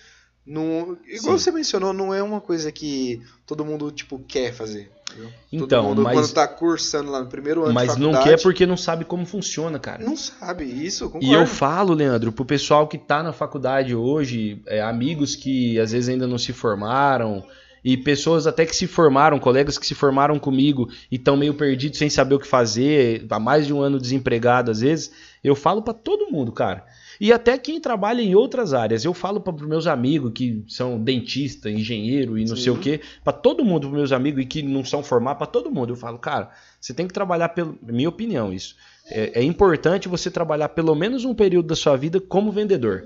não, 0.47 0.97
igual 1.07 1.38
Sim. 1.38 1.45
você 1.45 1.51
mencionou, 1.53 1.93
não 1.93 2.12
é 2.12 2.22
uma 2.22 2.40
coisa 2.40 2.70
que 2.72 3.20
todo 3.47 3.64
mundo, 3.64 3.90
tipo, 3.93 4.18
quer 4.18 4.53
fazer. 4.53 4.90
entendeu? 5.12 5.30
Então, 5.53 5.66
todo 5.68 5.82
mundo, 5.84 6.03
mas- 6.03 6.14
quando 6.18 6.32
tá 6.32 6.49
cursando 6.49 7.11
lá 7.11 7.20
no 7.20 7.26
primeiro 7.28 7.64
ano 7.64 7.74
Mas 7.74 7.97
não 7.99 8.12
quer 8.22 8.40
porque 8.40 8.64
não 8.64 8.76
sabe 8.78 9.05
como 9.05 9.26
funciona, 9.26 9.78
cara. 9.78 10.03
não 10.03 10.16
sabe 10.16 10.64
isso, 10.64 11.05
eu 11.05 11.09
E 11.09 11.11
concordo. 11.12 11.34
eu 11.34 11.47
falo, 11.47 11.93
Leandro, 11.95 12.32
pro 12.32 12.45
pessoal 12.47 12.88
que 12.88 12.97
tá 12.97 13.22
na 13.22 13.32
faculdade 13.32 13.95
hoje, 13.95 14.62
é, 14.66 14.80
amigos 14.80 15.36
que 15.36 15.78
às 15.78 15.93
vezes 15.93 16.09
ainda 16.09 16.26
não 16.26 16.38
se 16.38 16.53
formaram, 16.55 17.45
e 17.84 17.97
pessoas 17.97 18.47
até 18.47 18.64
que 18.64 18.74
se 18.74 18.86
formaram, 18.86 19.38
colegas 19.38 19.76
que 19.76 19.86
se 19.86 19.95
formaram 19.95 20.38
comigo 20.38 20.88
e 21.11 21.16
estão 21.16 21.36
meio 21.36 21.53
perdidos 21.55 21.99
sem 21.99 22.09
saber 22.09 22.36
o 22.36 22.38
que 22.38 22.47
fazer, 22.47 23.26
há 23.28 23.38
mais 23.40 23.66
de 23.66 23.72
um 23.74 23.80
ano 23.82 23.99
desempregado 24.01 24.70
às 24.70 24.80
vezes, 24.80 25.11
eu 25.45 25.55
falo 25.55 25.82
pra 25.82 25.93
todo 25.93 26.30
mundo, 26.30 26.53
cara. 26.53 26.84
E 27.22 27.32
até 27.32 27.56
quem 27.56 27.80
trabalha 27.80 28.20
em 28.20 28.34
outras 28.34 28.74
áreas, 28.74 29.04
eu 29.04 29.14
falo 29.14 29.40
para 29.40 29.54
os 29.54 29.62
meus 29.62 29.86
amigos 29.86 30.32
que 30.34 30.64
são 30.66 31.00
dentista, 31.00 31.70
engenheiro 31.70 32.36
e 32.36 32.44
não 32.44 32.56
Sim. 32.56 32.62
sei 32.64 32.72
o 32.72 32.76
quê, 32.76 33.00
pra 33.22 33.32
todo 33.32 33.64
mundo, 33.64 33.82
pros 33.82 33.92
meus 33.92 34.10
amigos 34.10 34.42
e 34.42 34.44
que 34.44 34.60
não 34.60 34.84
são 34.84 35.04
formados, 35.04 35.38
pra 35.38 35.46
todo 35.46 35.70
mundo, 35.70 35.92
eu 35.92 35.96
falo, 35.96 36.18
cara, 36.18 36.50
você 36.80 36.92
tem 36.92 37.06
que 37.06 37.14
trabalhar 37.14 37.50
pelo, 37.50 37.78
minha 37.80 38.08
opinião 38.08 38.52
isso. 38.52 38.74
É, 39.08 39.38
é 39.38 39.42
importante 39.44 40.08
você 40.08 40.32
trabalhar 40.32 40.70
pelo 40.70 40.96
menos 40.96 41.24
um 41.24 41.32
período 41.32 41.68
da 41.68 41.76
sua 41.76 41.96
vida 41.96 42.20
como 42.20 42.50
vendedor. 42.50 43.04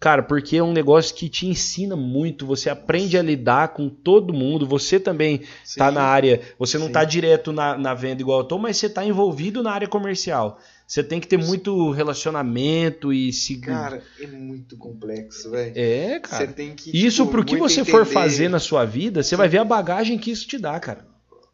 Cara, 0.00 0.24
porque 0.24 0.56
é 0.56 0.62
um 0.62 0.72
negócio 0.72 1.14
que 1.14 1.28
te 1.28 1.46
ensina 1.46 1.94
muito, 1.94 2.44
você 2.44 2.68
aprende 2.68 3.16
a 3.16 3.22
lidar 3.22 3.68
com 3.68 3.88
todo 3.88 4.34
mundo, 4.34 4.66
você 4.66 4.98
também 4.98 5.42
Sim. 5.62 5.78
tá 5.78 5.92
na 5.92 6.02
área, 6.02 6.40
você 6.58 6.76
não 6.76 6.88
Sim. 6.88 6.92
tá 6.92 7.04
direto 7.04 7.52
na, 7.52 7.78
na 7.78 7.94
venda 7.94 8.20
igual 8.20 8.40
eu 8.40 8.44
tô, 8.44 8.58
mas 8.58 8.76
você 8.78 8.88
tá 8.90 9.04
envolvido 9.04 9.62
na 9.62 9.70
área 9.70 9.86
comercial. 9.86 10.58
Você 10.86 11.02
tem 11.02 11.18
que 11.18 11.26
ter 11.26 11.38
muito 11.38 11.90
relacionamento 11.90 13.12
e 13.12 13.32
se. 13.32 13.56
Cara, 13.58 14.02
é 14.20 14.26
muito 14.26 14.76
complexo, 14.76 15.50
velho. 15.50 15.72
é, 15.74 16.14
Você 16.14 16.20
cara. 16.20 16.46
tem 16.48 16.74
que. 16.74 16.90
Isso 16.96 17.22
tipo, 17.22 17.30
pro 17.30 17.44
que 17.44 17.56
você 17.56 17.84
for 17.84 18.02
entender- 18.02 18.12
fazer 18.14 18.48
na 18.48 18.58
sua 18.58 18.84
vida, 18.84 19.22
você 19.22 19.34
vai 19.36 19.48
ver 19.48 19.58
a 19.58 19.64
bagagem 19.64 20.18
que 20.18 20.30
isso 20.30 20.46
te 20.46 20.58
dá, 20.58 20.78
cara. 20.78 21.06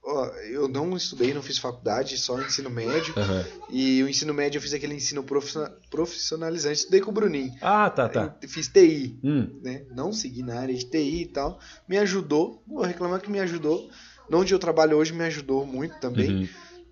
Ó, 0.02 0.26
eu 0.50 0.66
não 0.66 0.96
estudei, 0.96 1.32
não 1.32 1.42
fiz 1.42 1.58
faculdade, 1.58 2.16
só 2.16 2.40
ensino 2.40 2.70
médio. 2.70 3.14
Aham. 3.16 3.44
E 3.70 4.02
o 4.02 4.08
ensino 4.08 4.32
médio 4.34 4.58
eu 4.58 4.62
fiz 4.62 4.72
aquele 4.72 4.94
ensino 4.94 5.22
profissional- 5.22 5.70
profissionalizante, 5.90 6.78
estudei 6.80 7.00
com 7.00 7.10
o 7.10 7.14
Bruninho. 7.14 7.52
Ah, 7.60 7.88
tá, 7.90 8.08
tá. 8.08 8.34
Eu 8.42 8.48
fiz 8.48 8.66
TI, 8.66 9.18
Hum, 9.22 9.60
né? 9.62 9.82
Não 9.94 10.12
segui 10.12 10.42
na 10.42 10.58
área 10.58 10.74
de 10.74 10.86
TI 10.86 11.22
e 11.22 11.26
tal. 11.26 11.60
Me 11.88 11.98
ajudou, 11.98 12.62
vou 12.66 12.82
reclamar 12.82 13.20
que 13.20 13.30
me 13.30 13.38
ajudou. 13.40 13.88
Onde 14.32 14.54
eu 14.54 14.58
trabalho 14.58 14.96
hoje 14.96 15.12
me 15.12 15.24
ajudou 15.24 15.66
muito 15.66 15.98
também. 16.00 16.30
uhum. 16.30 16.48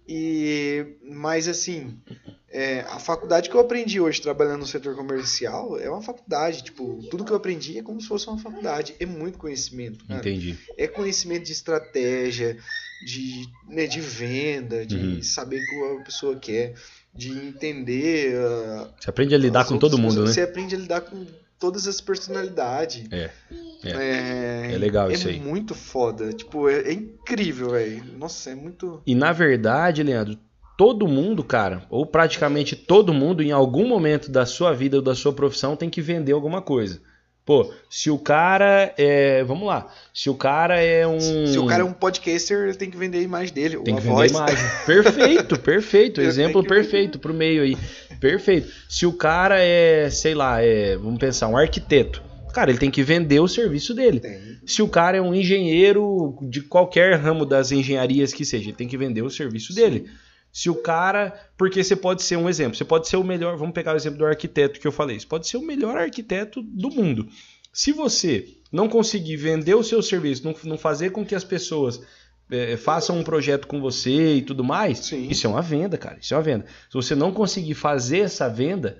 E 0.09 0.97
mas 1.03 1.47
assim, 1.47 1.99
é, 2.49 2.81
a 2.81 2.99
faculdade 2.99 3.51
que 3.51 3.55
eu 3.55 3.61
aprendi 3.61 4.01
hoje 4.01 4.23
trabalhando 4.23 4.61
no 4.61 4.67
setor 4.67 4.97
comercial 4.97 5.79
é 5.79 5.91
uma 5.91 6.01
faculdade, 6.01 6.63
tipo, 6.65 7.05
tudo 7.11 7.25
que 7.25 7.31
eu 7.33 7.37
aprendi 7.37 7.79
é 7.79 7.83
como 7.83 8.01
se 8.01 8.09
fosse 8.09 8.27
uma 8.27 8.39
faculdade, 8.39 8.95
é 8.99 9.05
muito 9.05 9.37
conhecimento, 9.39 10.07
cara. 10.07 10.21
Entendi. 10.21 10.59
É 10.79 10.89
conhecimento 10.89 11.45
de 11.45 11.53
estratégia, 11.53 12.57
de, 13.03 13.47
né, 13.69 13.87
de 13.87 14.01
venda, 14.01 14.87
de 14.87 14.97
Uhum. 14.97 15.23
saber 15.23 15.63
o 15.63 15.67
que 15.67 16.01
a 16.01 16.05
pessoa 16.05 16.37
quer, 16.37 16.75
de 17.15 17.31
entender. 17.31 18.35
ah, 18.37 18.91
Você 18.99 19.11
aprende 19.11 19.35
a 19.35 19.39
lidar 19.39 19.67
com 19.67 19.79
todo 19.79 19.99
mundo, 19.99 20.25
né? 20.25 20.33
Você 20.33 20.41
aprende 20.41 20.75
a 20.75 20.79
lidar 20.79 21.03
com 21.03 21.27
todas 21.59 21.87
as 21.87 22.01
personalidades. 22.01 23.07
É. 23.13 23.31
É, 23.85 24.71
É 24.75 24.79
legal 24.79 25.11
é 25.11 25.15
isso 25.15 25.29
aí. 25.29 25.39
muito 25.39 25.75
foda. 25.75 26.33
Tipo, 26.33 26.69
é, 26.69 26.81
é 26.81 26.93
incrível, 26.93 27.71
velho. 27.71 28.03
Nossa, 28.19 28.51
é 28.51 28.55
muito. 28.55 29.01
E 29.07 29.15
na 29.15 29.33
verdade, 29.33 30.03
Leandro, 30.03 30.37
todo 30.77 31.07
mundo, 31.09 31.43
cara, 31.45 31.83
ou 31.91 32.07
praticamente 32.07 32.75
todo 32.77 33.13
mundo, 33.15 33.43
em 33.43 33.53
algum 33.53 33.87
momento 33.87 34.31
da 34.31 34.47
sua 34.47 34.73
vida 34.73 34.97
ou 34.97 35.03
da 35.03 35.15
sua 35.15 35.33
profissão, 35.33 35.77
tem 35.77 35.91
que 35.91 36.01
vender 36.01 36.33
alguma 36.33 36.61
coisa. 36.63 37.01
Pô, 37.49 37.73
se 37.89 38.11
o 38.11 38.19
cara 38.19 38.93
é. 38.99 39.43
Vamos 39.43 39.67
lá. 39.67 39.91
Se 40.13 40.29
o 40.29 40.35
cara 40.35 40.83
é 40.83 41.07
um. 41.07 41.19
Se 41.19 41.59
o 41.59 41.65
cara 41.67 41.81
é 41.83 41.85
um 41.85 41.95
podcaster, 41.95 42.65
ele 42.69 42.75
tem 42.77 42.91
que 42.91 42.97
vender 42.99 43.19
a 43.19 43.23
imagem 43.23 43.55
dele. 43.55 43.79
Tem 43.79 43.85
que 43.95 44.01
a 44.01 44.03
vender 44.03 44.15
voz. 44.15 44.31
imagem. 44.33 44.57
Perfeito, 44.85 45.57
perfeito. 45.63 46.21
Exemplo 46.21 46.63
perfeito 46.63 47.19
pro 47.19 47.33
meio 47.33 47.63
aí. 47.63 47.75
Perfeito. 48.21 48.71
Se 48.87 49.07
o 49.07 49.15
cara 49.15 49.59
é, 49.63 50.11
sei 50.11 50.35
lá, 50.35 50.63
é, 50.63 50.99
vamos 50.99 51.19
pensar, 51.19 51.49
um 51.49 51.57
arquiteto. 51.57 52.28
Cara, 52.53 52.71
ele 52.71 52.79
tem 52.79 52.91
que 52.91 53.03
vender 53.03 53.41
o 53.41 53.49
serviço 53.49 53.95
dele. 53.95 54.21
Tem. 54.21 54.59
Se 54.67 54.83
o 54.83 54.89
cara 54.89 55.17
é 55.17 55.23
um 55.23 55.35
engenheiro 55.35 56.39
de 56.43 56.63
qualquer 56.63 57.19
ramo 57.19 57.45
das 57.45 57.73
engenharias 57.73 58.33
que 58.33 58.45
seja, 58.45 58.71
ele 58.71 58.77
tem 58.77 58.89
que 58.89 58.97
vender 58.97 59.23
o 59.23 59.31
serviço 59.31 59.75
dele. 59.75 60.09
Se 60.53 60.71
o 60.71 60.75
cara. 60.75 61.33
Porque 61.57 61.83
você 61.83 61.95
pode 61.95 62.23
ser 62.23 62.37
um 62.37 62.49
exemplo, 62.49 62.77
você 62.77 62.85
pode 62.85 63.09
ser 63.09 63.17
o 63.17 63.25
melhor. 63.25 63.57
Vamos 63.57 63.75
pegar 63.75 63.95
o 63.95 63.97
exemplo 63.97 64.19
do 64.19 64.27
arquiteto 64.27 64.81
que 64.81 64.87
eu 64.87 64.93
falei. 64.93 65.19
Você 65.19 65.27
pode 65.27 65.47
ser 65.47 65.57
o 65.57 65.63
melhor 65.63 65.97
arquiteto 65.97 66.63
do 66.63 66.91
mundo. 66.91 67.29
Se 67.73 67.93
você 67.93 68.49
não 68.73 68.89
conseguir 68.89 69.37
vender 69.37 69.75
o 69.75 69.85
seu 69.85 70.03
serviço, 70.03 70.45
não, 70.45 70.55
não 70.65 70.79
fazer 70.79 71.11
com 71.11 71.25
que 71.25 71.35
as 71.35 71.45
pessoas 71.45 72.01
eh, 72.51 72.77
façam 72.77 73.19
um 73.19 73.23
projeto 73.23 73.67
com 73.67 73.81
você 73.81 74.37
e 74.37 74.43
tudo 74.43 74.65
mais, 74.65 74.99
Sim. 74.99 75.29
isso 75.29 75.47
é 75.47 75.51
uma 75.51 75.63
venda, 75.63 75.97
cara. 75.97 76.19
Isso 76.21 76.35
é 76.35 76.37
uma 76.37 76.43
venda. 76.43 76.65
Se 76.89 76.95
você 76.95 77.15
não 77.15 77.33
conseguir 77.33 77.75
fazer 77.75 78.21
essa 78.21 78.49
venda, 78.49 78.99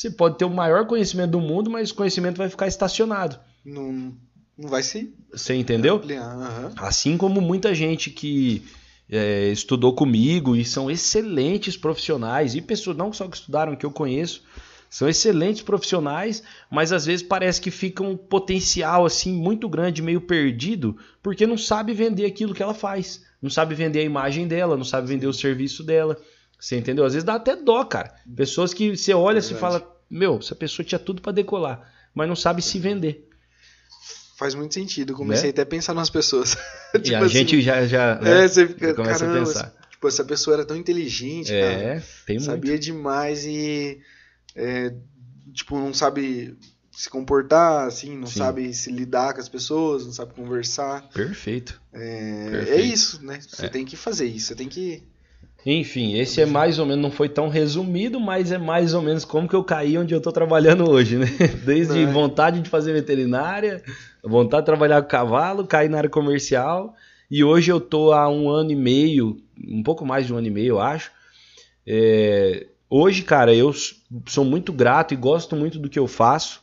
você 0.00 0.10
pode 0.10 0.38
ter 0.38 0.46
o 0.46 0.50
maior 0.50 0.86
conhecimento 0.86 1.32
do 1.32 1.40
mundo, 1.42 1.68
mas 1.68 1.90
o 1.90 1.94
conhecimento 1.94 2.38
vai 2.38 2.48
ficar 2.48 2.66
estacionado. 2.66 3.38
Não, 3.62 4.14
não 4.56 4.70
vai 4.70 4.82
se 4.82 5.14
Você 5.30 5.54
entendeu? 5.54 6.00
aham. 6.18 6.72
Assim 6.78 7.18
como 7.18 7.38
muita 7.38 7.74
gente 7.74 8.08
que 8.08 8.62
é, 9.10 9.48
estudou 9.48 9.92
comigo 9.92 10.56
e 10.56 10.64
são 10.64 10.90
excelentes 10.90 11.76
profissionais, 11.76 12.54
e 12.54 12.62
pessoas 12.62 12.96
não 12.96 13.12
só 13.12 13.28
que 13.28 13.36
estudaram, 13.36 13.76
que 13.76 13.84
eu 13.84 13.90
conheço, 13.90 14.42
são 14.88 15.06
excelentes 15.06 15.60
profissionais, 15.60 16.42
mas 16.70 16.92
às 16.92 17.04
vezes 17.04 17.22
parece 17.22 17.60
que 17.60 17.70
fica 17.70 18.02
um 18.02 18.16
potencial 18.16 19.04
assim 19.04 19.34
muito 19.34 19.68
grande, 19.68 20.00
meio 20.00 20.22
perdido, 20.22 20.96
porque 21.22 21.46
não 21.46 21.58
sabe 21.58 21.92
vender 21.92 22.24
aquilo 22.24 22.54
que 22.54 22.62
ela 22.62 22.72
faz, 22.72 23.22
não 23.42 23.50
sabe 23.50 23.74
vender 23.74 23.98
a 23.98 24.04
imagem 24.04 24.48
dela, 24.48 24.78
não 24.78 24.84
sabe 24.84 25.08
vender 25.08 25.26
o 25.26 25.32
serviço 25.34 25.84
dela. 25.84 26.16
Você 26.60 26.76
entendeu? 26.76 27.04
Às 27.04 27.14
vezes 27.14 27.24
dá 27.24 27.34
até 27.34 27.56
dó, 27.56 27.82
cara. 27.84 28.14
Pessoas 28.36 28.74
que 28.74 28.96
você 28.96 29.14
olha 29.14 29.38
e 29.38 29.40
Verdade. 29.40 29.60
fala, 29.60 29.96
meu, 30.10 30.38
essa 30.38 30.54
pessoa 30.54 30.84
tinha 30.84 30.98
tudo 30.98 31.22
pra 31.22 31.32
decolar, 31.32 31.90
mas 32.14 32.28
não 32.28 32.36
sabe 32.36 32.60
se 32.60 32.78
vender. 32.78 33.26
Faz 34.36 34.54
muito 34.54 34.74
sentido. 34.74 35.14
Comecei 35.14 35.44
Né? 35.46 35.50
até 35.50 35.62
a 35.62 35.66
pensar 35.66 35.94
nas 35.94 36.08
pessoas. 36.10 36.56
e 36.94 36.98
Tipo 36.98 37.16
a 37.16 37.20
assim, 37.20 37.28
gente 37.28 37.60
já, 37.60 37.86
já 37.86 38.18
É, 38.22 38.24
né, 38.24 38.48
você 38.48 38.66
fica. 38.66 38.94
começa 38.94 39.24
a 39.24 39.28
caramba, 39.28 39.46
pensar. 39.46 39.74
Tipo, 39.90 40.08
essa 40.08 40.24
pessoa 40.24 40.54
era 40.56 40.64
tão 40.64 40.76
inteligente, 40.76 41.48
cara. 41.48 41.62
É, 41.62 42.02
tem 42.26 42.36
muito. 42.36 42.44
sabia 42.46 42.78
demais 42.78 43.44
e 43.44 44.00
é, 44.56 44.94
tipo 45.52 45.78
não 45.78 45.92
sabe 45.92 46.56
se 46.90 47.08
comportar 47.10 47.86
assim 47.86 48.16
não 48.16 48.26
Sim. 48.26 48.38
sabe 48.38 48.74
se 48.74 48.90
lidar 48.90 49.32
com 49.34 49.40
as 49.40 49.48
pessoas 49.48 50.04
não 50.04 50.12
sabe 50.12 50.34
conversar 50.34 51.08
Perfeito. 51.10 51.80
é, 51.92 52.48
Perfeito. 52.50 52.78
é 52.80 52.82
isso 52.82 53.24
né 53.24 53.40
você 53.40 53.66
É. 53.66 53.68
tem 53.68 53.84
que 53.84 53.96
fazer 53.96 54.26
isso 54.26 54.48
você 54.48 54.54
tem 54.54 54.68
que 54.68 55.02
Enfim, 55.64 56.18
esse 56.18 56.40
é 56.40 56.46
mais 56.46 56.78
ou 56.78 56.86
menos, 56.86 57.02
não 57.02 57.10
foi 57.10 57.28
tão 57.28 57.48
resumido, 57.48 58.18
mas 58.18 58.50
é 58.50 58.58
mais 58.58 58.94
ou 58.94 59.02
menos 59.02 59.24
como 59.24 59.48
que 59.48 59.54
eu 59.54 59.62
caí 59.62 59.98
onde 59.98 60.14
eu 60.14 60.20
tô 60.20 60.32
trabalhando 60.32 60.88
hoje, 60.88 61.16
né? 61.16 61.26
Desde 61.64 62.06
Né? 62.06 62.12
vontade 62.12 62.60
de 62.60 62.68
fazer 62.70 62.92
veterinária, 62.92 63.82
vontade 64.22 64.62
de 64.62 64.66
trabalhar 64.66 65.02
com 65.02 65.08
cavalo, 65.08 65.66
caí 65.66 65.88
na 65.88 65.98
área 65.98 66.10
comercial, 66.10 66.94
e 67.30 67.44
hoje 67.44 67.70
eu 67.70 67.80
tô 67.80 68.12
há 68.12 68.28
um 68.28 68.48
ano 68.48 68.72
e 68.72 68.76
meio, 68.76 69.36
um 69.68 69.82
pouco 69.82 70.04
mais 70.06 70.26
de 70.26 70.32
um 70.32 70.38
ano 70.38 70.46
e 70.46 70.50
meio, 70.50 70.68
eu 70.74 70.80
acho. 70.80 71.10
É, 71.86 72.66
hoje, 72.88 73.22
cara, 73.22 73.54
eu 73.54 73.72
sou 74.26 74.44
muito 74.44 74.72
grato 74.72 75.12
e 75.12 75.16
gosto 75.16 75.54
muito 75.54 75.78
do 75.78 75.88
que 75.90 75.98
eu 75.98 76.06
faço. 76.06 76.62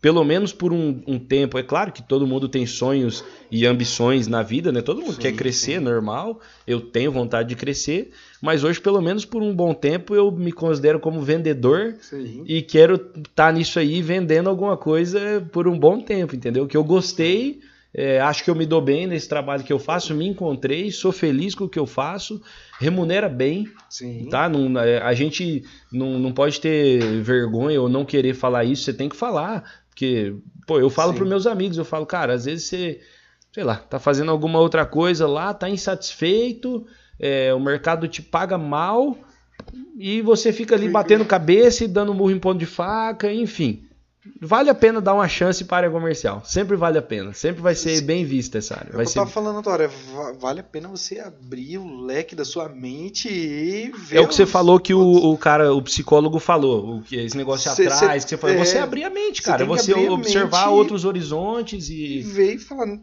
Pelo 0.00 0.22
menos 0.22 0.52
por 0.52 0.72
um, 0.72 1.02
um 1.06 1.18
tempo. 1.18 1.58
É 1.58 1.62
claro 1.62 1.90
que 1.90 2.02
todo 2.02 2.26
mundo 2.26 2.48
tem 2.48 2.66
sonhos 2.66 3.24
e 3.50 3.66
ambições 3.66 4.26
na 4.26 4.42
vida, 4.42 4.70
né? 4.70 4.82
Todo 4.82 5.00
mundo 5.00 5.14
Sim, 5.14 5.20
quer 5.20 5.32
crescer, 5.32 5.78
sim. 5.78 5.84
normal. 5.84 6.40
Eu 6.66 6.80
tenho 6.80 7.10
vontade 7.10 7.48
de 7.48 7.54
crescer, 7.54 8.10
mas 8.42 8.64
hoje, 8.64 8.80
pelo 8.80 9.00
menos 9.00 9.24
por 9.24 9.42
um 9.42 9.54
bom 9.54 9.72
tempo, 9.72 10.14
eu 10.14 10.30
me 10.30 10.52
considero 10.52 11.00
como 11.00 11.22
vendedor 11.22 11.94
Sim. 12.00 12.44
e 12.46 12.60
quero 12.60 12.94
estar 13.16 13.52
nisso 13.52 13.78
aí 13.78 14.02
vendendo 14.02 14.50
alguma 14.50 14.76
coisa 14.76 15.46
por 15.52 15.66
um 15.66 15.78
bom 15.78 16.00
tempo, 16.00 16.36
entendeu? 16.36 16.66
Que 16.66 16.76
eu 16.76 16.84
gostei, 16.84 17.60
é, 17.94 18.20
acho 18.20 18.42
que 18.42 18.50
eu 18.50 18.54
me 18.54 18.66
dou 18.66 18.82
bem 18.82 19.06
nesse 19.06 19.28
trabalho 19.28 19.62
que 19.62 19.72
eu 19.72 19.78
faço, 19.78 20.14
me 20.14 20.26
encontrei, 20.26 20.90
sou 20.90 21.12
feliz 21.12 21.54
com 21.54 21.64
o 21.64 21.68
que 21.68 21.78
eu 21.78 21.86
faço, 21.86 22.42
remunera 22.78 23.28
bem, 23.28 23.68
Sim. 23.88 24.28
tá? 24.30 24.48
Não, 24.48 24.78
é, 24.80 24.98
a 24.98 25.14
gente 25.14 25.64
não, 25.92 26.18
não 26.18 26.32
pode 26.32 26.60
ter 26.60 27.20
vergonha 27.22 27.80
ou 27.80 27.88
não 27.88 28.04
querer 28.04 28.34
falar 28.34 28.64
isso, 28.64 28.84
você 28.84 28.92
tem 28.92 29.08
que 29.08 29.16
falar, 29.16 29.82
porque, 29.88 30.34
pô, 30.66 30.78
eu 30.78 30.90
falo 30.90 31.14
para 31.14 31.24
meus 31.24 31.46
amigos, 31.46 31.78
eu 31.78 31.84
falo, 31.84 32.04
cara, 32.04 32.34
às 32.34 32.44
vezes 32.44 32.66
você, 32.66 33.00
sei 33.52 33.64
lá, 33.64 33.76
tá 33.76 33.98
fazendo 33.98 34.30
alguma 34.30 34.58
outra 34.58 34.84
coisa 34.84 35.26
lá, 35.26 35.54
tá 35.54 35.68
insatisfeito, 35.68 36.86
é, 37.18 37.54
o 37.54 37.60
mercado 37.60 38.08
te 38.08 38.20
paga 38.20 38.58
mal 38.58 39.16
e 39.96 40.20
você 40.20 40.52
fica 40.52 40.74
ali 40.74 40.88
batendo 40.88 41.24
cabeça 41.24 41.84
e 41.84 41.88
dando 41.88 42.12
murro 42.12 42.32
em 42.32 42.38
ponto 42.38 42.58
de 42.58 42.66
faca, 42.66 43.32
enfim. 43.32 43.84
Vale 44.40 44.70
a 44.70 44.74
pena 44.74 45.00
dar 45.00 45.12
uma 45.14 45.28
chance 45.28 45.64
para 45.64 45.76
a 45.76 45.78
área 45.80 45.90
comercial. 45.90 46.42
Sempre 46.44 46.76
vale 46.76 46.96
a 46.96 47.02
pena. 47.02 47.34
Sempre 47.34 47.60
vai 47.60 47.74
ser 47.74 48.00
bem 48.00 48.24
vista 48.24 48.56
essa 48.58 48.74
área. 48.74 48.88
É 48.90 48.96
Vai 48.96 49.04
eu 49.04 49.08
ser... 49.08 49.14
tava 49.16 49.28
falando, 49.30 49.62
va- 49.62 50.32
vale 50.32 50.60
a 50.60 50.62
pena 50.62 50.88
você 50.88 51.20
abrir 51.20 51.76
o 51.78 52.00
leque 52.00 52.34
da 52.34 52.44
sua 52.44 52.68
mente 52.68 53.28
e 53.28 53.90
ver. 53.94 54.16
É 54.16 54.20
o 54.20 54.26
que 54.28 54.34
você 54.34 54.46
falou 54.46 54.80
que 54.80 54.94
o, 54.94 55.00
o 55.00 55.36
cara, 55.36 55.74
o 55.74 55.82
psicólogo 55.82 56.38
falou, 56.38 56.96
o 56.98 57.02
que 57.02 57.16
esse 57.16 57.36
negócio 57.36 57.70
Cê- 57.74 57.82
atrás, 57.82 58.22
cê- 58.22 58.26
que 58.26 58.30
você 58.30 58.36
falou, 58.38 58.56
é, 58.56 58.64
você 58.64 58.78
abrir 58.78 59.04
a 59.04 59.10
mente, 59.10 59.42
cara, 59.42 59.64
você 59.66 59.92
observar 59.92 60.68
outros 60.70 61.04
horizontes 61.04 61.90
E 61.90 62.18
e 62.18 62.22
ver 62.22 62.54
e 62.54 62.58
falar, 62.58 62.98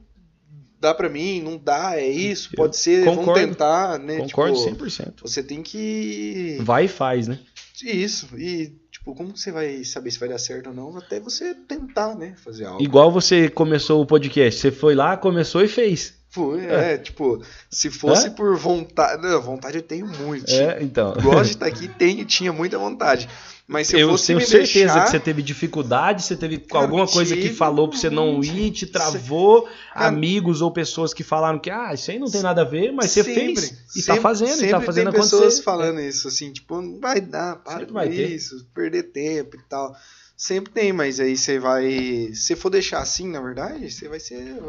dá 0.80 0.94
pra 0.94 1.08
mim, 1.08 1.40
não 1.42 1.56
dá, 1.58 1.98
é 1.98 2.08
isso, 2.10 2.50
pode 2.56 2.78
ser, 2.78 3.06
concordo. 3.06 3.32
vamos 3.34 3.40
tentar, 3.50 4.00
né? 4.00 4.18
concordo 4.22 4.58
Tipo, 4.58 4.86
100%. 4.86 5.14
Você 5.22 5.44
tem 5.44 5.62
que. 5.62 6.58
Vai 6.62 6.86
e 6.86 6.88
faz, 6.88 7.28
né? 7.28 7.38
Isso. 7.84 8.28
E, 8.38 8.74
tipo, 9.02 9.16
como 9.16 9.36
você 9.36 9.52
vai 9.52 9.84
saber 9.84 10.12
se 10.12 10.20
vai 10.20 10.30
dar 10.30 10.38
certo 10.38 10.68
ou 10.68 10.74
não? 10.74 10.96
Até 10.98 11.20
você 11.20 11.56
tentar, 11.56 12.16
né? 12.16 12.36
Fazer 12.38 12.66
algo. 12.66 12.82
Igual 12.82 13.12
você 13.12 13.50
começou 13.50 14.02
o 14.02 14.06
podcast, 14.06 14.60
você 14.60 14.72
foi 14.72 14.96
lá, 14.96 15.18
começou 15.18 15.64
e 15.64 15.68
fez. 15.68 16.21
Foi, 16.32 16.66
é, 16.66 16.98
tipo, 16.98 17.44
se 17.70 17.90
fosse 17.90 18.30
por 18.32 18.56
vontade. 18.58 19.22
Não, 19.22 19.42
vontade 19.42 19.76
eu 19.76 19.84
tenho 19.84 20.08
muito. 20.08 20.50
É, 20.50 20.82
então. 20.82 21.14
Gosto 21.22 21.44
de 21.44 21.50
estar 21.52 21.66
aqui, 21.66 21.90
tenho, 21.90 22.24
tinha 22.26 22.54
muita 22.54 22.78
vontade. 22.80 23.28
Mas 23.68 23.88
se 23.88 23.96
eu, 23.96 24.00
eu 24.00 24.10
fosse 24.10 24.28
tenho 24.28 24.40
certeza 24.40 24.94
deixar, 24.94 25.04
que 25.04 25.12
você 25.12 25.20
teve 25.20 25.42
dificuldade, 25.42 26.24
você 26.24 26.36
teve 26.36 26.58
Cara, 26.58 26.86
alguma 26.86 27.06
coisa 27.06 27.36
que 27.36 27.50
falou 27.50 27.90
pra 27.90 27.98
você 27.98 28.10
não 28.10 28.44
ir, 28.44 28.72
te 28.72 28.86
travou, 28.86 29.64
Cara, 29.94 30.08
amigos 30.08 30.62
ou 30.62 30.72
pessoas 30.72 31.14
que 31.14 31.24
falaram 31.24 31.60
que 31.60 31.70
ah, 31.70 31.94
isso 31.94 32.12
aí 32.12 32.20
não 32.20 32.30
tem 32.30 32.42
nada 32.42 32.62
a 32.62 32.66
ver, 32.66 32.92
mas 32.92 33.12
você 33.12 33.24
sempre, 33.24 33.56
fez 33.56 33.74
e 33.96 34.02
sempre- 34.02 34.16
tá 34.16 34.22
fazendo, 34.22 34.50
e 34.50 34.70
tá 34.70 34.78
sempre 34.80 34.86
fazendo 34.86 35.12
tem 35.12 35.22
pessoas 35.22 35.42
acontecer. 35.42 35.64
falando 35.64 36.00
isso, 36.02 36.28
assim, 36.28 36.52
tipo, 36.52 36.82
não 36.82 37.00
vai 37.00 37.20
dar, 37.22 37.58
para 37.58 37.74
Sempre 37.74 37.88
com 37.88 37.94
vai 37.94 38.10
ter. 38.10 38.30
isso, 38.30 38.66
perder 38.74 39.04
tempo 39.04 39.58
e 39.58 39.62
tal. 39.70 39.96
Sempre 40.36 40.72
tem, 40.74 40.92
mas 40.92 41.20
aí 41.20 41.38
você 41.38 41.60
vai. 41.60 42.32
Se 42.34 42.56
for 42.56 42.70
deixar 42.70 43.00
assim, 43.00 43.28
na 43.30 43.40
verdade, 43.40 43.92
você 43.92 44.08
vai 44.10 44.20
ser. 44.20 44.62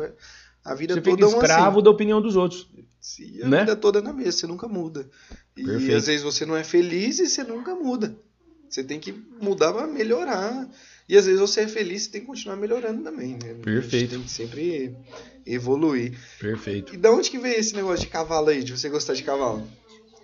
A 0.64 0.74
vida 0.74 0.94
Você 0.94 1.00
toda 1.00 1.16
fica 1.26 1.26
é 1.26 1.38
escravo 1.40 1.76
assim. 1.78 1.84
da 1.84 1.90
opinião 1.90 2.20
dos 2.22 2.36
outros. 2.36 2.68
Se 3.00 3.42
a 3.42 3.48
né? 3.48 3.60
vida 3.60 3.74
toda 3.76 3.98
é 3.98 4.02
na 4.02 4.12
mesma, 4.12 4.32
você 4.32 4.46
nunca 4.46 4.68
muda. 4.68 5.08
E 5.56 5.64
Perfeito. 5.64 5.96
às 5.96 6.06
vezes 6.06 6.22
você 6.22 6.46
não 6.46 6.56
é 6.56 6.62
feliz 6.62 7.18
e 7.18 7.26
você 7.28 7.42
nunca 7.42 7.74
muda. 7.74 8.16
Você 8.70 8.82
tem 8.84 8.98
que 9.00 9.12
mudar 9.40 9.72
pra 9.72 9.86
melhorar. 9.86 10.68
E 11.08 11.16
às 11.18 11.26
vezes 11.26 11.40
você 11.40 11.62
é 11.62 11.68
feliz 11.68 12.06
e 12.06 12.10
tem 12.10 12.20
que 12.20 12.26
continuar 12.28 12.56
melhorando 12.56 13.02
também, 13.02 13.32
né? 13.42 13.54
Perfeito. 13.62 14.10
tem 14.10 14.22
que 14.22 14.30
sempre 14.30 14.96
evoluir. 15.44 16.16
Perfeito. 16.38 16.94
E 16.94 16.96
da 16.96 17.10
onde 17.10 17.28
que 17.28 17.38
veio 17.38 17.58
esse 17.58 17.74
negócio 17.74 18.00
de 18.06 18.06
cavalo 18.10 18.48
aí, 18.48 18.62
de 18.62 18.70
você 18.76 18.88
gostar 18.88 19.14
de 19.14 19.22
cavalo? 19.24 19.66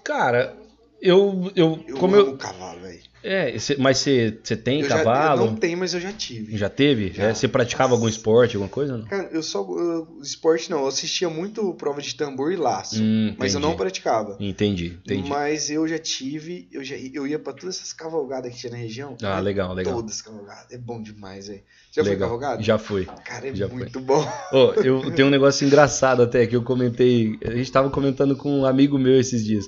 Cara, 0.05 0.57
Eu, 1.01 1.51
eu, 1.55 1.84
Eu 1.86 1.97
como 1.97 2.14
amo 2.16 2.30
eu, 2.30 2.36
cavalo, 2.39 2.80
velho. 2.80 3.01
É, 3.22 3.58
cê- 3.58 3.76
mas 3.78 3.98
você 3.98 4.38
você 4.42 4.56
tem 4.56 4.80
Eu 4.80 4.88
já- 4.88 4.98
cavalo? 4.98 5.42
eu 5.42 5.46
não 5.50 5.56
tenho, 5.56 5.76
mas 5.78 5.94
eu 5.94 6.00
já 6.00 6.12
tive. 6.12 6.56
Já 6.56 6.68
teve? 6.68 7.12
Já. 7.12 7.24
É, 7.24 7.34
Você 7.34 7.48
praticava 7.48 7.92
algum 7.94 8.08
esporte, 8.08 8.56
alguma 8.56 8.70
coisa? 8.70 8.96
Não? 8.96 9.04
Cara, 9.06 9.28
eu 9.32 9.42
só. 9.42 9.60
eu- 9.60 10.18
esporte 10.22 10.70
não, 10.70 10.80
eu 10.80 10.86
assistia 10.88 11.28
muito 11.28 11.72
prova 11.74 12.00
de 12.00 12.14
tambor 12.14 12.52
e 12.52 12.56
laço. 12.56 13.02
Hum, 13.02 13.34
mas 13.38 13.54
eu 13.54 13.60
não 13.60 13.76
praticava. 13.76 14.36
Entendi, 14.40 14.98
entendi. 15.04 15.28
Mas 15.28 15.70
eu 15.70 15.86
já 15.88 15.98
tive, 15.98 16.68
eu, 16.72 16.82
já, 16.84 16.96
eu 16.96 17.26
ia 17.26 17.38
pra 17.38 17.52
todas 17.52 17.76
essas 17.76 17.92
cavalgadas 17.92 18.52
que 18.52 18.58
tinha 18.58 18.72
na 18.72 18.78
região. 18.78 19.16
Ah, 19.22 19.40
legal, 19.40 19.74
legal. 19.74 19.94
Todas 19.94 20.20
cavalgadas. 20.22 20.70
É 20.72 20.78
bom 20.78 21.00
demais, 21.02 21.48
velho. 21.48 21.62
Já 21.92 22.02
foi 22.02 22.12
legal. 22.12 22.28
cavalgado? 22.28 22.62
Já 22.62 22.78
fui. 22.78 23.06
Cara, 23.24 23.48
é 23.48 23.54
já 23.54 23.66
muito 23.68 24.00
bom. 24.00 24.26
Ô, 24.52 24.72
eu 24.82 25.10
tenho 25.12 25.28
um 25.28 25.30
negócio 25.30 25.66
engraçado 25.66 26.22
até 26.22 26.46
que 26.46 26.54
eu 26.56 26.62
comentei. 26.62 27.38
A 27.44 27.50
gente 27.50 27.70
tava 27.72 27.90
comentando 27.90 28.36
com 28.36 28.60
um 28.60 28.64
amigo 28.64 28.98
meu 28.98 29.18
esses 29.18 29.44
dias. 29.44 29.66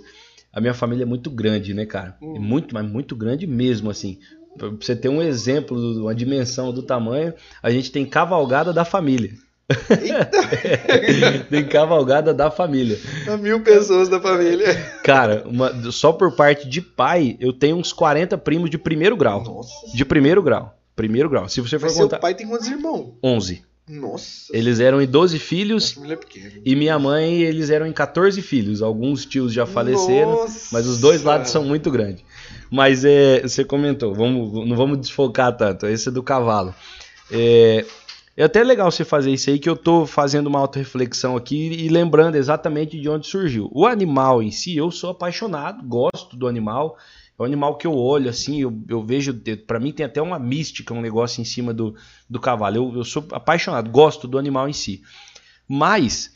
A 0.52 0.60
minha 0.60 0.74
família 0.74 1.04
é 1.04 1.06
muito 1.06 1.30
grande, 1.30 1.72
né, 1.74 1.86
cara? 1.86 2.16
Hum. 2.20 2.36
É 2.36 2.38
muito, 2.38 2.74
mas 2.74 2.84
muito 2.86 3.14
grande 3.14 3.46
mesmo, 3.46 3.90
assim. 3.90 4.18
Pra 4.58 4.68
você 4.68 4.96
ter 4.96 5.08
um 5.08 5.22
exemplo, 5.22 5.76
uma 6.02 6.14
dimensão 6.14 6.72
do 6.72 6.82
tamanho, 6.82 7.32
a 7.62 7.70
gente 7.70 7.92
tem 7.92 8.04
cavalgada 8.04 8.72
da 8.72 8.84
família. 8.84 9.30
tem 11.48 11.64
cavalgada 11.66 12.34
da 12.34 12.50
família. 12.50 12.98
Mil 13.40 13.62
pessoas 13.62 14.08
da 14.08 14.20
família. 14.20 14.74
Cara, 15.04 15.44
uma- 15.46 15.72
só 15.92 16.12
por 16.12 16.32
parte 16.34 16.68
de 16.68 16.80
pai, 16.80 17.36
eu 17.40 17.52
tenho 17.52 17.76
uns 17.76 17.92
40 17.92 18.36
primos 18.36 18.70
de 18.70 18.78
primeiro 18.78 19.16
grau. 19.16 19.42
Nossa. 19.44 19.72
De 19.96 20.04
primeiro 20.04 20.42
grau. 20.42 20.76
Primeiro 20.96 21.30
grau. 21.30 21.48
Se 21.48 21.60
você 21.60 21.78
for 21.78 21.86
Mas 21.86 21.94
seu 21.94 22.04
contar. 22.04 22.18
pai 22.18 22.34
tem 22.34 22.46
quantos 22.48 22.66
irmãos? 22.68 23.14
11. 23.22 23.62
Nossa. 23.90 24.56
Eles 24.56 24.78
eram 24.78 25.02
em 25.02 25.06
12 25.06 25.36
A 25.36 25.40
filhos 25.40 25.98
é 26.08 26.16
pequena. 26.16 26.52
e 26.64 26.76
minha 26.76 26.98
mãe, 26.98 27.42
eles 27.42 27.70
eram 27.70 27.86
em 27.86 27.92
14 27.92 28.40
filhos. 28.40 28.82
Alguns 28.82 29.26
tios 29.26 29.52
já 29.52 29.66
faleceram, 29.66 30.30
Nossa. 30.42 30.68
mas 30.72 30.86
os 30.86 31.00
dois 31.00 31.22
lados 31.24 31.50
são 31.50 31.64
muito 31.64 31.90
grandes. 31.90 32.22
Mas 32.70 33.04
é, 33.04 33.40
você 33.42 33.64
comentou, 33.64 34.14
vamos, 34.14 34.68
não 34.68 34.76
vamos 34.76 35.00
desfocar 35.00 35.56
tanto. 35.56 35.86
Esse 35.86 36.08
é 36.08 36.12
do 36.12 36.22
cavalo. 36.22 36.72
É, 37.30 37.84
é 38.36 38.44
até 38.44 38.62
legal 38.62 38.90
você 38.90 39.04
fazer 39.04 39.32
isso 39.32 39.50
aí, 39.50 39.58
que 39.58 39.68
eu 39.68 39.76
tô 39.76 40.06
fazendo 40.06 40.46
uma 40.46 40.60
autorreflexão 40.60 41.36
aqui 41.36 41.56
e 41.56 41.88
lembrando 41.88 42.36
exatamente 42.36 42.98
de 42.98 43.08
onde 43.08 43.26
surgiu. 43.26 43.68
O 43.72 43.86
animal 43.86 44.40
em 44.42 44.52
si, 44.52 44.76
eu 44.76 44.90
sou 44.90 45.10
apaixonado, 45.10 45.84
gosto 45.84 46.36
do 46.36 46.46
animal. 46.46 46.96
É 47.40 47.42
um 47.42 47.46
animal 47.46 47.78
que 47.78 47.86
eu 47.86 47.96
olho 47.96 48.28
assim, 48.28 48.60
eu, 48.60 48.82
eu 48.86 49.02
vejo, 49.02 49.32
para 49.66 49.80
mim 49.80 49.92
tem 49.92 50.04
até 50.04 50.20
uma 50.20 50.38
mística, 50.38 50.92
um 50.92 51.00
negócio 51.00 51.40
em 51.40 51.44
cima 51.44 51.72
do, 51.72 51.96
do 52.28 52.38
cavalo. 52.38 52.76
Eu, 52.76 52.96
eu 52.98 53.04
sou 53.04 53.26
apaixonado, 53.32 53.90
gosto 53.90 54.28
do 54.28 54.38
animal 54.38 54.68
em 54.68 54.74
si. 54.74 55.00
Mas 55.66 56.34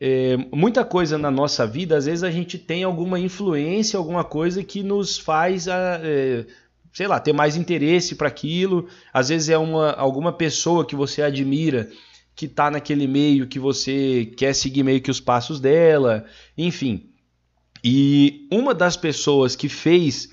é, 0.00 0.38
muita 0.50 0.82
coisa 0.82 1.18
na 1.18 1.30
nossa 1.30 1.66
vida, 1.66 1.94
às 1.94 2.06
vezes 2.06 2.24
a 2.24 2.30
gente 2.30 2.56
tem 2.56 2.84
alguma 2.84 3.20
influência, 3.20 3.98
alguma 3.98 4.24
coisa 4.24 4.64
que 4.64 4.82
nos 4.82 5.18
faz, 5.18 5.68
a, 5.68 6.00
é, 6.02 6.46
sei 6.90 7.06
lá, 7.06 7.20
ter 7.20 7.34
mais 7.34 7.54
interesse 7.54 8.14
para 8.14 8.28
aquilo. 8.28 8.88
Às 9.12 9.28
vezes 9.28 9.50
é 9.50 9.58
uma, 9.58 9.92
alguma 9.92 10.32
pessoa 10.32 10.86
que 10.86 10.96
você 10.96 11.20
admira 11.20 11.90
que 12.34 12.46
está 12.46 12.70
naquele 12.70 13.06
meio 13.06 13.46
que 13.46 13.58
você 13.58 14.32
quer 14.38 14.54
seguir 14.54 14.82
meio 14.82 15.02
que 15.02 15.10
os 15.10 15.20
passos 15.20 15.60
dela, 15.60 16.24
enfim. 16.56 17.10
E 17.84 18.48
uma 18.50 18.74
das 18.74 18.96
pessoas 18.96 19.54
que 19.54 19.68
fez, 19.68 20.30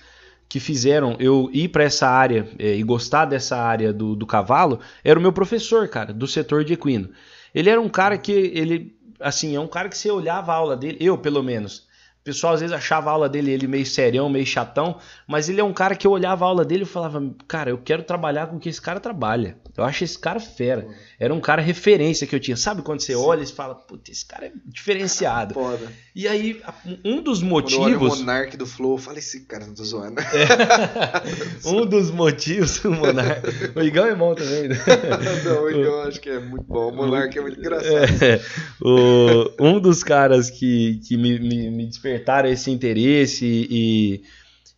que 0.54 0.60
fizeram 0.60 1.16
eu 1.20 1.50
ir 1.52 1.70
para 1.70 1.84
essa 1.84 2.08
área 2.08 2.48
é, 2.60 2.76
e 2.76 2.84
gostar 2.84 3.26
dessa 3.26 3.58
área 3.58 3.92
do, 3.92 4.16
do 4.16 4.24
cavalo, 4.28 4.80
era 5.04 5.18
o 5.18 5.22
meu 5.22 5.34
professor, 5.34 5.88
cara, 5.88 6.14
do 6.14 6.28
setor 6.28 6.64
de 6.64 6.74
equino. 6.74 7.10
Ele 7.56 7.72
era 7.72 7.82
um 7.82 7.90
cara 7.90 8.20
que 8.20 8.32
ele 8.32 8.96
assim, 9.20 9.56
é 9.56 9.60
um 9.60 9.68
cara 9.68 9.90
que 9.90 9.98
você 9.98 10.12
olhava 10.12 10.52
a 10.54 10.56
aula 10.56 10.78
dele, 10.78 11.00
eu 11.02 11.18
pelo 11.18 11.42
menos. 11.42 11.88
O 12.22 12.24
pessoal 12.24 12.54
às 12.54 12.62
vezes 12.62 12.76
achava 12.76 13.10
a 13.10 13.14
aula 13.14 13.28
dele 13.28 13.50
ele 13.50 13.66
meio 13.66 13.84
serião, 13.84 14.30
meio 14.30 14.46
chatão, 14.46 15.00
mas 15.28 15.50
ele 15.50 15.60
é 15.60 15.64
um 15.64 15.74
cara 15.74 15.96
que 15.96 16.06
eu 16.06 16.12
olhava 16.12 16.46
a 16.46 16.50
aula 16.50 16.64
dele 16.64 16.84
e 16.84 16.86
falava, 16.86 17.20
cara, 17.48 17.72
eu 17.72 17.80
quero 17.80 18.04
trabalhar 18.04 18.46
com 18.46 18.58
o 18.58 18.60
que 18.60 18.70
esse 18.70 18.80
cara 18.80 19.00
trabalha. 19.00 19.58
Eu 19.76 19.84
acho 19.84 20.04
esse 20.04 20.20
cara 20.20 20.40
fera. 20.40 20.88
Era 21.20 21.34
um 21.34 21.42
cara 21.42 21.64
referência 21.64 22.28
que 22.28 22.36
eu 22.36 22.40
tinha. 22.40 22.56
Sabe 22.56 22.84
quando 22.84 23.00
você 23.00 23.16
olha 23.16 23.42
e 23.42 23.48
fala, 23.48 23.74
puta, 23.74 24.12
esse 24.12 24.24
cara 24.24 24.46
é 24.46 24.52
diferenciado. 24.68 25.56
Foda. 25.56 25.92
E 26.16 26.28
aí, 26.28 26.62
um 27.04 27.24
dos 27.24 27.40
Quando 27.42 27.72
eu 27.72 27.80
olho 27.82 27.98
o 27.98 28.00
motivos. 28.02 28.20
Monark 28.20 28.56
do 28.56 28.68
Flow, 28.68 28.92
eu 28.94 28.98
falo, 29.00 29.18
esse 29.18 29.42
cara 29.46 29.66
não 29.66 29.74
tô 29.74 29.84
zoando. 29.84 30.22
um 31.66 31.86
dos 31.88 32.12
motivos, 32.12 32.84
o 32.86 32.92
Monark. 32.92 33.42
O 33.76 33.82
Igão 33.82 34.06
é 34.06 34.14
bom 34.16 34.36
também. 34.36 34.70
né? 34.70 34.76
não, 35.44 35.70
eu 35.70 36.02
acho 36.04 36.22
que 36.22 36.30
é 36.30 36.40
muito 36.40 36.66
bom. 36.66 36.90
O 36.92 36.96
Monark 36.96 37.36
é 37.36 37.42
muito 37.42 37.60
engraçado. 37.60 38.24
É, 38.24 38.40
o- 38.80 39.50
um 39.60 39.80
dos 39.80 40.04
caras 40.04 40.50
que, 40.52 41.00
que 41.08 41.18
me, 41.18 41.40
me- 41.40 41.72
me 41.72 41.86
despertaram 41.88 42.48
esse 42.50 42.70
interesse 42.70 43.46
e, 43.70 44.22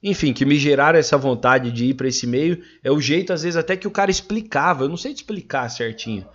enfim, 0.02 0.32
que 0.32 0.46
me 0.46 0.56
geraram 0.58 0.98
essa 0.98 1.18
vontade 1.18 1.70
de 1.70 1.88
ir 1.88 1.94
para 1.96 2.08
esse 2.08 2.26
meio 2.26 2.62
é 2.82 2.90
o 2.92 3.02
jeito, 3.02 3.34
às 3.34 3.44
vezes, 3.44 3.58
até 3.58 3.76
que 3.76 3.88
o 3.88 3.92
cara 3.92 4.10
explicava. 4.10 4.86
Eu 4.86 4.90
não 4.90 4.98
sei 4.98 5.14
te 5.14 5.18
explicar 5.18 5.68
certinho. 5.70 6.26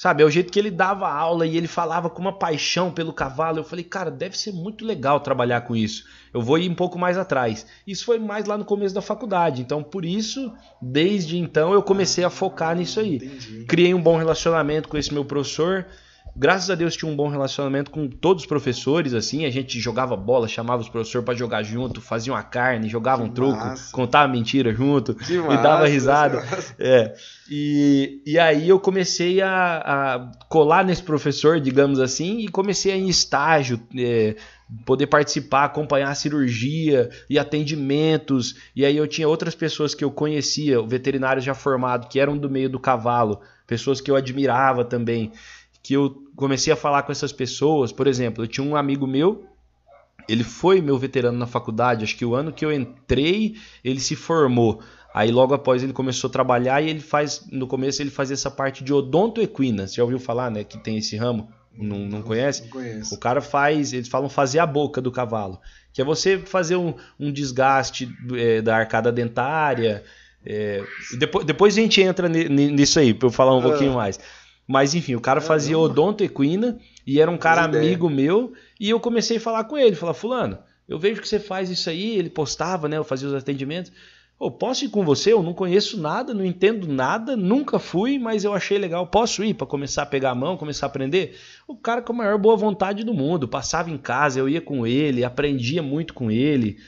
Sabe, 0.00 0.22
é 0.22 0.24
o 0.24 0.30
jeito 0.30 0.50
que 0.50 0.58
ele 0.58 0.70
dava 0.70 1.12
aula 1.12 1.46
e 1.46 1.58
ele 1.58 1.68
falava 1.68 2.08
com 2.08 2.22
uma 2.22 2.32
paixão 2.32 2.90
pelo 2.90 3.12
cavalo. 3.12 3.58
Eu 3.58 3.64
falei, 3.64 3.84
cara, 3.84 4.10
deve 4.10 4.34
ser 4.34 4.50
muito 4.50 4.82
legal 4.82 5.20
trabalhar 5.20 5.60
com 5.60 5.76
isso. 5.76 6.06
Eu 6.32 6.40
vou 6.40 6.56
ir 6.56 6.70
um 6.70 6.74
pouco 6.74 6.98
mais 6.98 7.18
atrás. 7.18 7.66
Isso 7.86 8.06
foi 8.06 8.18
mais 8.18 8.46
lá 8.46 8.56
no 8.56 8.64
começo 8.64 8.94
da 8.94 9.02
faculdade. 9.02 9.60
Então, 9.60 9.82
por 9.82 10.06
isso, 10.06 10.54
desde 10.80 11.36
então, 11.36 11.74
eu 11.74 11.82
comecei 11.82 12.24
a 12.24 12.30
focar 12.30 12.74
nisso 12.74 12.98
aí 12.98 13.16
Entendi. 13.16 13.66
criei 13.66 13.92
um 13.92 14.00
bom 14.00 14.16
relacionamento 14.16 14.88
com 14.88 14.96
esse 14.96 15.12
meu 15.12 15.22
professor. 15.22 15.84
Graças 16.36 16.70
a 16.70 16.74
Deus 16.74 16.96
tinha 16.96 17.10
um 17.10 17.16
bom 17.16 17.28
relacionamento 17.28 17.90
com 17.90 18.08
todos 18.08 18.44
os 18.44 18.48
professores, 18.48 19.12
assim, 19.14 19.44
a 19.44 19.50
gente 19.50 19.78
jogava 19.80 20.16
bola, 20.16 20.48
chamava 20.48 20.80
os 20.80 20.88
professores 20.88 21.24
para 21.24 21.34
jogar 21.34 21.62
junto, 21.62 22.00
fazia 22.00 22.32
uma 22.32 22.42
carne, 22.42 22.88
jogava 22.88 23.22
um 23.22 23.28
Que 23.28 23.34
truco, 23.34 23.58
massa. 23.58 23.92
contava 23.92 24.28
mentira 24.32 24.72
junto 24.72 25.14
Que 25.14 25.34
e 25.34 25.38
massa, 25.38 25.62
dava 25.62 25.86
risada. 25.86 26.42
É. 26.78 27.14
E, 27.50 28.22
e 28.24 28.38
aí 28.38 28.68
eu 28.68 28.78
comecei 28.78 29.42
a, 29.42 29.50
a 29.84 30.30
colar 30.48 30.84
nesse 30.84 31.02
professor, 31.02 31.60
digamos 31.60 31.98
assim, 31.98 32.38
e 32.38 32.48
comecei 32.48 32.92
a 32.92 32.96
ir 32.96 33.02
em 33.02 33.08
estágio, 33.08 33.80
é, 33.96 34.36
poder 34.86 35.08
participar, 35.08 35.64
acompanhar 35.64 36.10
a 36.10 36.14
cirurgia 36.14 37.10
e 37.28 37.38
atendimentos. 37.38 38.54
E 38.74 38.84
aí 38.84 38.96
eu 38.96 39.06
tinha 39.06 39.28
outras 39.28 39.54
pessoas 39.54 39.94
que 39.94 40.04
eu 40.04 40.10
conhecia, 40.10 40.80
veterinários 40.82 41.44
já 41.44 41.54
formados, 41.54 42.08
que 42.08 42.20
eram 42.20 42.38
do 42.38 42.48
meio 42.48 42.70
do 42.70 42.78
cavalo, 42.78 43.40
pessoas 43.66 44.00
que 44.00 44.10
eu 44.10 44.16
admirava 44.16 44.84
também, 44.84 45.32
que 45.82 45.94
eu 45.94 46.22
comecei 46.36 46.72
a 46.72 46.76
falar 46.76 47.02
com 47.02 47.12
essas 47.12 47.32
pessoas. 47.32 47.90
Por 47.92 48.06
exemplo, 48.06 48.44
eu 48.44 48.48
tinha 48.48 48.66
um 48.66 48.76
amigo 48.76 49.06
meu, 49.06 49.44
ele 50.28 50.44
foi 50.44 50.80
meu 50.80 50.98
veterano 50.98 51.38
na 51.38 51.46
faculdade, 51.46 52.04
acho 52.04 52.16
que 52.16 52.24
o 52.24 52.34
ano 52.34 52.52
que 52.52 52.64
eu 52.64 52.72
entrei, 52.72 53.56
ele 53.82 54.00
se 54.00 54.14
formou. 54.14 54.80
Aí 55.12 55.30
logo 55.32 55.54
após 55.54 55.82
ele 55.82 55.92
começou 55.92 56.28
a 56.28 56.32
trabalhar 56.32 56.80
e 56.82 56.88
ele 56.88 57.00
faz, 57.00 57.44
no 57.50 57.66
começo 57.66 58.00
ele 58.00 58.10
fazia 58.10 58.34
essa 58.34 58.50
parte 58.50 58.84
de 58.84 58.92
odonto 58.92 59.40
equina. 59.40 59.86
Você 59.88 59.96
já 59.96 60.02
ouviu 60.04 60.20
falar, 60.20 60.50
né, 60.50 60.62
que 60.62 60.78
tem 60.78 60.98
esse 60.98 61.16
ramo? 61.16 61.48
Não, 61.76 61.98
não 61.98 62.22
conhece? 62.22 62.62
Não 62.62 62.68
conheço. 62.70 63.14
O 63.14 63.18
cara 63.18 63.40
faz, 63.40 63.92
eles 63.92 64.08
falam 64.08 64.28
fazer 64.28 64.58
a 64.60 64.66
boca 64.66 65.00
do 65.00 65.10
cavalo, 65.10 65.58
que 65.92 66.00
é 66.00 66.04
você 66.04 66.38
fazer 66.38 66.76
um, 66.76 66.94
um 67.18 67.32
desgaste 67.32 68.08
é, 68.34 68.60
da 68.62 68.76
arcada 68.76 69.10
dentária. 69.10 70.04
é, 70.46 70.82
depois, 71.18 71.44
depois 71.44 71.76
a 71.76 71.80
gente 71.80 72.00
entra 72.00 72.28
ni- 72.28 72.48
ni- 72.48 72.70
nisso 72.70 72.98
aí, 72.98 73.12
pra 73.12 73.26
eu 73.28 73.32
falar 73.32 73.54
um 73.54 73.58
Ah. 73.60 73.62
pouquinho 73.62 73.94
mais. 73.94 74.18
Mas 74.70 74.94
enfim, 74.94 75.16
o 75.16 75.20
cara 75.20 75.40
fazia 75.40 75.76
odonto 75.76 76.22
equina 76.22 76.78
e 77.04 77.20
era 77.20 77.28
um 77.28 77.36
cara 77.36 77.64
ideia. 77.66 77.82
amigo 77.82 78.08
meu 78.08 78.52
e 78.78 78.88
eu 78.88 79.00
comecei 79.00 79.38
a 79.38 79.40
falar 79.40 79.64
com 79.64 79.76
ele, 79.76 79.96
falar, 79.96 80.14
fulano, 80.14 80.60
eu 80.88 80.96
vejo 80.96 81.20
que 81.20 81.26
você 81.26 81.40
faz 81.40 81.68
isso 81.68 81.90
aí, 81.90 82.16
ele 82.16 82.30
postava, 82.30 82.88
né, 82.88 82.96
eu 82.96 83.02
fazia 83.02 83.26
os 83.26 83.34
atendimentos. 83.34 83.90
Ô, 84.38 84.48
posso 84.48 84.84
ir 84.84 84.88
com 84.88 85.04
você? 85.04 85.32
Eu 85.32 85.42
não 85.42 85.54
conheço 85.54 86.00
nada, 86.00 86.32
não 86.32 86.44
entendo 86.44 86.86
nada, 86.86 87.36
nunca 87.36 87.80
fui, 87.80 88.16
mas 88.16 88.44
eu 88.44 88.54
achei 88.54 88.78
legal. 88.78 89.08
Posso 89.08 89.42
ir 89.42 89.54
para 89.54 89.66
começar 89.66 90.02
a 90.04 90.06
pegar 90.06 90.30
a 90.30 90.34
mão, 90.36 90.56
começar 90.56 90.86
a 90.86 90.88
aprender? 90.88 91.36
O 91.66 91.76
cara 91.76 92.00
com 92.00 92.12
a 92.12 92.16
maior 92.16 92.38
boa 92.38 92.56
vontade 92.56 93.02
do 93.02 93.12
mundo, 93.12 93.48
passava 93.48 93.90
em 93.90 93.98
casa, 93.98 94.38
eu 94.38 94.48
ia 94.48 94.60
com 94.60 94.86
ele, 94.86 95.24
aprendia 95.24 95.82
muito 95.82 96.14
com 96.14 96.30
ele. 96.30 96.78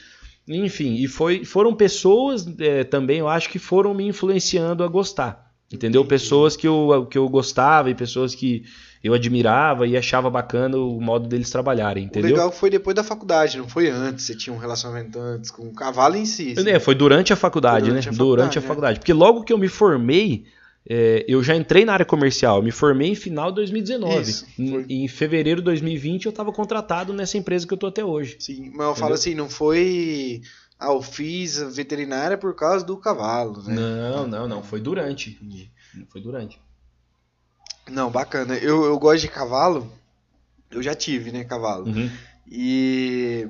Enfim, 0.46 0.94
e 0.94 1.08
foi, 1.08 1.44
foram 1.44 1.74
pessoas 1.74 2.46
é, 2.60 2.84
também, 2.84 3.18
eu 3.18 3.28
acho 3.28 3.50
que 3.50 3.58
foram 3.58 3.92
me 3.92 4.06
influenciando 4.06 4.84
a 4.84 4.88
gostar. 4.88 5.51
Entendeu? 5.72 6.04
Pessoas 6.04 6.56
que 6.56 6.68
eu, 6.68 7.06
que 7.10 7.16
eu 7.18 7.28
gostava 7.28 7.90
e 7.90 7.94
pessoas 7.94 8.34
que 8.34 8.64
eu 9.02 9.14
admirava 9.14 9.86
e 9.86 9.96
achava 9.96 10.30
bacana 10.30 10.76
o 10.76 11.00
modo 11.00 11.26
deles 11.26 11.50
trabalharem, 11.50 12.04
O 12.04 12.06
entendeu? 12.06 12.30
legal 12.30 12.52
foi 12.52 12.70
depois 12.70 12.94
da 12.94 13.02
faculdade, 13.02 13.58
não 13.58 13.68
foi 13.68 13.88
antes. 13.88 14.24
Você 14.26 14.36
tinha 14.36 14.54
um 14.54 14.58
relacionamento 14.58 15.18
antes 15.18 15.50
com 15.50 15.62
o 15.66 15.72
cavalo 15.74 16.16
em 16.16 16.24
si. 16.26 16.54
assim. 16.56 16.68
É, 16.70 16.78
foi 16.78 16.94
durante 16.94 17.32
a 17.32 17.36
faculdade, 17.36 17.86
Durante 17.86 18.08
né? 18.08 18.14
a 18.14 18.16
durante 18.18 18.18
faculdade, 18.54 18.58
a 18.58 18.60
né? 18.60 18.66
faculdade. 18.68 18.98
Porque 19.00 19.12
logo 19.12 19.42
que 19.42 19.52
eu 19.52 19.58
me 19.58 19.66
formei, 19.66 20.44
é, 20.88 21.24
eu 21.26 21.42
já 21.42 21.56
entrei 21.56 21.84
na 21.84 21.94
área 21.94 22.04
comercial. 22.06 22.58
Eu 22.58 22.62
me 22.62 22.70
formei 22.70 23.08
em 23.10 23.14
final 23.16 23.48
de 23.50 23.56
2019. 23.56 24.20
Isso, 24.20 24.46
Em- 24.58 24.70
foi. 24.70 24.86
em, 24.88 25.08
fevereiro 25.08 25.60
de 25.60 25.64
2020 25.64 26.26
eu 26.26 26.30
estava 26.30 26.52
contratado 26.52 27.12
nessa 27.12 27.36
empresa 27.38 27.66
que 27.66 27.72
eu 27.74 27.78
tô 27.78 27.86
até 27.88 28.04
hoje. 28.04 28.36
Sim, 28.38 28.70
mas 28.74 28.86
eu 28.88 28.94
falo 28.94 29.14
assim, 29.14 29.34
não 29.34 29.48
foi. 29.48 30.42
Ah, 30.82 30.92
eu 30.92 31.02
fiz 31.02 31.60
a 31.60 31.68
veterinária 31.68 32.36
por 32.36 32.54
causa 32.54 32.84
do 32.84 32.96
cavalo, 32.96 33.62
né? 33.62 33.74
Não, 33.74 34.26
não, 34.26 34.48
não. 34.48 34.62
Foi 34.62 34.80
durante. 34.80 35.38
Foi 36.08 36.20
durante. 36.20 36.60
Não, 37.88 38.10
bacana. 38.10 38.56
Eu, 38.56 38.84
eu 38.84 38.98
gosto 38.98 39.20
de 39.22 39.28
cavalo. 39.28 39.92
Eu 40.70 40.82
já 40.82 40.94
tive, 40.94 41.30
né, 41.30 41.44
cavalo. 41.44 41.86
Uhum. 41.86 42.10
E 42.50 43.48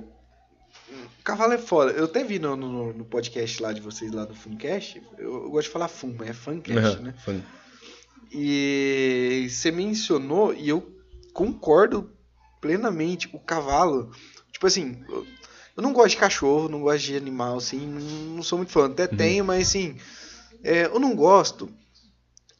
Cavalo 1.24 1.53
é 1.53 1.59
foda. 1.59 1.93
Eu 1.93 2.05
até 2.07 2.24
vi 2.24 2.39
no, 2.39 2.57
no, 2.57 2.93
no 2.93 3.05
podcast 3.05 3.62
lá 3.62 3.73
de 3.73 3.81
vocês, 3.81 4.11
lá 4.12 4.24
do 4.24 4.35
Funcast. 4.35 5.01
Eu, 5.16 5.44
eu 5.44 5.51
gosto 5.51 5.69
de 5.69 5.73
falar 5.73 5.89
Fun, 5.89 6.15
mas 6.19 6.28
é 6.31 6.32
Funcast, 6.32 6.97
Uhum, 6.98 7.02
né? 7.05 7.15
fun. 7.24 7.40
E 8.32 9.47
você 9.48 9.70
mencionou, 9.70 10.52
e 10.55 10.69
eu 10.69 10.97
concordo 11.32 12.11
plenamente, 12.61 13.28
o 13.32 13.39
cavalo. 13.39 14.11
Tipo 14.52 14.66
assim, 14.66 15.05
eu, 15.83 15.89
não 15.89 15.93
gosto 15.93 16.11
de 16.11 16.17
cachorro, 16.17 16.69
não 16.69 16.81
gosto 16.81 17.05
de 17.05 17.17
animal, 17.17 17.57
assim, 17.59 17.87
não, 17.87 18.01
não 18.37 18.43
sou 18.43 18.59
muito 18.59 18.73
fã. 18.73 18.87
Até 18.87 19.07
tenho, 19.07 19.45
mas 19.45 19.69
assim, 19.69 19.97
é, 20.63 20.87
eu 20.87 20.99
não 21.01 21.15
gosto. 21.15 21.69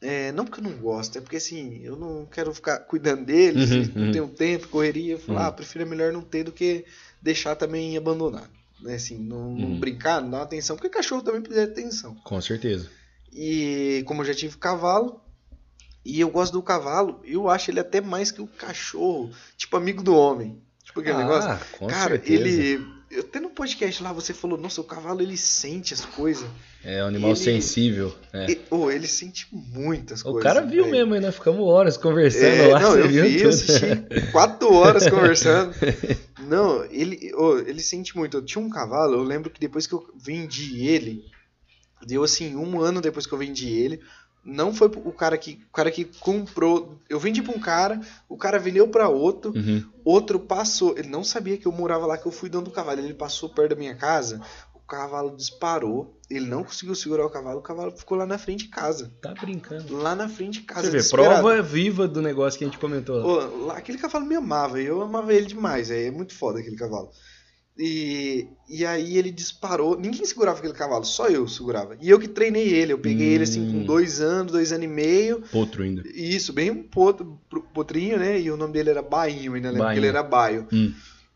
É, 0.01 0.33
não 0.33 0.43
porque 0.45 0.59
eu 0.59 0.63
não 0.65 0.73
gosto, 0.77 1.17
é 1.17 1.21
porque 1.21 1.37
assim, 1.37 1.79
eu 1.81 1.95
não 1.95 2.25
quero 2.25 2.53
ficar 2.53 2.79
cuidando 2.79 3.23
deles, 3.25 3.71
Uhum, 3.71 3.93
não 3.95 4.05
uhum. 4.07 4.11
tenho 4.11 4.27
tempo, 4.27 4.67
correria. 4.67 5.17
Falo, 5.17 5.39
Uhum. 5.39 5.45
ah, 5.45 5.51
prefiro 5.51 5.85
é 5.85 5.87
melhor 5.87 6.11
não 6.11 6.21
ter 6.21 6.43
do 6.43 6.51
que 6.51 6.85
deixar 7.21 7.55
também 7.55 7.95
abandonado. 7.95 8.49
Né? 8.81 8.95
Assim, 8.95 9.17
não, 9.17 9.55
não 9.55 9.69
Uhum. 9.69 9.79
brincar, 9.79 10.21
não 10.21 10.29
dar 10.29 10.41
atenção, 10.41 10.75
porque 10.75 10.89
cachorro 10.89 11.21
também 11.21 11.41
precisa 11.41 11.65
de 11.65 11.71
atenção. 11.71 12.15
Com 12.15 12.41
certeza. 12.41 12.89
E 13.31 14.03
como 14.05 14.21
eu 14.21 14.25
já 14.25 14.33
tive 14.33 14.57
cavalo, 14.57 15.21
e 16.05 16.19
eu 16.19 16.29
gosto 16.29 16.51
do 16.51 16.61
cavalo, 16.61 17.21
eu 17.23 17.49
acho 17.49 17.71
ele 17.71 17.79
até 17.79 18.01
mais 18.01 18.29
que 18.29 18.41
o 18.41 18.47
cachorro, 18.47 19.31
tipo 19.55 19.77
amigo 19.77 20.03
do 20.03 20.13
homem. 20.13 20.61
Tipo 20.83 20.99
aquele 20.99 21.17
negócio. 21.17 21.49
Ah, 21.49 21.59
com 21.79 21.87
Cara, 21.87 22.17
certeza. 22.17 22.43
ele. 22.43 22.92
Até 23.19 23.39
no 23.39 23.49
podcast 23.49 24.01
lá 24.03 24.11
você 24.13 24.33
falou, 24.33 24.57
nossa, 24.57 24.81
o 24.81 24.83
cavalo 24.83 25.21
ele 25.21 25.37
sente 25.37 25.93
as 25.93 26.03
coisas. 26.03 26.45
É 26.83 27.03
um 27.03 27.07
animal 27.07 27.29
ele- 27.31 27.39
sensível. 27.39 28.13
é. 28.33 28.51
E- 28.51 28.61
oh, 28.69 28.89
ele 28.91 29.07
sente 29.07 29.47
muitas 29.51 30.21
O 30.21 30.31
coisas. 30.31 30.43
cara 30.43 30.61
viu 30.65 30.87
mesmo, 30.87 31.15
né? 31.15 31.31
Ficamos 31.31 31.61
horas 31.67 31.95
conversando 31.97 32.45
É, 32.45 32.67
lá. 32.67 32.79
não, 32.79 32.97
eu 32.97 33.07
vi, 33.07 33.21
tudo. 33.33 33.43
eu 33.43 33.49
assisti 33.49 34.31
quatro 34.31 34.73
horas 34.73 35.07
conversando. 35.09 35.73
Não, 36.47 36.83
ele, 36.91 37.31
oh, 37.37 37.57
ele 37.59 37.79
sente 37.79 38.17
muito. 38.17 38.35
Eu 38.35 38.43
tinha 38.43 38.61
um 38.61 38.69
cavalo, 38.69 39.13
eu 39.13 39.23
lembro 39.23 39.49
que 39.49 39.61
depois 39.61 39.87
que 39.87 39.93
eu 39.93 40.05
vendi 40.13 40.85
ele, 40.85 41.23
deu 42.05 42.21
assim, 42.21 42.53
um 42.53 42.81
ano 42.81 42.99
depois 42.99 43.25
que 43.25 43.33
eu 43.33 43.37
vendi 43.37 43.69
ele, 43.69 44.01
não 44.45 44.73
foi 44.73 44.87
o 44.87 45.11
cara 45.11 45.37
que, 45.37 45.61
o 45.69 45.73
cara 45.73 45.89
que 45.91 46.05
comprou. 46.19 46.99
Eu 47.09 47.19
vendi 47.19 47.41
pra 47.41 47.53
um 47.55 47.59
cara, 47.59 47.99
o 48.27 48.37
cara 48.37 48.59
vendeu 48.59 48.87
pra 48.87 49.07
outro, 49.09 49.53
Uhum. 49.55 49.83
outro 50.03 50.39
passou. 50.39 50.97
Ele 50.97 51.07
não 51.07 51.23
sabia 51.23 51.57
que 51.57 51.65
eu 51.65 51.71
morava 51.71 52.05
lá, 52.05 52.17
que 52.17 52.25
eu 52.25 52.31
fui 52.31 52.49
dando 52.49 52.65
do 52.65 52.71
cavalo. 52.71 52.99
Ele 52.99 53.13
passou 53.13 53.49
perto 53.49 53.69
da 53.71 53.75
minha 53.75 53.95
casa, 53.95 54.41
o 54.73 54.79
cavalo 54.79 55.35
disparou, 55.35 56.19
ele 56.29 56.45
não 56.45 56.63
conseguiu 56.63 56.93
segurar 56.93 57.25
o 57.25 57.29
cavalo, 57.29 57.59
o 57.59 57.63
cavalo 57.63 57.91
ficou 57.97 58.17
lá 58.17 58.25
na 58.25 58.37
frente 58.37 58.65
de 58.65 58.69
casa. 58.69 59.11
Tá 59.21 59.33
brincando. 59.33 59.95
Lá 59.95 60.13
na 60.15 60.27
frente 60.27 60.59
de 60.59 60.65
casa. 60.65 60.91
Você 60.91 60.97
vê, 60.97 61.09
prova 61.09 61.61
viva 61.61 62.07
do 62.07 62.21
negócio 62.21 62.57
que 62.59 62.65
a 62.65 62.67
gente 62.67 62.79
comentou. 62.79 63.15
lá. 63.17 63.25
Ô, 63.25 63.65
lá, 63.67 63.77
aquele 63.77 63.97
cavalo 63.97 64.25
me 64.25 64.35
amava, 64.35 64.81
e 64.81 64.85
eu 64.85 65.01
amava 65.01 65.33
ele 65.33 65.45
demais, 65.45 65.89
é, 65.89 66.07
é 66.07 66.11
muito 66.11 66.33
foda 66.35 66.59
aquele 66.59 66.75
cavalo. 66.75 67.09
E, 67.77 68.47
e 68.69 68.85
aí 68.85 69.17
ele 69.17 69.31
disparou, 69.31 69.97
ninguém 69.99 70.23
segurava 70.25 70.59
aquele 70.59 70.73
cavalo, 70.73 71.03
só 71.03 71.27
eu 71.27 71.47
segurava. 71.47 71.97
E 71.99 72.07
eu 72.09 72.19
que 72.19 72.27
treinei 72.27 72.67
ele, 72.69 72.93
eu 72.93 72.99
peguei 72.99 73.29
ele 73.29 73.43
assim 73.45 73.71
com 73.71 73.79
Hum. 73.79 73.85
dois 73.85 74.21
anos, 74.21 74.51
dois 74.51 74.71
anos 74.71 74.85
e 74.85 74.87
meio, 74.87 75.41
Potro 75.51 75.81
ainda. 75.81 76.03
isso, 76.13 76.53
bem 76.53 76.69
um 76.69 76.83
potro, 76.83 77.39
potrinho, 77.73 78.19
né? 78.19 78.39
E 78.39 78.51
o 78.51 78.57
nome 78.57 78.73
dele 78.73 78.91
era 78.91 79.01
Bainho, 79.01 79.55
ainda 79.55 79.71
lembro 79.71 79.89
que 79.91 79.97
ele 79.97 80.07
era 80.07 80.21
Baio. 80.21 80.67
Hum. 80.71 80.93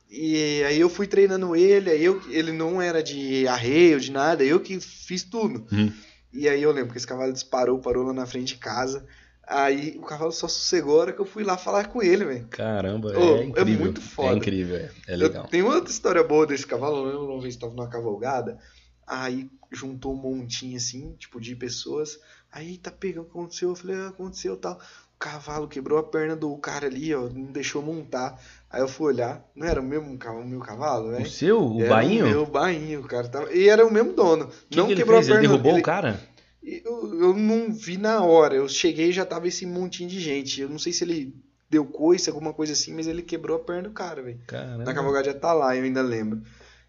E 0.09 0.63
aí 0.63 0.79
eu 0.79 0.89
fui 0.89 1.07
treinando 1.07 1.55
ele, 1.55 1.89
aí 1.89 2.05
eu, 2.05 2.21
ele 2.29 2.51
não 2.51 2.79
era 2.81 3.01
de 3.03 3.47
arreio, 3.47 3.99
de 3.99 4.11
nada, 4.11 4.43
eu 4.43 4.59
que 4.59 4.79
fiz 4.79 5.23
tudo. 5.23 5.65
Hum. 5.71 5.91
E 6.31 6.47
aí 6.47 6.61
eu 6.61 6.71
lembro 6.71 6.91
que 6.91 6.97
esse 6.97 7.07
cavalo 7.07 7.33
disparou, 7.33 7.79
parou 7.79 8.03
lá 8.05 8.13
na 8.13 8.25
frente 8.27 8.49
de 8.53 8.57
casa. 8.57 9.05
Aí 9.49 9.95
o 9.97 10.01
cavalo 10.01 10.31
só 10.31 10.47
sossegou 10.47 10.97
a 10.97 11.01
hora 11.01 11.13
que 11.13 11.21
eu 11.21 11.25
fui 11.25 11.43
lá 11.43 11.57
falar 11.57 11.87
com 11.87 12.03
ele, 12.03 12.25
velho. 12.25 12.47
Caramba, 12.49 13.17
Ô, 13.17 13.37
é 13.37 13.39
é 13.39 13.43
incrível. 13.45 13.79
muito 13.79 14.01
foda. 14.01 14.33
É 14.33 14.35
incrível, 14.35 14.75
é, 14.75 14.91
é 15.07 15.15
legal. 15.15 15.43
Eu, 15.45 15.49
tem 15.49 15.61
outra 15.63 15.89
história 15.89 16.21
boa 16.23 16.45
desse 16.45 16.67
cavalo, 16.67 16.97
eu 16.97 17.05
lembro 17.05 17.33
uma 17.33 17.41
vez 17.41 17.55
que 17.55 17.61
tava 17.61 17.73
numa 17.73 17.87
cavalgada, 17.89 18.59
aí 19.05 19.49
juntou 19.71 20.13
um 20.13 20.17
montinho 20.17 20.75
assim, 20.75 21.15
tipo, 21.17 21.39
de 21.39 21.55
pessoas. 21.55 22.19
Aí 22.51 22.77
tá 22.77 22.91
pegando, 22.91 23.21
o 23.21 23.25
que 23.25 23.31
aconteceu? 23.31 23.69
Eu 23.69 23.75
falei, 23.75 23.95
ah, 23.95 24.07
aconteceu 24.09 24.57
tal. 24.57 24.73
O 25.15 25.19
cavalo 25.19 25.67
quebrou 25.67 25.97
a 25.97 26.03
perna 26.03 26.35
do 26.35 26.55
cara 26.57 26.85
ali, 26.87 27.13
ó, 27.15 27.21
não 27.29 27.45
deixou 27.51 27.81
montar. 27.81 28.39
Aí 28.69 28.81
eu 28.81 28.87
fui 28.87 29.07
olhar, 29.07 29.43
não 29.55 29.65
era 29.65 29.79
o 29.81 29.83
mesmo 29.83 30.15
cavalo, 30.17 30.43
o 30.43 30.47
meu 30.47 30.59
cavalo, 30.59 31.07
O 31.07 31.11
velho? 31.11 31.29
seu, 31.29 31.59
o 31.73 31.79
Era 31.81 31.89
bainho? 31.89 32.25
O 32.25 32.29
meu 32.29 32.45
bainho, 32.45 33.01
cara. 33.03 33.27
Tava... 33.29 33.51
E 33.53 33.67
era 33.69 33.85
o 33.85 33.91
mesmo 33.91 34.13
dono. 34.13 34.45
O 34.45 34.49
que 34.69 34.77
não 34.77 34.85
que 34.87 34.91
ele 34.91 35.01
quebrou 35.01 35.17
fez? 35.21 35.29
a 35.31 35.33
Ele 35.35 35.39
perna. 35.41 35.49
derrubou 35.53 35.71
ele- 35.73 35.81
o 35.81 35.83
cara? 35.83 36.19
Eu, 36.67 37.21
eu 37.21 37.33
não 37.33 37.71
vi 37.71 37.97
na 37.97 38.21
hora. 38.23 38.55
Eu 38.55 38.67
cheguei 38.67 39.09
e 39.09 39.13
já 39.13 39.25
tava 39.25 39.47
esse 39.47 39.65
montinho 39.65 40.09
de 40.09 40.19
gente. 40.19 40.59
Eu 40.59 40.67
não 40.67 40.77
sei 40.77 40.91
se 40.91 41.03
ele 41.03 41.33
deu 41.69 41.85
coice, 41.85 42.29
alguma 42.29 42.53
coisa 42.53 42.73
assim, 42.73 42.93
mas 42.93 43.07
ele 43.07 43.21
quebrou 43.21 43.55
a 43.55 43.59
perna 43.59 43.83
do 43.83 43.91
cara, 43.91 44.21
velho. 44.21 44.39
Na 44.83 44.93
cavalgada 44.93 45.25
já 45.25 45.33
tá 45.33 45.53
lá, 45.53 45.75
eu 45.75 45.83
ainda 45.83 46.01
lembro. 46.01 46.41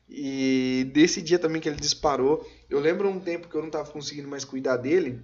E 0.08 0.90
desse 0.92 1.22
dia 1.22 1.38
também 1.38 1.60
que 1.60 1.68
ele 1.68 1.76
disparou, 1.76 2.44
eu 2.68 2.80
lembro 2.80 3.08
um 3.08 3.20
tempo 3.20 3.48
que 3.48 3.54
eu 3.54 3.62
não 3.62 3.70
tava 3.70 3.90
conseguindo 3.90 4.26
mais 4.26 4.44
cuidar 4.44 4.76
dele, 4.76 5.20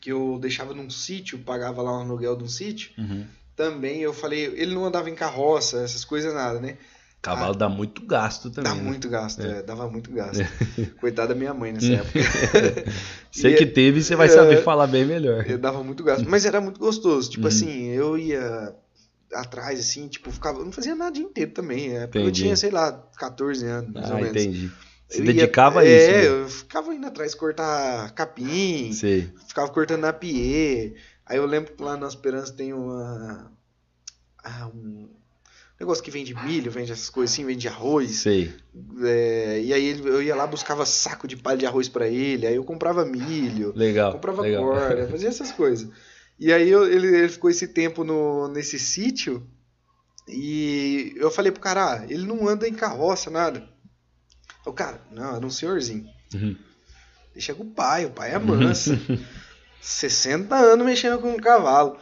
que 0.00 0.10
eu 0.10 0.38
deixava 0.40 0.74
num 0.74 0.90
sítio, 0.90 1.38
pagava 1.38 1.80
lá 1.80 1.96
um 1.96 2.02
aluguel 2.02 2.36
de 2.36 2.44
um 2.44 2.48
sítio. 2.48 2.92
Uhum. 2.98 3.26
Também 3.54 4.00
eu 4.00 4.12
falei, 4.12 4.46
ele 4.56 4.74
não 4.74 4.84
andava 4.84 5.08
em 5.08 5.14
carroça, 5.14 5.82
essas 5.82 6.04
coisas 6.04 6.34
nada, 6.34 6.58
né? 6.58 6.76
Cavalo 7.22 7.54
dá 7.54 7.68
muito 7.68 8.04
gasto 8.06 8.50
também. 8.50 8.72
Dá 8.72 8.74
né? 8.74 8.82
muito 8.82 9.08
gasto, 9.08 9.42
é, 9.42 9.62
dava 9.62 9.88
muito 9.90 10.10
gasto. 10.10 10.40
Coitada 11.00 11.28
da 11.28 11.34
minha 11.34 11.52
mãe 11.52 11.72
nessa 11.72 11.92
época. 11.92 12.18
Você 13.30 13.52
que 13.54 13.66
teve, 13.66 14.02
você 14.02 14.16
vai 14.16 14.26
é, 14.26 14.30
saber 14.30 14.62
falar 14.64 14.86
bem 14.86 15.04
melhor. 15.04 15.44
Eu 15.48 15.58
dava 15.58 15.82
muito 15.84 16.02
gasto. 16.02 16.28
Mas 16.28 16.44
era 16.46 16.60
muito 16.60 16.80
gostoso. 16.80 17.30
Tipo 17.30 17.42
Uhum. 17.42 17.48
assim, 17.48 17.86
eu 17.88 18.18
ia 18.18 18.74
atrás, 19.34 19.78
assim, 19.78 20.08
tipo, 20.08 20.30
ficava. 20.32 20.64
Não 20.64 20.72
fazia 20.72 20.94
nada 20.96 21.10
o 21.10 21.14
dia 21.14 21.22
inteiro 21.24 21.52
também. 21.52 21.96
É, 21.96 22.08
eu 22.14 22.32
tinha, 22.32 22.56
sei 22.56 22.70
lá, 22.70 22.92
14 23.18 23.64
anos, 23.66 23.92
mais 23.92 24.10
Ah, 24.10 24.14
ou 24.14 24.20
menos. 24.20 24.30
entendi. 24.42 24.70
Se 25.08 25.20
Eu 25.20 25.24
ia- 25.26 25.32
dedicava 25.34 25.80
a 25.80 25.84
é, 25.86 25.96
isso. 25.98 26.10
né? 26.10 26.26
eu 26.42 26.48
ficava 26.48 26.94
indo 26.94 27.06
atrás 27.06 27.34
cortar 27.34 28.10
capim, 28.12 28.92
Sei. 28.92 29.30
ficava 29.46 29.68
cortando 29.68 30.00
na 30.00 30.12
pie. 30.12 30.94
Aí 31.26 31.36
eu 31.36 31.46
lembro 31.46 31.72
que 31.74 31.82
lá 31.82 31.96
na 31.96 32.08
Esperança 32.08 32.52
tem 32.52 32.72
uma. 32.72 33.52
Ah, 34.42 34.68
um 34.74 35.08
negócio 35.80 36.04
que 36.04 36.10
vende 36.10 36.34
milho, 36.34 36.70
vende 36.70 36.92
essas 36.92 37.08
coisas 37.10 37.32
assim, 37.34 37.44
vende 37.44 37.66
arroz. 37.66 38.10
Sei. 38.16 38.54
É, 39.02 39.60
e 39.64 39.72
aí 39.72 39.84
ele- 39.86 40.08
eu 40.08 40.22
ia 40.22 40.34
lá, 40.36 40.46
buscava 40.46 40.84
saco 40.84 41.26
de 41.26 41.36
palha 41.36 41.56
de 41.58 41.66
arroz 41.66 41.88
pra 41.88 42.06
ele, 42.06 42.46
aí 42.46 42.54
eu 42.56 42.64
comprava 42.64 43.04
milho. 43.04 43.72
Legal. 43.74 44.12
Comprava 44.12 44.42
legal. 44.42 44.62
corda, 44.64 45.08
fazia 45.08 45.28
essas 45.30 45.50
coisas. 45.52 45.88
E 46.38 46.52
aí 46.52 46.68
eu- 46.68 46.86
ele, 46.90 47.06
ele 47.06 47.28
ficou 47.28 47.50
esse 47.50 47.66
tempo 47.68 48.04
no, 48.04 48.48
nesse 48.48 48.78
sítio 48.78 49.46
e 50.28 51.12
eu 51.16 51.30
falei 51.30 51.50
pro 51.50 51.60
cara, 51.60 51.94
ah, 52.00 52.04
ele 52.08 52.26
não 52.26 52.46
anda 52.48 52.68
em 52.68 52.74
carroça, 52.74 53.30
nada. 53.30 53.68
O 54.66 54.72
cara, 54.72 55.00
não, 55.10 55.36
era 55.36 55.46
um 55.46 55.50
senhorzinho. 55.50 56.06
Uhum. 56.34 56.56
Deixa 57.32 57.54
com 57.54 57.62
o 57.64 57.70
pai, 57.70 58.04
o 58.04 58.10
pai 58.10 58.32
é 58.34 58.38
manso. 58.38 58.90
60 59.80 60.54
anos 60.54 60.84
mexendo 60.84 61.18
com 61.20 61.30
um 61.32 61.38
cavalo. 61.38 61.96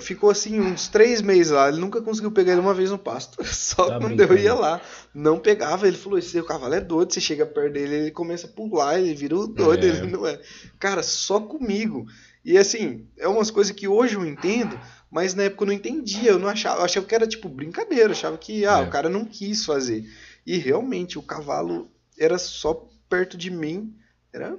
Ficou 0.00 0.30
assim 0.30 0.60
uns 0.60 0.88
três 0.88 1.22
meses 1.22 1.50
lá, 1.52 1.68
ele 1.68 1.78
nunca 1.78 2.00
conseguiu 2.02 2.30
pegar 2.30 2.52
ele 2.52 2.60
uma 2.60 2.74
vez 2.74 2.90
no 2.90 2.98
pasto. 2.98 3.42
Só 3.46 3.86
Tá 3.88 3.98
quando 4.00 4.12
eu 4.20 4.26
brincando. 4.28 4.40
ia 4.40 4.54
lá. 4.54 4.80
Não 5.14 5.38
pegava, 5.38 5.86
ele 5.88 5.96
falou: 5.96 6.18
esse 6.18 6.40
cavalo 6.42 6.74
é 6.74 6.80
doido, 6.80 7.12
você 7.12 7.20
chega 7.20 7.46
perto 7.46 7.72
dele, 7.72 7.94
ele 7.94 8.10
começa 8.10 8.46
a 8.46 8.50
pular, 8.50 8.98
ele 9.00 9.14
vira 9.14 9.36
o 9.36 9.46
doido, 9.46 9.84
É. 9.84 9.88
ele 9.88 10.06
não 10.06 10.26
é. 10.26 10.40
Cara, 10.78 11.02
só 11.02 11.40
comigo. 11.40 12.06
E 12.44 12.56
assim, 12.58 13.06
é 13.18 13.26
umas 13.26 13.50
coisas 13.50 13.72
que 13.74 13.88
hoje 13.88 14.14
eu 14.14 14.24
entendo, 14.24 14.78
mas 15.10 15.34
na 15.34 15.44
época 15.44 15.64
eu 15.64 15.66
não 15.66 15.72
entendia, 15.74 16.30
eu 16.30 16.38
não 16.38 16.48
achava, 16.48 16.80
eu 16.80 16.84
achava 16.84 17.04
que 17.06 17.14
era 17.14 17.26
tipo 17.26 17.48
brincadeira, 17.48 18.04
eu 18.08 18.10
achava 18.12 18.38
que 18.38 18.64
ah, 18.66 18.78
É. 18.78 18.82
o 18.82 18.90
cara 18.90 19.08
não 19.08 19.24
quis 19.24 19.64
fazer. 19.64 20.04
E 20.46 20.56
realmente 20.58 21.18
o 21.18 21.22
cavalo 21.22 21.90
era 22.18 22.38
só 22.38 22.86
perto 23.08 23.36
de 23.36 23.50
mim, 23.50 23.92
era 24.32 24.56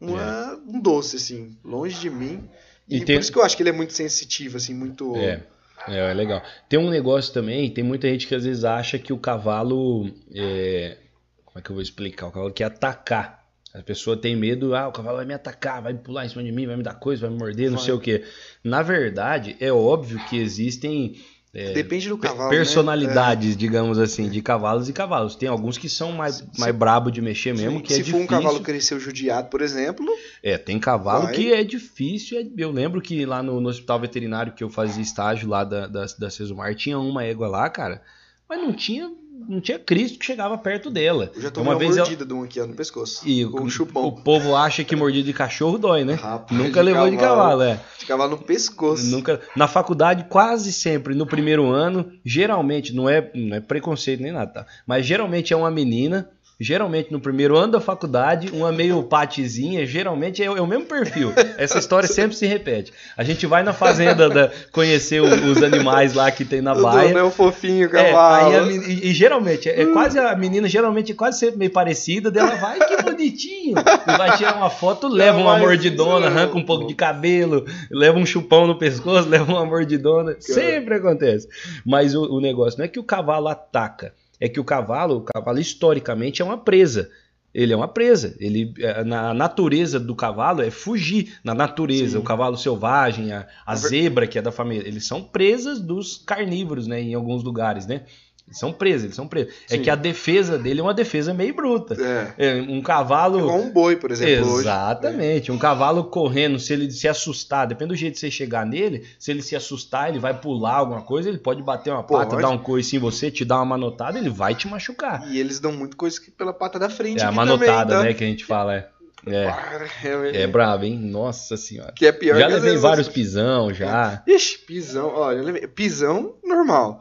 uma- 0.00 0.60
um 0.66 0.80
doce 0.80 1.16
assim, 1.16 1.56
longe 1.64 1.98
de 1.98 2.10
mim. 2.10 2.46
E 2.90 2.96
E, 2.98 3.04
tem- 3.04 3.16
por 3.16 3.20
isso 3.22 3.32
que 3.32 3.38
eu 3.38 3.42
acho 3.42 3.56
que 3.56 3.62
ele 3.62 3.70
é 3.70 3.72
muito 3.72 3.92
sensitivo 3.92 4.56
assim, 4.56 4.74
muito 4.74 5.14
É, 5.16 5.40
é, 5.88 6.10
é 6.10 6.14
legal. 6.14 6.42
Tem 6.68 6.78
um 6.78 6.90
negócio 6.90 7.32
também, 7.32 7.70
tem 7.70 7.84
muita 7.84 8.08
gente 8.08 8.26
que 8.26 8.34
às 8.34 8.44
vezes 8.44 8.64
acha 8.64 8.98
que 8.98 9.12
o 9.12 9.18
cavalo. 9.18 10.10
é, 10.34 10.96
como 11.44 11.58
é 11.58 11.62
que 11.62 11.70
eu 11.70 11.74
vou 11.74 11.82
explicar? 11.82 12.26
O 12.28 12.30
cavalo 12.32 12.52
quer 12.52 12.64
atacar. 12.64 13.40
A 13.72 13.82
pessoa 13.82 14.16
tem 14.16 14.34
medo, 14.34 14.74
ah, 14.74 14.88
o 14.88 14.92
cavalo 14.92 15.18
vai 15.18 15.24
me 15.24 15.32
atacar, 15.34 15.80
vai 15.80 15.94
pular 15.94 16.26
em 16.26 16.28
cima 16.28 16.42
de 16.42 16.50
mim, 16.50 16.66
vai 16.66 16.76
me 16.76 16.82
dar 16.82 16.94
coisa, 16.94 17.22
vai 17.22 17.30
me 17.30 17.38
morder, 17.38 17.70
não 17.70 17.76
Vai. 17.78 17.86
sei 17.86 17.94
o 17.94 18.00
quê. 18.00 18.24
Na 18.64 18.82
verdade, 18.82 19.56
é 19.60 19.72
óbvio 19.72 20.18
que 20.28 20.36
existem 20.36 21.14
é, 21.52 21.72
depende 21.72 22.08
do 22.08 22.16
cavalo, 22.16 22.50
né? 22.50 22.56
personalidades, 22.56 23.56
digamos 23.56 23.98
assim, 23.98 24.28
de 24.28 24.40
cavalos 24.40 24.88
e 24.88 24.92
cavalos. 24.92 25.34
Tem 25.34 25.48
alguns 25.48 25.76
que 25.76 25.88
são 25.88 26.12
mais, 26.12 26.36
Se- 26.36 26.60
mais 26.60 26.74
brabo 26.74 27.10
de 27.10 27.20
mexer 27.20 27.50
É. 27.50 27.52
mesmo, 27.54 27.78
Se- 27.78 27.82
que 27.84 27.92
é 27.92 27.96
se 27.96 28.02
for 28.02 28.06
difícil. 28.18 28.24
um 28.24 28.26
cavalo 28.28 28.60
cresceu 28.60 29.00
judiado, 29.00 29.48
por 29.48 29.60
exemplo, 29.60 30.06
É, 30.42 30.56
tem 30.56 30.78
cavalo 30.78 31.24
Vai. 31.24 31.34
que 31.34 31.52
é 31.52 31.64
difícil. 31.64 32.38
é- 32.40 32.46
Eu 32.56 32.70
lembro 32.70 33.00
que 33.00 33.26
lá 33.26 33.42
no, 33.42 33.60
no 33.60 33.68
hospital 33.68 33.98
veterinário 34.00 34.52
que 34.52 34.62
eu 34.62 34.70
fazia 34.70 35.02
estágio 35.02 35.48
lá 35.48 35.64
da, 35.64 35.86
da, 35.86 36.06
da 36.18 36.30
Sesumar, 36.30 36.74
tinha 36.74 36.98
uma 36.98 37.24
égua 37.24 37.48
lá, 37.48 37.68
cara, 37.68 38.00
mas 38.48 38.60
não 38.60 38.72
tinha, 38.72 39.10
não 39.48 39.60
tinha 39.60 39.78
Cristo 39.78 40.18
que 40.18 40.24
chegava 40.26 40.56
perto 40.58 40.90
dela. 40.90 41.30
eu 41.34 41.42
já 41.42 41.50
tomei 41.50 41.68
uma 41.68 41.74
uma, 41.74 41.78
vez 41.78 41.92
ela- 41.96 42.00
mordida 42.06 42.24
de 42.24 42.32
um 42.34 42.42
aqui 42.42 42.60
ó, 42.60 42.66
no 42.66 42.74
pescoço. 42.74 43.26
E 43.28 43.44
com 43.46 43.60
o, 43.60 43.62
um 43.64 43.70
chupão. 43.70 44.04
o 44.04 44.12
povo 44.12 44.54
acha 44.56 44.84
que 44.84 44.94
mordida 44.96 45.24
de 45.26 45.32
cachorro 45.32 45.78
dói, 45.78 46.04
né? 46.04 46.14
Rapaz, 46.14 46.58
Nunca 46.60 46.80
levou 46.82 47.10
de 47.10 47.16
cavalo, 47.16 47.62
é. 47.62 47.80
De 47.98 48.06
cavalo 48.06 48.32
no 48.32 48.38
pescoço. 48.38 49.06
Nunca, 49.06 49.40
na 49.56 49.66
faculdade, 49.68 50.26
quase 50.28 50.72
sempre, 50.72 51.14
no 51.14 51.26
primeiro 51.26 51.66
ano, 51.68 52.12
geralmente, 52.24 52.94
não 52.94 53.08
é, 53.08 53.30
não 53.34 53.56
é 53.56 53.60
preconceito 53.60 54.20
nem 54.22 54.32
nada, 54.32 54.50
tá? 54.52 54.66
Mas 54.86 55.06
geralmente 55.06 55.52
é 55.52 55.56
uma 55.56 55.70
menina 55.70 56.28
geralmente 56.60 57.10
no 57.10 57.18
primeiro 57.18 57.56
ano 57.56 57.72
da 57.72 57.80
faculdade, 57.80 58.50
uma 58.52 58.70
meio 58.70 59.02
patizinha, 59.02 59.86
geralmente 59.86 60.42
é, 60.42 60.46
é 60.46 60.50
o 60.60 60.66
mesmo 60.66 60.84
perfil. 60.84 61.32
Essa 61.56 61.78
história 61.78 62.06
sempre 62.12 62.36
se 62.36 62.46
repete. 62.46 62.92
A 63.16 63.24
gente 63.24 63.46
vai 63.46 63.62
na 63.62 63.72
fazenda 63.72 64.28
da, 64.28 64.50
conhecer 64.70 65.20
o, 65.22 65.24
os 65.50 65.62
animais 65.62 66.12
lá 66.12 66.30
que 66.30 66.44
tem 66.44 66.60
na 66.60 66.74
O 66.74 66.82
baia. 66.82 67.16
é 67.18 67.22
o 67.22 67.30
fofinho, 67.30 67.86
É, 67.86 67.88
cavalo. 67.88 68.48
aí 68.50 68.56
a 68.56 68.62
e, 68.72 69.10
e 69.10 69.14
geralmente, 69.14 69.68
é, 69.68 69.82
é 69.82 69.86
quase 69.86 70.18
a 70.18 70.36
menina 70.36 70.68
geralmente 70.68 71.12
é 71.12 71.14
quase 71.14 71.38
sempre 71.38 71.58
meio 71.58 71.70
parecida, 71.70 72.30
dela 72.30 72.54
vai, 72.56 72.78
que 72.78 73.02
bonitinho. 73.02 73.78
E 73.78 74.16
vai 74.18 74.36
tirar 74.36 74.56
uma 74.56 74.68
foto, 74.70 75.08
leva 75.08 75.38
uma 75.38 75.56
mordidona, 75.58 76.26
arranca 76.26 76.58
um 76.58 76.64
pouco 76.64 76.86
de 76.86 76.94
cabelo, 76.94 77.64
leva 77.90 78.18
um 78.18 78.26
chupão 78.26 78.66
no 78.66 78.76
pescoço, 78.78 79.26
leva 79.30 79.50
uma 79.50 79.64
mordidona. 79.64 80.36
Sempre 80.38 80.96
acontece. 80.96 81.48
Mas 81.86 82.14
o, 82.14 82.22
o 82.24 82.40
negócio 82.40 82.78
não 82.78 82.84
é 82.84 82.88
que 82.88 82.98
o 82.98 83.04
cavalo 83.04 83.48
ataca, 83.48 84.12
é 84.40 84.48
que 84.48 84.58
o 84.58 84.64
cavalo, 84.64 85.18
o 85.18 85.22
cavalo 85.22 85.58
historicamente 85.58 86.40
é 86.40 86.44
uma 86.44 86.58
presa. 86.58 87.10
Ele 87.52 87.72
é 87.72 87.76
uma 87.76 87.88
presa. 87.88 88.36
Ele, 88.38 88.72
é, 88.78 89.02
na 89.04 89.34
natureza 89.34 89.98
do 89.98 90.14
cavalo 90.14 90.62
é 90.62 90.70
fugir. 90.70 91.38
Na 91.42 91.52
natureza, 91.52 92.12
Sim. 92.12 92.18
o 92.18 92.22
cavalo 92.22 92.56
selvagem, 92.56 93.32
a, 93.32 93.46
a 93.66 93.74
zebra, 93.74 94.26
que 94.26 94.38
é 94.38 94.42
da 94.42 94.52
família, 94.52 94.86
eles 94.86 95.04
são 95.04 95.22
presas 95.22 95.80
dos 95.80 96.16
carnívoros, 96.16 96.86
né? 96.86 97.00
Em 97.02 97.14
alguns 97.14 97.42
lugares, 97.42 97.86
né? 97.86 98.04
Eles 98.50 98.58
são 98.58 98.72
presos, 98.72 99.04
eles 99.04 99.16
são 99.16 99.28
presos. 99.28 99.54
É 99.70 99.76
Sim. 99.76 99.82
que 99.82 99.88
a 99.88 99.94
defesa 99.94 100.58
dele 100.58 100.80
é 100.80 100.82
uma 100.82 100.92
defesa 100.92 101.32
meio 101.32 101.54
bruta. 101.54 101.96
É. 102.36 102.58
É, 102.58 102.60
um 102.60 102.82
cavalo. 102.82 103.38
Igual 103.38 103.58
um 103.58 103.70
boi, 103.70 103.94
por 103.94 104.10
exemplo, 104.10 104.50
hoje. 104.50 104.62
Exatamente. 104.62 105.52
Um 105.52 105.58
cavalo 105.58 106.04
correndo, 106.04 106.58
se 106.58 106.72
ele 106.72 106.90
se 106.90 107.06
assustar, 107.06 107.68
depende 107.68 107.90
do 107.90 107.96
jeito 107.96 108.14
que 108.14 108.20
você 108.20 108.30
chegar 108.30 108.66
nele, 108.66 109.06
se 109.20 109.30
ele 109.30 109.40
se 109.40 109.54
assustar, 109.54 110.08
ele 110.08 110.18
vai 110.18 110.34
pular 110.38 110.74
alguma 110.74 111.02
coisa, 111.02 111.28
ele 111.28 111.38
pode 111.38 111.62
bater 111.62 111.92
uma 111.92 112.02
pata, 112.02 112.30
Pode. 112.30 112.42
dar 112.42 112.50
um 112.50 112.58
coice 112.58 112.96
em 112.96 112.98
você, 112.98 113.30
te 113.30 113.44
dar 113.44 113.56
uma 113.56 113.66
manotada, 113.66 114.18
ele 114.18 114.30
vai 114.30 114.52
te 114.52 114.66
machucar. 114.66 115.28
E 115.30 115.38
eles 115.38 115.60
dão 115.60 115.70
muito 115.70 115.96
coisa 115.96 116.20
pela 116.36 116.52
pata 116.52 116.76
da 116.76 116.90
frente. 116.90 117.22
É 117.22 117.26
a 117.26 117.30
manotada, 117.30 117.94
também, 117.94 117.98
tá? 117.98 118.02
né, 118.02 118.14
que 118.14 118.24
a 118.24 118.26
gente 118.26 118.44
fala. 118.44 118.74
É, 118.74 118.90
é, 120.04 120.38
É, 120.38 120.42
é 120.42 120.46
brabo, 120.48 120.84
hein? 120.84 120.98
Nossa 120.98 121.56
senhora. 121.56 121.92
Que 121.92 122.06
é 122.06 122.12
pior 122.12 122.36
Já 122.36 122.46
que 122.48 122.54
levei 122.54 122.76
vários 122.76 123.08
pisão, 123.08 123.72
já. 123.72 124.24
Ixi, 124.26 124.58
pisão. 124.58 125.08
Olha, 125.14 125.38
eu 125.38 125.44
levei... 125.44 125.68
pisão 125.68 126.34
normal. 126.44 127.00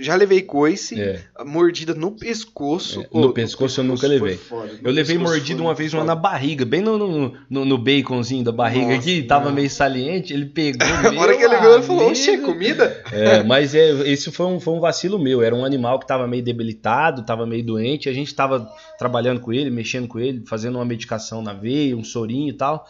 Já 0.00 0.14
levei 0.14 0.42
coice, 0.42 1.00
É. 1.00 1.20
mordida 1.44 1.92
no 1.94 2.12
pescoço. 2.12 3.00
É, 3.02 3.08
no 3.18 3.26
Ô, 3.28 3.32
pescoço 3.32 3.80
eu 3.80 3.84
nunca 3.84 4.06
levei. 4.06 4.36
foda. 4.36 4.68
No 4.80 4.88
Eu 4.88 4.92
levei 4.92 5.16
pescoço 5.16 5.34
mordida 5.34 5.62
uma 5.62 5.74
vez 5.74 5.92
uma 5.92 6.04
na 6.04 6.14
barriga, 6.14 6.64
bem 6.64 6.80
no, 6.80 6.96
no, 6.96 7.34
no, 7.50 7.64
no 7.64 7.78
baconzinho 7.78 8.44
da 8.44 8.52
barriga 8.52 8.86
Nossa, 8.86 8.98
aqui, 8.98 9.22
tava 9.24 9.46
não. 9.46 9.52
meio 9.54 9.68
saliente, 9.68 10.32
ele 10.32 10.46
pegou. 10.46 10.86
A 10.86 11.20
hora 11.20 11.36
que 11.36 11.42
ele 11.42 11.56
viu, 11.56 11.74
ele 11.74 11.82
falou, 11.82 12.10
oxe, 12.10 12.30
é 12.30 12.38
comida? 12.38 13.02
É, 13.12 13.42
mas 13.42 13.74
é, 13.74 13.90
esse 14.08 14.30
foi 14.30 14.46
um, 14.46 14.60
foi 14.60 14.74
um 14.74 14.80
vacilo 14.80 15.18
meu. 15.18 15.42
Era 15.42 15.54
um 15.54 15.64
animal 15.64 15.98
que 15.98 16.04
estava 16.04 16.26
meio 16.28 16.42
debilitado, 16.44 17.22
estava 17.22 17.44
meio 17.46 17.64
doente. 17.64 18.08
A 18.08 18.12
gente 18.12 18.28
estava 18.28 18.70
trabalhando 18.98 19.40
com 19.40 19.52
ele, 19.52 19.68
mexendo 19.70 20.06
com 20.06 20.18
ele, 20.20 20.44
fazendo 20.46 20.76
uma 20.76 20.84
medicação 20.84 21.42
na 21.42 21.52
veia, 21.52 21.96
um 21.96 22.04
sorinho 22.04 22.50
e 22.50 22.52
tal. 22.56 22.86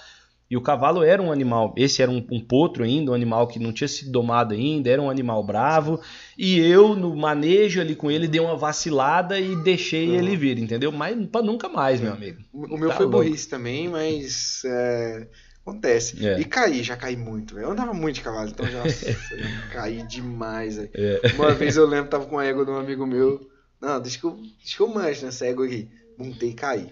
E 0.50 0.56
o 0.56 0.62
cavalo 0.62 1.02
era 1.02 1.20
um 1.22 1.30
animal, 1.30 1.74
esse 1.76 2.00
era 2.00 2.10
um, 2.10 2.26
um 2.32 2.40
potro 2.40 2.82
ainda, 2.82 3.10
um 3.10 3.14
animal 3.14 3.46
que 3.46 3.58
não 3.58 3.70
tinha 3.72 3.86
sido 3.86 4.10
domado 4.10 4.54
ainda, 4.54 4.88
era 4.88 5.02
um 5.02 5.10
animal 5.10 5.44
bravo. 5.44 6.00
E 6.38 6.58
eu, 6.58 6.94
no 6.96 7.14
manejo 7.14 7.80
ali 7.80 7.94
com 7.94 8.10
ele, 8.10 8.26
dei 8.26 8.40
uma 8.40 8.56
vacilada 8.56 9.38
e 9.38 9.54
deixei 9.62 10.08
Uhum. 10.08 10.14
ele 10.14 10.36
vir, 10.36 10.58
entendeu? 10.58 10.90
Mas 10.90 11.14
pra 11.26 11.42
nunca 11.42 11.68
mais, 11.68 12.00
meu 12.00 12.12
amigo. 12.12 12.40
O 12.52 12.78
meu 12.78 12.88
Tá 12.88 12.96
foi 12.96 13.04
louco. 13.06 13.24
burrice 13.24 13.46
também, 13.48 13.88
mas 13.88 14.62
é, 14.64 15.28
acontece. 15.60 16.26
É. 16.26 16.40
E 16.40 16.44
caí, 16.46 16.82
já 16.82 16.96
caí 16.96 17.16
muito, 17.16 17.54
velho. 17.54 17.66
Eu 17.66 17.72
andava 17.72 17.92
muito 17.92 18.14
de 18.16 18.22
cavalo, 18.22 18.48
então 18.48 18.66
já 18.66 18.82
caí 19.72 20.02
demais, 20.04 20.76
velho. 20.76 20.90
É. 20.94 21.20
Uma 21.34 21.52
vez 21.52 21.76
eu 21.76 21.86
lembro, 21.86 22.08
tava 22.10 22.24
com 22.26 22.38
a 22.38 22.44
égua 22.46 22.64
de 22.64 22.70
um 22.70 22.76
amigo 22.78 23.06
meu. 23.06 23.40
Não, 23.80 24.00
deixa 24.00 24.18
que 24.18 24.24
eu, 24.24 24.32
deixa 24.62 24.76
que 24.76 24.80
eu 24.82 24.88
manche 24.88 25.24
nessa 25.24 25.46
égua 25.46 25.66
aqui. 25.66 25.88
Montei 26.18 26.50
e 26.50 26.54
caí. 26.54 26.88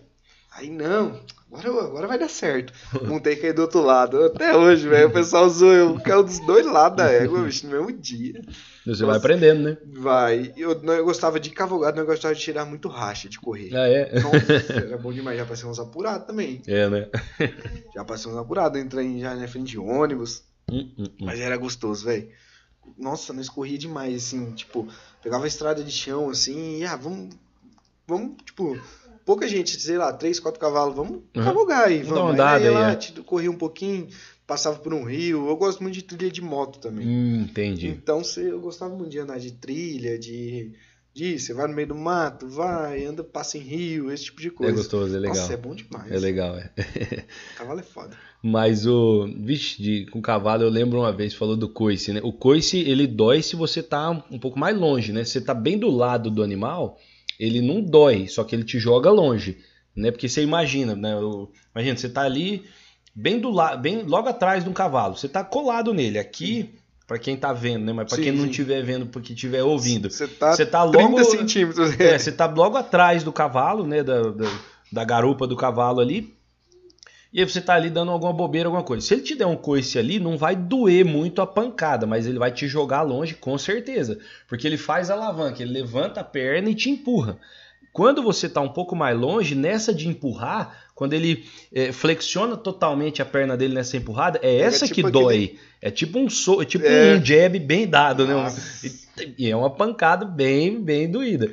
Aí, 0.57 0.71
não, 0.71 1.21
agora, 1.53 1.69
agora 1.69 2.07
vai 2.07 2.19
dar 2.19 2.31
certo. 2.31 2.73
Montei 3.07 3.35
e 3.35 3.37
caí 3.37 3.53
do 3.53 3.61
outro 3.61 3.83
lado. 3.83 4.25
Até 4.25 4.57
hoje, 4.57 4.89
velho, 4.89 5.09
o 5.09 5.13
pessoal 5.13 5.47
zoou 5.51 5.73
eu. 5.73 6.01
Caiu 6.01 6.23
dos 6.23 6.39
dois 6.41 6.65
lados 6.65 6.97
da 6.97 7.13
égua, 7.13 7.43
bicho, 7.43 7.67
no 7.67 7.73
mesmo 7.73 7.93
dia. 7.93 8.41
Você 8.87 9.05
vai 9.05 9.19
aprendendo, 9.19 9.63
né? 9.63 9.77
Vai. 9.99 10.55
Eu, 10.57 10.81
não, 10.83 10.95
eu 10.95 11.05
gostava 11.05 11.39
de 11.39 11.51
cavalgado, 11.51 11.97
não 11.97 12.05
eu 12.05 12.07
gostava 12.07 12.35
de 12.35 12.41
tirar 12.41 12.65
muito 12.65 12.89
racha, 12.89 13.29
de 13.29 13.39
correr. 13.39 13.77
Ah, 13.77 13.87
é? 13.87 14.19
Nossa, 14.19 14.73
era 14.73 14.97
bom 14.97 15.13
demais. 15.13 15.37
Já 15.37 15.45
passei 15.45 15.69
uns 15.69 15.79
apurados 15.79 16.27
também. 16.27 16.63
É, 16.67 16.89
né? 16.89 17.11
Já 17.95 18.03
passei 18.03 18.33
uns 18.33 18.39
apurados, 18.39 18.81
entrei 18.81 19.21
já 19.21 19.35
na 19.35 19.47
frente 19.47 19.73
de 19.73 19.79
ônibus. 19.79 20.43
Hum, 20.73 20.91
hum, 20.99 21.05
hum. 21.05 21.27
Mas 21.27 21.39
era 21.39 21.59
gostoso, 21.59 22.07
velho. 22.07 22.31
Nossa, 22.97 23.35
nós 23.35 23.51
corria 23.51 23.77
demais, 23.77 24.15
assim, 24.15 24.53
tipo, 24.53 24.89
pegava 25.23 25.45
a 25.45 25.49
estrada 25.49 25.85
de 25.85 25.93
chão, 25.93 26.31
assim, 26.31 26.79
e 26.79 26.87
ah, 26.87 26.97
vamos. 26.97 27.35
Vamos, 28.09 28.37
tipo, 28.45 28.79
pouca 29.27 29.47
gente, 29.47 29.79
sei 29.79 29.99
lá, 29.99 30.11
três, 30.13 30.41
quatro 30.41 30.59
cavalos, 30.59 30.95
vamos 30.97 31.17
Uhum. 31.37 31.45
cavalgar 31.45 31.89
aí, 31.89 32.03
Vamos 32.03 32.41
aí, 32.41 32.65
aí, 32.65 32.71
lá, 32.71 32.93
é. 32.93 32.99
corria 33.27 33.51
um 33.51 33.59
pouquinho, 33.59 34.07
passava 34.47 34.79
por 34.79 34.95
um 34.95 35.05
rio. 35.05 35.47
Eu 35.49 35.57
gosto 35.57 35.83
muito 35.83 35.95
de 35.95 36.03
trilha 36.03 36.31
de 36.31 36.41
moto 36.41 36.79
também. 36.79 37.07
Hum, 37.07 37.43
entendi. 37.43 37.89
Então 37.89 38.23
eu 38.39 38.61
gostava 38.61 38.95
muito 38.95 39.11
de 39.11 39.19
andar 39.19 39.39
de 39.39 39.51
trilha, 39.53 40.17
de. 40.19 40.73
de 41.13 41.39
você 41.39 41.53
vai 41.53 41.67
no 41.67 41.75
meio 41.75 41.89
do 41.89 41.95
mato, 41.95 42.49
vai, 42.49 43.05
anda, 43.05 43.25
passa 43.25 43.59
em 43.59 43.63
rio, 43.63 44.11
esse 44.13 44.27
tipo 44.27 44.41
de 44.41 44.49
É 44.49 44.51
coisa. 44.51 44.73
gostoso, 44.77 45.15
é 45.17 45.19
legal. 45.19 45.37
Nossa, 45.37 45.53
é 45.53 45.57
bom 45.57 45.75
demais. 45.75 46.11
É 46.13 46.19
legal, 46.19 46.57
é. 46.57 46.71
Cavalo 47.59 47.81
é 47.81 47.83
foda. 47.83 48.17
Mas 48.43 48.87
o. 48.87 49.27
Vixe, 49.41 49.83
de, 49.83 50.07
com 50.07 50.23
cavalo 50.23 50.63
eu 50.63 50.69
lembro 50.71 51.01
uma 51.01 51.13
vez, 51.13 51.35
falou 51.35 51.57
do 51.57 51.69
coice, 51.69 52.13
né? 52.13 52.21
O 52.23 52.33
coice, 52.33 52.79
ele 52.79 53.07
dói 53.07 53.43
se 53.43 53.57
você 53.57 53.83
tá 53.83 54.09
um 54.31 54.39
pouco 54.39 54.57
mais 54.59 54.79
longe, 54.79 55.13
né? 55.13 55.25
Se 55.25 55.33
você 55.33 55.41
tá 55.41 55.53
bem 55.53 55.77
do 55.79 55.91
lado 55.91 56.31
do 56.31 56.43
animal, 56.45 56.97
ele 57.39 57.61
não 57.61 57.81
dói, 57.81 58.27
só 58.29 58.45
que 58.45 58.55
ele 58.55 58.65
te 58.65 58.79
joga 58.79 59.11
longe, 59.11 59.59
né? 59.95 60.11
Porque 60.11 60.29
você 60.29 60.43
imagina, 60.43 60.95
né? 60.95 61.17
O- 61.17 61.49
imagina, 61.75 61.97
você 61.97 62.09
tá 62.09 62.23
ali 62.23 62.65
bem 63.15 63.39
do 63.41 63.51
lado, 63.51 63.81
bem 63.81 64.03
logo 64.03 64.29
atrás 64.29 64.63
de 64.65 64.71
um 64.71 64.73
cavalo, 64.73 65.17
você 65.17 65.29
tá 65.29 65.43
colado 65.45 65.95
nele. 65.95 66.19
Aqui, 66.19 66.75
pra 67.07 67.19
quem 67.19 67.37
tá 67.37 67.53
vendo, 67.53 67.85
né? 67.85 67.93
Mas 67.93 68.11
Sim, 68.13 68.23
quem 68.23 68.33
não 68.33 68.47
estiver 68.47 68.83
vendo, 68.83 69.07
porque 69.07 69.33
estiver 69.33 69.63
ouvindo, 69.63 70.11
Você 70.11 70.27
tá, 70.29 70.53
Você 70.53 70.67
tá 70.67 70.87
30 70.89 71.09
logo- 71.09 71.25
centímetros. 71.25 71.99
é, 72.01 72.19
você 72.19 72.31
tá 72.33 72.47
logo 72.47 72.77
atrás 72.77 73.23
do 73.25 73.33
cavalo, 73.33 73.87
né? 73.87 74.03
Da, 74.03 74.23
da, 74.23 74.51
da 74.93 75.05
garupa 75.05 75.47
do 75.47 75.57
cavalo 75.57 76.01
ali. 76.01 76.36
E 77.37 77.41
aí 77.41 77.45
você 77.47 77.61
tá 77.61 77.75
ali 77.75 77.91
dando 77.91 78.11
alguma 78.11 78.33
bobeira, 78.33 78.67
alguma 78.67 78.83
coisa. 78.83 79.07
Se 79.07 79.13
ele 79.13 79.21
te 79.21 79.35
der 79.35 79.45
um 79.45 79.57
coice 79.57 79.99
ali, 79.99 80.19
não 80.19 80.39
vai 80.39 80.57
doer 80.57 81.05
muito 81.05 81.43
a 81.43 81.47
pancada, 81.47 82.07
mas 82.07 82.27
ele 82.27 82.39
vai 82.39 82.51
te 82.51 82.67
jogar 82.67 83.03
longe 83.03 83.35
com 83.35 83.59
certeza. 83.59 84.19
Porque 84.49 84.67
ele 84.67 84.79
faz 84.79 85.11
a 85.11 85.15
alavanca, 85.15 85.63
ele 85.63 85.71
levanta 85.75 86.21
a 86.21 86.25
perna 86.25 86.71
e 86.71 86.75
te 86.75 86.89
empurra. 86.89 87.37
Quando 87.93 88.23
você 88.23 88.49
tá 88.49 88.63
um 88.63 88.71
pouco 88.71 88.97
mais 88.97 89.19
longe, 89.19 89.55
nessa 89.55 89.93
de 89.93 90.09
empurrar, 90.09 90.87
quando 90.95 91.13
ele 91.13 91.45
é, 91.75 91.93
flexiona 91.93 92.57
totalmente 92.57 93.21
a 93.21 93.25
perna 93.27 93.55
dele 93.55 93.75
nessa 93.75 93.99
empurrada, 93.99 94.39
é 94.43 94.57
essa 94.61 94.87
tipo 94.87 94.95
que 94.95 95.01
aquele- 95.03 95.13
dói. 95.25 95.59
É 95.83 95.91
tipo 95.91 96.19
um 96.19 96.31
so, 96.31 96.63
é 96.63 96.65
tipo 96.65 96.87
É. 96.87 97.17
um 97.17 97.23
jab 97.23 97.59
bem 97.59 97.87
dado, 97.87 98.27
né? 98.27 98.33
Nossa. 98.33 98.87
E, 98.87 99.35
e 99.45 99.51
é 99.51 99.55
uma 99.55 99.69
pancada 99.69 100.25
bem, 100.25 100.81
bem 100.81 101.07
doída. 101.11 101.53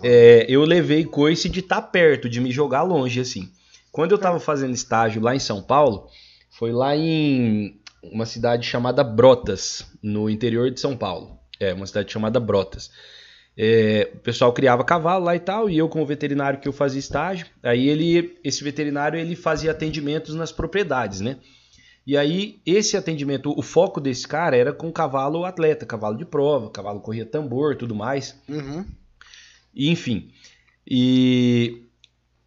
É, 0.00 0.46
eu 0.48 0.62
levei 0.64 1.04
coice 1.04 1.48
de 1.48 1.58
estar 1.58 1.82
perto, 1.82 2.28
de 2.28 2.40
me 2.40 2.52
jogar 2.52 2.82
longe, 2.84 3.18
assim. 3.18 3.50
Quando 3.94 4.10
eu 4.10 4.18
tava 4.18 4.40
fazendo 4.40 4.74
estágio 4.74 5.22
lá 5.22 5.36
em 5.36 5.38
São 5.38 5.62
Paulo, 5.62 6.08
foi 6.50 6.72
lá 6.72 6.96
em 6.96 7.80
uma 8.02 8.26
cidade 8.26 8.66
chamada 8.66 9.04
Brotas, 9.04 9.86
no 10.02 10.28
interior 10.28 10.68
de 10.68 10.80
São 10.80 10.96
Paulo. 10.96 11.38
É, 11.60 11.72
uma 11.72 11.86
cidade 11.86 12.10
chamada 12.10 12.40
Brotas. 12.40 12.90
É, 13.56 14.10
o 14.12 14.18
pessoal 14.18 14.52
criava 14.52 14.82
cavalo 14.82 15.26
lá 15.26 15.36
e 15.36 15.38
tal, 15.38 15.70
e 15.70 15.78
eu 15.78 15.88
como 15.88 16.04
veterinário 16.04 16.58
que 16.58 16.66
eu 16.66 16.72
fazia 16.72 16.98
estágio, 16.98 17.46
aí 17.62 17.88
ele, 17.88 18.36
esse 18.42 18.64
veterinário 18.64 19.16
ele 19.16 19.36
fazia 19.36 19.70
atendimentos 19.70 20.34
nas 20.34 20.50
propriedades, 20.50 21.20
né? 21.20 21.38
E 22.04 22.16
aí 22.16 22.60
esse 22.66 22.96
atendimento, 22.96 23.56
o 23.56 23.62
foco 23.62 24.00
desse 24.00 24.26
cara 24.26 24.56
era 24.56 24.72
com 24.72 24.90
cavalo 24.90 25.44
atleta, 25.44 25.86
cavalo 25.86 26.16
de 26.16 26.24
prova, 26.24 26.68
cavalo 26.68 26.98
corria 26.98 27.24
tambor, 27.24 27.76
tudo 27.76 27.94
mais. 27.94 28.36
Uhum. 28.48 28.84
E, 29.72 29.88
enfim. 29.88 30.32
E, 30.84 31.83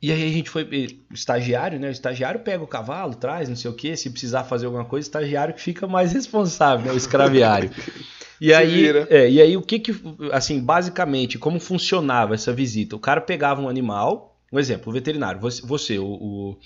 e 0.02 0.12
aí 0.12 0.24
a 0.24 0.32
gente 0.32 0.50
foi. 0.50 0.68
Estagiário, 1.12 1.80
né? 1.80 1.88
O 1.88 1.92
estagiário 1.92 2.42
pega 2.42 2.64
o 2.64 2.68
cavalo, 2.68 3.16
traz, 3.16 3.50
não 3.50 3.56
sei 3.56 3.72
o 3.72 3.74
que. 3.74 3.96
Se 3.96 4.10
precisar 4.10 4.44
fazer 4.44 4.68
alguma 4.68 4.86
coisa, 4.86 5.06
o 5.06 5.10
estagiário 5.10 5.54
que 5.54 5.62
fica 5.62 5.88
mais 5.88 6.14
responsável, 6.14 6.86
né? 6.86 6.92
O 6.94 6.98
escraviário. 6.98 7.72
E 8.40 8.54
aí, 8.54 8.86
é, 9.10 9.30
e 9.30 9.42
aí 9.42 9.58
o 9.58 9.64
que 9.64 9.80
que, 9.80 9.96
assim, 10.32 10.60
basicamente, 10.60 11.40
como 11.40 11.60
funcionava 11.60 12.36
essa 12.36 12.54
visita? 12.54 12.96
O 12.96 13.00
cara 13.00 13.20
pegava 13.20 13.60
um 13.60 13.68
animal, 13.68 14.38
um 14.54 14.60
exemplo, 14.60 14.92
o 14.92 14.94
veterinário, 14.94 15.42
você, 15.42 15.66
você 15.66 15.98
o, 15.98 16.06
o, 16.06 16.58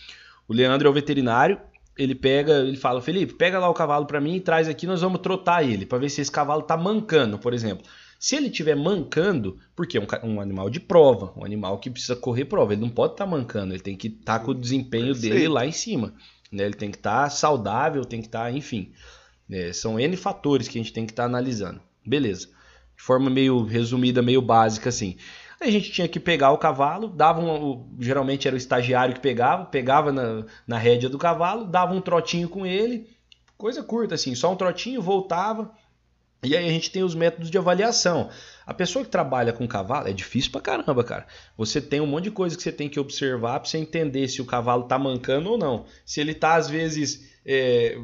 o 0.50 0.54
Leandro 0.54 0.90
é 0.90 0.92
o 0.92 0.94
veterinário, 0.94 1.58
ele 1.98 2.14
pega, 2.14 2.56
ele 2.60 2.76
fala, 2.76 3.02
Felipe, 3.02 3.36
pega 3.36 3.58
lá 3.58 3.70
o 3.70 3.74
cavalo 3.74 4.06
pra 4.06 4.20
mim 4.20 4.36
e 4.36 4.42
traz 4.42 4.68
aqui, 4.68 4.86
nós 4.86 5.00
vamos 5.00 5.22
trotar 5.22 5.64
ele, 5.64 5.86
pra 5.86 5.98
ver 5.98 6.10
se 6.10 6.20
esse 6.20 6.32
cavalo 6.32 6.62
tá 6.62 6.76
mancando, 6.76 7.40
por 7.40 7.54
exemplo. 7.54 7.86
Se 8.22 8.36
ele 8.36 8.50
estiver 8.50 8.76
mancando, 8.76 9.58
porque 9.76 9.98
é 9.98 10.00
um, 10.00 10.36
um 10.36 10.40
animal 10.40 10.70
de 10.70 10.80
prova, 10.80 11.34
um 11.36 11.44
animal 11.44 11.80
que 11.80 11.90
precisa 11.90 12.16
correr 12.16 12.46
prova, 12.46 12.72
ele 12.74 12.82
não 12.82 12.90
pode 12.90 13.14
estar 13.14 13.26
mancando, 13.26 13.74
ele 13.74 13.82
tem 13.82 13.98
que 13.98 14.10
estar 14.10 14.38
com 14.42 14.52
o 14.52 14.54
desempenho 14.54 15.16
dele 15.16 15.48
lá 15.48 15.66
em 15.66 15.72
cima. 15.72 16.14
né? 16.52 16.66
Ele 16.66 16.76
tem 16.76 16.92
que 16.92 16.98
estar 16.98 17.28
saudável, 17.32 18.06
tem 18.06 18.22
que 18.22 18.28
estar, 18.28 18.54
enfim. 18.54 18.92
É, 19.50 19.74
são 19.74 20.00
N 20.00 20.16
fatores 20.16 20.68
que 20.68 20.78
a 20.78 20.82
gente 20.84 20.94
tem 20.94 21.04
que 21.04 21.12
estar 21.12 21.26
analisando. 21.26 21.82
Beleza. 22.06 22.48
De 22.96 23.02
forma 23.02 23.28
meio 23.28 23.64
resumida, 23.64 24.22
meio 24.22 24.40
básica 24.40 24.90
assim. 24.90 25.18
Aí 25.60 25.70
a 25.70 25.72
gente 25.72 25.92
tinha 25.92 26.08
que 26.08 26.20
pegar 26.20 26.52
o 26.52 26.60
cavalo, 26.60 27.08
dava 27.08 27.42
um, 27.42 27.90
geralmente 28.00 28.48
era 28.48 28.54
o 28.54 28.58
estagiário 28.58 29.16
que 29.16 29.20
pegava, 29.20 29.66
pegava 29.66 30.12
na, 30.12 30.46
na 30.68 30.78
rédea 30.78 31.10
do 31.10 31.18
cavalo, 31.18 31.66
dava 31.66 31.96
um 31.96 32.02
trotinho 32.02 32.48
com 32.48 32.68
ele, 32.68 33.10
coisa 33.58 33.82
curta 33.82 34.14
assim, 34.14 34.36
só 34.36 34.54
um 34.54 34.56
trotinho, 34.56 35.02
voltava. 35.02 35.72
E 36.44 36.58
aí 36.58 36.68
a 36.68 36.72
gente 36.72 36.90
tem 36.90 37.04
os 37.04 37.14
métodos 37.14 37.52
de 37.52 37.58
avaliação. 37.58 38.30
A 38.66 38.74
pessoa 38.74 39.06
que 39.06 39.12
trabalha 39.12 39.54
com 39.54 39.68
cavalo 39.68 40.08
é 40.08 40.14
difícil 40.14 40.52
pra 40.52 40.62
caramba, 40.62 41.04
cara. 41.04 41.28
Você 41.56 41.80
tem 41.80 42.02
um 42.02 42.08
monte 42.08 42.26
de 42.26 42.32
coisa 42.32 42.58
que 42.58 42.64
você 42.64 42.72
tem 42.72 42.90
que 42.90 43.00
observar 43.00 43.60
pra 43.60 43.70
você 43.70 43.78
entender 43.78 44.28
se 44.28 44.42
o 44.42 44.46
cavalo 44.46 44.84
tá 44.84 44.98
mancando 44.98 45.52
ou 45.52 45.58
não. 45.58 45.86
Se 46.04 46.20
ele 46.20 46.34
tá, 46.34 46.56
às 46.56 46.68
vezes, 46.68 47.30
é, 47.46 47.98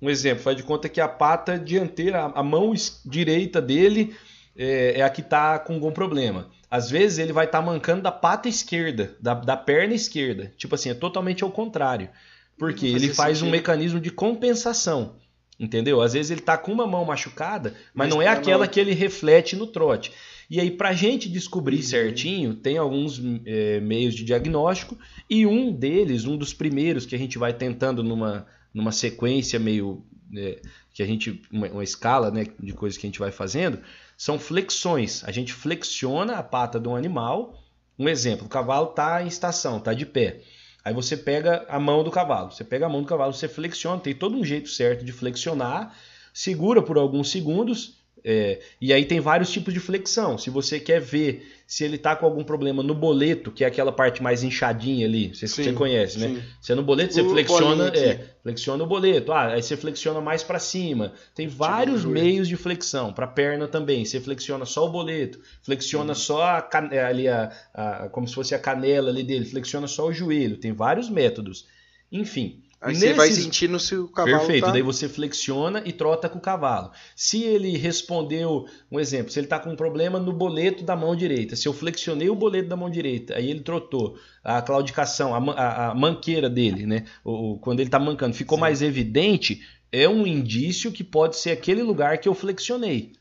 um 0.00 0.08
exemplo, 0.08 0.42
faz 0.42 0.56
de 0.56 0.62
conta 0.62 0.88
que 0.88 1.00
a 1.00 1.08
pata 1.08 1.58
dianteira, 1.58 2.26
a 2.26 2.42
mão 2.42 2.72
direita 3.04 3.60
dele 3.60 4.14
é, 4.56 5.00
é 5.00 5.02
a 5.02 5.10
que 5.10 5.22
tá 5.22 5.58
com 5.58 5.74
algum 5.74 5.90
problema. 5.90 6.48
Às 6.70 6.88
vezes 6.88 7.18
ele 7.18 7.32
vai 7.32 7.46
estar 7.46 7.58
tá 7.58 7.64
mancando 7.64 8.02
da 8.02 8.12
pata 8.12 8.48
esquerda, 8.48 9.16
da, 9.20 9.34
da 9.34 9.56
perna 9.56 9.94
esquerda. 9.94 10.52
Tipo 10.56 10.76
assim, 10.76 10.90
é 10.90 10.94
totalmente 10.94 11.42
ao 11.42 11.50
contrário. 11.50 12.08
Porque 12.56 12.86
ele 12.86 13.12
faz 13.12 13.38
sentido. 13.38 13.48
um 13.48 13.50
mecanismo 13.50 13.98
de 13.98 14.10
compensação. 14.10 15.16
Entendeu? 15.60 16.00
Às 16.00 16.14
vezes 16.14 16.30
ele 16.30 16.40
tá 16.40 16.56
com 16.56 16.72
uma 16.72 16.86
mão 16.86 17.04
machucada, 17.04 17.74
mas, 17.94 18.08
mas 18.08 18.08
não 18.08 18.22
é 18.22 18.28
aquela 18.28 18.66
que 18.66 18.80
ele 18.80 18.94
reflete 18.94 19.54
no 19.54 19.66
trote. 19.66 20.10
E 20.48 20.58
aí, 20.58 20.70
para 20.70 20.88
a 20.88 20.94
gente 20.94 21.28
descobrir 21.28 21.76
uhum. 21.76 21.82
certinho, 21.82 22.54
tem 22.54 22.78
alguns 22.78 23.20
é, 23.44 23.78
meios 23.78 24.14
de 24.14 24.24
diagnóstico, 24.24 24.98
e 25.28 25.46
um 25.46 25.70
deles, 25.70 26.24
um 26.24 26.36
dos 26.36 26.54
primeiros 26.54 27.04
que 27.04 27.14
a 27.14 27.18
gente 27.18 27.36
vai 27.36 27.52
tentando 27.52 28.02
numa, 28.02 28.46
numa 28.72 28.90
sequência 28.90 29.58
meio. 29.58 30.02
É, 30.34 30.62
que 30.94 31.02
a 31.02 31.06
gente. 31.06 31.42
Uma, 31.52 31.68
uma, 31.68 31.84
escala 31.84 32.30
né, 32.30 32.46
de 32.58 32.72
coisas 32.72 32.98
que 32.98 33.06
a 33.06 33.08
gente 33.08 33.18
vai 33.18 33.30
fazendo, 33.30 33.80
são 34.16 34.38
flexões. 34.38 35.22
A 35.24 35.30
gente 35.30 35.52
flexiona 35.52 36.36
a 36.36 36.42
pata 36.42 36.80
de 36.80 36.88
um 36.88 36.96
animal. 36.96 37.62
Um 37.98 38.08
exemplo: 38.08 38.46
o 38.46 38.48
cavalo 38.48 38.90
está 38.90 39.22
em 39.22 39.28
estação, 39.28 39.76
está 39.76 39.92
de 39.92 40.06
pé. 40.06 40.40
Aí 40.84 40.94
você 40.94 41.16
pega 41.16 41.66
a 41.68 41.78
mão 41.78 42.02
do 42.02 42.10
cavalo. 42.10 42.50
Você 42.50 42.64
pega 42.64 42.86
a 42.86 42.88
mão 42.88 43.02
do 43.02 43.08
cavalo, 43.08 43.32
você 43.32 43.48
flexiona, 43.48 44.00
tem 44.00 44.14
todo 44.14 44.36
um 44.36 44.44
jeito 44.44 44.68
certo 44.68 45.04
de 45.04 45.12
flexionar, 45.12 45.94
segura 46.32 46.82
por 46.82 46.96
alguns 46.96 47.30
segundos. 47.30 47.99
É, 48.24 48.60
e 48.80 48.92
aí 48.92 49.04
tem 49.04 49.20
vários 49.20 49.50
tipos 49.50 49.72
de 49.72 49.80
flexão. 49.80 50.36
Se 50.36 50.50
você 50.50 50.78
quer 50.78 51.00
ver 51.00 51.46
se 51.66 51.84
ele 51.84 51.96
está 51.96 52.16
com 52.16 52.26
algum 52.26 52.42
problema 52.42 52.82
no 52.82 52.94
boleto, 52.94 53.50
que 53.50 53.64
é 53.64 53.66
aquela 53.66 53.92
parte 53.92 54.22
mais 54.22 54.42
inchadinha 54.42 55.06
ali, 55.06 55.34
você, 55.34 55.46
sim, 55.46 55.62
você 55.62 55.72
conhece, 55.72 56.18
né? 56.18 56.28
Sim. 56.28 56.42
Você 56.60 56.74
no 56.74 56.82
boleto 56.82 57.14
você 57.14 57.22
o 57.22 57.30
flexiona, 57.30 57.88
é, 57.88 58.26
flexiona 58.42 58.82
o 58.82 58.86
boleto. 58.86 59.32
Ah, 59.32 59.52
aí 59.52 59.62
você 59.62 59.76
flexiona 59.76 60.20
mais 60.20 60.42
para 60.42 60.58
cima. 60.58 61.12
Tem 61.34 61.46
vários 61.46 62.00
tipo 62.00 62.12
meios 62.12 62.48
de 62.48 62.56
flexão. 62.56 63.12
Para 63.12 63.26
perna 63.26 63.68
também, 63.68 64.04
você 64.04 64.20
flexiona 64.20 64.64
só 64.64 64.86
o 64.86 64.90
boleto, 64.90 65.40
flexiona 65.62 66.10
uhum. 66.10 66.18
só 66.18 66.42
a, 66.42 66.68
é, 66.90 67.04
ali 67.04 67.28
a, 67.28 67.52
a, 67.72 68.08
como 68.08 68.26
se 68.26 68.34
fosse 68.34 68.54
a 68.54 68.58
canela 68.58 69.10
ali 69.10 69.22
dele, 69.22 69.44
flexiona 69.44 69.86
só 69.86 70.08
o 70.08 70.12
joelho. 70.12 70.56
Tem 70.56 70.72
vários 70.72 71.08
métodos. 71.08 71.66
Enfim, 72.10 72.62
Aí 72.80 72.94
Nesses... 72.94 73.10
você 73.10 73.14
vai 73.14 73.30
sentindo 73.30 73.78
se 73.78 73.94
o 73.94 74.08
cavalo 74.08 74.38
Perfeito, 74.38 74.64
tá... 74.64 74.72
daí 74.72 74.80
você 74.80 75.06
flexiona 75.06 75.82
e 75.84 75.92
trota 75.92 76.30
com 76.30 76.38
o 76.38 76.40
cavalo. 76.40 76.90
Se 77.14 77.42
ele 77.42 77.76
respondeu, 77.76 78.64
um 78.90 78.98
exemplo, 78.98 79.30
se 79.30 79.38
ele 79.38 79.46
está 79.46 79.58
com 79.58 79.70
um 79.70 79.76
problema 79.76 80.18
no 80.18 80.32
boleto 80.32 80.82
da 80.82 80.96
mão 80.96 81.14
direita, 81.14 81.56
se 81.56 81.68
eu 81.68 81.74
flexionei 81.74 82.30
o 82.30 82.34
boleto 82.34 82.70
da 82.70 82.76
mão 82.76 82.88
direita, 82.88 83.36
aí 83.36 83.50
ele 83.50 83.60
trotou, 83.60 84.16
a 84.42 84.62
claudicação, 84.62 85.34
a, 85.34 85.52
a, 85.52 85.90
a 85.90 85.94
manqueira 85.94 86.48
dele, 86.48 86.86
né? 86.86 87.04
O, 87.22 87.58
quando 87.58 87.80
ele 87.80 87.88
está 87.88 87.98
mancando, 87.98 88.34
ficou 88.34 88.56
Sim. 88.56 88.62
mais 88.62 88.80
evidente, 88.80 89.60
é 89.92 90.08
um 90.08 90.26
indício 90.26 90.90
que 90.90 91.04
pode 91.04 91.36
ser 91.36 91.50
aquele 91.50 91.82
lugar 91.82 92.16
que 92.16 92.28
eu 92.28 92.34
flexionei. 92.34 93.12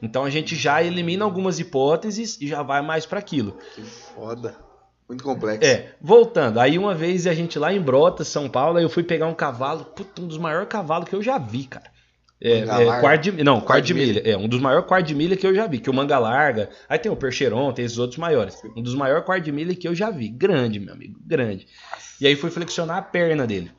Então 0.00 0.24
a 0.24 0.30
gente 0.30 0.54
já 0.54 0.80
elimina 0.80 1.24
algumas 1.24 1.58
hipóteses 1.58 2.40
e 2.40 2.46
já 2.46 2.62
vai 2.62 2.82
mais 2.82 3.04
para 3.04 3.18
aquilo. 3.18 3.56
Que 3.74 3.82
foda. 3.82 4.67
Muito 5.08 5.24
complexo. 5.24 5.64
É, 5.64 5.94
voltando. 6.00 6.60
Aí 6.60 6.78
uma 6.78 6.94
vez 6.94 7.26
a 7.26 7.32
gente 7.32 7.58
lá 7.58 7.72
em 7.72 7.80
Brota, 7.80 8.24
São 8.24 8.48
Paulo, 8.48 8.76
aí 8.76 8.84
eu 8.84 8.90
fui 8.90 9.02
pegar 9.02 9.26
um 9.26 9.34
cavalo, 9.34 9.84
puta, 9.84 10.20
um 10.20 10.26
dos 10.26 10.36
maiores 10.36 10.68
cavalos 10.68 11.08
que 11.08 11.16
eu 11.16 11.22
já 11.22 11.38
vi, 11.38 11.64
cara. 11.64 11.90
É, 12.40 12.58
é 12.60 13.00
quarto 13.00 13.22
de, 13.22 13.42
não, 13.42 13.60
quarto 13.60 13.84
de 13.84 13.94
milha. 13.94 14.20
milha. 14.20 14.30
É, 14.30 14.36
um 14.36 14.46
dos 14.46 14.60
maiores 14.60 14.86
quartos 14.86 15.08
de 15.08 15.14
milha 15.14 15.36
que 15.36 15.46
eu 15.46 15.54
já 15.54 15.66
vi. 15.66 15.80
Que 15.80 15.90
o 15.90 15.94
manga 15.94 16.18
larga. 16.18 16.70
Aí 16.88 16.98
tem 16.98 17.10
o 17.10 17.16
percheron, 17.16 17.72
tem 17.72 17.84
esses 17.84 17.98
outros 17.98 18.18
maiores. 18.18 18.62
Um 18.76 18.82
dos 18.82 18.94
maiores 18.94 19.24
quartos 19.24 19.44
de 19.44 19.52
milha 19.52 19.74
que 19.74 19.88
eu 19.88 19.94
já 19.94 20.10
vi. 20.10 20.28
Grande, 20.28 20.78
meu 20.78 20.94
amigo, 20.94 21.18
grande. 21.24 21.66
E 22.20 22.26
aí 22.26 22.36
fui 22.36 22.50
flexionar 22.50 22.98
a 22.98 23.02
perna 23.02 23.46
dele. 23.46 23.72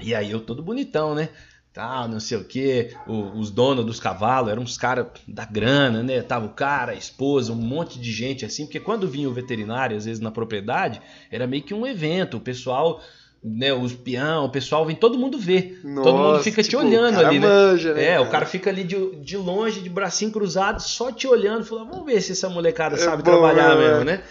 E 0.00 0.14
aí 0.14 0.30
eu 0.30 0.40
todo 0.40 0.62
bonitão, 0.62 1.14
né? 1.14 1.28
Tal, 1.72 2.06
não 2.06 2.20
sei 2.20 2.36
o 2.36 2.44
que, 2.44 2.90
os 3.06 3.50
donos 3.50 3.84
dos 3.84 3.98
cavalos 3.98 4.50
eram 4.50 4.62
uns 4.62 4.76
caras 4.76 5.06
da 5.26 5.44
grana, 5.44 6.02
né? 6.02 6.20
Tava 6.20 6.46
o 6.46 6.50
cara, 6.50 6.92
a 6.92 6.94
esposa, 6.94 7.52
um 7.52 7.56
monte 7.56 7.98
de 7.98 8.12
gente 8.12 8.44
assim, 8.44 8.66
porque 8.66 8.78
quando 8.78 9.08
vinha 9.08 9.28
o 9.28 9.32
veterinário, 9.32 9.96
às 9.96 10.04
vezes 10.04 10.20
na 10.20 10.30
propriedade, 10.30 11.00
era 11.30 11.46
meio 11.46 11.62
que 11.62 11.72
um 11.72 11.86
evento, 11.86 12.36
o 12.36 12.40
pessoal, 12.40 13.00
né, 13.42 13.72
os 13.72 13.94
peão, 13.94 14.44
o 14.44 14.50
pessoal 14.50 14.84
vem, 14.84 14.94
todo 14.94 15.18
mundo 15.18 15.38
vê, 15.38 15.78
Nossa, 15.82 16.10
todo 16.10 16.18
mundo 16.18 16.42
fica 16.42 16.62
tipo, 16.62 16.76
te 16.78 16.86
olhando 16.86 17.18
ali, 17.18 17.38
né? 17.38 17.46
Manja, 17.46 17.94
né? 17.94 18.04
É, 18.04 18.12
cara? 18.12 18.22
o 18.22 18.30
cara 18.30 18.46
fica 18.46 18.68
ali 18.68 18.84
de, 18.84 19.16
de 19.16 19.36
longe, 19.38 19.80
de 19.80 19.88
bracinho 19.88 20.30
cruzado, 20.30 20.78
só 20.78 21.10
te 21.10 21.26
olhando, 21.26 21.64
falando, 21.64 21.90
vamos 21.90 22.04
ver 22.04 22.20
se 22.20 22.32
essa 22.32 22.50
molecada 22.50 22.96
é 22.96 22.98
sabe 22.98 23.22
bom, 23.22 23.30
trabalhar 23.30 23.76
né? 23.76 23.88
mesmo, 23.88 24.04
né? 24.04 24.22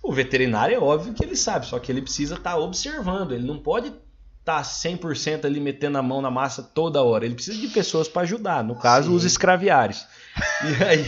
O 0.00 0.12
veterinário 0.12 0.76
é 0.76 0.78
óbvio 0.78 1.12
que 1.12 1.24
ele 1.24 1.34
sabe, 1.34 1.66
só 1.66 1.78
que 1.80 1.90
ele 1.90 2.02
precisa 2.02 2.36
estar 2.36 2.52
tá 2.52 2.56
observando, 2.56 3.32
ele 3.32 3.44
não 3.44 3.58
pode 3.58 3.92
tá 4.44 4.60
100% 4.60 5.46
ali 5.46 5.58
metendo 5.58 5.96
a 5.96 6.02
mão 6.02 6.20
na 6.20 6.30
massa 6.30 6.62
toda 6.62 7.02
hora. 7.02 7.24
Ele 7.24 7.34
precisa 7.34 7.58
de 7.58 7.68
pessoas 7.68 8.08
para 8.08 8.22
ajudar, 8.22 8.62
no 8.62 8.76
caso, 8.76 9.08
Sim. 9.08 9.16
os 9.16 9.24
escraviários. 9.24 10.06
E 10.62 10.84
aí, 10.84 11.06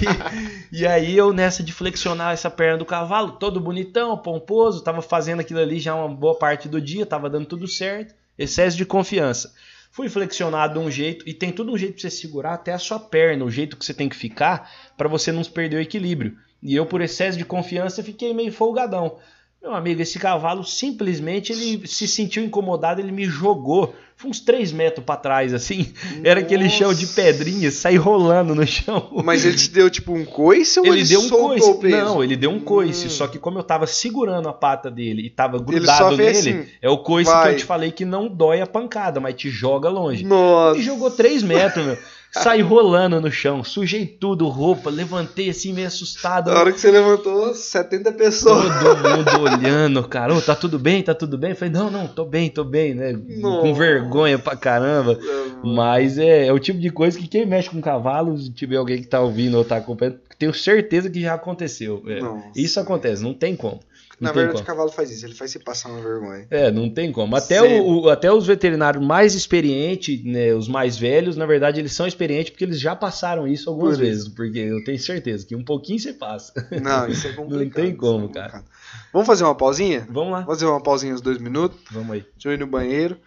e 0.72 0.86
aí 0.86 1.16
eu 1.16 1.32
nessa 1.32 1.62
de 1.62 1.72
flexionar 1.72 2.32
essa 2.32 2.48
perna 2.48 2.78
do 2.78 2.86
cavalo, 2.86 3.32
todo 3.32 3.60
bonitão, 3.60 4.16
pomposo, 4.16 4.82
tava 4.82 5.02
fazendo 5.02 5.40
aquilo 5.40 5.60
ali 5.60 5.78
já 5.78 5.94
uma 5.94 6.08
boa 6.08 6.38
parte 6.38 6.68
do 6.68 6.80
dia, 6.80 7.04
tava 7.04 7.28
dando 7.28 7.46
tudo 7.46 7.68
certo, 7.68 8.14
excesso 8.38 8.76
de 8.76 8.86
confiança. 8.86 9.52
Fui 9.90 10.08
flexionado 10.08 10.78
de 10.78 10.86
um 10.86 10.90
jeito 10.90 11.28
e 11.28 11.34
tem 11.34 11.50
todo 11.50 11.72
um 11.72 11.78
jeito 11.78 11.94
para 11.94 12.02
você 12.02 12.10
segurar 12.10 12.54
até 12.54 12.72
a 12.72 12.78
sua 12.78 13.00
perna, 13.00 13.44
o 13.44 13.50
jeito 13.50 13.76
que 13.76 13.84
você 13.84 13.94
tem 13.94 14.08
que 14.08 14.16
ficar 14.16 14.70
para 14.96 15.08
você 15.08 15.32
não 15.32 15.42
perder 15.42 15.76
o 15.76 15.80
equilíbrio. 15.80 16.36
E 16.62 16.74
eu 16.74 16.86
por 16.86 17.00
excesso 17.00 17.36
de 17.36 17.44
confiança 17.44 18.02
fiquei 18.02 18.32
meio 18.32 18.52
folgadão. 18.52 19.18
Meu 19.66 19.74
amigo, 19.74 20.00
esse 20.00 20.16
cavalo 20.16 20.62
simplesmente 20.62 21.52
ele 21.52 21.88
se 21.88 22.06
sentiu 22.06 22.44
incomodado, 22.44 23.00
ele 23.00 23.10
me 23.10 23.24
jogou. 23.24 23.96
Foi 24.14 24.30
uns 24.30 24.38
3 24.38 24.70
metros 24.70 25.04
para 25.04 25.16
trás, 25.16 25.52
assim. 25.52 25.92
Nossa. 26.04 26.20
Era 26.22 26.38
aquele 26.38 26.70
chão 26.70 26.94
de 26.94 27.04
pedrinha, 27.08 27.68
sair 27.72 27.96
rolando 27.96 28.54
no 28.54 28.64
chão. 28.64 29.10
Mas 29.24 29.44
ele 29.44 29.56
te 29.56 29.68
deu 29.68 29.90
tipo 29.90 30.12
um 30.12 30.24
coice 30.24 30.78
ou 30.78 30.86
ele, 30.86 31.00
ele 31.00 31.08
deu 31.08 31.20
um 31.20 31.28
coice? 31.28 31.88
Não, 31.88 32.22
ele 32.22 32.36
deu 32.36 32.50
um 32.50 32.60
coice. 32.60 33.08
Hum. 33.08 33.10
Só 33.10 33.26
que 33.26 33.40
como 33.40 33.58
eu 33.58 33.64
tava 33.64 33.88
segurando 33.88 34.48
a 34.48 34.52
pata 34.52 34.88
dele 34.88 35.26
e 35.26 35.30
tava 35.30 35.58
grudado 35.58 36.16
nele, 36.16 36.30
assim, 36.30 36.66
é 36.80 36.88
o 36.88 36.98
coice 36.98 37.28
vai. 37.28 37.48
que 37.48 37.54
eu 37.54 37.58
te 37.58 37.64
falei 37.64 37.90
que 37.90 38.04
não 38.04 38.28
dói 38.28 38.60
a 38.60 38.66
pancada, 38.68 39.18
mas 39.18 39.34
te 39.34 39.50
joga 39.50 39.88
longe. 39.88 40.24
Nossa. 40.24 40.78
E 40.78 40.82
jogou 40.84 41.10
3 41.10 41.42
metros, 41.42 41.84
meu. 41.84 41.98
Saí 42.42 42.60
rolando 42.60 43.20
no 43.20 43.30
chão, 43.30 43.64
sujei 43.64 44.06
tudo, 44.06 44.48
roupa, 44.48 44.90
levantei 44.90 45.48
assim 45.50 45.72
meio 45.72 45.86
assustado. 45.86 46.50
Na 46.50 46.60
hora 46.60 46.72
que 46.72 46.80
você 46.80 46.90
levantou, 46.90 47.54
70 47.54 48.12
pessoas. 48.12 48.64
Todo 48.82 49.08
mundo 49.08 49.40
olhando, 49.40 50.06
cara, 50.06 50.34
oh, 50.34 50.40
tá 50.40 50.54
tudo 50.54 50.78
bem, 50.78 51.02
tá 51.02 51.14
tudo 51.14 51.38
bem? 51.38 51.50
Eu 51.50 51.56
falei, 51.56 51.72
não, 51.72 51.90
não, 51.90 52.06
tô 52.06 52.24
bem, 52.24 52.50
tô 52.50 52.64
bem, 52.64 52.94
né? 52.94 53.18
Nossa. 53.38 53.62
Com 53.62 53.74
vergonha 53.74 54.38
pra 54.38 54.56
caramba. 54.56 55.18
Mas 55.64 56.18
é, 56.18 56.46
é, 56.46 56.52
o 56.52 56.58
tipo 56.58 56.78
de 56.78 56.90
coisa 56.90 57.18
que 57.18 57.26
quem 57.26 57.46
mexe 57.46 57.70
com 57.70 57.80
cavalos, 57.80 58.44
se 58.44 58.52
tiver 58.52 58.76
alguém 58.76 59.00
que 59.00 59.08
tá 59.08 59.20
ouvindo 59.20 59.56
ou 59.56 59.64
tá 59.64 59.76
acompanhando, 59.76 60.18
tenho 60.38 60.52
certeza 60.52 61.08
que 61.08 61.20
já 61.20 61.34
aconteceu. 61.34 62.02
É, 62.06 62.20
isso 62.54 62.78
acontece, 62.78 63.22
não 63.22 63.32
tem 63.32 63.56
como. 63.56 63.80
Na 64.18 64.32
verdade, 64.32 64.62
o 64.62 64.64
cavalo 64.64 64.90
faz 64.90 65.10
isso, 65.10 65.26
ele 65.26 65.34
faz 65.34 65.50
se 65.50 65.58
passar 65.58 65.90
uma 65.90 66.00
vergonha. 66.00 66.46
É, 66.50 66.70
não 66.70 66.88
tem 66.88 67.12
como. 67.12 67.36
Até, 67.36 67.60
o, 67.62 68.02
o, 68.02 68.08
até 68.08 68.32
os 68.32 68.46
veterinários 68.46 69.04
mais 69.04 69.34
experientes, 69.34 70.24
né, 70.24 70.54
os 70.54 70.68
mais 70.68 70.96
velhos, 70.96 71.36
na 71.36 71.44
verdade, 71.44 71.80
eles 71.80 71.92
são 71.92 72.06
experientes 72.06 72.50
porque 72.50 72.64
eles 72.64 72.80
já 72.80 72.96
passaram 72.96 73.46
isso 73.46 73.68
algumas 73.68 73.96
Por 73.96 74.04
vezes. 74.04 74.22
Isso. 74.24 74.34
Porque 74.34 74.58
eu 74.58 74.82
tenho 74.84 74.98
certeza 74.98 75.46
que 75.46 75.54
um 75.54 75.64
pouquinho 75.64 75.98
você 75.98 76.14
passa. 76.14 76.52
Não, 76.82 77.06
isso 77.08 77.26
é 77.26 77.32
complicado. 77.32 77.60
não 77.64 77.70
tem 77.70 77.94
como, 77.94 78.26
é 78.26 78.32
cara. 78.32 78.64
Vamos 79.12 79.26
fazer 79.26 79.44
uma 79.44 79.54
pausinha? 79.54 80.06
Vamos 80.10 80.32
lá. 80.32 80.40
Vamos 80.40 80.54
fazer 80.54 80.66
uma 80.66 80.82
pausinha 80.82 81.14
uns 81.14 81.20
dois 81.20 81.38
minutos? 81.38 81.78
Vamos 81.90 82.12
aí. 82.12 82.20
Deixa 82.20 82.48
eu 82.48 82.52
ir 82.52 82.58
no 82.58 82.66
banheiro. 82.66 83.18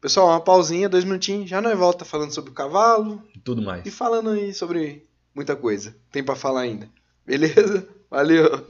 Pessoal, 0.00 0.26
uma 0.26 0.40
pausinha, 0.40 0.88
dois 0.88 1.04
minutinhos, 1.04 1.48
já 1.48 1.60
nós 1.60 1.78
volta 1.78 2.04
falando 2.04 2.32
sobre 2.32 2.50
o 2.50 2.54
cavalo. 2.54 3.22
Tudo 3.44 3.62
mais. 3.62 3.86
E 3.86 3.90
falando 3.92 4.30
aí 4.30 4.52
sobre 4.52 5.06
muita 5.32 5.54
coisa. 5.54 5.94
Tem 6.10 6.24
para 6.24 6.34
falar 6.34 6.62
ainda. 6.62 6.88
Beleza? 7.24 7.86
Valeu! 8.10 8.66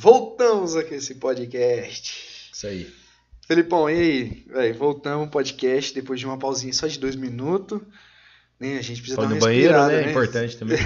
Voltamos 0.00 0.76
aqui 0.76 0.94
esse 0.94 1.16
podcast. 1.16 2.50
Isso 2.52 2.66
aí. 2.68 2.88
Felipão, 3.48 3.90
e 3.90 3.94
aí? 3.94 4.44
Véi, 4.46 4.72
voltamos 4.72 5.22
ao 5.22 5.28
podcast 5.28 5.92
depois 5.92 6.20
de 6.20 6.26
uma 6.26 6.38
pausinha 6.38 6.72
só 6.72 6.86
de 6.86 7.00
dois 7.00 7.16
minutos. 7.16 7.80
Né? 8.60 8.78
A 8.78 8.82
gente 8.82 9.00
precisa 9.00 9.16
Foi 9.16 9.26
dar 9.26 9.34
uma 9.34 9.40
banheiro, 9.40 9.72
né? 9.88 10.02
né? 10.02 10.10
Importante 10.12 10.56
também. 10.56 10.78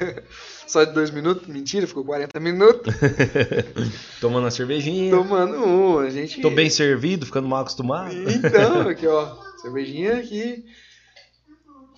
só 0.66 0.84
de 0.84 0.94
dois 0.94 1.10
minutos? 1.10 1.46
Mentira, 1.46 1.86
ficou 1.86 2.02
40 2.02 2.40
minutos. 2.40 2.94
Tomando 4.22 4.44
uma 4.44 4.50
cervejinha. 4.50 5.10
Tomando 5.10 5.58
um, 5.58 5.98
a 5.98 6.08
gente... 6.08 6.40
Tô 6.40 6.48
bem 6.48 6.70
servido, 6.70 7.26
ficando 7.26 7.46
mal 7.46 7.60
acostumado. 7.60 8.14
Então, 8.14 8.80
aqui 8.88 9.06
ó, 9.06 9.36
cervejinha 9.60 10.16
aqui. 10.16 10.64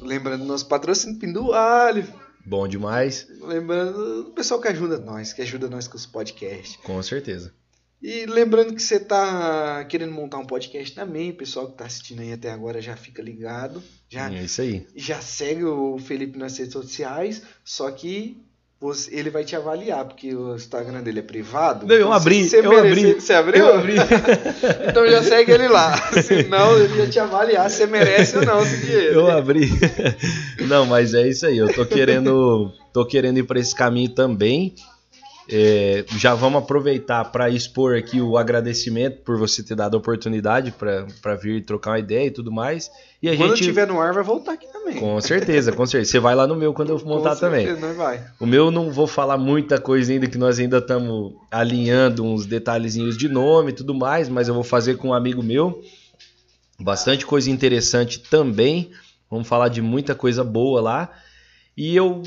Lembrando 0.01 0.44
nosso 0.44 0.66
patrocínio 0.66 1.20
Pindualho. 1.20 2.05
Bom 2.44 2.66
demais. 2.66 3.27
Lembrando 3.40 4.28
o 4.28 4.32
pessoal 4.32 4.60
que 4.60 4.69
ajuda 4.69 4.98
nós, 4.98 5.32
que 5.32 5.43
ajuda 5.43 5.69
nós 5.69 5.86
com 5.89 5.97
os 5.97 6.06
podcasts. 6.06 6.77
Com 6.82 7.02
certeza. 7.02 7.52
E 8.01 8.27
lembrando 8.27 8.74
que 8.74 8.81
você 8.82 9.01
tá 9.01 9.85
querendo 9.86 10.12
montar 10.12 10.39
um 10.39 10.47
podcast 10.47 10.94
também, 10.94 11.31
o 11.31 11.35
pessoal 11.36 11.69
que 11.69 11.77
tá 11.77 11.85
assistindo 11.85 12.20
aí 12.20 12.32
até 12.32 12.51
agora 12.51 12.81
já 12.81 12.97
fica 12.97 13.20
ligado. 13.20 13.82
Já, 14.09 14.32
É 14.32 14.44
isso 14.44 14.60
aí. 14.62 14.86
já 14.94 15.20
segue 15.20 15.65
o 15.65 15.98
Felipe 15.98 16.39
nas 16.39 16.56
redes 16.56 16.73
sociais, 16.73 17.43
só 17.65 17.90
que 17.90 18.40
você- 18.80 19.12
ele 19.14 19.28
vai 19.30 19.44
te 19.44 19.56
avaliar, 19.56 20.05
porque 20.05 20.34
o 20.34 20.55
Instagram 20.55 21.02
dele 21.02 21.18
é 21.18 21.22
privado. 21.22 21.86
Não, 21.86 21.94
eu 21.94 22.02
Então, 22.02 22.12
abri, 22.12 22.48
você 22.48 22.59
eu 22.59 22.70
merece- 22.70 23.00
abri, 23.09 23.20
Você 23.20 23.32
abriu? 23.32 23.66
Eu 23.66 23.74
abri. 23.78 23.94
Então 24.88 25.06
já 25.10 25.22
segue 25.22 25.52
ele 25.52 25.68
lá. 25.68 25.96
Senão 26.22 26.78
ele 26.78 26.98
ia 26.98 27.06
te 27.09 27.18
avaliar 27.18 27.68
se 27.70 27.78
você 27.78 27.86
merece 27.86 28.38
ou 28.38 28.44
não 28.46 28.64
seguir 28.64 28.92
ele. 28.92 29.16
Eu 29.16 29.30
abri. 29.30 29.68
Não, 30.68 30.86
mas 30.86 31.14
é 31.14 31.26
isso 31.28 31.46
aí. 31.46 31.56
Eu 31.59 31.72
tô 31.72 31.84
querendo, 31.86 32.72
tô 32.92 33.05
querendo 33.06 33.38
ir 33.38 33.42
para 33.44 33.59
esse 33.59 33.74
caminho 33.74 34.10
também. 34.10 34.74
É, 35.50 36.04
já 36.18 36.34
vamos 36.34 36.62
aproveitar 36.62 37.24
para 37.26 37.48
expor 37.48 37.96
aqui 37.96 38.20
o 38.20 38.36
agradecimento 38.36 39.22
por 39.22 39.38
você 39.38 39.62
ter 39.62 39.74
dado 39.74 39.94
a 39.96 39.98
oportunidade 39.98 40.72
para 40.72 41.34
vir 41.36 41.64
trocar 41.64 41.92
uma 41.92 41.98
ideia 41.98 42.26
e 42.26 42.30
tudo 42.30 42.52
mais. 42.52 42.90
E 43.22 43.30
a 43.30 43.36
Quando 43.36 43.50
gente 43.50 43.60
estiver 43.60 43.86
no 43.86 43.98
ar, 44.00 44.12
vai 44.12 44.22
voltar 44.22 44.52
aqui 44.52 44.66
também. 44.70 44.96
com 44.96 45.18
certeza, 45.22 45.72
com 45.72 45.86
certeza. 45.86 46.10
Você 46.12 46.18
vai 46.20 46.34
lá 46.34 46.46
no 46.46 46.54
meu 46.54 46.74
quando 46.74 46.90
eu 46.90 47.02
montar 47.04 47.34
Com 47.34 47.40
também. 47.40 47.64
certeza, 47.64 47.86
nós 47.86 47.96
vai. 47.96 48.22
O 48.38 48.44
meu 48.44 48.70
não 48.70 48.90
vou 48.92 49.06
falar 49.06 49.38
muita 49.38 49.80
coisa 49.80 50.12
ainda, 50.12 50.26
que 50.26 50.36
nós 50.36 50.58
ainda 50.58 50.78
estamos 50.78 51.32
alinhando 51.50 52.22
uns 52.24 52.44
detalhezinhos 52.44 53.16
de 53.16 53.28
nome 53.28 53.70
e 53.70 53.74
tudo 53.74 53.94
mais, 53.94 54.28
mas 54.28 54.48
eu 54.48 54.54
vou 54.54 54.62
fazer 54.62 54.98
com 54.98 55.08
um 55.08 55.14
amigo 55.14 55.42
meu. 55.42 55.82
Bastante 56.78 57.24
coisa 57.26 57.50
interessante 57.50 58.20
também. 58.20 58.90
Vamos 59.30 59.48
falar 59.48 59.68
de 59.68 59.80
muita 59.82 60.14
coisa 60.14 60.44
boa 60.44 60.80
lá. 60.80 61.10
E 61.76 61.94
eu, 61.96 62.22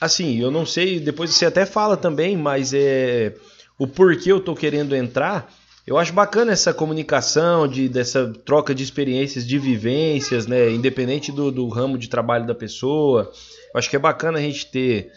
assim, 0.00 0.40
eu 0.40 0.50
não 0.50 0.64
sei, 0.64 1.00
depois 1.00 1.30
você 1.30 1.46
até 1.46 1.66
fala 1.66 1.96
também, 1.96 2.36
mas 2.36 2.72
é 2.74 3.34
o 3.78 3.86
porquê 3.86 4.32
eu 4.32 4.40
tô 4.40 4.54
querendo 4.54 4.94
entrar. 4.94 5.52
Eu 5.86 5.96
acho 5.96 6.12
bacana 6.12 6.52
essa 6.52 6.74
comunicação, 6.74 7.66
de, 7.66 7.88
dessa 7.88 8.30
troca 8.44 8.74
de 8.74 8.82
experiências, 8.82 9.46
de 9.46 9.58
vivências, 9.58 10.46
né? 10.46 10.70
Independente 10.70 11.32
do, 11.32 11.50
do 11.50 11.66
ramo 11.68 11.96
de 11.96 12.08
trabalho 12.08 12.46
da 12.46 12.54
pessoa. 12.54 13.32
Eu 13.72 13.78
acho 13.78 13.88
que 13.88 13.96
é 13.96 13.98
bacana 13.98 14.38
a 14.38 14.42
gente 14.42 14.66
ter 14.66 15.10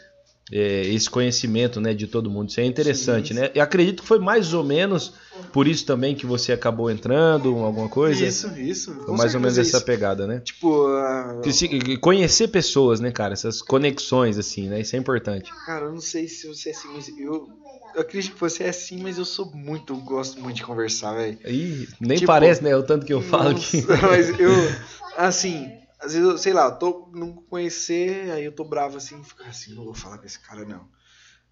é, 0.52 0.82
esse 0.88 1.10
conhecimento 1.10 1.80
né, 1.82 1.94
de 1.94 2.08
todo 2.08 2.30
mundo. 2.30 2.50
Isso 2.50 2.60
é 2.60 2.66
interessante, 2.66 3.34
Sim, 3.34 3.40
né? 3.40 3.52
E 3.56 3.60
acredito 3.60 4.02
que 4.02 4.08
foi 4.08 4.20
mais 4.20 4.54
ou 4.54 4.64
menos 4.64 5.14
por 5.52 5.68
isso 5.68 5.86
também 5.86 6.16
que 6.16 6.26
você 6.26 6.52
acabou 6.54 6.90
entrando, 6.90 7.50
alguma 7.58 7.90
coisa. 7.90 8.24
Isso, 8.26 8.48
isso. 8.58 8.94
Foi 9.06 9.14
mais 9.18 9.34
ou 9.36 9.42
menos 9.42 9.58
certeza 9.58 9.70
essa 9.78 9.78
isso. 9.78 9.86
pegada, 9.86 10.28
né? 10.28 10.40
Tipo, 10.40 10.88
ah, 10.88 11.42
Que 11.44 11.52
se- 11.54 11.98
Conhecer 11.98 12.48
pessoas, 12.50 13.00
né, 13.00 13.12
cara? 13.12 13.34
Essas 13.34 13.62
conexões, 13.62 14.38
assim, 14.38 14.68
né? 14.70 14.82
Isso 14.82 14.96
é 14.96 15.00
importante. 15.00 15.54
cara, 15.66 15.86
eu 15.86 15.92
não 15.92 16.02
sei 16.02 16.28
se 16.28 16.48
você 16.48 16.70
é 16.70 16.72
assim, 16.72 16.94
mas 16.94 17.10
eu, 17.18 17.50
eu 17.94 18.02
acredito 18.02 18.34
que 18.34 18.40
você 18.40 18.64
é 18.64 18.70
assim, 18.70 19.02
mas 19.02 19.18
eu 19.18 19.26
sou 19.26 19.52
muito, 19.54 19.96
gosto 19.98 20.40
muito 20.42 20.58
de 20.58 20.64
conversar, 20.64 21.14
velho. 21.16 21.40
Ih, 21.48 21.88
nem 22.00 22.18
Tipo, 22.18 22.28
parece, 22.28 22.64
né? 22.64 22.76
O 22.76 22.84
tanto 22.84 23.06
que 23.06 23.14
eu 23.14 23.22
falo 23.22 23.50
Nossa, 23.50 23.78
aqui. 23.84 23.86
Mas 24.02 24.40
eu, 24.40 24.80
assim, 25.16 25.82
às 26.02 26.14
vezes, 26.14 26.28
eu, 26.28 26.38
sei 26.38 26.52
lá, 26.52 26.66
eu 26.66 26.76
tô 26.78 27.10
não 27.14 27.32
conhecer, 27.34 28.32
aí 28.32 28.44
eu 28.44 28.52
tô 28.52 28.64
bravo 28.64 28.98
assim, 28.98 29.24
fico 29.24 29.44
assim, 29.44 29.76
não 29.76 29.86
vou 29.86 29.94
falar 29.94 30.18
com 30.18 30.26
esse 30.26 30.40
cara, 30.40 30.66
não. 30.66 30.90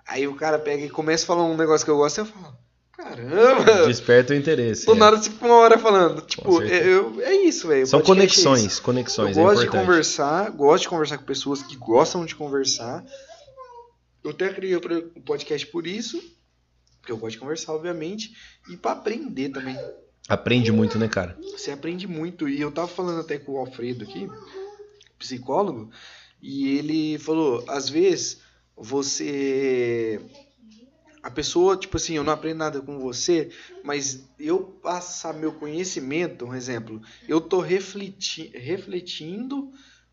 Aí 0.07 0.27
o 0.27 0.35
cara 0.35 0.57
pega 0.57 0.83
e 0.83 0.89
começa 0.89 1.23
a 1.23 1.27
falar 1.27 1.43
um 1.43 1.55
negócio 1.55 1.85
que 1.85 1.91
eu 1.91 1.97
gosto, 1.97 2.17
eu 2.17 2.25
falo, 2.25 2.57
caramba! 2.91 3.85
Desperta 3.85 4.33
o 4.33 4.35
interesse. 4.35 4.87
Do 4.87 4.93
é. 4.93 4.97
nada 4.97 5.17
você 5.17 5.29
fica 5.29 5.45
uma 5.45 5.57
hora 5.57 5.77
falando. 5.77 6.21
Tipo, 6.23 6.63
eu, 6.63 7.21
é 7.21 7.35
isso, 7.35 7.67
velho. 7.67 7.85
São 7.85 8.01
podcast 8.01 8.39
é 8.39 8.41
isso. 8.41 8.43
conexões, 8.43 8.79
conexões, 8.79 9.37
Eu 9.37 9.43
é 9.43 9.45
gosto 9.45 9.59
de 9.59 9.67
importante. 9.67 9.87
conversar, 9.87 10.49
gosto 10.49 10.81
de 10.81 10.89
conversar 10.89 11.17
com 11.19 11.25
pessoas 11.25 11.61
que 11.61 11.75
gostam 11.75 12.25
de 12.25 12.33
conversar. 12.33 13.05
Eu 14.23 14.31
até 14.31 14.51
criei 14.51 14.75
o 14.75 15.21
podcast 15.21 15.67
por 15.67 15.85
isso, 15.85 16.19
porque 16.99 17.11
eu 17.11 17.17
gosto 17.17 17.33
de 17.33 17.39
conversar, 17.39 17.73
obviamente, 17.73 18.31
e 18.67 18.75
pra 18.75 18.93
aprender 18.93 19.49
também. 19.49 19.77
Aprende 20.29 20.71
muito, 20.71 20.99
né, 20.99 21.07
cara? 21.07 21.35
Você 21.41 21.71
aprende 21.71 22.07
muito. 22.07 22.47
E 22.47 22.61
eu 22.61 22.71
tava 22.71 22.87
falando 22.87 23.21
até 23.21 23.39
com 23.39 23.53
o 23.53 23.57
Alfredo 23.57 24.03
aqui, 24.03 24.29
psicólogo, 25.17 25.89
e 26.39 26.77
ele 26.77 27.17
falou, 27.17 27.63
às 27.67 27.89
vezes 27.89 28.41
você 28.77 30.21
a 31.21 31.29
pessoa, 31.29 31.75
tipo 31.75 31.97
assim, 31.97 32.15
eu 32.15 32.23
não 32.23 32.31
aprendo 32.31 32.59
nada 32.59 32.81
com 32.81 32.97
você, 32.99 33.49
mas 33.83 34.23
eu 34.39 34.59
passar 34.81 35.33
meu 35.33 35.51
conhecimento, 35.51 36.45
um 36.45 36.55
exemplo, 36.55 37.01
eu 37.27 37.41
tô 37.41 37.59
refleti 37.59 38.49
refletindo 38.55 39.69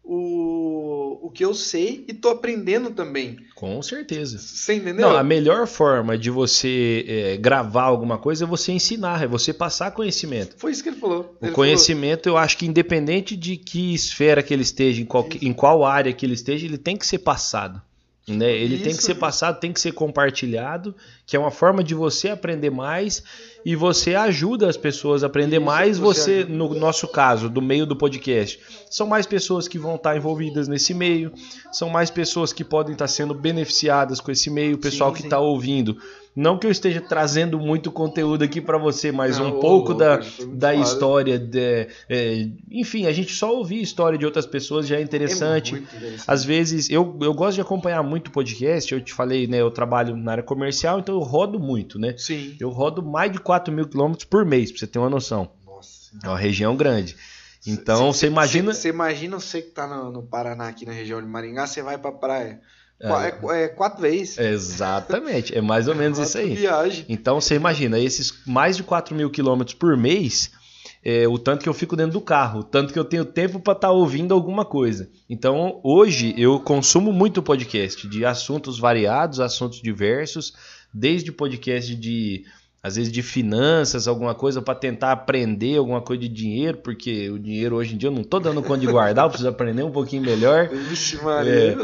o, 0.09 1.19
o 1.27 1.31
que 1.31 1.45
eu 1.45 1.53
sei 1.53 2.05
e 2.07 2.15
tô 2.15 2.28
aprendendo 2.28 2.91
também. 2.91 3.39
Com 3.57 3.83
certeza. 3.83 4.39
Você 4.39 4.74
entendeu? 4.74 5.09
Não, 5.09 5.16
a 5.16 5.24
melhor 5.24 5.66
forma 5.66 6.16
de 6.16 6.31
você 6.31 7.05
é, 7.09 7.37
gravar 7.37 7.83
alguma 7.83 8.16
coisa 8.16 8.45
é 8.45 8.47
você 8.47 8.70
ensinar, 8.70 9.24
é 9.24 9.27
você 9.27 9.53
passar 9.53 9.91
conhecimento. 9.91 10.55
Foi 10.59 10.70
isso 10.70 10.83
que 10.83 10.91
ele 10.91 10.99
falou. 10.99 11.37
O 11.41 11.47
Ele 11.47 11.53
conhecimento, 11.53 12.28
eu 12.28 12.37
acho 12.37 12.57
que 12.57 12.66
independente 12.66 13.37
de 13.37 13.57
que 13.57 13.93
esfera 13.93 14.45
que 14.45 14.55
ele 14.55 14.62
esteja, 14.62 15.03
em 15.03 15.05
qual, 15.05 15.28
em 15.43 15.53
qual 15.53 15.85
área 15.85 16.12
que 16.12 16.24
ele 16.24 16.35
esteja, 16.35 16.65
ele 16.65 16.78
tem 16.78 16.97
que 16.97 17.07
ser 17.07 17.19
passado. 17.19 17.83
Né? 18.28 18.53
Ele 18.53 18.78
tem 18.78 18.93
que 18.93 18.99
Isso. 18.99 19.03
ser 19.03 19.15
passado, 19.15 19.61
tem 19.61 19.73
que 19.73 19.81
ser 19.81 19.93
compartilhado, 19.93 20.95
que 21.24 21.37
é 21.37 21.39
uma 21.39 21.51
forma 21.51 21.83
de 21.83 21.95
você 21.95 22.28
aprender 22.28 22.70
mais 22.70 23.23
e 23.66 23.74
você 23.74 24.14
ajuda 24.14 24.68
as 24.68 24.76
pessoas 24.76 25.24
a 25.24 25.26
aprender 25.26 25.56
Isso, 25.56 25.66
mais. 25.66 25.98
você 25.98 26.44
Você, 26.44 26.52
no 26.52 26.72
nosso 26.72 27.09
caso, 27.09 27.48
do 27.48 27.60
meio 27.60 27.84
do 27.84 27.97
podcast, 27.97 28.60
são 28.88 29.09
mais 29.09 29.26
pessoas 29.26 29.66
que 29.66 29.76
vão 29.76 29.97
estar 29.97 30.16
envolvidas 30.16 30.68
nesse 30.68 30.94
meio, 30.94 31.32
são 31.72 31.90
mais 31.90 32.09
pessoas 32.09 32.52
que 32.52 32.62
podem 32.62 32.93
estar 32.93 33.09
sendo 33.09 33.34
beneficiadas 33.34 34.20
com 34.20 34.30
esse 34.30 34.48
meio, 34.51 34.76
o 34.76 34.78
pessoal 34.78 35.10
Sim, 35.10 35.16
que 35.16 35.26
está 35.26 35.40
ouvindo. 35.40 35.98
Não 36.36 36.58
que 36.58 36.66
eu 36.66 36.70
esteja 36.70 37.00
trazendo 37.00 37.58
muito 37.58 37.90
conteúdo 37.90 38.44
aqui 38.44 38.60
para 38.60 38.76
você, 38.76 39.10
mas 39.10 39.38
Não, 39.38 39.56
um 39.56 39.60
pouco 39.60 39.92
ô, 39.92 39.94
da, 39.94 40.20
da 40.48 40.74
história, 40.74 41.38
de, 41.38 41.88
é, 42.10 42.46
enfim, 42.70 43.06
a 43.06 43.12
gente 43.12 43.32
só 43.32 43.56
ouvir 43.56 43.80
história 43.80 44.18
de 44.18 44.26
outras 44.26 44.44
pessoas 44.44 44.86
já 44.86 44.98
é 44.98 45.00
interessante. 45.00 45.74
É 45.74 45.78
interessante. 45.78 46.24
Às 46.26 46.44
vezes, 46.44 46.90
eu, 46.90 47.18
eu 47.22 47.32
gosto 47.32 47.54
de 47.54 47.62
acompanhar 47.62 48.02
muito 48.02 48.30
podcast, 48.30 48.92
eu 48.92 49.00
te 49.00 49.14
falei, 49.14 49.46
né, 49.46 49.62
eu 49.62 49.70
trabalho 49.70 50.14
na 50.14 50.32
área 50.32 50.42
comercial, 50.44 50.98
então 50.98 51.14
eu 51.14 51.22
rodo 51.22 51.58
muito, 51.58 51.98
né? 51.98 52.14
Sim. 52.18 52.54
Eu 52.60 52.68
rodo 52.68 53.02
mais 53.02 53.32
de 53.32 53.38
4 53.38 53.72
mil 53.72 53.88
quilômetros 53.88 54.26
por 54.26 54.44
mês, 54.44 54.70
pra 54.70 54.80
você 54.80 54.86
ter 54.86 54.98
uma 54.98 55.08
noção. 55.08 55.50
Nossa. 55.64 56.18
É 56.22 56.28
uma 56.28 56.38
região 56.38 56.76
grande. 56.76 57.16
Então, 57.66 58.12
você 58.12 58.26
imagina... 58.26 58.74
Você 58.74 58.90
imagina 58.90 59.40
você 59.40 59.62
que 59.62 59.70
tá 59.70 59.86
no, 59.86 60.12
no 60.12 60.22
Paraná, 60.22 60.68
aqui 60.68 60.84
na 60.84 60.92
região 60.92 61.18
de 61.18 61.26
Maringá, 61.26 61.66
você 61.66 61.82
vai 61.82 61.96
pra 61.96 62.12
praia. 62.12 62.60
É. 63.01 63.09
É, 63.09 63.64
é 63.64 63.68
quatro 63.68 64.01
vezes. 64.02 64.39
Exatamente, 64.39 65.56
é 65.56 65.60
mais 65.60 65.89
ou 65.89 65.94
menos 65.97 66.18
isso 66.18 66.39
aí. 66.39 66.55
Viagem. 66.55 67.05
Então 67.09 67.40
você 67.40 67.55
imagina, 67.55 67.98
esses 67.98 68.32
mais 68.47 68.77
de 68.77 68.82
4 68.82 69.14
mil 69.14 69.31
quilômetros 69.31 69.74
por 69.74 69.97
mês, 69.97 70.51
é, 71.05 71.28
o 71.28 71.39
tanto 71.39 71.62
que 71.62 71.68
eu 71.68 71.74
fico 71.74 71.94
dentro 71.94 72.14
do 72.14 72.20
carro, 72.20 72.60
o 72.60 72.64
tanto 72.64 72.93
que 72.93 72.98
eu 72.98 73.05
tenho 73.05 73.24
tempo 73.24 73.60
para 73.60 73.74
estar 73.74 73.90
ouvindo 73.90 74.32
alguma 74.32 74.64
coisa. 74.64 75.09
Então 75.28 75.78
hoje 75.82 76.35
eu 76.36 76.59
consumo 76.59 77.12
muito 77.12 77.43
podcast 77.43 78.09
de 78.09 78.24
assuntos 78.24 78.78
variados, 78.78 79.40
assuntos 79.40 79.81
diversos, 79.81 80.55
desde 80.93 81.31
podcast 81.31 81.94
de 81.94 82.44
às 82.82 82.94
vezes 82.94 83.10
de 83.10 83.20
finanças, 83.20 84.06
alguma 84.06 84.32
coisa 84.32 84.62
para 84.62 84.74
tentar 84.74 85.10
aprender 85.10 85.77
alguma 85.77 86.01
coisa 86.01 86.23
de 86.23 86.28
dinheiro, 86.28 86.78
porque 86.78 87.28
o 87.31 87.39
dinheiro 87.39 87.74
hoje 87.74 87.94
em 87.94 87.98
dia 87.98 88.09
eu 88.09 88.12
não 88.12 88.23
tô 88.23 88.39
dando 88.39 88.62
conta 88.62 88.78
de 88.78 88.86
guardar, 88.86 89.24
eu 89.24 89.28
preciso 89.28 89.48
aprender 89.48 89.82
um 89.82 89.90
pouquinho 89.90 90.23
melhor 90.23 90.68
Vixe, 90.89 91.16
Maria. 91.23 91.77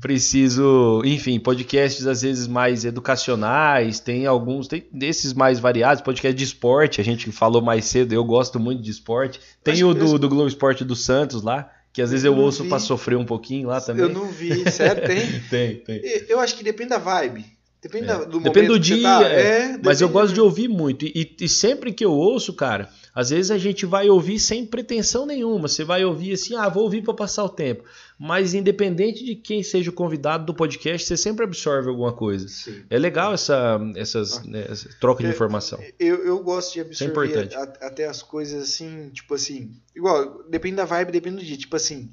Preciso, 0.00 1.02
enfim, 1.04 1.38
podcasts 1.38 2.06
às 2.06 2.22
vezes 2.22 2.46
mais 2.46 2.84
educacionais, 2.84 4.00
tem 4.00 4.26
alguns, 4.26 4.66
tem 4.68 4.84
desses 4.92 5.32
mais 5.32 5.58
variados, 5.58 6.02
podcast 6.02 6.36
de 6.36 6.44
esporte, 6.44 7.00
a 7.00 7.04
gente 7.04 7.30
falou 7.32 7.60
mais 7.62 7.84
cedo, 7.84 8.12
eu 8.12 8.24
gosto 8.24 8.58
muito 8.58 8.82
de 8.82 8.90
esporte. 8.90 9.40
Tem 9.62 9.74
Acho 9.74 9.88
o 9.88 9.94
do, 9.94 10.04
esse- 10.04 10.18
do 10.18 10.28
Globo 10.28 10.48
Esporte 10.48 10.84
do 10.84 10.96
Santos 10.96 11.42
lá, 11.42 11.70
que 11.92 12.02
às 12.02 12.10
vezes 12.10 12.24
eu 12.24 12.32
Eu 12.34 12.38
ouço 12.40 12.64
pra 12.66 12.78
sofrer 12.78 13.16
um 13.16 13.24
pouquinho 13.24 13.68
lá 13.68 13.80
também. 13.80 14.02
Eu 14.04 14.08
não 14.08 14.26
vi, 14.26 14.70
sério, 14.70 15.04
tem? 15.06 15.40
Tem, 15.50 15.76
tem. 15.76 16.00
Eu 16.28 16.38
acho 16.40 16.56
que 16.56 16.62
depende 16.64 16.90
da 16.90 16.98
vibe. 16.98 17.44
Depende 17.80 18.10
É. 18.10 18.16
do 18.18 18.40
Depende 18.40 18.68
momento 18.68 18.72
do 18.74 18.80
que 18.80 18.86
você 18.88 18.94
dia, 18.96 19.02
tá. 19.08 19.22
é. 19.24 19.78
Mas 19.84 20.00
eu 20.00 20.08
depende 20.08 20.12
gosto 20.12 20.28
de 20.30 20.34
do- 20.40 20.44
ouvir 20.44 20.68
muito. 20.68 21.04
E, 21.06 21.36
e 21.40 21.48
sempre 21.48 21.92
que 21.92 22.04
eu 22.04 22.12
ouço, 22.12 22.52
cara, 22.52 22.88
às 23.20 23.30
vezes 23.30 23.50
a 23.50 23.58
gente 23.58 23.84
vai 23.84 24.08
ouvir 24.08 24.38
sem 24.38 24.64
pretensão 24.64 25.26
nenhuma. 25.26 25.66
Você 25.66 25.82
vai 25.82 26.04
ouvir 26.04 26.34
assim, 26.34 26.54
ah, 26.54 26.68
vou 26.68 26.84
ouvir 26.84 27.02
para 27.02 27.14
passar 27.14 27.42
o 27.44 27.48
tempo. 27.48 27.82
Mas 28.18 28.54
independente 28.54 29.24
de 29.24 29.34
quem 29.34 29.62
seja 29.62 29.90
o 29.90 29.92
convidado 29.92 30.46
do 30.46 30.54
podcast, 30.54 31.06
você 31.06 31.16
sempre 31.16 31.44
absorve 31.44 31.88
alguma 31.88 32.12
coisa. 32.12 32.46
Sim. 32.46 32.84
É 32.88 32.96
legal 32.98 33.34
essa, 33.34 33.80
essas, 33.96 34.44
né, 34.44 34.66
essa 34.68 34.88
troca 35.00 35.22
de 35.22 35.28
É, 35.30 35.32
informação. 35.32 35.80
Eu, 35.98 36.24
eu 36.24 36.38
gosto 36.42 36.74
de 36.74 36.80
absorver 36.82 37.54
a- 37.54 37.86
até 37.86 38.06
as 38.06 38.22
coisas 38.22 38.62
assim, 38.62 39.10
tipo 39.10 39.34
assim. 39.34 39.72
Igual, 39.96 40.44
depende 40.48 40.76
da 40.76 40.84
vibe, 40.84 41.10
depende 41.10 41.36
do 41.38 41.44
dia. 41.44 41.56
Tipo 41.56 41.74
assim, 41.76 42.10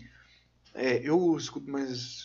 é, 0.73 1.01
eu 1.07 1.35
escuto 1.37 1.69
mais, 1.69 2.23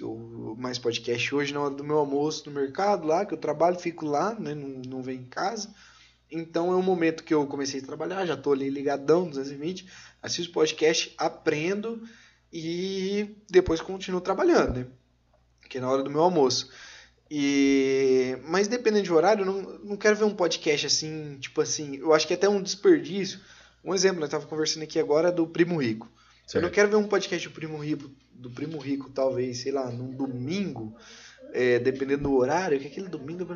mais 0.56 0.78
podcast 0.78 1.34
hoje 1.34 1.52
na 1.52 1.60
hora 1.60 1.74
do 1.74 1.84
meu 1.84 1.98
almoço 1.98 2.48
no 2.48 2.54
mercado 2.58 3.06
lá, 3.06 3.24
que 3.26 3.34
eu 3.34 3.38
trabalho, 3.38 3.78
fico 3.78 4.06
lá, 4.06 4.34
né? 4.40 4.54
Não, 4.54 4.80
não 4.88 5.02
venho 5.02 5.20
em 5.20 5.24
casa. 5.26 5.68
Então 6.30 6.72
é 6.72 6.76
um 6.76 6.82
momento 6.82 7.24
que 7.24 7.34
eu 7.34 7.46
comecei 7.46 7.80
a 7.80 7.84
trabalhar, 7.84 8.24
já 8.24 8.36
tô 8.36 8.52
ali 8.52 8.70
ligadão, 8.70 9.28
220, 9.28 9.86
assisto 10.22 10.52
podcast, 10.52 11.12
aprendo 11.18 12.02
e 12.52 13.36
depois 13.50 13.80
continuo 13.80 14.20
trabalhando, 14.20 14.78
né? 14.78 14.86
que 15.70 15.78
é 15.78 15.80
na 15.80 15.88
hora 15.88 16.02
do 16.02 16.10
meu 16.10 16.20
almoço. 16.20 16.68
E 17.30 18.36
mas 18.44 18.66
dependendo 18.66 19.04
de 19.04 19.12
horário, 19.12 19.42
eu 19.42 19.46
não, 19.46 19.62
não 19.84 19.96
quero 19.96 20.16
ver 20.16 20.24
um 20.24 20.34
podcast 20.34 20.86
assim, 20.86 21.38
tipo 21.38 21.60
assim, 21.60 21.96
eu 21.96 22.12
acho 22.12 22.26
que 22.26 22.34
é 22.34 22.36
até 22.36 22.48
um 22.48 22.60
desperdício. 22.60 23.40
Um 23.84 23.94
exemplo, 23.94 24.22
eu 24.22 24.28
tava 24.28 24.46
conversando 24.46 24.82
aqui 24.82 24.98
agora 24.98 25.30
do 25.30 25.46
Primo 25.46 25.80
Rico. 25.80 26.06
Eu 26.06 26.60
não 26.60 26.68
Certo. 26.68 26.74
quero 26.74 26.88
ver 26.90 26.96
um 26.96 27.06
podcast 27.06 27.48
do 27.48 27.54
Primo 27.54 27.78
Rico, 27.78 28.10
do 28.32 28.50
Primo 28.50 28.78
Rico, 28.78 29.08
talvez, 29.10 29.58
sei 29.58 29.70
lá, 29.70 29.88
num 29.90 30.10
domingo, 30.10 30.96
é, 31.52 31.78
dependendo 31.78 32.24
do 32.24 32.36
horário, 32.36 32.78
que 32.78 32.86
aquele 32.86 33.08
domingo, 33.08 33.46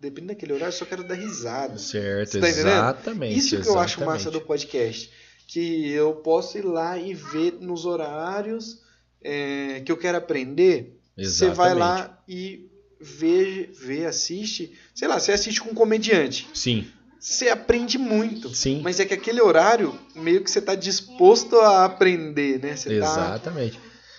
dependendo 0.00 0.28
daquele 0.34 0.52
horário, 0.52 0.72
eu 0.72 0.78
só 0.78 0.84
quero 0.84 1.02
dar 1.06 1.14
risada. 1.14 1.78
Certo, 1.78 2.40
tá 2.40 2.48
exatamente. 2.48 3.38
Isso 3.38 3.60
que 3.60 3.68
eu 3.68 3.78
acho 3.78 3.96
exatamente. 3.96 4.24
massa 4.24 4.30
do 4.30 4.40
podcast. 4.40 5.10
Que 5.46 5.90
eu 5.90 6.14
posso 6.16 6.58
ir 6.58 6.64
lá 6.64 6.98
e 6.98 7.14
ver 7.14 7.54
nos 7.60 7.84
horários 7.86 8.80
é, 9.22 9.80
que 9.84 9.92
eu 9.92 9.96
quero 9.96 10.18
aprender. 10.18 10.98
Você 11.16 11.50
vai 11.50 11.72
Exatamente. 11.72 11.78
lá 11.78 12.22
e 12.28 12.68
vê, 13.00 13.70
vê, 13.72 14.06
assiste. 14.06 14.72
Sei 14.94 15.08
lá, 15.08 15.18
você 15.18 15.32
assiste 15.32 15.60
com 15.60 15.70
um 15.70 15.74
comediante. 15.74 16.48
Sim, 16.52 16.86
Você 17.18 17.48
aprende 17.48 17.96
muito. 17.96 18.54
sim. 18.54 18.80
Mas 18.82 19.00
é 19.00 19.04
que 19.04 19.14
aquele 19.14 19.40
horário, 19.40 19.98
meio 20.14 20.42
que 20.42 20.50
você 20.50 20.60
tá 20.60 20.74
disposto 20.74 21.56
a 21.56 21.84
aprender, 21.84 22.60
né? 22.60 22.76
Você 22.76 23.00
tá. 23.00 23.40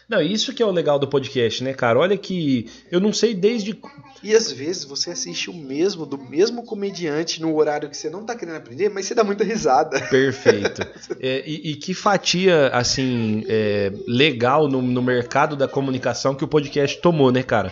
Não, 0.10 0.22
isso 0.22 0.54
que 0.54 0.64
é 0.64 0.66
o 0.66 0.72
legal 0.72 0.98
do 0.98 1.08
podcast, 1.08 1.62
né, 1.62 1.74
cara? 1.74 2.00
Olha 2.00 2.18
que 2.18 2.70
eu 2.90 3.00
não 3.02 3.12
sei 3.12 3.34
desde. 3.34 3.78
E 4.24 4.34
às 4.34 4.50
vezes 4.50 4.86
você 4.86 5.12
assiste 5.12 5.50
o 5.50 5.54
mesmo, 5.54 6.06
do 6.06 6.18
mesmo 6.18 6.64
comediante 6.64 7.42
no 7.42 7.54
horário 7.54 7.90
que 7.90 7.98
você 7.98 8.10
não 8.10 8.26
tá 8.26 8.34
querendo 8.34 8.56
aprender, 8.56 8.90
mas 8.90 9.06
você 9.06 9.14
dá 9.14 9.24
muita 9.24 9.44
risada. 9.44 10.00
Perfeito. 10.08 10.82
É, 11.20 11.44
e, 11.48 11.72
e 11.72 11.76
que 11.76 11.94
fatia, 11.94 12.68
assim, 12.68 13.44
é, 13.48 13.92
legal 14.08 14.68
no, 14.68 14.82
no 14.82 15.02
mercado 15.02 15.56
da 15.56 15.68
comunicação 15.68 16.36
que 16.36 16.44
o 16.44 16.48
podcast 16.48 17.02
tomou, 17.02 17.32
né, 17.32 17.42
cara? 17.42 17.72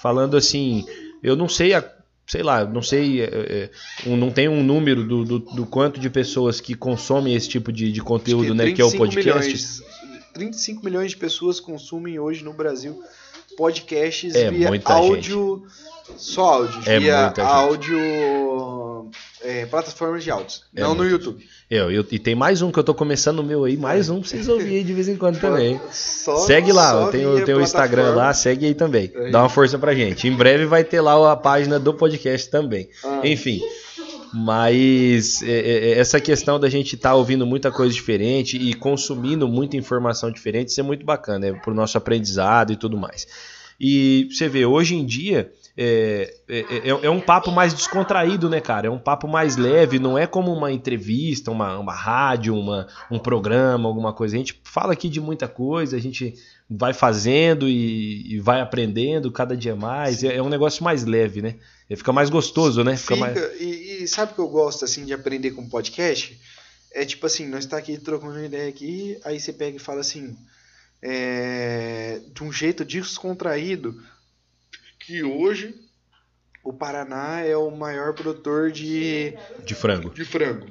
Falando 0.00 0.36
assim, 0.36 0.84
eu 1.22 1.36
não 1.36 1.48
sei, 1.48 1.74
a, 1.74 1.84
sei 2.26 2.42
lá, 2.42 2.64
não 2.64 2.80
sei, 2.82 3.20
é, 3.22 3.24
é, 3.24 3.70
um- 4.06 4.16
não 4.16 4.30
tem 4.30 4.48
um 4.48 4.62
número 4.62 5.04
do, 5.06 5.24
do, 5.24 5.38
do 5.40 5.66
quanto 5.66 6.00
de 6.00 6.08
pessoas 6.08 6.60
que 6.60 6.74
consomem 6.74 7.34
esse 7.34 7.48
tipo 7.48 7.70
de, 7.72 7.92
de 7.92 8.00
conteúdo, 8.00 8.54
né, 8.54 8.72
que 8.72 8.80
é 8.80 8.84
o 8.84 8.88
35 8.90 8.98
podcast. 8.98 9.46
Milhões, 9.52 9.82
35 10.34 10.84
milhões 10.84 11.12
de 11.12 11.16
pessoas 11.16 11.60
consumem 11.60 12.18
hoje 12.18 12.44
no 12.44 12.52
Brasil 12.52 13.00
podcasts 13.56 14.34
É 14.34 14.50
via 14.50 14.68
áudio, 14.84 15.64
só 16.16 16.54
áudio, 16.54 16.82
É 16.86 16.98
via 16.98 17.22
muita 17.22 17.42
gente. 17.42 17.50
áudio, 17.52 19.10
é, 19.42 19.66
plataformas 19.66 20.24
de 20.24 20.30
áudio, 20.30 20.58
É 20.74 20.80
não 20.80 20.94
no 20.94 21.04
YouTube. 21.08 21.46
É, 21.70 21.78
eu- 21.78 22.04
e 22.10 22.18
tem 22.18 22.34
mais 22.34 22.62
um 22.62 22.70
que 22.72 22.78
eu 22.78 22.84
tô 22.84 22.94
começando 22.94 23.38
o 23.38 23.44
meu 23.44 23.64
aí, 23.64 23.76
mais 23.76 24.10
um 24.10 24.20
pra 24.20 24.28
vocês 24.28 24.48
ouvirem 24.48 24.78
aí 24.78 24.84
de 24.84 24.92
vez 24.92 25.08
em 25.08 25.16
quando 25.16 25.40
também. 25.40 25.80
Só- 25.92 26.36
segue 26.46 26.72
lá, 26.72 26.92
eu 27.04 27.10
tenho, 27.10 27.58
o 27.58 27.60
Instagram 27.62 28.14
lá, 28.14 28.34
segue 28.34 28.66
aí 28.66 28.74
também. 28.74 29.12
Aí. 29.14 29.30
Dá 29.30 29.40
uma 29.42 29.48
força 29.48 29.78
pra 29.78 29.94
gente. 29.94 30.26
Em 30.28 30.32
breve 30.36 30.66
vai 30.66 30.84
ter 30.84 31.00
lá 31.00 31.32
a 31.32 31.36
página 31.36 31.78
do 31.78 31.94
podcast 31.94 32.50
também. 32.50 32.88
Ah, 33.04 33.20
Enfim. 33.24 33.60
Mas 34.36 35.42
é, 35.42 35.46
é, 35.46 35.90
é, 35.90 35.98
essa 35.98 36.20
questão 36.20 36.58
da 36.58 36.68
gente 36.68 36.96
estar 36.96 37.14
ouvindo 37.14 37.46
muita 37.46 37.70
coisa 37.70 37.94
diferente 37.94 38.56
e 38.56 38.74
consumindo 38.74 39.46
muita 39.46 39.76
informação 39.76 40.28
diferente, 40.28 40.70
isso 40.70 40.80
é 40.80 40.82
muito 40.82 41.06
bacana, 41.06 41.46
é 41.46 41.52
pro 41.52 41.72
nosso 41.72 41.96
aprendizado 41.96 42.72
e 42.72 42.76
tudo 42.76 42.96
mais. 42.96 43.28
E 43.78 44.28
você 44.28 44.48
vê, 44.48 44.66
hoje 44.66 44.96
em 44.96 45.06
dia 45.06 45.52
é, 45.76 46.32
é, 46.48 46.58
é- 46.60 47.06
é 47.06 47.10
um 47.10 47.20
papo 47.20 47.50
mais 47.50 47.74
descontraído, 47.74 48.48
né, 48.48 48.60
cara? 48.60 48.86
É 48.86 48.90
um 48.90 48.98
papo 48.98 49.26
mais 49.26 49.56
leve, 49.56 49.98
não 49.98 50.16
é 50.16 50.26
como 50.26 50.52
uma 50.52 50.70
entrevista, 50.70 51.50
uma, 51.50 51.78
uma 51.78 51.92
rádio, 51.92 52.54
uma, 52.56 52.86
um 53.10 53.18
programa, 53.18 53.88
alguma 53.88 54.12
coisa. 54.12 54.36
A 54.36 54.38
gente 54.38 54.60
fala 54.64 54.92
aqui 54.92 55.08
de 55.08 55.20
muita 55.20 55.48
coisa, 55.48 55.96
a 55.96 56.00
gente 56.00 56.34
vai 56.70 56.92
fazendo 56.92 57.68
e, 57.68 58.34
e 58.34 58.40
vai 58.40 58.60
aprendendo 58.60 59.32
cada 59.32 59.56
dia 59.56 59.74
mais. 59.74 60.22
É, 60.22 60.36
é 60.36 60.42
um 60.42 60.48
negócio 60.48 60.84
mais 60.84 61.04
leve, 61.04 61.42
né? 61.42 61.56
E 61.90 61.96
Fica 61.96 62.12
mais 62.12 62.30
gostoso, 62.30 62.84
né? 62.84 62.96
Fica 62.96 63.14
Fica, 63.16 63.26
mais... 63.26 63.60
e, 63.60 64.04
e 64.04 64.08
sabe 64.08 64.32
o 64.32 64.34
que 64.36 64.40
eu 64.40 64.48
gosto 64.48 64.84
assim 64.84 65.04
de 65.04 65.12
aprender 65.12 65.50
com 65.50 65.68
podcast? 65.68 66.38
É 66.92 67.04
tipo 67.04 67.26
assim, 67.26 67.48
nós 67.48 67.66
tá 67.66 67.76
aqui 67.76 67.98
trocando 67.98 68.34
uma 68.34 68.46
ideia 68.46 68.68
aqui, 68.68 69.18
aí 69.24 69.40
você 69.40 69.52
pega 69.52 69.76
e 69.76 69.80
fala 69.80 70.00
assim, 70.00 70.36
é, 71.02 72.20
de 72.32 72.44
um 72.44 72.52
jeito 72.52 72.84
descontraído, 72.84 74.00
que 75.06 75.22
hoje 75.22 75.74
o 76.62 76.72
Paraná 76.72 77.40
é 77.40 77.56
o 77.56 77.70
maior 77.70 78.14
produtor 78.14 78.70
de, 78.70 79.34
De 79.64 79.74
frango. 79.74 80.10
de 80.10 80.24
frango. 80.24 80.66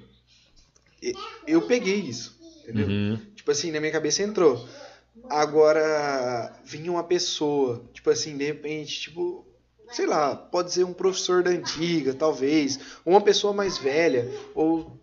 Eu 1.46 1.62
peguei 1.64 1.96
isso, 2.00 2.38
entendeu? 2.64 2.88
Uhum. 2.88 3.20
Tipo 3.36 3.52
assim, 3.52 3.72
na 3.72 3.80
minha 3.80 3.92
cabeça 3.92 4.24
entrou. 4.24 4.68
Agora, 5.30 6.54
vinha 6.64 6.92
uma 6.92 7.04
pessoa, 7.04 7.84
tipo 7.94 8.10
assim, 8.10 8.38
de 8.38 8.46
repente, 8.46 9.02
tipo, 9.02 9.46
sei 9.92 10.06
lá, 10.06 10.36
pode 10.36 10.72
ser 10.74 10.84
um 10.86 10.94
professor 10.94 11.44
da 11.44 11.52
antiga, 11.52 12.14
talvez, 12.14 12.80
ou 13.06 13.14
uma 13.14 13.22
pessoa 13.22 13.54
mais 13.54 13.78
velha, 13.78 14.32
ou 14.56 15.00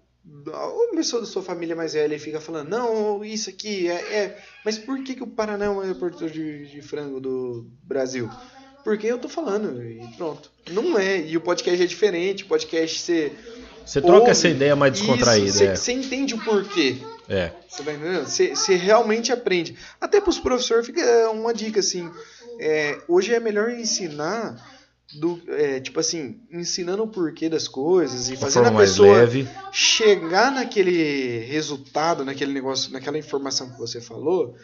ou 0.47 0.85
uma 0.87 0.95
pessoa 0.97 1.21
da 1.23 1.27
sua 1.27 1.43
família 1.43 1.75
mais 1.75 1.95
velha 1.95 2.15
e 2.15 2.19
fica 2.19 2.41
falando, 2.41 2.69
não, 2.69 3.25
isso 3.25 3.51
aqui 3.51 3.89
é. 3.89 4.15
é- 4.15 4.45
Mas 4.65 4.79
por 4.79 5.03
que, 5.03 5.15
que 5.15 5.23
o 5.23 5.27
Paraná 5.27 5.65
é 5.65 5.69
o 5.69 5.77
maior 5.77 5.95
produtor 5.97 6.31
de, 6.31 6.67
de 6.67 6.83
frango 6.83 7.21
do 7.21 7.67
Brasil? 7.83 8.31
Porque 8.85 9.07
eu 9.07 9.19
tô 9.19 9.29
falando, 9.29 9.83
e 9.83 10.01
pronto. 10.17 10.51
Não 10.71 10.99
é, 10.99 11.21
e 11.21 11.37
o 11.37 11.41
podcast 11.41 11.83
é 11.83 11.87
diferente, 11.87 12.45
o 12.45 12.47
podcast 12.47 12.99
você. 12.99 13.33
Você 13.85 14.01
troca 14.01 14.19
ouve 14.19 14.31
essa 14.31 14.49
ideia 14.49 14.77
mais 14.77 14.93
descontraída. 14.93 15.49
Isso, 15.49 15.59
você, 15.59 15.65
é. 15.67 15.77
você 15.77 15.93
entende 15.93 16.35
o 16.35 16.45
porquê. 16.45 16.99
é. 17.29 17.53
Você 17.69 17.83
tá 17.83 17.93
entendendo? 17.93 18.25
Você, 18.27 18.49
você 18.55 18.75
realmente 18.77 19.33
aprende. 19.33 19.77
Até 20.01 20.21
para 20.21 20.31
os 20.31 20.39
professores 20.39 20.87
fica 20.87 21.31
uma 21.31 21.53
dica 21.53 21.81
assim. 21.81 22.11
é, 22.61 22.99
hoje 23.09 23.35
é 23.35 23.41
melhor 23.41 23.71
ensinar 23.71 24.57
do 25.19 25.41
é, 25.49 25.81
tipo 25.81 25.99
assim, 25.99 26.41
ensinando 26.53 27.03
o 27.03 27.09
porquê 27.09 27.49
das 27.49 27.67
coisas 27.67 28.29
e 28.29 28.37
fazendo 28.37 28.69
a 28.69 28.73
pessoa 28.73 29.19
leve. 29.19 29.49
chegar 29.73 30.53
naquele 30.53 31.41
resultado, 31.47 32.25
naquele 32.25 32.53
negócio, 32.53 32.93
naquela 32.93 33.19
informação 33.19 33.71
que 33.71 33.79
você 33.79 34.01
falou, 34.01 34.55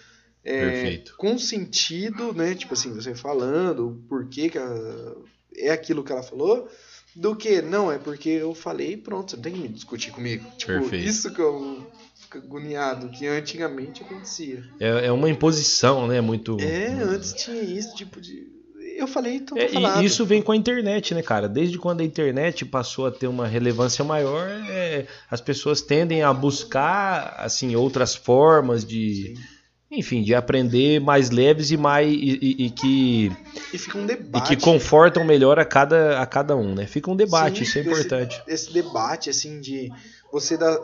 é, 0.46 1.02
com 1.18 1.36
sentido, 1.38 2.32
né? 2.32 2.54
Tipo 2.54 2.74
assim, 2.74 2.92
você 2.94 3.14
falando 3.14 3.88
o 3.88 3.94
porquê 4.08 4.48
que 4.48 4.56
ela- 4.58 5.16
é 5.56 5.70
aquilo 5.70 6.04
que 6.04 6.12
ela 6.12 6.22
falou, 6.22 6.68
do 7.14 7.34
que 7.34 7.60
não 7.62 7.90
é 7.90 7.98
porque 7.98 8.28
eu 8.28 8.54
falei 8.54 8.92
e 8.92 8.96
pronto, 8.96 9.30
você 9.30 9.36
não 9.36 9.42
tem 9.42 9.52
que 9.54 9.58
me 9.60 9.68
discutir 9.68 10.10
comigo. 10.12 10.44
Tipo, 10.56 10.72
Perfeito. 10.80 11.04
isso 11.08 11.32
que 11.32 11.40
eu 11.40 11.86
fico 12.20 12.38
agoniado, 12.38 13.08
que 13.08 13.26
antigamente 13.26 14.02
acontecia. 14.02 14.62
É, 14.78 15.06
é 15.06 15.12
uma 15.12 15.28
imposição, 15.30 16.06
né? 16.06 16.20
Muito. 16.20 16.58
É, 16.60 16.88
antes 17.02 17.32
tinha 17.32 17.62
isso, 17.62 17.94
tipo 17.96 18.20
de. 18.20 18.54
Eu 18.98 19.06
falei, 19.06 19.34
então 19.36 19.58
É, 19.58 19.68
falado. 19.68 20.02
e 20.02 20.06
isso 20.06 20.24
vem 20.24 20.40
com 20.40 20.52
a 20.52 20.56
internet, 20.56 21.14
né, 21.14 21.22
cara? 21.22 21.48
Desde 21.48 21.78
quando 21.78 22.00
a 22.00 22.04
internet 22.04 22.64
passou 22.64 23.06
a 23.06 23.10
ter 23.10 23.26
uma 23.26 23.46
relevância 23.46 24.02
maior, 24.04 24.48
é, 24.70 25.06
as 25.30 25.40
pessoas 25.40 25.82
tendem 25.82 26.22
a 26.22 26.32
buscar 26.32 27.34
assim 27.38 27.76
outras 27.76 28.14
formas 28.14 28.84
de, 28.86 29.34
Sim. 29.36 29.42
Enfim, 29.90 30.22
de 30.22 30.34
aprender 30.34 31.00
mais 31.00 31.30
leves 31.30 31.70
e 31.70 31.76
mais 31.76 32.08
e, 32.12 32.38
e- 32.42 32.66
e 32.66 32.70
que 32.70 33.32
E 33.72 33.78
fica 33.78 33.98
um 33.98 34.04
e 34.04 34.06
debate. 34.06 34.56
que 34.56 34.62
confortam 34.62 35.24
melhor 35.24 35.58
a 35.58 35.64
cada 35.64 36.20
a 36.20 36.26
cada 36.26 36.56
um, 36.56 36.74
né? 36.74 36.86
Fica 36.86 37.10
um 37.10 37.16
debate, 37.16 37.58
Sim, 37.58 37.62
isso 37.64 37.78
é 37.78 37.80
esse- 37.82 37.90
importante. 37.90 38.42
esse 38.48 38.72
debate, 38.72 39.30
assim, 39.30 39.60
de 39.60 39.92
você 40.32 40.56
dar. 40.56 40.76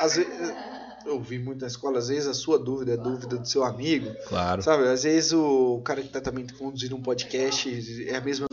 Às 0.00 0.14
vezes, 0.16 0.32
eu 1.04 1.20
vi 1.20 1.38
muito 1.38 1.60
na 1.62 1.66
escola, 1.66 1.98
às 1.98 2.08
vezes 2.08 2.26
a 2.28 2.34
sua 2.34 2.58
dúvida 2.58 2.92
é 2.92 2.94
a 2.94 2.96
dúvida 3.02 3.36
do 3.36 3.46
seu 3.48 3.64
amigo, 3.64 4.14
Claro. 4.28 4.62
sabe? 4.62 4.84
Às 4.88 5.02
vezes 5.02 5.32
o 5.32 5.80
cara 5.84 6.00
que 6.02 6.08
tá 6.08 6.20
também 6.20 6.46
conduzindo 6.58 6.94
um 6.94 7.02
podcast 7.02 8.06
é 8.08 8.14
a 8.16 8.20
mesma 8.20 8.46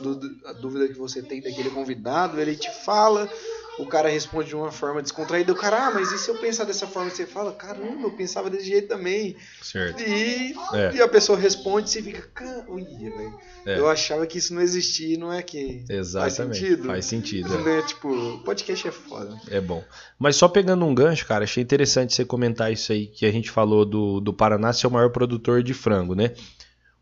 dúvida 0.62 0.88
que 0.88 0.98
você 0.98 1.22
tem 1.22 1.42
daquele 1.42 1.70
convidado, 1.70 2.40
ele 2.42 2.56
te 2.56 2.70
fala, 2.84 3.30
o 3.78 3.86
cara 3.86 4.08
responde 4.10 4.50
de 4.50 4.56
uma 4.56 4.72
forma 4.72 5.02
descontraída, 5.02 5.52
o 5.52 5.56
cara, 5.56 5.88
ah, 5.88 5.92
mas 5.92 6.12
e 6.12 6.18
se 6.18 6.30
eu 6.30 6.36
pensar 6.38 6.64
dessa 6.64 6.88
forma? 6.88 7.10
Você 7.10 7.26
fala, 7.26 7.52
caramba, 7.52 8.04
eu 8.04 8.12
pensava 8.12 8.50
desse 8.50 8.66
jeito 8.68 8.88
também. 8.88 9.36
Certo. 9.62 10.02
E, 10.02 10.54
É. 10.74 10.96
e 10.96 11.02
a 11.02 11.08
pessoa 11.08 11.38
responde 11.38 11.90
e 11.90 11.92
você 11.92 12.02
fica, 12.02 12.22
"Ca- 12.34 12.66
ui, 12.70 12.84
velho. 12.84 13.38
É. 13.66 13.78
Eu 13.80 13.90
achava 13.90 14.26
que 14.28 14.38
isso 14.38 14.54
não 14.54 14.62
existia 14.62 15.16
e 15.16 15.18
não 15.18 15.34
é 15.34 15.42
que. 15.42 15.84
Exatamente. 15.90 16.60
sentido? 16.60 16.88
Faz 16.88 17.06
sentido. 17.06 17.54
é. 17.54 17.62
Né? 17.64 17.82
Tipo, 17.82 18.40
podcast 18.46 18.88
é 18.88 18.92
foda. 18.92 19.40
É 19.50 19.60
bom. 19.60 19.84
Mas 20.20 20.36
só 20.36 20.48
pegando 20.48 20.86
um 20.86 20.94
gancho, 20.96 21.26
cara, 21.26 21.44
achei 21.44 21.62
interessante 21.64 22.14
você 22.14 22.24
comentar 22.24 22.72
isso 22.72 22.92
aí 22.92 23.08
que 23.08 23.26
a 23.26 23.32
gente 23.32 23.50
falou 23.52 23.84
do, 23.86 24.20
do 24.22 24.34
Paraná 24.34 24.72
ser 24.72 24.88
o 24.88 24.92
maior 24.92 25.10
produtor 25.10 25.62
de 25.64 25.74
frango, 25.74 26.16
né? 26.16 26.32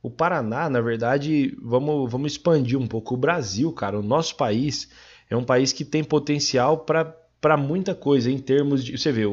O 0.02 0.10
Paraná, 0.10 0.70
na 0.70 0.82
verdade, 0.82 1.56
vamos, 1.62 2.12
vamos 2.12 2.34
expandir 2.34 2.78
um 2.80 2.88
pouco. 2.88 3.14
O 3.14 3.18
Brasil, 3.18 3.72
cara, 3.72 3.98
o 3.98 4.04
nosso 4.04 4.36
país 4.36 4.90
é 5.34 5.38
um 5.38 5.44
país 5.44 5.74
que 5.74 5.84
tem 5.84 6.04
potencial 6.04 6.78
para 6.78 7.58
muita 7.58 7.96
coisa 7.96 8.32
em 8.32 8.38
termos 8.38 8.84
de. 8.84 8.98
Você 8.98 9.12
vê, 9.12 9.24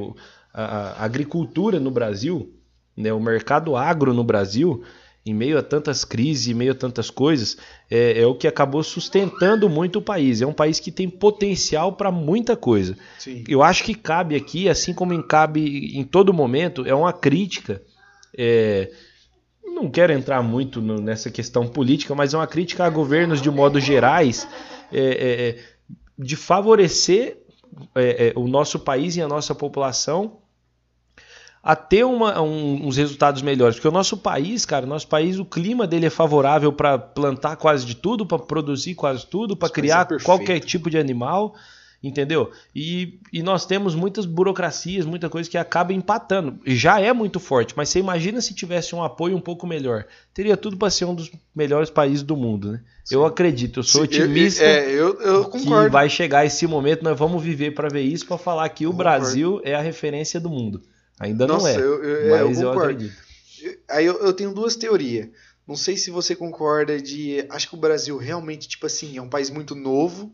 a, 0.53 0.63
a 0.63 1.05
agricultura 1.05 1.79
no 1.79 1.91
Brasil, 1.91 2.53
né, 2.97 3.13
o 3.13 3.21
mercado 3.21 3.77
agro 3.77 4.15
no 4.15 4.25
Brasil, 4.25 4.83
em 5.25 5.35
meio 5.35 5.59
a 5.59 5.63
tantas 5.63 6.05
crises, 6.05 6.49
em 6.49 6.55
meio 6.55 6.73
a 6.73 6.75
tantas 6.75 7.11
coisas, 7.11 7.59
é, 7.91 8.23
é 8.23 8.27
o 8.27 8.35
que 8.35 8.49
acabou 8.49 8.83
sustentando 8.83 9.69
muito 9.69 9.99
o 9.99 10.03
país. 10.03 10.41
É 10.41 10.47
um 10.47 10.53
país 10.53 10.81
que 10.81 10.91
tem 10.91 11.09
potencial 11.09 11.93
para 11.93 12.11
muita 12.11 12.57
coisa. 12.57 12.97
Sim. 13.19 13.45
Eu 13.47 13.63
acho 13.63 13.85
que 13.85 13.95
cabe 13.95 14.35
aqui, 14.35 14.69
assim 14.69 14.95
como 14.95 15.23
cabe 15.23 15.99
em 15.99 16.05
todo 16.05 16.33
momento, 16.33 16.87
é 16.87 16.95
uma 16.95 17.13
crítica. 17.13 17.83
é, 18.37 18.91
não 19.75 19.91
quero 19.91 20.13
entrar 20.13 20.43
muito 20.43 20.81
no, 20.81 21.01
nessa 21.01 21.31
questão 21.31 21.67
política, 21.67 22.15
mas 22.15 22.35
é 22.35 22.37
uma 22.37 22.47
crítica 22.47 22.85
a 22.85 22.91
governos 22.91 23.41
de 23.41 23.51
modo 23.51 23.81
gerais 23.81 24.47
é, 24.93 25.01
é, 25.01 25.49
é 25.49 25.59
de 26.21 26.37
favorecer 26.37 27.39
é, 27.95 28.29
é, 28.29 28.33
o 28.37 28.47
nosso 28.47 28.79
país 28.79 29.17
e 29.17 29.23
a 29.23 29.29
nossa 29.29 29.55
população 29.55 30.39
a 31.63 31.77
ter 31.77 32.05
uma, 32.05 32.41
um, 32.41 32.87
uns 32.87 32.97
resultados 32.97 33.43
melhores. 33.43 33.77
Porque 33.77 33.89
o 33.89 33.93
nosso 33.93 34.17
país, 34.17 34.65
cara, 34.65 34.87
nosso 34.87 35.09
país, 35.09 35.39
o 35.39 35.45
clima 35.45 35.87
dele 35.87 36.07
é 36.07 36.11
favorável 36.11 36.73
para 36.73 36.99
plantar 36.99 37.57
quase 37.57 37.85
de 37.85 37.95
tudo, 37.95 38.25
para 38.25 38.39
produzir 38.39 38.95
quase 38.95 39.27
tudo, 39.27 39.57
para 39.57 39.69
criar 39.69 40.07
qualquer 40.23 40.61
tipo 40.61 40.89
de 40.89 40.99
animal 40.99 41.55
entendeu? 42.03 42.51
E, 42.75 43.21
e 43.33 43.43
nós 43.43 43.67
temos 43.67 43.95
muitas 43.95 44.25
burocracias, 44.25 45.05
muita 45.05 45.29
coisa 45.29 45.51
que 45.51 45.59
acaba 45.59 45.93
empatando. 45.93 46.59
Já 46.65 46.99
é 47.01 47.13
muito 47.13 47.39
forte, 47.39 47.75
mas 47.77 47.89
você 47.89 47.99
imagina 47.99 48.41
se 48.41 48.55
tivesse 48.55 48.95
um 48.95 49.03
apoio 49.03 49.37
um 49.37 49.41
pouco 49.41 49.67
melhor. 49.67 50.07
Teria 50.33 50.57
tudo 50.57 50.77
para 50.77 50.91
ser 50.91 51.05
um 51.05 51.15
dos 51.15 51.31
melhores 51.55 51.91
países 51.91 52.23
do 52.23 52.37
mundo, 52.37 52.73
né? 52.73 52.81
Sim. 53.05 53.17
Eu 53.17 53.27
acredito, 53.27 53.81
eu 53.81 53.85
sou 53.85 54.03
Sim, 54.03 54.07
otimista. 54.07 54.65
Eu, 54.65 54.69
é, 54.69 54.91
eu, 54.91 55.21
eu 55.21 55.45
concordo. 55.45 55.87
Que 55.87 55.93
vai 55.93 56.09
chegar 56.09 56.47
esse 56.47 56.67
momento, 56.67 57.03
nós 57.03 57.19
vamos 57.19 57.43
viver 57.43 57.73
para 57.73 57.89
ver 57.89 58.03
isso, 58.03 58.27
para 58.27 58.39
falar 58.39 58.69
que 58.71 58.87
o 58.87 58.93
Brasil 58.93 59.61
é 59.65 59.75
a 59.75 59.81
referência 59.81 60.41
do 60.41 60.49
mundo. 60.49 60.81
Ainda 61.19 61.47
Nossa, 61.47 61.69
não 61.75 61.81
é, 61.81 61.85
eu, 61.85 62.05
eu, 62.05 62.31
mas 62.31 62.61
eu, 62.61 62.73
acredito. 62.73 63.15
Aí 63.91 64.07
eu, 64.07 64.33
tenho 64.33 64.55
duas 64.55 64.75
teorias. 64.75 65.29
Não 65.69 65.77
sei 65.77 65.97
se 65.97 66.11
você 66.11 66.35
concorda 66.35 66.99
de. 66.99 67.45
Acho 67.51 67.69
que 67.69 67.75
o 67.75 67.79
Brasil 67.79 68.17
realmente, 68.17 68.67
tipo 68.67 68.87
assim, 68.87 69.19
é 69.19 69.23
um 69.23 69.29
país 69.29 69.51
muito 69.51 69.75
novo 69.75 70.33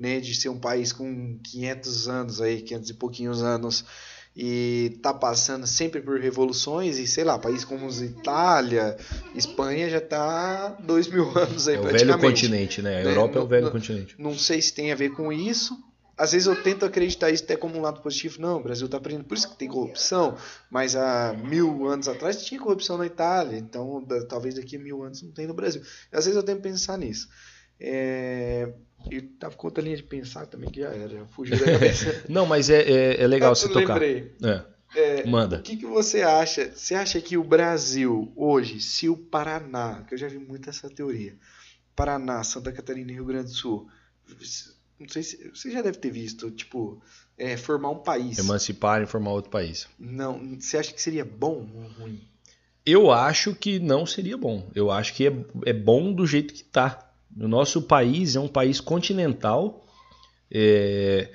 né, 0.00 0.18
de 0.18 0.34
ser 0.34 0.48
um 0.48 0.58
país 0.58 0.92
com 0.92 1.38
500 1.44 2.08
anos 2.08 2.40
aí, 2.40 2.62
500 2.62 2.90
e 2.90 2.94
pouquinhos 2.94 3.42
anos 3.42 3.84
e 4.34 4.98
tá 5.02 5.12
passando 5.12 5.66
sempre 5.66 6.00
por 6.00 6.18
revoluções 6.18 6.98
e 6.98 7.06
sei 7.06 7.24
lá, 7.24 7.38
países 7.38 7.64
como 7.64 7.90
Itália, 7.90 8.96
Espanha 9.34 9.90
já 9.90 10.00
tá 10.00 10.68
dois 10.80 11.08
mil 11.08 11.36
anos 11.36 11.68
aí 11.68 11.74
é 11.74 11.80
o 11.80 11.82
velho 11.82 12.18
continente, 12.18 12.80
né? 12.80 13.00
A 13.00 13.04
né? 13.04 13.10
Europa 13.10 13.38
é 13.38 13.42
o 13.42 13.46
velho 13.46 13.64
não, 13.64 13.72
continente. 13.72 14.14
Não 14.18 14.38
sei 14.38 14.62
se 14.62 14.72
tem 14.72 14.90
a 14.92 14.94
ver 14.94 15.10
com 15.10 15.32
isso. 15.32 15.76
Às 16.16 16.32
vezes 16.32 16.46
eu 16.46 16.62
tento 16.62 16.84
acreditar 16.84 17.30
isso 17.30 17.44
até 17.44 17.56
como 17.56 17.78
um 17.78 17.80
lado 17.80 18.02
positivo. 18.02 18.40
Não, 18.40 18.58
o 18.58 18.62
Brasil 18.62 18.84
está 18.84 18.98
aprendendo, 18.98 19.24
por 19.24 19.36
isso 19.36 19.48
que 19.48 19.56
tem 19.56 19.68
corrupção. 19.68 20.36
Mas 20.70 20.94
há 20.94 21.32
mil 21.32 21.86
anos 21.86 22.08
atrás 22.08 22.44
tinha 22.44 22.60
corrupção 22.60 22.98
na 22.98 23.06
Itália, 23.06 23.56
então 23.58 24.06
talvez 24.28 24.54
daqui 24.54 24.76
a 24.76 24.78
mil 24.78 25.02
anos 25.02 25.22
não 25.22 25.32
tem 25.32 25.46
no 25.46 25.54
Brasil. 25.54 25.82
Às 26.12 26.26
vezes 26.26 26.36
eu 26.36 26.42
tento 26.42 26.60
pensar 26.60 26.98
nisso. 26.98 27.28
É, 27.80 28.70
e 29.10 29.20
tava 29.20 29.54
com 29.54 29.66
outra 29.66 29.82
linha 29.82 29.96
de 29.96 30.02
pensar 30.02 30.46
também 30.46 30.70
que 30.70 30.80
já 30.80 30.88
era, 30.88 31.08
já 31.08 31.26
fugiu 31.26 31.58
da 31.58 31.64
cabeça. 31.72 32.24
Não, 32.28 32.46
mas 32.46 32.68
é, 32.68 32.82
é, 32.82 33.22
é 33.22 33.26
legal 33.26 33.54
você 33.54 33.68
tocar. 33.68 33.94
Lembrei. 33.94 34.32
É. 34.42 34.62
É, 34.94 35.24
Manda. 35.24 35.58
O 35.58 35.62
que, 35.62 35.76
que 35.76 35.86
você 35.86 36.22
acha? 36.22 36.72
Você 36.74 36.94
acha 36.94 37.20
que 37.20 37.36
o 37.36 37.44
Brasil, 37.44 38.32
hoje, 38.34 38.80
se 38.80 39.08
o 39.08 39.16
Paraná, 39.16 40.02
que 40.06 40.14
eu 40.14 40.18
já 40.18 40.26
vi 40.26 40.38
muito 40.38 40.68
essa 40.68 40.90
teoria, 40.90 41.36
Paraná, 41.94 42.42
Santa 42.42 42.72
Catarina 42.72 43.10
e 43.12 43.14
Rio 43.14 43.24
Grande 43.24 43.50
do 43.50 43.54
Sul, 43.54 43.88
não 44.98 45.08
sei 45.08 45.22
se 45.22 45.48
você 45.48 45.70
já 45.70 45.80
deve 45.80 45.98
ter 45.98 46.10
visto, 46.10 46.50
tipo, 46.50 47.00
é, 47.38 47.56
formar 47.56 47.90
um 47.90 47.98
país. 47.98 48.38
Emancipar 48.38 49.02
e 49.02 49.06
formar 49.06 49.30
outro 49.30 49.50
país. 49.50 49.88
Não, 49.98 50.58
você 50.58 50.76
acha 50.76 50.92
que 50.92 51.00
seria 51.00 51.24
bom 51.24 51.68
ou 51.74 52.02
ruim? 52.02 52.20
Eu 52.84 53.10
acho 53.10 53.54
que 53.54 53.78
não 53.78 54.04
seria 54.04 54.36
bom. 54.36 54.68
Eu 54.74 54.90
acho 54.90 55.14
que 55.14 55.26
é, 55.26 55.32
é 55.66 55.72
bom 55.72 56.12
do 56.12 56.26
jeito 56.26 56.52
que 56.52 56.64
tá. 56.64 57.09
O 57.38 57.48
nosso 57.48 57.82
país 57.82 58.36
é 58.36 58.40
um 58.40 58.48
país 58.48 58.80
continental. 58.80 59.84
É... 60.50 61.30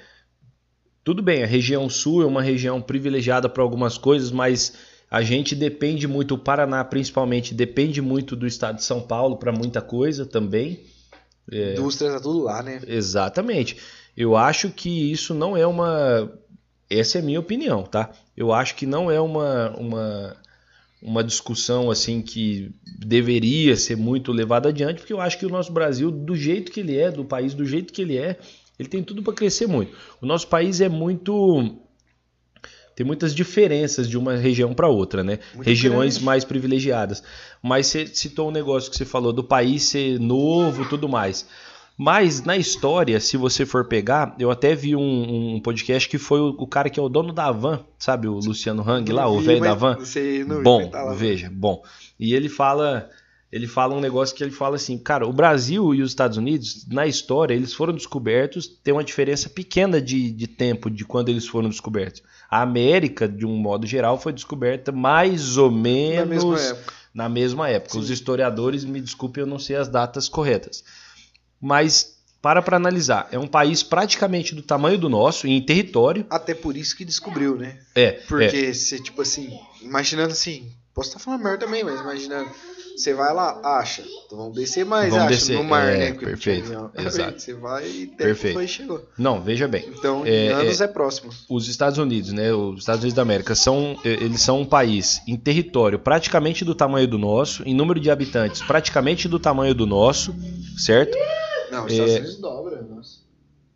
Tudo 1.04 1.22
bem, 1.22 1.44
a 1.44 1.48
região 1.48 1.88
sul 1.90 2.24
é 2.24 2.26
uma 2.26 2.42
região 2.42 2.82
privilegiada 2.82 3.48
para 3.48 3.62
algumas 3.62 3.98
coisas, 3.98 4.32
mas 4.32 4.74
a 5.10 5.22
gente 5.22 5.56
depende 5.56 6.08
muito, 6.08 6.34
o 6.34 6.38
Paraná 6.38 6.84
principalmente, 6.84 7.54
depende 7.54 8.02
muito 8.02 8.36
do 8.36 8.48
estado 8.48 8.78
de 8.78 8.84
São 8.84 9.02
Paulo 9.02 9.38
para 9.38 9.52
muita 9.52 9.82
coisa 9.82 10.26
também. 10.26 10.84
É... 11.52 11.74
Indústria 11.74 12.12
tá 12.12 12.20
tudo 12.20 12.40
lá, 12.40 12.64
né? 12.64 12.82
Exatamente. 12.88 13.78
Eu 14.18 14.36
acho 14.36 14.70
que 14.72 15.12
isso 15.12 15.34
não 15.34 15.56
é 15.56 15.68
uma. 15.68 16.32
Essa 16.90 17.18
é 17.18 17.22
a 17.22 17.24
minha 17.24 17.40
opinião, 17.40 17.84
tá? 17.84 18.12
Eu 18.36 18.52
acho 18.54 18.76
que 18.76 18.86
não 18.86 19.12
é 19.12 19.20
uma, 19.20 19.72
uma 19.78 20.38
uma 21.06 21.24
discussão 21.24 21.92
assim 21.92 22.20
que 22.20 22.72
deveria 22.98 23.78
ser 23.78 23.96
muito 23.96 24.32
levada 24.32 24.70
adiante, 24.70 24.98
porque 24.98 25.14
eu 25.14 25.22
acho 25.22 25.38
que 25.38 25.46
o 25.46 25.50
nosso 25.50 25.72
Brasil, 25.72 26.10
do 26.10 26.36
jeito 26.36 26.72
que 26.72 26.80
ele 26.80 26.98
é, 26.98 27.12
do 27.12 27.24
país 27.24 27.54
do 27.54 27.64
jeito 27.64 27.94
que 27.94 28.02
ele 28.02 28.18
é, 28.18 28.40
ele 28.80 28.90
tem 28.90 29.04
tudo 29.04 29.22
para 29.22 29.34
crescer 29.34 29.68
muito. 29.68 29.96
O 30.20 30.26
nosso 30.26 30.48
país 30.48 30.82
é 30.82 30.90
muito 30.90 31.78
tem 32.96 33.06
muitas 33.06 33.36
diferenças 33.36 34.10
de 34.10 34.18
uma 34.18 34.36
região 34.38 34.74
para 34.74 34.88
outra, 34.88 35.22
né? 35.22 35.40
Muito 35.54 35.68
Regiões 35.68 36.14
grande. 36.14 36.26
mais 36.26 36.44
privilegiadas. 36.46 37.22
Mas 37.62 37.88
você 37.88 38.08
citou 38.08 38.48
um 38.48 38.52
negócio 38.52 38.90
que 38.90 38.96
você 38.96 39.04
falou 39.04 39.34
do 39.34 39.44
país 39.44 39.84
ser 39.84 40.18
novo, 40.18 40.88
tudo 40.88 41.10
mais. 41.10 41.46
Mas 41.98 42.44
na 42.44 42.58
história, 42.58 43.20
se 43.22 43.38
você 43.38 43.66
for 43.66 43.86
pegar, 43.86 44.36
eu 44.38 44.52
até 44.52 44.76
vi 44.76 44.96
um, 44.96 45.56
um 45.56 45.62
podcast 45.62 46.10
que 46.10 46.18
foi 46.18 46.42
o, 46.42 46.50
o, 46.50 46.68
cara 46.68 46.90
que 46.90 47.00
é 47.00 47.04
o 47.04 47.08
dono 47.08 47.32
da 47.32 47.50
van, 47.52 47.86
sabe? 47.98 48.28
O 48.28 48.34
Luciano 48.34 48.88
Hang 48.88 49.10
lá, 49.14 49.28
o 49.30 49.40
velho 49.40 49.62
da 49.62 49.74
van. 49.74 49.98
Bom, 50.62 50.92
veja, 51.16 51.50
bom. 51.50 51.82
E 52.20 52.34
ele 52.34 52.50
fala, 52.50 53.10
ele 53.50 53.66
fala 53.66 53.96
um 53.96 54.02
negócio 54.02 54.36
que 54.36 54.44
ele 54.44 54.52
fala 54.52 54.76
assim, 54.76 54.98
cara, 54.98 55.26
o 55.26 55.32
Brasil 55.32 55.96
e 55.96 56.02
os 56.02 56.12
Estados 56.12 56.38
Unidos, 56.38 56.86
na 56.86 57.08
história, 57.08 57.54
eles 57.54 57.74
foram 57.74 57.94
descobertos, 57.94 58.68
tem 58.68 58.94
uma 58.94 59.04
diferença 59.04 59.48
pequena 59.48 60.02
de, 60.02 60.32
de 60.32 60.48
tempo 60.48 60.90
de 60.90 61.06
quando 61.06 61.30
eles 61.30 61.48
foram 61.48 61.70
descobertos. 61.70 62.22
A 62.52 62.62
América, 62.62 63.26
de 63.26 63.46
um 63.46 63.56
modo 63.56 63.88
geral, 63.88 64.20
foi 64.20 64.34
descoberta 64.34 64.92
mais 64.92 65.56
ou 65.56 65.72
menos 65.72 66.18
na 66.18 66.26
mesma 66.26 66.60
época. 66.60 66.94
Na 67.14 67.30
mesma 67.30 67.70
época. 67.70 67.98
Os 67.98 68.10
historiadores, 68.10 68.84
me 68.84 69.00
desculpem, 69.00 69.44
eu 69.44 69.48
não 69.48 69.58
sei 69.58 69.78
as 69.78 69.88
datas 69.88 70.28
corretas 70.28 70.84
mas 71.66 72.16
para 72.44 72.62
para 72.62 72.78
analisar, 72.78 73.28
é 73.32 73.40
um 73.40 73.48
país 73.48 73.82
praticamente 73.82 74.54
do 74.54 74.62
tamanho 74.62 75.00
do 75.00 75.10
nosso, 75.10 75.48
em 75.48 75.60
território. 75.60 76.24
Até 76.30 76.54
por 76.54 76.78
isso 76.78 76.96
que 76.96 77.04
descobriu, 77.04 77.56
né? 77.56 77.80
É. 77.96 78.12
Porque 78.12 78.68
é. 78.68 78.72
você, 78.72 79.00
tipo 79.00 79.24
assim, 79.24 79.50
imaginando 79.82 80.32
assim, 80.32 80.72
posso 80.94 81.10
estar 81.10 81.20
falando 81.20 81.42
merda 81.42 81.66
também, 81.66 81.84
mas 81.84 82.00
imaginando, 82.00 82.52
você 82.96 83.16
vai 83.16 83.34
lá, 83.34 83.60
acha, 83.64 84.04
então 84.26 84.38
vamos 84.38 84.56
descer 84.56 84.86
mais, 84.86 85.10
vamos 85.10 85.26
acha, 85.26 85.36
descer. 85.36 85.58
no 85.58 85.64
mar, 85.64 85.92
é, 85.92 85.98
né? 85.98 86.12
Perfeito, 86.14 86.92
exato. 86.96 87.42
Você 87.42 87.54
vai 87.56 87.88
e 87.88 88.08
perfeito. 88.08 88.54
foi 88.54 88.68
chegou. 88.68 89.04
Não, 89.18 89.42
veja 89.42 89.68
bem. 89.68 89.84
Então, 89.88 90.22
é, 90.24 90.50
anos 90.50 90.80
é, 90.80 90.84
é, 90.84 90.88
próximo. 90.88 91.32
Os 91.50 91.68
Estados 91.68 91.98
Unidos, 91.98 92.32
né, 92.32 92.54
os 92.54 92.80
Estados 92.80 93.02
Unidos 93.02 93.16
da 93.16 93.24
América, 93.24 93.56
são, 93.56 94.00
eles 94.06 94.42
são 94.42 94.62
um 94.62 94.66
país 94.66 95.20
em 95.28 95.36
território 95.36 95.98
praticamente 95.98 96.64
do 96.64 96.76
tamanho 96.76 97.08
do 97.08 97.18
nosso, 97.18 97.64
em 97.64 97.74
número 97.74 98.00
de 98.00 98.12
habitantes 98.12 98.62
praticamente 98.62 99.28
do 99.28 99.40
tamanho 99.40 99.74
do 99.74 99.88
nosso, 99.88 100.34
certo? 100.78 101.18
Não, 101.72 101.86
os 101.86 101.92
Estados 101.92 102.14
é... 102.14 102.18
Unidos 102.18 102.36
dobra, 102.38 102.82
nossa. 102.82 103.26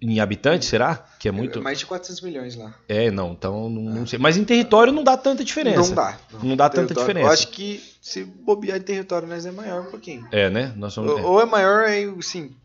Em 0.02 0.22
habitantes, 0.22 0.70
será? 0.70 1.06
Que 1.20 1.28
é 1.28 1.32
muito. 1.32 1.60
É 1.60 1.62
mais 1.62 1.80
de 1.80 1.86
400 1.86 2.22
milhões 2.22 2.56
lá. 2.56 2.74
É, 2.88 3.12
não, 3.12 3.34
então 3.34 3.70
não, 3.70 3.82
não 3.82 4.08
sei. 4.08 4.18
Mas 4.18 4.38
em 4.38 4.46
território 4.46 4.94
não 4.94 5.04
dá 5.04 5.18
tanta 5.18 5.44
diferença. 5.44 5.90
Não 5.90 5.94
dá. 5.94 6.18
Não, 6.32 6.40
não 6.42 6.56
dá 6.56 6.70
tanta 6.70 6.94
diferença. 6.94 7.28
Eu 7.28 7.32
acho 7.32 7.50
que 7.50 7.84
se 8.02 8.24
bobear 8.24 8.78
em 8.78 8.82
território, 8.82 9.28
nós 9.28 9.46
é 9.46 9.52
maior 9.52 9.82
um 9.82 9.92
pouquinho. 9.92 10.26
É, 10.32 10.50
né? 10.50 10.74
Nós 10.78 10.94
somos, 10.94 11.12
ou, 11.12 11.20
é. 11.20 11.22
ou 11.22 11.42
é 11.42 11.46
maior, 11.46 11.84
é, 11.90 12.08
sim, 12.22 12.56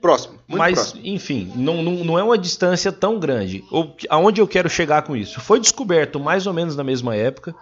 próximo. 0.00 0.40
Mas, 0.48 0.74
próximo. 0.74 1.02
enfim, 1.04 1.52
não, 1.54 1.82
não, 1.82 2.04
não 2.04 2.18
é 2.18 2.22
uma 2.24 2.36
distância 2.36 2.90
tão 2.90 3.20
grande. 3.20 3.64
Ou, 3.70 3.96
aonde 4.10 4.40
eu 4.40 4.48
quero 4.48 4.68
chegar 4.68 5.02
com 5.02 5.16
isso? 5.16 5.40
Foi 5.40 5.60
descoberto 5.60 6.18
mais 6.18 6.48
ou 6.48 6.52
menos 6.52 6.74
na 6.74 6.82
mesma 6.82 7.14
época 7.14 7.54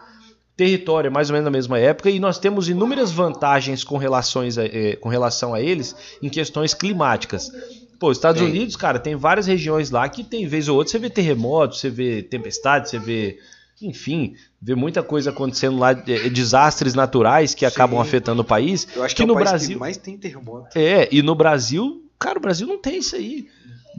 território 0.61 1.11
mais 1.11 1.31
ou 1.31 1.33
menos 1.33 1.47
na 1.47 1.51
mesma 1.51 1.79
época 1.79 2.11
e 2.11 2.21
nós 2.21 2.39
temos 2.39 2.69
inúmeras 2.69 3.11
vantagens 3.11 3.83
com, 3.83 3.97
relações 3.97 4.59
a, 4.59 4.67
eh, 4.67 4.95
com 4.97 5.09
relação 5.09 5.55
a 5.55 5.61
eles 5.61 5.97
em 6.23 6.29
questões 6.29 6.75
climáticas. 6.75 7.51
Pô, 7.99 8.13
Estados 8.13 8.43
Sim. 8.43 8.49
Unidos, 8.49 8.77
cara, 8.77 8.99
tem 8.99 9.17
várias 9.17 9.47
regiões 9.47 9.91
lá 9.91 10.07
que 10.07 10.23
tem 10.23 10.47
vez 10.47 10.69
ou 10.69 10.77
outra 10.77 10.91
você 10.91 10.99
vê 10.99 11.09
terremotos, 11.09 11.81
você 11.81 11.89
vê 11.89 12.23
tempestade, 12.23 12.91
você 12.91 12.99
vê, 12.99 13.39
enfim, 13.81 14.35
vê 14.61 14.75
muita 14.75 15.03
coisa 15.03 15.31
acontecendo 15.31 15.79
lá, 15.79 15.93
eh, 15.93 16.29
desastres 16.29 16.93
naturais 16.93 17.55
que 17.55 17.61
Sim. 17.61 17.75
acabam 17.75 17.99
afetando 17.99 18.43
o 18.43 18.45
país. 18.45 18.87
Eu 18.95 19.03
acho 19.03 19.17
que, 19.17 19.23
que 19.23 19.25
é 19.25 19.27
no 19.27 19.35
Brasil 19.35 19.71
que 19.71 19.77
mais 19.77 19.97
tem 19.97 20.19
terremoto. 20.19 20.79
É, 20.79 21.09
e 21.11 21.23
no 21.23 21.35
Brasil, 21.35 22.05
cara, 22.19 22.39
o 22.39 22.43
Brasil 22.43 22.67
não 22.67 22.77
tem 22.77 22.99
isso 22.99 23.17
aí. 23.17 23.49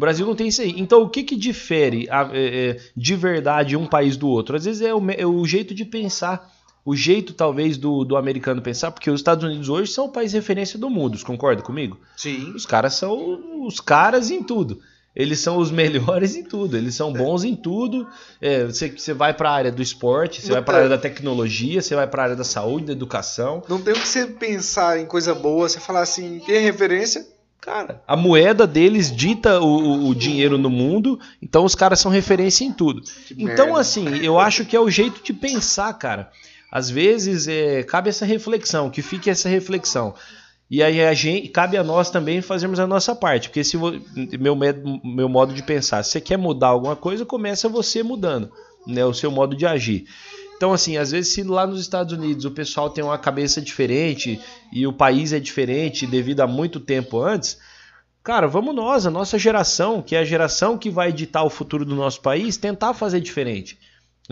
O 0.02 0.06
Brasil 0.10 0.26
não 0.26 0.34
tem 0.34 0.48
isso 0.48 0.64
aí. 0.64 0.74
Então, 0.78 1.04
o 1.04 1.08
que, 1.08 1.22
que 1.22 1.36
difere 1.36 2.10
a, 2.10 2.28
é, 2.34 2.70
é, 2.70 2.78
de 2.98 3.16
verdade 3.16 3.78
um 3.78 3.86
país 3.86 4.18
do 4.18 4.28
outro? 4.28 4.56
Às 4.56 4.66
vezes 4.66 4.82
é 4.82 4.92
o, 4.92 5.12
é 5.12 5.28
o 5.28 5.46
jeito 5.46 5.76
de 5.76 5.86
pensar, 5.86 6.52
o 6.84 6.96
jeito 6.96 7.36
talvez 7.36 7.78
do, 7.78 8.04
do 8.04 8.18
americano 8.18 8.64
pensar, 8.64 8.90
porque 8.90 9.12
os 9.12 9.20
Estados 9.20 9.44
Unidos 9.44 9.70
hoje 9.70 9.92
são 9.92 10.06
o 10.06 10.12
país 10.12 10.34
referência 10.34 10.80
do 10.80 10.90
mundo, 10.90 11.20
você 11.20 11.24
concorda 11.24 11.62
comigo? 11.62 12.00
Sim. 12.18 12.52
Os 12.56 12.66
caras 12.66 12.96
são 12.96 13.64
os 13.64 13.80
caras 13.80 14.32
em 14.32 14.42
tudo. 14.42 14.82
Eles 15.16 15.38
são 15.38 15.58
os 15.58 15.70
melhores 15.72 16.36
em 16.36 16.44
tudo, 16.44 16.76
eles 16.76 16.96
são 16.96 17.14
bons 17.14 17.44
em 17.44 17.56
tudo. 17.56 18.08
É, 18.42 18.66
você, 18.66 18.90
você 18.90 19.14
vai 19.14 19.36
para 19.36 19.52
a 19.52 19.54
área 19.54 19.72
do 19.72 19.84
esporte, 19.84 20.42
você 20.42 20.48
não 20.48 20.56
vai 20.56 20.64
para 20.64 20.74
a 20.74 20.78
área 20.78 20.90
da 20.90 20.98
tecnologia, 20.98 21.80
você 21.80 21.94
vai 21.94 22.08
para 22.08 22.24
a 22.24 22.26
área 22.26 22.36
da 22.36 22.44
saúde, 22.44 22.88
da 22.88 22.94
educação. 22.94 23.62
Não 23.70 23.80
tem 23.80 23.94
o 23.94 24.00
que 24.00 24.08
você 24.08 24.26
pensar 24.26 25.00
em 25.00 25.06
coisa 25.06 25.36
boa, 25.36 25.70
você 25.70 25.80
falar 25.80 26.02
assim, 26.02 26.40
quem 26.40 26.56
é 26.56 26.60
referência? 26.60 27.24
Cara, 27.62 28.02
a 28.08 28.18
moeda 28.18 28.66
deles 28.66 29.16
dita 29.16 29.62
o, 29.62 30.08
o, 30.08 30.16
dinheiro 30.16 30.58
no 30.58 30.70
mundo, 30.70 31.20
então 31.40 31.64
os 31.64 31.76
caras 31.76 32.00
são 32.00 32.10
referência 32.10 32.66
em 32.66 32.74
tudo. 32.74 33.04
Que 33.28 33.36
então, 33.38 33.68
merda. 33.68 33.82
assim, 33.82 34.18
eu 34.24 34.40
acho 34.40 34.66
que 34.66 34.76
é 34.76 34.80
o 34.80 34.90
jeito 34.90 35.24
de 35.24 35.32
pensar, 35.32 35.94
cara. 35.94 36.32
Às 36.72 36.90
vezes 36.90 37.48
é, 37.48 37.84
cabe 37.84 38.10
essa 38.10 38.26
reflexão, 38.26 38.90
que 38.90 39.04
fique 39.04 39.30
essa 39.30 39.48
reflexão. 39.48 40.16
E 40.72 40.82
aí 40.82 41.06
a 41.06 41.14
gente, 41.14 41.50
cabe 41.50 41.78
a 41.78 41.84
nós 41.84 42.10
também 42.10 42.42
fazermos 42.42 42.80
a 42.80 42.88
nossa 42.88 43.14
parte, 43.14 43.50
porque 43.50 43.64
se 43.64 43.78
meu, 43.78 44.58
meu 45.04 45.30
modo 45.30 45.54
de 45.54 45.62
pensar, 45.62 46.02
se 46.02 46.12
você 46.12 46.22
quer 46.22 46.38
mudar 46.38 46.70
alguma 46.70 46.96
coisa, 46.96 47.26
começa 47.26 47.70
você 47.70 48.02
mudando, 48.02 48.50
né, 48.88 49.06
o 49.06 49.14
seu 49.14 49.30
modo 49.30 49.56
de 49.56 49.68
agir. 49.68 50.06
Então, 50.62 50.74
assim, 50.74 50.96
às 50.96 51.10
vezes, 51.10 51.34
se 51.34 51.42
lá 51.42 51.66
nos 51.66 51.82
Estados 51.82 52.14
Unidos 52.14 52.46
o 52.46 52.52
pessoal 52.52 52.88
tem 52.88 53.04
uma 53.04 53.18
cabeça 53.18 53.60
diferente 53.60 54.40
e 54.72 54.86
o 54.86 54.94
país 54.94 55.34
é 55.34 55.40
diferente 55.40 56.06
devido 56.06 56.42
a 56.42 56.46
muito 56.46 56.80
tempo 56.80 57.20
antes, 57.20 57.58
cara, 58.24 58.46
vamos 58.46 58.76
nós, 58.76 59.08
a 59.08 59.10
nossa 59.10 59.40
geração, 59.40 60.04
que 60.04 60.16
é 60.16 60.20
a 60.20 60.24
geração 60.24 60.78
que 60.78 60.88
vai 60.88 61.10
editar 61.10 61.44
o 61.44 61.50
futuro 61.50 61.84
do 61.84 61.96
nosso 61.96 62.22
país, 62.22 62.58
tentar 62.58 62.94
fazer 62.94 63.20
diferente 63.22 63.80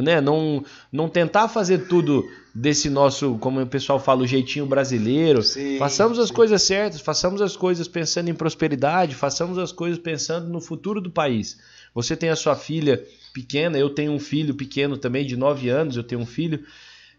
né? 0.01 0.21
Não, 0.21 0.63
não 0.91 1.09
tentar 1.09 1.47
fazer 1.47 1.87
tudo 1.87 2.23
desse 2.53 2.89
nosso, 2.89 3.37
como 3.39 3.61
o 3.61 3.67
pessoal 3.67 3.99
fala, 3.99 4.21
o 4.21 4.27
jeitinho 4.27 4.65
brasileiro. 4.65 5.41
Sim, 5.43 5.77
façamos 5.77 6.19
as 6.19 6.29
sim. 6.29 6.33
coisas 6.33 6.61
certas, 6.61 7.01
façamos 7.01 7.41
as 7.41 7.55
coisas 7.55 7.87
pensando 7.87 8.29
em 8.29 8.33
prosperidade, 8.33 9.15
façamos 9.15 9.57
as 9.57 9.71
coisas 9.71 9.99
pensando 9.99 10.49
no 10.49 10.61
futuro 10.61 11.01
do 11.01 11.11
país. 11.11 11.57
Você 11.93 12.15
tem 12.15 12.29
a 12.29 12.35
sua 12.35 12.55
filha 12.55 13.03
pequena, 13.33 13.77
eu 13.77 13.89
tenho 13.89 14.11
um 14.11 14.19
filho 14.19 14.53
pequeno 14.53 14.97
também, 14.97 15.25
de 15.25 15.35
9 15.35 15.69
anos, 15.69 15.95
eu 15.95 16.03
tenho 16.03 16.21
um 16.21 16.25
filho. 16.25 16.63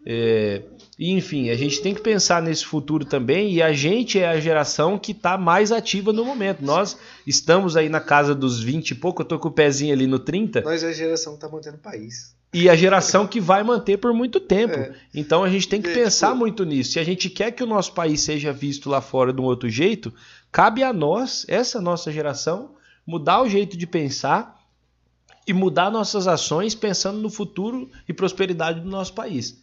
É, 0.06 0.62
e 0.98 1.10
enfim, 1.10 1.50
a 1.50 1.56
gente 1.56 1.82
tem 1.82 1.94
que 1.94 2.00
pensar 2.00 2.40
nesse 2.40 2.64
futuro 2.64 3.04
também, 3.04 3.52
e 3.52 3.62
a 3.62 3.72
gente 3.72 4.18
é 4.18 4.28
a 4.28 4.40
geração 4.40 4.98
que 4.98 5.12
está 5.12 5.36
mais 5.36 5.72
ativa 5.72 6.12
no 6.12 6.24
momento. 6.24 6.64
Nós 6.64 6.98
estamos 7.26 7.76
aí 7.76 7.88
na 7.88 8.00
casa 8.00 8.34
dos 8.34 8.62
20 8.62 8.90
e 8.90 8.94
pouco, 8.94 9.22
eu 9.22 9.26
tô 9.26 9.38
com 9.38 9.48
o 9.48 9.52
pezinho 9.52 9.92
ali 9.92 10.06
no 10.06 10.18
30. 10.18 10.62
Nós 10.62 10.82
é 10.82 10.88
a 10.88 10.92
geração 10.92 11.32
que 11.32 11.38
está 11.38 11.48
mantendo 11.48 11.76
o 11.76 11.80
país 11.80 12.38
e 12.52 12.68
a 12.68 12.74
geração 12.74 13.26
que 13.26 13.40
vai 13.40 13.62
manter 13.62 13.98
por 13.98 14.12
muito 14.12 14.40
tempo. 14.40 14.74
É. 14.74 14.92
Então 15.14 15.44
a 15.44 15.48
gente 15.48 15.68
tem 15.68 15.80
que 15.80 15.90
é, 15.90 15.94
pensar 15.94 16.28
tipo... 16.28 16.38
muito 16.38 16.64
nisso. 16.64 16.92
Se 16.92 16.98
a 16.98 17.04
gente 17.04 17.30
quer 17.30 17.52
que 17.52 17.62
o 17.62 17.66
nosso 17.66 17.92
país 17.92 18.20
seja 18.20 18.52
visto 18.52 18.90
lá 18.90 19.00
fora 19.00 19.32
de 19.32 19.40
um 19.40 19.44
outro 19.44 19.68
jeito, 19.68 20.12
cabe 20.50 20.82
a 20.82 20.92
nós, 20.92 21.44
essa 21.48 21.80
nossa 21.80 22.10
geração, 22.10 22.74
mudar 23.06 23.42
o 23.42 23.48
jeito 23.48 23.76
de 23.76 23.86
pensar 23.86 24.59
e 25.50 25.52
mudar 25.52 25.90
nossas 25.90 26.28
ações 26.28 26.76
pensando 26.76 27.18
no 27.18 27.28
futuro 27.28 27.90
e 28.08 28.12
prosperidade 28.12 28.78
do 28.78 28.88
nosso 28.88 29.12
país. 29.12 29.60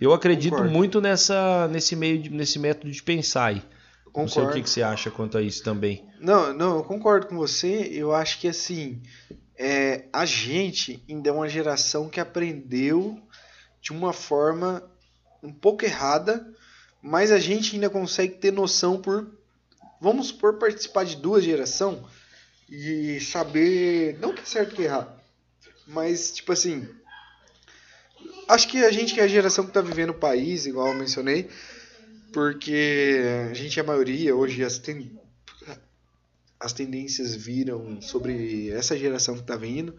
Eu 0.00 0.12
acredito 0.12 0.50
Concordo. 0.50 0.72
muito 0.72 1.00
nessa, 1.00 1.68
nesse 1.68 1.94
meio, 1.94 2.20
de, 2.20 2.30
nesse 2.30 2.58
método 2.58 2.90
de 2.90 3.00
pensar 3.00 3.44
aí. 3.46 3.62
Concordo. 4.06 4.22
Não 4.22 4.28
sei 4.28 4.42
o 4.42 4.50
que, 4.50 4.62
que 4.62 4.68
você 4.68 4.82
acha 4.82 5.12
quanto 5.12 5.38
a 5.38 5.42
isso 5.42 5.62
também. 5.62 6.04
Não, 6.18 6.52
não, 6.52 6.78
eu 6.78 6.82
concordo 6.82 7.28
com 7.28 7.36
você. 7.36 7.88
Eu 7.92 8.12
acho 8.12 8.40
que 8.40 8.48
assim, 8.48 9.00
é, 9.56 10.06
a 10.12 10.24
gente 10.24 11.00
ainda 11.08 11.30
é 11.30 11.32
uma 11.32 11.48
geração 11.48 12.08
que 12.08 12.18
aprendeu 12.18 13.16
de 13.80 13.92
uma 13.92 14.12
forma 14.12 14.82
um 15.40 15.52
pouco 15.52 15.84
errada, 15.84 16.44
mas 17.00 17.30
a 17.30 17.38
gente 17.38 17.76
ainda 17.76 17.88
consegue 17.88 18.34
ter 18.34 18.52
noção 18.52 19.00
por, 19.00 19.30
vamos 20.00 20.26
supor, 20.26 20.58
participar 20.58 21.04
de 21.04 21.14
duas 21.14 21.44
gerações 21.44 22.00
e 22.68 23.20
saber, 23.20 24.18
não 24.20 24.34
que 24.34 24.42
é 24.42 24.44
certo 24.44 24.74
que 24.74 24.82
é 24.82 24.86
errado, 24.86 25.12
mas 25.86 26.32
tipo 26.32 26.52
assim, 26.52 26.88
acho 28.48 28.68
que 28.68 28.84
a 28.84 28.90
gente 28.90 29.14
que 29.14 29.20
é 29.20 29.24
a 29.24 29.28
geração 29.28 29.64
que 29.64 29.70
está 29.70 29.80
vivendo 29.80 30.10
o 30.10 30.14
país, 30.14 30.66
igual 30.66 30.88
eu 30.88 30.94
mencionei, 30.94 31.48
porque 32.32 33.20
a 33.50 33.54
gente 33.54 33.78
é 33.78 33.82
a 33.82 33.86
maioria, 33.86 34.34
hoje 34.34 34.64
as 34.64 34.78
tem, 34.78 35.18
as 36.58 36.72
tendências 36.72 37.34
viram 37.34 38.00
sobre 38.00 38.70
essa 38.70 38.96
geração 38.98 39.34
que 39.34 39.42
está 39.42 39.56
vindo, 39.56 39.94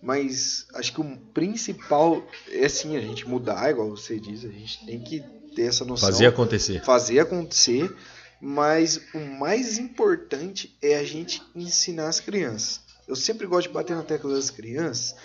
mas 0.00 0.66
acho 0.74 0.92
que 0.92 1.00
o 1.00 1.16
principal 1.34 2.24
é 2.50 2.68
sim 2.68 2.96
a 2.96 3.00
gente 3.00 3.28
mudar, 3.28 3.70
igual 3.70 3.90
você 3.90 4.18
diz, 4.18 4.44
a 4.44 4.48
gente 4.48 4.86
tem 4.86 5.00
que 5.00 5.22
ter 5.54 5.62
essa 5.62 5.84
noção. 5.84 6.08
Fazer 6.08 6.26
acontecer. 6.26 6.84
Fazer 6.84 7.20
acontecer, 7.20 7.92
mas 8.40 9.00
o 9.14 9.18
mais 9.18 9.78
importante 9.78 10.76
é 10.80 10.96
a 10.96 11.04
gente 11.04 11.42
ensinar 11.54 12.08
as 12.08 12.20
crianças. 12.20 12.80
Eu 13.06 13.16
sempre 13.16 13.46
gosto 13.46 13.68
de 13.68 13.74
bater 13.74 13.96
na 13.96 14.02
tecla 14.02 14.34
das 14.34 14.50
crianças, 14.50 15.16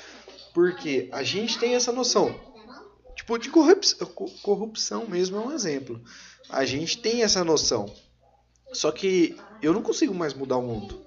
porque 0.53 1.10
a 1.11 1.23
gente 1.23 1.60
tem 1.60 1.76
essa 1.76 1.91
noção. 1.91 2.34
Tipo, 3.15 3.38
de 3.38 3.49
corrupção, 3.49 4.07
corrupção 4.41 5.07
mesmo 5.07 5.38
é 5.38 5.40
um 5.40 5.52
exemplo. 5.52 6.02
A 6.49 6.65
gente 6.65 6.98
tem 6.98 7.23
essa 7.23 7.44
noção. 7.44 7.94
Só 8.72 8.91
que 8.91 9.38
eu 9.61 9.73
não 9.73 9.81
consigo 9.81 10.14
mais 10.14 10.34
mudar 10.34 10.57
o 10.57 10.61
mundo. 10.61 11.06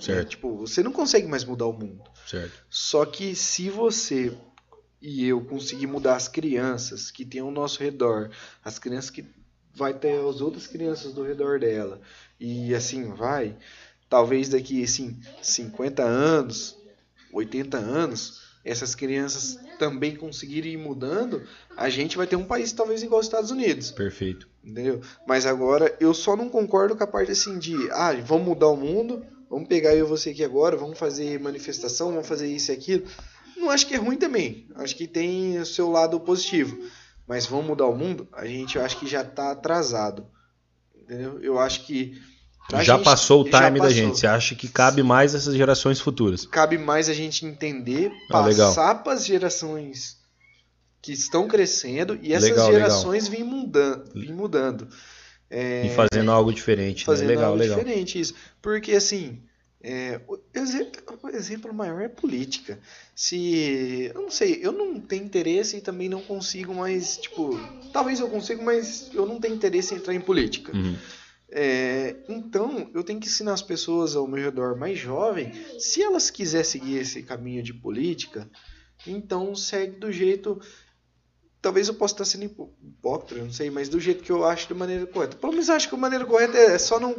Certo. 0.00 0.20
É, 0.20 0.24
tipo, 0.24 0.56
você 0.56 0.82
não 0.82 0.92
consegue 0.92 1.26
mais 1.26 1.44
mudar 1.44 1.66
o 1.66 1.72
mundo. 1.72 2.02
Certo. 2.26 2.52
Só 2.70 3.04
que 3.04 3.34
se 3.34 3.68
você 3.68 4.36
e 5.00 5.26
eu 5.26 5.44
conseguir 5.44 5.86
mudar 5.86 6.16
as 6.16 6.28
crianças 6.28 7.10
que 7.10 7.24
tem 7.24 7.40
ao 7.40 7.50
nosso 7.50 7.80
redor, 7.82 8.30
as 8.64 8.78
crianças 8.78 9.10
que 9.10 9.24
vai 9.78 9.94
ter 9.94 10.18
as 10.18 10.40
outras 10.40 10.66
crianças 10.66 11.12
do 11.12 11.22
redor 11.22 11.58
dela, 11.58 12.00
e 12.38 12.74
assim 12.74 13.14
vai, 13.14 13.56
talvez 14.08 14.48
daqui 14.48 14.82
assim 14.82 15.18
50 15.40 16.02
anos, 16.02 16.76
80 17.32 17.78
anos, 17.78 18.48
essas 18.64 18.94
crianças 18.94 19.58
também 19.78 20.16
conseguirem 20.16 20.72
ir 20.72 20.76
mudando, 20.76 21.42
a 21.76 21.88
gente 21.88 22.16
vai 22.16 22.26
ter 22.26 22.36
um 22.36 22.44
país 22.44 22.72
talvez 22.72 23.02
igual 23.02 23.18
aos 23.18 23.26
Estados 23.26 23.50
Unidos. 23.50 23.92
Perfeito. 23.92 24.48
Entendeu? 24.62 25.00
Mas 25.26 25.46
agora 25.46 25.96
eu 26.00 26.12
só 26.12 26.36
não 26.36 26.48
concordo 26.48 26.96
com 26.96 27.04
a 27.04 27.06
parte 27.06 27.32
assim 27.32 27.58
de, 27.58 27.74
ah, 27.92 28.12
vamos 28.22 28.48
mudar 28.48 28.68
o 28.68 28.76
mundo, 28.76 29.24
vamos 29.48 29.68
pegar 29.68 29.94
eu 29.94 30.04
e 30.04 30.08
você 30.08 30.30
aqui 30.30 30.44
agora, 30.44 30.76
vamos 30.76 30.98
fazer 30.98 31.38
manifestação, 31.40 32.10
vamos 32.10 32.26
fazer 32.26 32.48
isso 32.48 32.70
e 32.70 32.74
aquilo. 32.74 33.06
Não 33.56 33.70
acho 33.70 33.86
que 33.86 33.94
é 33.94 33.98
ruim 33.98 34.16
também. 34.16 34.66
Acho 34.74 34.94
que 34.94 35.06
tem 35.06 35.58
o 35.58 35.66
seu 35.66 35.90
lado 35.90 36.20
positivo. 36.20 36.78
Mas 37.28 37.46
vamos 37.46 37.66
mudar 37.66 37.86
o 37.86 37.94
mundo? 37.94 38.26
A 38.32 38.46
gente 38.46 38.76
eu 38.76 38.84
acho 38.84 38.98
que 38.98 39.06
já 39.06 39.20
está 39.20 39.52
atrasado. 39.52 40.26
Entendeu? 40.96 41.38
Eu 41.42 41.58
acho 41.58 41.84
que 41.84 42.20
já 42.70 42.96
gente, 42.96 43.04
passou 43.04 43.42
o 43.42 43.44
time 43.44 43.80
da 43.80 43.90
gente. 43.90 44.18
Você 44.18 44.26
acha 44.26 44.54
que 44.54 44.68
cabe 44.68 45.02
mais 45.02 45.34
essas 45.34 45.54
gerações 45.54 46.00
futuras? 46.00 46.46
Cabe 46.46 46.76
mais 46.78 47.08
a 47.08 47.14
gente 47.14 47.46
entender, 47.46 48.10
ah, 48.30 48.42
passar 48.42 49.02
para 49.02 49.12
as 49.12 49.24
gerações 49.24 50.18
que 51.00 51.12
estão 51.12 51.48
crescendo 51.48 52.18
e 52.20 52.32
essas 52.32 52.50
legal, 52.50 52.72
gerações 52.72 53.28
legal. 53.28 53.46
Vêm 53.46 53.58
mudando, 53.58 54.12
vêm 54.14 54.32
mudando. 54.32 54.88
É, 55.50 55.86
e 55.86 55.90
fazendo 55.90 56.30
algo 56.30 56.52
diferente. 56.52 57.00
Né? 57.00 57.04
Fazendo 57.06 57.28
né? 57.28 57.34
legal, 57.34 57.50
algo 57.50 57.58
legal. 57.58 57.78
diferente 57.78 58.20
isso. 58.20 58.34
Porque 58.60 58.92
assim, 58.92 59.42
é, 59.80 60.20
o, 60.26 60.38
exemplo, 60.54 61.20
o, 61.22 61.28
exemplo, 61.28 61.72
maior 61.72 62.00
é 62.00 62.08
política. 62.08 62.78
Se. 63.14 64.10
Eu 64.14 64.22
não 64.22 64.30
sei, 64.30 64.58
eu 64.60 64.72
não 64.72 65.00
tenho 65.00 65.24
interesse 65.24 65.76
e 65.76 65.80
também 65.80 66.08
não 66.08 66.20
consigo 66.20 66.74
mais. 66.74 67.16
Tipo, 67.18 67.50
talvez 67.92 68.18
eu 68.18 68.28
consiga, 68.28 68.62
mas 68.62 69.10
eu 69.14 69.24
não 69.24 69.40
tenho 69.40 69.54
interesse 69.54 69.94
em 69.94 69.98
entrar 69.98 70.14
em 70.14 70.20
política. 70.20 70.76
Uhum. 70.76 70.96
É, 71.50 72.16
então, 72.28 72.90
eu 72.92 73.02
tenho 73.04 73.20
que 73.20 73.26
ensinar 73.26 73.54
as 73.54 73.62
pessoas 73.62 74.16
ao 74.16 74.26
meu 74.26 74.44
redor 74.44 74.76
mais 74.76 74.98
jovem, 74.98 75.52
se 75.78 76.02
elas 76.02 76.28
quiserem 76.28 76.64
seguir 76.64 76.98
esse 76.98 77.22
caminho 77.22 77.62
de 77.62 77.72
política, 77.72 78.50
então 79.06 79.54
segue 79.54 79.98
do 79.98 80.12
jeito 80.12 80.60
Talvez 81.60 81.88
eu 81.88 81.94
possa 81.94 82.14
estar 82.14 82.24
sendo 82.24 82.44
hipócrita, 82.44 83.42
não 83.42 83.50
sei, 83.50 83.68
mas 83.68 83.88
do 83.88 83.98
jeito 83.98 84.22
que 84.22 84.30
eu 84.30 84.44
acho 84.44 84.68
de 84.68 84.74
maneira 84.74 85.06
correta. 85.06 85.36
Pelo 85.36 85.52
menos 85.52 85.68
acho 85.68 85.88
que 85.88 85.94
a 85.94 85.98
maneira 85.98 86.24
correta 86.24 86.56
é 86.56 86.78
só 86.78 87.00
não 87.00 87.14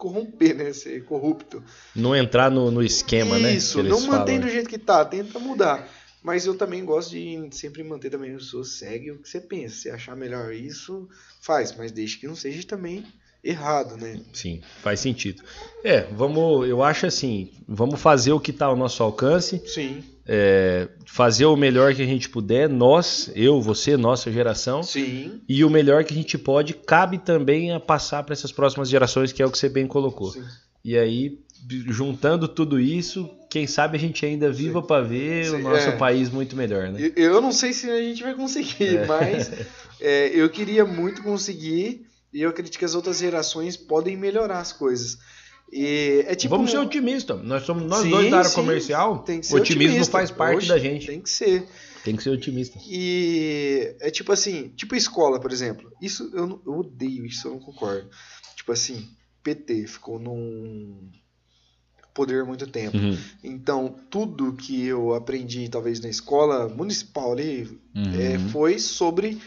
corromper, 0.00 0.56
né? 0.56 0.72
Ser 0.72 1.04
corrupto. 1.04 1.62
Não 1.94 2.16
entrar 2.16 2.50
no, 2.50 2.70
no 2.70 2.82
esquema, 2.82 3.36
Isso, 3.36 3.42
né? 3.42 3.54
Isso, 3.54 3.82
não 3.82 4.00
mantém 4.00 4.40
do 4.40 4.48
jeito 4.48 4.68
que 4.68 4.78
tá, 4.78 5.04
tenta 5.04 5.38
mudar. 5.38 5.86
Mas 6.22 6.46
eu 6.46 6.56
também 6.56 6.84
gosto 6.84 7.10
de 7.10 7.48
sempre 7.52 7.82
manter 7.82 8.10
também 8.10 8.34
as 8.34 8.44
pessoas 8.44 8.72
segue 8.72 9.10
o 9.10 9.18
que 9.18 9.28
você 9.28 9.40
pensa. 9.40 9.76
Se 9.76 9.90
achar 9.90 10.16
melhor 10.16 10.52
isso, 10.52 11.08
faz, 11.40 11.74
mas 11.76 11.92
deixe 11.92 12.18
que 12.18 12.26
não 12.26 12.34
seja 12.34 12.66
também 12.66 13.06
errado, 13.42 13.96
né? 13.96 14.20
Sim, 14.32 14.60
faz 14.82 15.00
sentido. 15.00 15.42
É, 15.82 16.02
vamos, 16.12 16.68
eu 16.68 16.82
acho 16.82 17.06
assim, 17.06 17.50
vamos 17.66 18.00
fazer 18.00 18.32
o 18.32 18.40
que 18.40 18.50
está 18.50 18.66
ao 18.66 18.76
nosso 18.76 19.02
alcance. 19.02 19.62
Sim. 19.66 20.04
É, 20.32 20.88
fazer 21.06 21.46
o 21.46 21.56
melhor 21.56 21.92
que 21.94 22.02
a 22.02 22.06
gente 22.06 22.28
puder, 22.28 22.68
nós, 22.68 23.32
eu, 23.34 23.60
você, 23.60 23.96
nossa 23.96 24.30
geração. 24.30 24.82
Sim. 24.82 25.40
E 25.48 25.64
o 25.64 25.70
melhor 25.70 26.04
que 26.04 26.12
a 26.12 26.16
gente 26.16 26.38
pode 26.38 26.74
cabe 26.74 27.18
também 27.18 27.72
a 27.72 27.80
passar 27.80 28.22
para 28.22 28.32
essas 28.32 28.52
próximas 28.52 28.88
gerações, 28.88 29.32
que 29.32 29.42
é 29.42 29.46
o 29.46 29.50
que 29.50 29.58
você 29.58 29.68
bem 29.68 29.86
colocou. 29.86 30.30
Sim. 30.30 30.44
E 30.84 30.96
aí, 30.96 31.38
juntando 31.88 32.48
tudo 32.48 32.78
isso, 32.78 33.28
quem 33.50 33.66
sabe 33.66 33.96
a 33.96 34.00
gente 34.00 34.24
ainda 34.24 34.50
viva 34.50 34.82
para 34.82 35.02
ver 35.02 35.46
Sim, 35.46 35.56
o 35.56 35.58
nosso 35.58 35.88
é. 35.88 35.96
país 35.96 36.30
muito 36.30 36.56
melhor, 36.56 36.88
né? 36.90 37.12
Eu 37.16 37.40
não 37.40 37.52
sei 37.52 37.72
se 37.72 37.90
a 37.90 38.00
gente 38.00 38.22
vai 38.22 38.34
conseguir, 38.34 38.98
é. 38.98 39.06
mas 39.06 39.50
é, 40.00 40.28
eu 40.28 40.48
queria 40.48 40.84
muito 40.84 41.22
conseguir 41.22 42.06
e 42.32 42.42
eu 42.42 42.50
acredito 42.50 42.78
que 42.78 42.84
as 42.84 42.94
outras 42.94 43.18
gerações 43.18 43.76
podem 43.76 44.16
melhorar 44.16 44.60
as 44.60 44.72
coisas. 44.72 45.18
E 45.72 46.24
é 46.26 46.34
tipo 46.34 46.54
Vamos 46.56 46.70
ser 46.70 46.78
otimistas. 46.78 47.40
Nós 47.44 47.62
somos 47.64 47.84
nós 47.84 48.02
sim, 48.02 48.10
dois 48.10 48.30
da 48.30 48.38
área 48.38 48.48
sim, 48.50 48.56
comercial. 48.56 49.18
Tem 49.20 49.40
que 49.40 49.46
ser 49.46 49.56
otimismo 49.56 49.90
otimista. 49.92 50.12
faz 50.12 50.30
parte 50.30 50.58
Oxe, 50.58 50.68
da 50.68 50.78
gente. 50.78 51.06
Tem 51.06 51.20
que 51.20 51.30
ser. 51.30 51.66
Tem 52.04 52.16
que 52.16 52.22
ser 52.22 52.30
otimista. 52.30 52.78
E 52.88 53.94
é 54.00 54.10
tipo 54.10 54.32
assim, 54.32 54.68
tipo 54.76 54.96
escola, 54.96 55.38
por 55.38 55.52
exemplo. 55.52 55.92
Isso 56.02 56.28
eu, 56.32 56.46
não, 56.46 56.60
eu 56.66 56.78
odeio 56.78 57.24
isso, 57.24 57.46
eu 57.46 57.52
não 57.52 57.60
concordo. 57.60 58.08
Tipo 58.56 58.72
assim, 58.72 59.08
PT 59.44 59.86
ficou 59.86 60.18
num 60.18 61.08
poder 62.12 62.44
muito 62.44 62.66
tempo. 62.66 62.96
Uhum. 62.96 63.16
Então, 63.44 63.94
tudo 64.10 64.52
que 64.54 64.84
eu 64.84 65.14
aprendi, 65.14 65.68
talvez 65.68 66.00
na 66.00 66.08
escola 66.08 66.68
municipal 66.68 67.32
ali, 67.32 67.80
Uhum. 67.94 68.20
é, 68.20 68.38
foi 68.50 68.78
sobre 68.78 69.40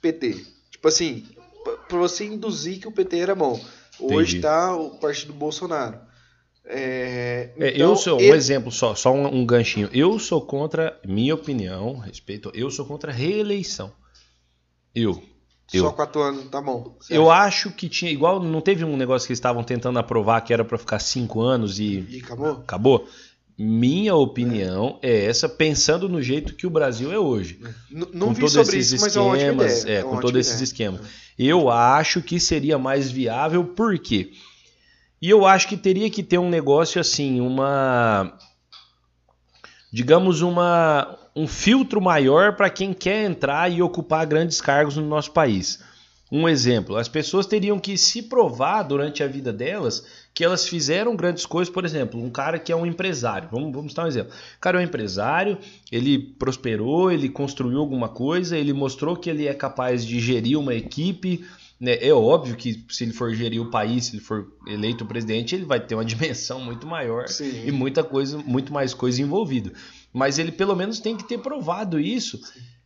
PT. 0.00 0.44
Tipo 0.70 0.88
assim, 0.88 1.24
p- 1.68 1.78
pra 1.88 1.98
você 1.98 2.24
induzir 2.24 2.80
que 2.80 2.88
o 2.88 2.92
PT 2.92 3.18
era 3.18 3.34
bom. 3.34 3.60
Hoje 4.00 4.38
Entendi. 4.38 4.40
tá 4.42 4.76
o 4.76 4.98
partido 4.98 5.32
Bolsonaro. 5.32 5.98
É, 6.70 7.50
É, 7.58 7.68
então, 7.74 7.90
eu 7.90 7.96
sou, 7.96 8.18
um 8.18 8.20
ele- 8.20 8.36
exemplo 8.36 8.70
só, 8.70 8.94
só 8.94 9.12
um, 9.12 9.26
um 9.40 9.46
ganchinho. 9.46 9.88
Eu 9.92 10.18
sou 10.18 10.40
contra, 10.42 10.98
minha 11.06 11.34
opinião, 11.34 11.96
respeito, 11.98 12.50
eu 12.54 12.70
sou 12.70 12.84
contra 12.84 13.10
reeleição. 13.10 13.90
Eu. 14.94 15.14
Só 15.66 15.78
eu. 15.78 15.92
quatro 15.92 16.20
anos, 16.22 16.44
tá 16.50 16.60
bom. 16.60 16.96
Eu 17.10 17.30
acha? 17.30 17.46
acho 17.68 17.70
que 17.72 17.88
tinha, 17.88 18.10
igual, 18.10 18.42
não 18.42 18.60
teve 18.60 18.84
um 18.84 18.96
negócio 18.96 19.26
que 19.26 19.32
eles 19.32 19.38
estavam 19.38 19.62
tentando 19.62 19.98
aprovar 19.98 20.40
que 20.42 20.52
era 20.52 20.64
pra 20.64 20.78
ficar 20.78 20.98
cinco 20.98 21.40
anos 21.40 21.78
e 21.78 22.06
E 22.08 22.20
acabou? 22.22 22.52
acabou? 22.52 23.08
Minha 23.60 24.14
opinião 24.14 24.98
é 25.02 25.24
essa, 25.26 25.48
pensando 25.48 26.08
no 26.08 26.22
jeito 26.22 26.54
que 26.54 26.66
o 26.66 26.70
Brasil 26.70 27.10
é 27.12 27.18
hoje. 27.18 27.58
N- 27.90 28.06
Não 28.12 28.28
com 28.28 28.34
vi 28.34 28.40
todos 28.40 28.52
sobre 28.52 28.78
esses 28.78 28.92
isso, 28.92 29.04
mas 29.04 29.16
é 29.16 29.20
uma 29.20 29.32
ótima 29.32 29.46
esquemas, 29.64 29.82
ideia. 29.82 29.96
é, 29.96 30.00
É 30.00 30.02
com 30.04 30.20
todos 30.20 30.38
esses 30.46 30.60
esquemas. 30.60 31.00
Eu 31.38 31.70
acho 31.70 32.20
que 32.20 32.40
seria 32.40 32.78
mais 32.78 33.10
viável, 33.10 33.64
por 33.64 33.98
quê? 33.98 34.32
E 35.22 35.30
eu 35.30 35.46
acho 35.46 35.68
que 35.68 35.76
teria 35.76 36.10
que 36.10 36.22
ter 36.22 36.38
um 36.38 36.48
negócio 36.48 37.00
assim, 37.00 37.40
uma. 37.40 38.36
Digamos, 39.92 40.42
uma, 40.42 41.18
um 41.34 41.46
filtro 41.46 42.00
maior 42.00 42.56
para 42.56 42.68
quem 42.68 42.92
quer 42.92 43.24
entrar 43.24 43.70
e 43.70 43.80
ocupar 43.80 44.26
grandes 44.26 44.60
cargos 44.60 44.96
no 44.96 45.06
nosso 45.06 45.32
país. 45.32 45.82
Um 46.30 46.46
exemplo, 46.46 46.96
as 46.96 47.08
pessoas 47.08 47.46
teriam 47.46 47.78
que 47.78 47.96
se 47.96 48.22
provar 48.22 48.82
durante 48.82 49.22
a 49.22 49.26
vida 49.26 49.50
delas 49.50 50.27
que 50.38 50.44
elas 50.44 50.68
fizeram 50.68 51.16
grandes 51.16 51.44
coisas. 51.44 51.68
Por 51.74 51.84
exemplo, 51.84 52.22
um 52.22 52.30
cara 52.30 52.60
que 52.60 52.70
é 52.70 52.76
um 52.76 52.86
empresário, 52.86 53.48
vamos, 53.50 53.72
vamos 53.72 53.92
dar 53.92 54.04
um 54.04 54.06
exemplo. 54.06 54.32
O 54.56 54.60
cara 54.60 54.78
é 54.78 54.80
um 54.80 54.84
empresário, 54.84 55.58
ele 55.90 56.16
prosperou, 56.16 57.10
ele 57.10 57.28
construiu 57.28 57.80
alguma 57.80 58.08
coisa, 58.08 58.56
ele 58.56 58.72
mostrou 58.72 59.16
que 59.16 59.28
ele 59.28 59.48
é 59.48 59.52
capaz 59.52 60.06
de 60.06 60.20
gerir 60.20 60.56
uma 60.56 60.72
equipe. 60.76 61.44
né? 61.80 61.98
É 62.00 62.12
óbvio 62.12 62.54
que 62.54 62.84
se 62.88 63.02
ele 63.02 63.12
for 63.12 63.34
gerir 63.34 63.60
o 63.60 63.68
país, 63.68 64.04
se 64.04 64.14
ele 64.14 64.22
for 64.22 64.46
eleito 64.64 65.04
presidente, 65.04 65.56
ele 65.56 65.64
vai 65.64 65.80
ter 65.84 65.96
uma 65.96 66.04
dimensão 66.14 66.60
muito 66.60 66.86
maior 66.86 67.26
Sim. 67.26 67.64
e 67.66 67.72
muita 67.72 68.04
coisa, 68.04 68.38
muito 68.38 68.72
mais 68.72 68.94
coisa 68.94 69.20
envolvida. 69.20 69.72
Mas 70.12 70.38
ele 70.38 70.52
pelo 70.52 70.76
menos 70.76 71.00
tem 71.00 71.16
que 71.16 71.24
ter 71.24 71.38
provado 71.38 71.98
isso. 71.98 72.40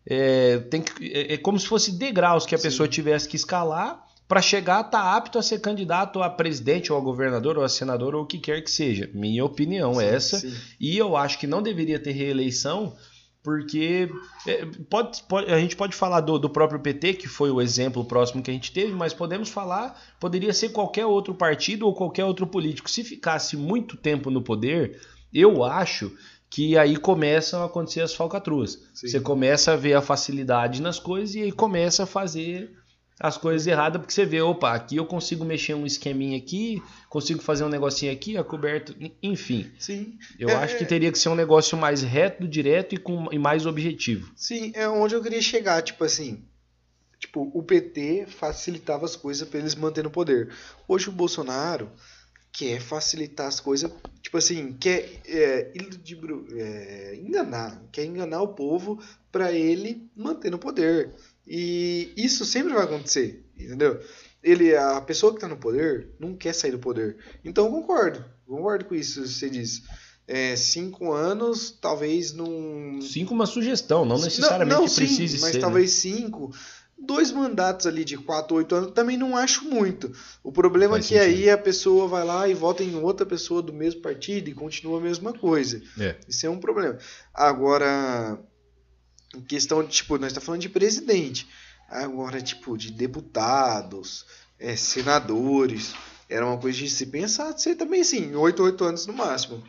É, 0.07 0.57
tem 0.71 0.81
que- 0.81 1.05
é- 1.13 1.35
é 1.35 1.37
como 1.37 1.61
se 1.61 1.67
fosse 1.67 1.93
degraus 1.93 2.47
que 2.47 2.55
a 2.55 2.59
Sim. 2.59 2.65
pessoa 2.65 2.89
tivesse 2.89 3.29
que 3.29 3.37
escalar 3.37 4.03
para 4.29 4.41
chegar 4.41 4.79
a 4.79 4.81
estar 4.83 5.17
apto 5.17 5.39
a 5.39 5.43
ser 5.43 5.61
candidato 5.61 6.23
a 6.23 6.31
presidente 6.31 6.93
ou 6.93 6.99
a 6.99 7.03
governador 7.03 7.59
ou 7.59 7.65
a 7.65 7.69
senador 7.69 8.15
ou 8.15 8.23
o 8.23 8.27
que 8.27 8.39
quer 8.39 8.63
que 8.63 8.71
seja. 8.71 9.11
Minha 9.13 9.45
opinião 9.45 10.01
é 10.01 10.09
Sim, 10.09 10.15
essa. 10.17 10.39
sim. 10.41 10.55
E 10.81 10.97
eu 10.97 11.17
acho 11.17 11.39
que 11.39 11.47
não 11.47 11.61
deveria 11.63 11.99
ter 11.99 12.13
reeleição, 12.13 12.97
porque 13.43 14.09
é, 14.47 14.65
pode, 14.89 15.23
pode- 15.25 15.53
a 15.53 15.59
gente 15.59 15.75
pode 15.77 15.95
falar 15.97 16.21
do, 16.21 16.39
do 16.39 16.49
próprio 16.49 16.81
PT, 16.81 17.15
que 17.15 17.27
foi 17.29 17.51
o 17.51 17.61
exemplo 17.61 18.05
próximo 18.05 18.43
que 18.43 18.51
a 18.51 18.55
gente 18.55 18.73
teve, 18.73 18.93
mas 18.93 19.13
podemos 19.13 19.49
falar, 19.49 20.01
poderia 20.21 20.53
ser 20.53 20.69
qualquer 20.71 21.05
outro 21.07 21.35
partido 21.35 21.87
ou 21.87 21.95
qualquer 21.95 22.25
outro 22.25 22.47
político. 22.47 22.89
Se 22.91 23.03
ficasse 23.05 23.57
muito 23.57 23.97
tempo 23.97 24.31
no 24.31 24.41
poder, 24.43 25.01
eu 25.35 25.65
acho 25.65 26.13
que 26.49 26.79
aí 26.79 26.97
começam 26.97 27.63
a 27.63 27.67
acontecer 27.67 28.03
as 28.03 28.15
falcatruas. 28.15 28.79
Sim. 28.95 29.09
Você 29.09 29.21
começa 29.21 29.73
a 29.73 29.77
ver 29.77 29.95
a 29.95 30.03
facilidade 30.03 30.81
nas 30.81 30.99
coisas 30.99 31.35
e 31.35 31.43
aí 31.43 31.51
começa 31.53 32.05
a 32.05 32.07
fazer 32.07 32.71
as 33.21 33.37
coisas 33.39 33.67
erradas, 33.67 34.01
porque 34.01 34.13
você 34.13 34.25
vê, 34.25 34.41
opa, 34.41 34.73
aqui 34.73 34.97
eu 34.97 35.07
consigo 35.07 35.45
mexer 35.45 35.75
um 35.75 35.87
esqueminha 35.87 36.37
aqui, 36.37 36.83
consigo 37.09 37.41
fazer 37.41 37.63
um 37.65 37.69
negocinho 37.69 38.13
aqui, 38.13 38.37
a 38.37 38.43
coberto, 38.43 38.95
enfim. 39.23 39.71
Sim. 39.79 40.19
Eu 40.39 40.49
É, 40.49 40.55
acho 40.57 40.77
que 40.79 40.85
teria 40.85 41.13
que 41.13 41.19
ser 41.19 41.29
um 41.29 41.35
negócio 41.35 41.77
mais 41.79 42.03
reto, 42.03 42.49
direto 42.49 42.95
e, 42.95 42.99
com, 42.99 43.29
e 43.33 43.39
mais 43.39 43.65
objetivo. 43.67 44.33
Sim, 44.35 44.73
é 44.75 44.89
onde 44.89 45.15
eu 45.15 45.23
queria 45.23 45.41
chegar, 45.43 45.83
tipo 45.83 46.03
assim. 46.05 46.43
Tipo, 47.19 47.49
o 47.55 47.63
PT 47.63 48.27
facilitava 48.27 49.05
as 49.05 49.15
coisas 49.15 49.49
pra 49.49 49.61
eles 49.61 49.77
manterem 49.77 50.09
o 50.09 50.13
poder. 50.13 50.53
Hoje 50.89 51.09
o 51.09 51.13
Bolsonaro 51.13 51.89
quer 52.51 52.81
facilitar 52.81 53.47
as 53.47 53.61
coisas, 53.61 53.91
tipo 54.21 54.37
assim, 54.37 54.73
quer 54.73 55.09
é, 55.27 55.71
iludibro- 55.75 56.47
é, 56.53 57.15
enganar, 57.25 57.81
quer 57.93 58.05
enganar 58.05 58.43
o 58.43 58.49
povo 58.49 59.01
pra 59.31 59.53
ele 59.53 60.07
manter 60.17 60.51
no 60.51 60.59
poder. 60.59 61.15
E 61.47 62.13
isso 62.17 62.45
sempre 62.45 62.73
vai 62.73 62.85
acontecer, 62.85 63.45
entendeu? 63.59 64.01
Ele, 64.43 64.75
a 64.75 65.01
pessoa 65.01 65.33
que 65.35 65.41
tá 65.41 65.49
no 65.49 65.57
poder 65.57 66.09
não 66.19 66.35
quer 66.35 66.53
sair 66.53 66.73
do 66.73 66.79
poder. 66.79 67.17
Então 67.45 67.67
eu 67.67 67.71
concordo, 67.71 68.25
concordo 68.47 68.85
com 68.87 68.95
isso 68.95 69.23
que 69.23 69.29
você 69.29 69.51
diz. 69.51 69.83
É, 70.27 70.55
cinco 70.57 71.13
anos, 71.13 71.71
talvez 71.81 72.33
não 72.33 73.01
Cinco, 73.03 73.35
uma 73.35 73.45
sugestão, 73.45 74.05
não 74.05 74.19
necessariamente 74.19 74.81
não, 74.81 74.89
sim, 74.89 74.97
precise 75.05 75.41
mas 75.41 75.51
ser. 75.51 75.57
né? 75.59 75.61
talvez 75.61 75.91
cinco. 75.93 76.53
Dois 77.05 77.33
mandatos 77.33 77.85
ali 77.87 78.05
de 78.05 78.17
4, 78.17 78.57
8 78.57 78.75
anos 78.77 78.93
também 78.93 79.17
não 79.17 79.37
acho 79.37 79.65
muito. 79.65 80.13
O 80.45 80.53
problema 80.53 80.95
Faz 80.95 81.07
é 81.07 81.09
que 81.09 81.19
aí 81.19 81.35
sentido. 81.35 81.51
a 81.51 81.59
pessoa 81.59 82.07
vai 82.07 82.25
lá 82.25 82.49
e 82.49 82.55
vota 82.55 82.85
em 82.85 82.95
outra 82.95 83.27
pessoa 83.27 83.61
do 83.61 83.73
mesmo 83.73 84.01
partido 84.01 84.49
e 84.49 84.55
continua 84.55 84.99
a 84.99 85.03
mesma 85.03 85.33
coisa. 85.33 85.83
É. 85.99 86.15
Isso 86.29 86.47
é 86.47 86.51
um 86.51 86.61
problema. 86.61 86.97
Agora, 87.35 88.39
em 89.35 89.41
questão 89.41 89.83
de, 89.83 89.91
tipo, 89.91 90.17
nós 90.19 90.29
estamos 90.29 90.47
falando 90.47 90.61
de 90.61 90.69
presidente. 90.69 91.47
Agora, 91.89 92.41
tipo, 92.41 92.77
de 92.77 92.91
deputados, 92.91 94.25
é, 94.59 94.77
senadores. 94.77 95.95
Era 96.29 96.47
uma 96.47 96.57
coisa 96.59 96.79
de 96.79 96.89
se 96.89 97.07
pensar, 97.07 97.53
de 97.53 97.61
ser 97.63 97.75
também 97.77 98.01
assim, 98.01 98.35
8, 98.35 98.63
8 98.63 98.85
anos 98.85 99.07
no 99.07 99.13
máximo. 99.13 99.63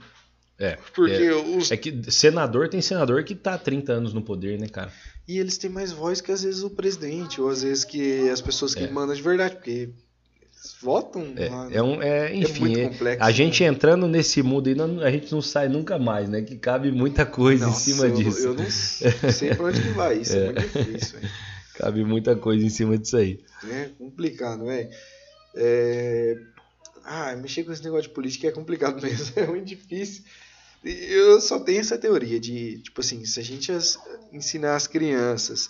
É, 0.58 0.78
Porque 0.96 1.30
os 1.32 1.72
É 1.72 1.76
que 1.78 2.12
senador 2.12 2.70
tem 2.70 2.82
senador 2.82 3.24
que 3.24 3.34
tá 3.36 3.56
há 3.56 3.58
30 3.58 3.92
anos 3.92 4.14
no 4.14 4.22
poder, 4.22 4.60
né, 4.60 4.68
cara? 4.70 4.94
E 5.28 5.38
eles 5.40 5.58
têm 5.58 5.70
mais 5.70 5.92
voz 5.92 6.22
que 6.22 6.32
às 6.32 6.44
vezes 6.44 6.62
o 6.64 6.70
presidente, 6.70 7.42
ou 7.42 7.50
às 7.50 7.64
vezes 7.64 7.84
que 7.84 8.30
as 8.30 8.40
pessoas 8.40 8.74
que 8.76 8.84
É. 8.84 8.90
mandam 8.92 9.16
de 9.16 9.22
verdade, 9.22 9.56
porque 9.56 9.90
votam 10.82 11.24
né? 11.26 11.50
É, 11.72 11.82
um, 11.82 12.02
é 12.02 12.36
enfim, 12.36 12.60
muito 12.62 12.80
é- 12.80 12.90
complexo, 12.90 13.24
a 13.24 13.28
né? 13.28 13.34
gente 13.34 13.64
entrando 13.64 14.08
nesse 14.08 14.42
mundo 14.42 14.68
aí, 14.68 14.76
não- 14.76 15.00
a 15.02 15.12
gente 15.12 15.32
não 15.32 15.42
sai 15.42 15.68
nunca 15.68 15.98
mais, 16.00 16.30
né? 16.30 16.42
Que 16.42 16.58
cabe 16.58 16.92
muita 16.92 17.26
coisa 17.26 17.66
Nossa, 17.68 17.90
em 17.90 17.94
cima 17.94 18.06
eu, 18.08 18.14
disso. 18.14 18.48
Eu 18.48 18.54
não 18.54 18.70
sei 19.32 19.56
pra 19.56 19.66
onde 19.68 19.82
que 19.82 19.90
vai, 19.90 20.18
isso 20.20 20.36
é, 20.36 20.46
muito 20.46 20.62
difícil, 20.86 21.20
velho. 21.20 21.32
Cabe 21.76 22.04
muita 22.06 22.36
coisa 22.36 22.64
em 22.66 22.70
cima 22.70 22.98
disso 22.98 23.18
aí. 23.18 23.44
É 23.70 23.90
complicado, 23.98 24.66
velho. 24.66 24.90
É... 25.56 26.38
Ah, 27.06 27.36
mexer 27.36 27.64
com 27.64 27.72
esse 27.74 27.84
negócio 27.84 28.04
de 28.08 28.14
política 28.14 28.48
é 28.48 28.52
complicado 28.52 29.02
mesmo, 29.04 29.34
é 29.36 29.46
muito 29.48 29.66
difícil. 29.66 30.24
Eu 30.84 31.40
só 31.42 31.60
tenho 31.60 31.80
essa 31.80 31.98
teoria 31.98 32.40
de, 32.40 32.80
tipo 32.80 33.02
assim, 33.02 33.24
se 33.26 33.40
a 33.40 33.44
gente 33.44 33.72
as- 33.72 33.98
ensinar 34.32 34.76
as 34.76 34.86
crianças 34.88 35.70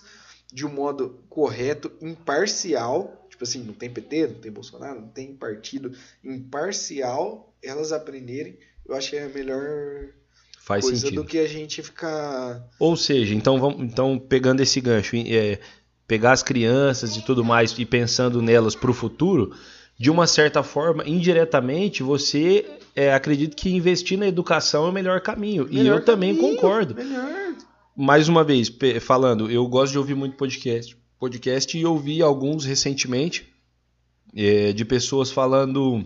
de 0.52 0.66
um 0.66 0.70
modo 0.70 1.20
correto, 1.30 1.92
imparcial, 2.02 3.23
tipo 3.34 3.44
assim, 3.44 3.64
não 3.64 3.74
tem 3.74 3.90
PT, 3.90 4.28
não 4.28 4.36
tem 4.36 4.52
Bolsonaro, 4.52 5.02
não 5.02 5.08
tem 5.08 5.36
partido, 5.36 5.92
imparcial, 6.24 7.52
elas 7.64 7.92
aprenderem, 7.92 8.58
eu 8.88 8.96
acho 8.96 9.10
que 9.10 9.16
é 9.16 9.24
a 9.24 9.30
melhor 9.30 10.10
Faz 10.60 10.86
coisa 10.86 11.02
sentido. 11.02 11.24
do 11.24 11.28
que 11.28 11.40
a 11.40 11.48
gente 11.48 11.82
ficar. 11.82 12.64
Ou 12.80 12.96
seja, 12.96 13.34
então 13.34 13.60
vamos, 13.60 13.82
então 13.82 14.20
pegando 14.20 14.62
esse 14.62 14.80
gancho, 14.80 15.16
é, 15.16 15.60
pegar 16.08 16.32
as 16.32 16.44
crianças 16.44 17.18
e 17.18 17.26
tudo 17.26 17.44
mais 17.44 17.78
e 17.78 17.86
pensando 17.86 18.40
nelas 18.42 18.76
para 18.76 18.92
o 18.92 18.94
futuro, 18.94 19.56
de 19.98 20.12
uma 20.12 20.28
certa 20.28 20.62
forma, 20.62 21.04
indiretamente, 21.08 22.04
você 22.04 22.66
é, 22.96 23.14
acredita 23.14 23.56
que 23.56 23.70
investir 23.70 24.18
na 24.18 24.28
educação 24.28 24.86
é 24.86 24.90
o 24.90 24.94
melhor 24.94 25.22
caminho. 25.22 25.68
e 25.72 25.78
Melhor 25.78 26.00
eu 26.00 26.06
também 26.06 26.36
caminho, 26.36 26.56
concordo. 26.56 26.94
Melhor. 26.94 27.56
Mais 27.96 28.28
uma 28.28 28.44
vez, 28.44 28.72
falando, 29.02 29.50
eu 29.50 29.66
gosto 29.68 29.92
de 29.92 29.98
ouvir 29.98 30.14
muito 30.14 30.36
podcast. 30.36 30.96
Podcast 31.20 31.78
e 31.78 31.86
ouvi 31.86 32.22
alguns 32.22 32.66
recentemente 32.66 33.48
é, 34.36 34.74
de 34.74 34.84
pessoas 34.84 35.32
falando, 35.32 36.04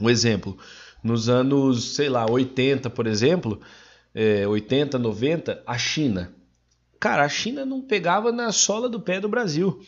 um 0.00 0.08
exemplo, 0.10 0.56
nos 1.02 1.28
anos, 1.28 1.94
sei 1.96 2.08
lá, 2.08 2.24
80, 2.30 2.88
por 2.90 3.06
exemplo, 3.06 3.60
é, 4.14 4.46
80, 4.46 4.98
90, 4.98 5.62
a 5.66 5.76
China. 5.78 6.32
Cara, 7.00 7.24
a 7.24 7.28
China 7.28 7.64
não 7.66 7.80
pegava 7.82 8.30
na 8.32 8.52
sola 8.52 8.88
do 8.88 9.00
pé 9.00 9.20
do 9.20 9.28
Brasil. 9.28 9.82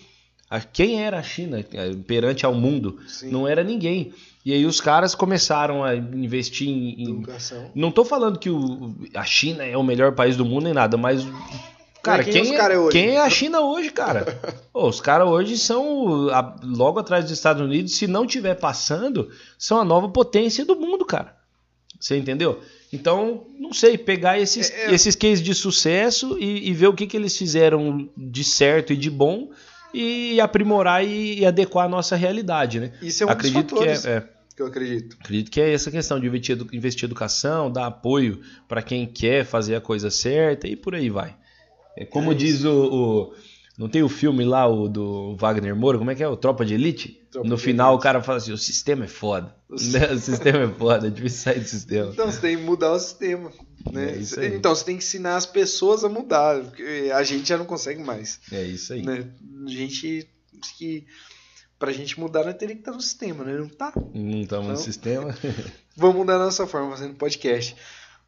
A- 0.50 0.60
Quem 0.60 1.02
era 1.02 1.18
a 1.18 1.22
China 1.22 1.64
é, 1.72 1.94
perante 1.94 2.44
ao 2.44 2.54
mundo? 2.54 2.98
Sim. 3.06 3.30
Não 3.30 3.46
era 3.48 3.62
ninguém. 3.64 4.12
E 4.44 4.52
aí 4.52 4.64
os 4.66 4.80
caras 4.80 5.14
começaram 5.14 5.82
a 5.82 5.94
investir 5.96 6.68
em, 6.68 7.02
em 7.02 7.10
Educação. 7.10 7.70
não 7.74 7.90
tô 7.90 8.04
falando 8.04 8.38
que 8.38 8.50
o- 8.50 8.94
a 9.14 9.24
China 9.24 9.64
é 9.64 9.76
o 9.76 9.82
melhor 9.82 10.12
país 10.14 10.36
do 10.36 10.44
mundo 10.44 10.64
nem 10.64 10.74
nada, 10.74 10.96
mas. 10.96 11.24
Cara, 12.06 12.24
quem 12.24 12.32
quem, 12.44 12.54
é, 12.54 12.56
cara 12.56 12.74
é 12.74 12.88
quem 12.88 13.08
é 13.16 13.20
a 13.20 13.28
China 13.30 13.60
hoje, 13.60 13.90
cara? 13.90 14.24
Pô, 14.72 14.88
os 14.88 15.00
caras 15.00 15.28
hoje 15.28 15.58
são 15.58 16.28
a- 16.30 16.56
logo 16.64 16.98
atrás 16.98 17.24
dos 17.24 17.32
Estados 17.32 17.62
Unidos, 17.62 17.96
se 17.96 18.06
não 18.06 18.26
tiver 18.26 18.54
passando, 18.54 19.30
são 19.58 19.78
a 19.80 19.84
nova 19.84 20.08
potência 20.08 20.64
do 20.64 20.76
mundo, 20.76 21.04
cara. 21.04 21.36
Você 21.98 22.16
entendeu? 22.16 22.60
Então, 22.92 23.44
não 23.58 23.72
sei, 23.72 23.98
pegar 23.98 24.38
esses, 24.38 24.70
É, 24.70 24.86
é. 24.90 24.94
esses 24.94 25.16
cases 25.16 25.42
de 25.42 25.54
sucesso 25.54 26.36
e, 26.38 26.68
e 26.68 26.72
ver 26.72 26.86
o 26.86 26.94
que, 26.94 27.06
que 27.06 27.16
eles 27.16 27.36
fizeram 27.36 28.08
de 28.16 28.44
certo 28.44 28.92
e 28.92 28.96
de 28.96 29.10
bom 29.10 29.50
e 29.92 30.40
aprimorar 30.40 31.04
e, 31.04 31.40
e 31.40 31.46
adequar 31.46 31.86
a 31.86 31.88
nossa 31.88 32.14
realidade, 32.16 32.78
né? 32.80 32.92
Isso 33.02 33.22
é 33.22 33.26
um 33.26 33.30
Acredito 33.30 33.74
dos 33.74 33.78
fatores. 33.78 34.02
que 34.02 34.08
é, 34.08 34.12
é. 34.12 34.28
que 34.54 34.62
eu 34.62 34.66
acredito. 34.66 35.16
Acredito 35.20 35.50
que 35.50 35.60
é 35.60 35.72
essa 35.72 35.90
questão 35.90 36.20
de 36.20 36.26
investir, 36.26 36.56
investir 36.72 37.04
em 37.04 37.06
educação, 37.06 37.70
dar 37.72 37.86
apoio 37.86 38.40
para 38.68 38.82
quem 38.82 39.06
quer 39.06 39.44
fazer 39.44 39.74
a 39.74 39.80
coisa 39.80 40.10
certa 40.10 40.68
e 40.68 40.76
por 40.76 40.94
aí 40.94 41.08
vai. 41.10 41.34
É 41.96 42.04
como 42.04 42.32
É 42.32 42.34
diz 42.34 42.64
o, 42.64 42.72
o- 42.72 43.34
Não 43.78 43.88
tem 43.88 44.02
o 44.02 44.08
filme 44.08 44.44
lá, 44.44 44.66
o 44.66 44.88
do 44.88 45.36
Wagner 45.36 45.74
Moura, 45.76 45.98
como 45.98 46.10
é 46.10 46.14
que 46.14 46.22
é? 46.22 46.28
O 46.28 46.36
Tropa 46.36 46.64
de 46.64 46.74
Elite? 46.74 47.20
Tropa 47.30 47.48
no 47.48 47.56
de 47.56 47.62
final 47.62 47.90
Elite. 47.92 48.00
o 48.00 48.02
cara 48.02 48.22
fala 48.22 48.38
assim: 48.38 48.52
o 48.52 48.58
sistema 48.58 49.04
é 49.04 49.08
foda. 49.08 49.54
O 49.68 49.74
O 50.14 50.18
sistema 50.18 50.58
é 50.60 50.68
foda, 50.68 51.06
é 51.06 51.10
difícil 51.10 51.38
sair 51.40 51.60
do 51.60 51.68
sistema. 51.68 52.10
Então 52.12 52.26
você 52.30 52.40
tem 52.40 52.56
que 52.56 52.62
mudar 52.62 52.92
o 52.92 52.98
sistema. 52.98 53.50
Né? 53.92 54.18
É 54.38 54.46
então 54.48 54.74
você 54.74 54.84
tem 54.84 54.96
que 54.96 55.04
ensinar 55.04 55.36
as 55.36 55.46
pessoas 55.46 56.02
a 56.04 56.08
mudar, 56.08 56.60
porque 56.62 57.10
a 57.14 57.22
gente 57.22 57.48
já 57.48 57.56
não 57.56 57.64
consegue 57.66 58.02
mais. 58.02 58.40
É 58.50 58.62
isso 58.62 58.92
aí. 58.92 59.02
Né? 59.02 59.28
A 59.66 59.70
gente 59.70 60.26
que 60.78 61.06
pra 61.78 61.92
gente 61.92 62.18
mudar 62.18 62.44
nós 62.44 62.54
teria 62.56 62.74
que 62.74 62.80
estar 62.80 62.92
no 62.92 63.00
sistema, 63.00 63.44
né? 63.44 63.56
Não 63.58 63.68
tá. 63.68 63.92
Não 64.14 64.40
estamos 64.40 64.66
no 64.66 64.72
Não. 64.72 64.76
sistema. 64.80 65.36
Vamos 65.96 66.16
mudar 66.16 66.36
a 66.36 66.38
nossa 66.46 66.66
forma 66.66 66.90
fazendo 66.90 67.14
podcast. 67.14 67.76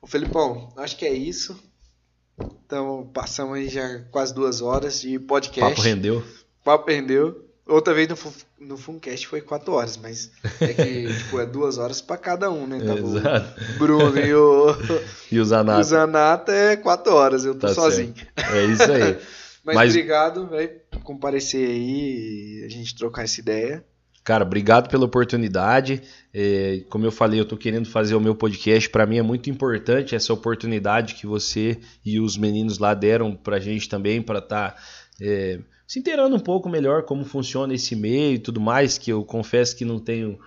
Ô 0.00 0.06
Felipão, 0.06 0.68
acho 0.76 0.96
que 0.96 1.06
é 1.06 1.12
isso. 1.12 1.58
Então 2.66 3.08
passamos 3.12 3.56
aí 3.56 3.68
já 3.68 4.00
quase 4.10 4.34
duas 4.34 4.60
horas 4.60 5.00
de 5.00 5.18
podcast. 5.18 5.70
Papo 5.74 5.80
rendeu. 5.82 6.24
Papo 6.64 6.90
rendeu. 6.90 7.44
Outra 7.66 7.92
vez 7.92 8.08
no, 8.08 8.16
no 8.66 8.76
Funcast 8.78 9.26
foi 9.26 9.42
quatro 9.42 9.74
horas, 9.74 9.98
mas 9.98 10.30
é 10.60 10.72
que 10.72 11.06
tipo, 11.18 11.38
é 11.38 11.44
duas 11.44 11.76
horas 11.76 12.00
pra 12.00 12.16
cada 12.16 12.50
um, 12.50 12.66
né? 12.66 12.80
Tava 12.80 12.98
Exato. 13.00 13.60
o 13.74 13.78
Bruno 13.78 14.18
e 14.18 14.34
o, 14.34 14.66
E 15.30 15.38
os 15.38 15.50
e 15.50 15.54
o. 15.54 15.82
Zanata 15.82 16.52
é 16.52 16.76
quatro 16.76 17.12
horas, 17.14 17.44
eu 17.44 17.54
tô 17.54 17.66
Tá 17.66 17.74
sozinho. 17.74 18.14
É 18.36 18.64
isso 18.64 18.90
aí. 18.90 19.18
Mas, 19.64 19.74
Mas- 19.76 19.90
obrigado, 19.90 20.46
velho, 20.46 20.70
por 20.90 21.02
comparecer 21.02 21.68
aí 21.68 22.60
e 22.60 22.64
a 22.64 22.68
gente 22.70 22.96
trocar 22.96 23.24
essa 23.24 23.38
ideia. 23.38 23.84
Cara, 24.28 24.44
obrigado 24.44 24.90
pela 24.90 25.06
oportunidade. 25.06 26.02
É, 26.34 26.84
como 26.90 27.02
eu 27.06 27.10
falei, 27.10 27.40
eu 27.40 27.46
tô 27.46 27.56
querendo 27.56 27.88
fazer 27.88 28.14
o 28.14 28.20
meu 28.20 28.34
podcast. 28.34 28.90
Para 28.90 29.06
mim 29.06 29.16
é 29.16 29.22
muito 29.22 29.48
importante 29.48 30.14
essa 30.14 30.34
oportunidade 30.34 31.14
que 31.14 31.26
você 31.26 31.78
e 32.04 32.20
os 32.20 32.36
meninos 32.36 32.78
lá 32.78 32.92
deram 32.92 33.34
pra 33.34 33.58
gente 33.58 33.88
também, 33.88 34.20
para 34.20 34.40
estar 34.40 34.76
se 35.86 35.98
inteirando 35.98 36.36
um 36.36 36.40
pouco 36.40 36.68
melhor 36.68 37.04
como 37.04 37.24
funciona 37.24 37.72
esse 37.72 37.96
meio 37.96 38.34
e 38.34 38.38
tudo 38.38 38.60
mais. 38.60 38.98
Que 38.98 39.10
eu 39.10 39.24
confesso 39.24 39.74
que 39.74 39.86
não 39.86 39.98
tenho 39.98 40.38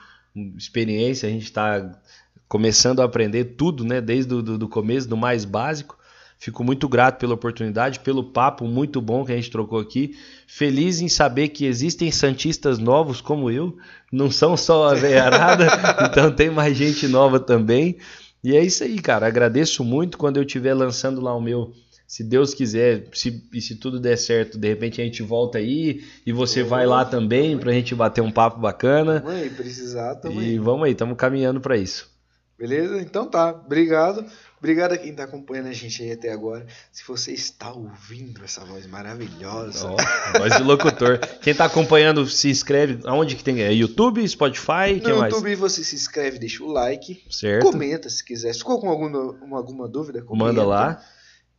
experiência, 0.55 1.27
a 1.27 1.31
gente 1.31 1.45
está 1.45 1.99
começando 2.47 2.99
a 2.99 3.05
aprender 3.05 3.55
tudo, 3.55 3.83
né? 3.83 3.99
Desde 3.99 4.31
o 4.31 4.43
do, 4.43 4.59
do 4.59 4.69
começo, 4.69 5.09
do 5.09 5.17
mais 5.17 5.43
básico. 5.43 5.97
Fico 6.41 6.63
muito 6.63 6.89
grato 6.89 7.19
pela 7.19 7.35
oportunidade, 7.35 7.99
pelo 7.99 8.23
papo 8.23 8.65
muito 8.65 8.99
bom 8.99 9.23
que 9.23 9.31
a 9.31 9.35
gente 9.35 9.51
trocou 9.51 9.77
aqui. 9.77 10.17
Feliz 10.47 10.99
em 10.99 11.07
saber 11.07 11.49
que 11.49 11.65
existem 11.67 12.11
santistas 12.11 12.79
novos 12.79 13.21
como 13.21 13.51
eu, 13.51 13.77
não 14.11 14.31
são 14.31 14.57
só 14.57 14.89
a 14.89 14.95
veiarada, 14.95 15.67
então 16.09 16.31
tem 16.31 16.49
mais 16.49 16.75
gente 16.75 17.07
nova 17.07 17.39
também. 17.39 17.95
E 18.43 18.57
é 18.57 18.65
isso 18.65 18.83
aí, 18.83 18.99
cara. 18.99 19.27
Agradeço 19.27 19.83
muito 19.83 20.17
quando 20.17 20.37
eu 20.37 20.43
estiver 20.43 20.73
lançando 20.73 21.21
lá 21.21 21.31
o 21.35 21.39
meu. 21.39 21.73
Se 22.07 22.23
Deus 22.23 22.55
quiser, 22.55 23.07
se, 23.13 23.47
e 23.53 23.61
se 23.61 23.75
tudo 23.75 23.99
der 23.99 24.17
certo, 24.17 24.57
de 24.57 24.67
repente 24.67 24.99
a 24.99 25.03
gente 25.03 25.21
volta 25.21 25.59
aí 25.59 26.03
e 26.25 26.33
você 26.33 26.63
vai 26.63 26.87
lá 26.87 27.05
também 27.05 27.55
pra 27.55 27.71
gente 27.71 27.93
bater 27.93 28.21
um 28.21 28.31
papo 28.31 28.59
bacana. 28.59 29.21
Tamo 29.21 29.29
aí, 29.29 29.49
precisar, 29.51 30.15
tamo 30.15 30.41
E 30.41 30.57
vamos 30.57 30.87
aí, 30.87 30.93
estamos 30.93 31.15
caminhando 31.15 31.61
para 31.61 31.77
isso. 31.77 32.09
Beleza? 32.57 32.99
Então 32.99 33.27
tá. 33.27 33.51
Obrigado. 33.51 34.25
Obrigado 34.61 34.91
a 34.91 34.97
quem 34.97 35.11
tá 35.11 35.23
acompanhando 35.23 35.69
a 35.69 35.73
gente 35.73 36.03
aí 36.03 36.11
até 36.11 36.31
agora. 36.31 36.67
Se 36.91 37.03
você 37.07 37.31
está 37.31 37.73
ouvindo 37.73 38.43
essa 38.45 38.63
voz 38.63 38.85
maravilhosa. 38.85 39.87
Ó, 39.87 39.97
voz 40.37 40.55
de 40.55 40.61
locutor. 40.61 41.17
Quem 41.41 41.55
tá 41.55 41.65
acompanhando, 41.65 42.27
se 42.27 42.47
inscreve. 42.47 42.99
Aonde 43.05 43.35
que 43.35 43.43
tem? 43.43 43.59
É 43.63 43.73
YouTube, 43.73 44.25
Spotify, 44.27 44.99
que 45.01 45.09
no 45.09 45.17
mais? 45.17 45.33
YouTube 45.33 45.55
você 45.55 45.83
se 45.83 45.95
inscreve, 45.95 46.37
deixa 46.37 46.63
o 46.63 46.67
like, 46.71 47.23
Certo? 47.27 47.63
comenta 47.63 48.07
se 48.07 48.23
quiser. 48.23 48.53
Se 48.53 48.59
ficou 48.59 48.79
com 48.79 48.87
alguma, 48.89 49.31
uma- 49.43 49.57
alguma 49.57 49.87
dúvida, 49.87 50.21
comenta. 50.21 50.45
Manda 50.45 50.63
lá. 50.63 51.03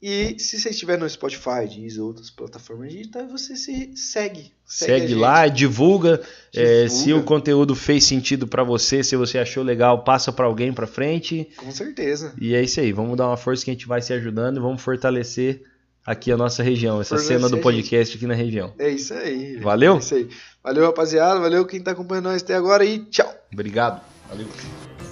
E 0.02 0.36
se 0.36 0.58
você 0.58 0.70
estiver 0.70 0.98
no 0.98 1.08
Spotify, 1.08 1.68
Deezer, 1.68 2.02
outras 2.02 2.28
plataformas 2.28 2.90
digitais, 2.90 3.30
você 3.30 3.54
se 3.54 3.96
segue. 3.96 4.52
Segue, 4.66 5.06
gente. 5.06 5.14
lá, 5.14 5.46
divulga. 5.46 6.20
É, 6.52 6.84
Divulga. 6.84 6.88
se 6.88 7.12
o 7.12 7.22
conteúdo 7.22 7.76
fez 7.76 8.02
sentido 8.04 8.48
para 8.48 8.64
você, 8.64 9.04
se 9.04 9.14
você 9.14 9.38
achou 9.38 9.62
legal, 9.62 10.02
passa 10.02 10.32
para 10.32 10.44
alguém 10.44 10.72
para 10.72 10.88
frente. 10.88 11.48
Com 11.56 11.70
certeza. 11.70 12.34
E 12.40 12.52
é 12.52 12.60
isso 12.60 12.80
aí. 12.80 12.90
Vamos 12.92 13.16
dar 13.16 13.28
uma 13.28 13.36
força 13.36 13.64
que 13.64 13.70
a 13.70 13.74
gente 13.74 13.86
vai 13.86 14.02
se 14.02 14.12
ajudando 14.12 14.56
e 14.56 14.60
vamos 14.60 14.82
fortalecer 14.82 15.62
aqui 16.04 16.32
a 16.32 16.36
nossa 16.36 16.64
região, 16.64 17.00
essa 17.00 17.10
Fortalecer 17.10 17.36
cena 17.38 17.48
do 17.48 17.62
podcast 17.62 18.16
aqui 18.16 18.26
na 18.26 18.34
região. 18.34 18.74
É 18.80 18.88
isso 18.88 19.14
aí. 19.14 19.58
Valeu? 19.58 19.94
É 19.94 19.98
isso 19.98 20.14
aí. 20.16 20.28
Valeu, 20.64 20.86
rapaziada. 20.86 21.38
Valeu 21.38 21.64
quem 21.64 21.80
tá 21.80 21.92
acompanhando 21.92 22.24
nós 22.24 22.42
até 22.42 22.56
agora 22.56 22.84
e 22.84 22.98
tchau. 23.04 23.32
Obrigado. 23.52 24.00
Valeu. 24.28 25.11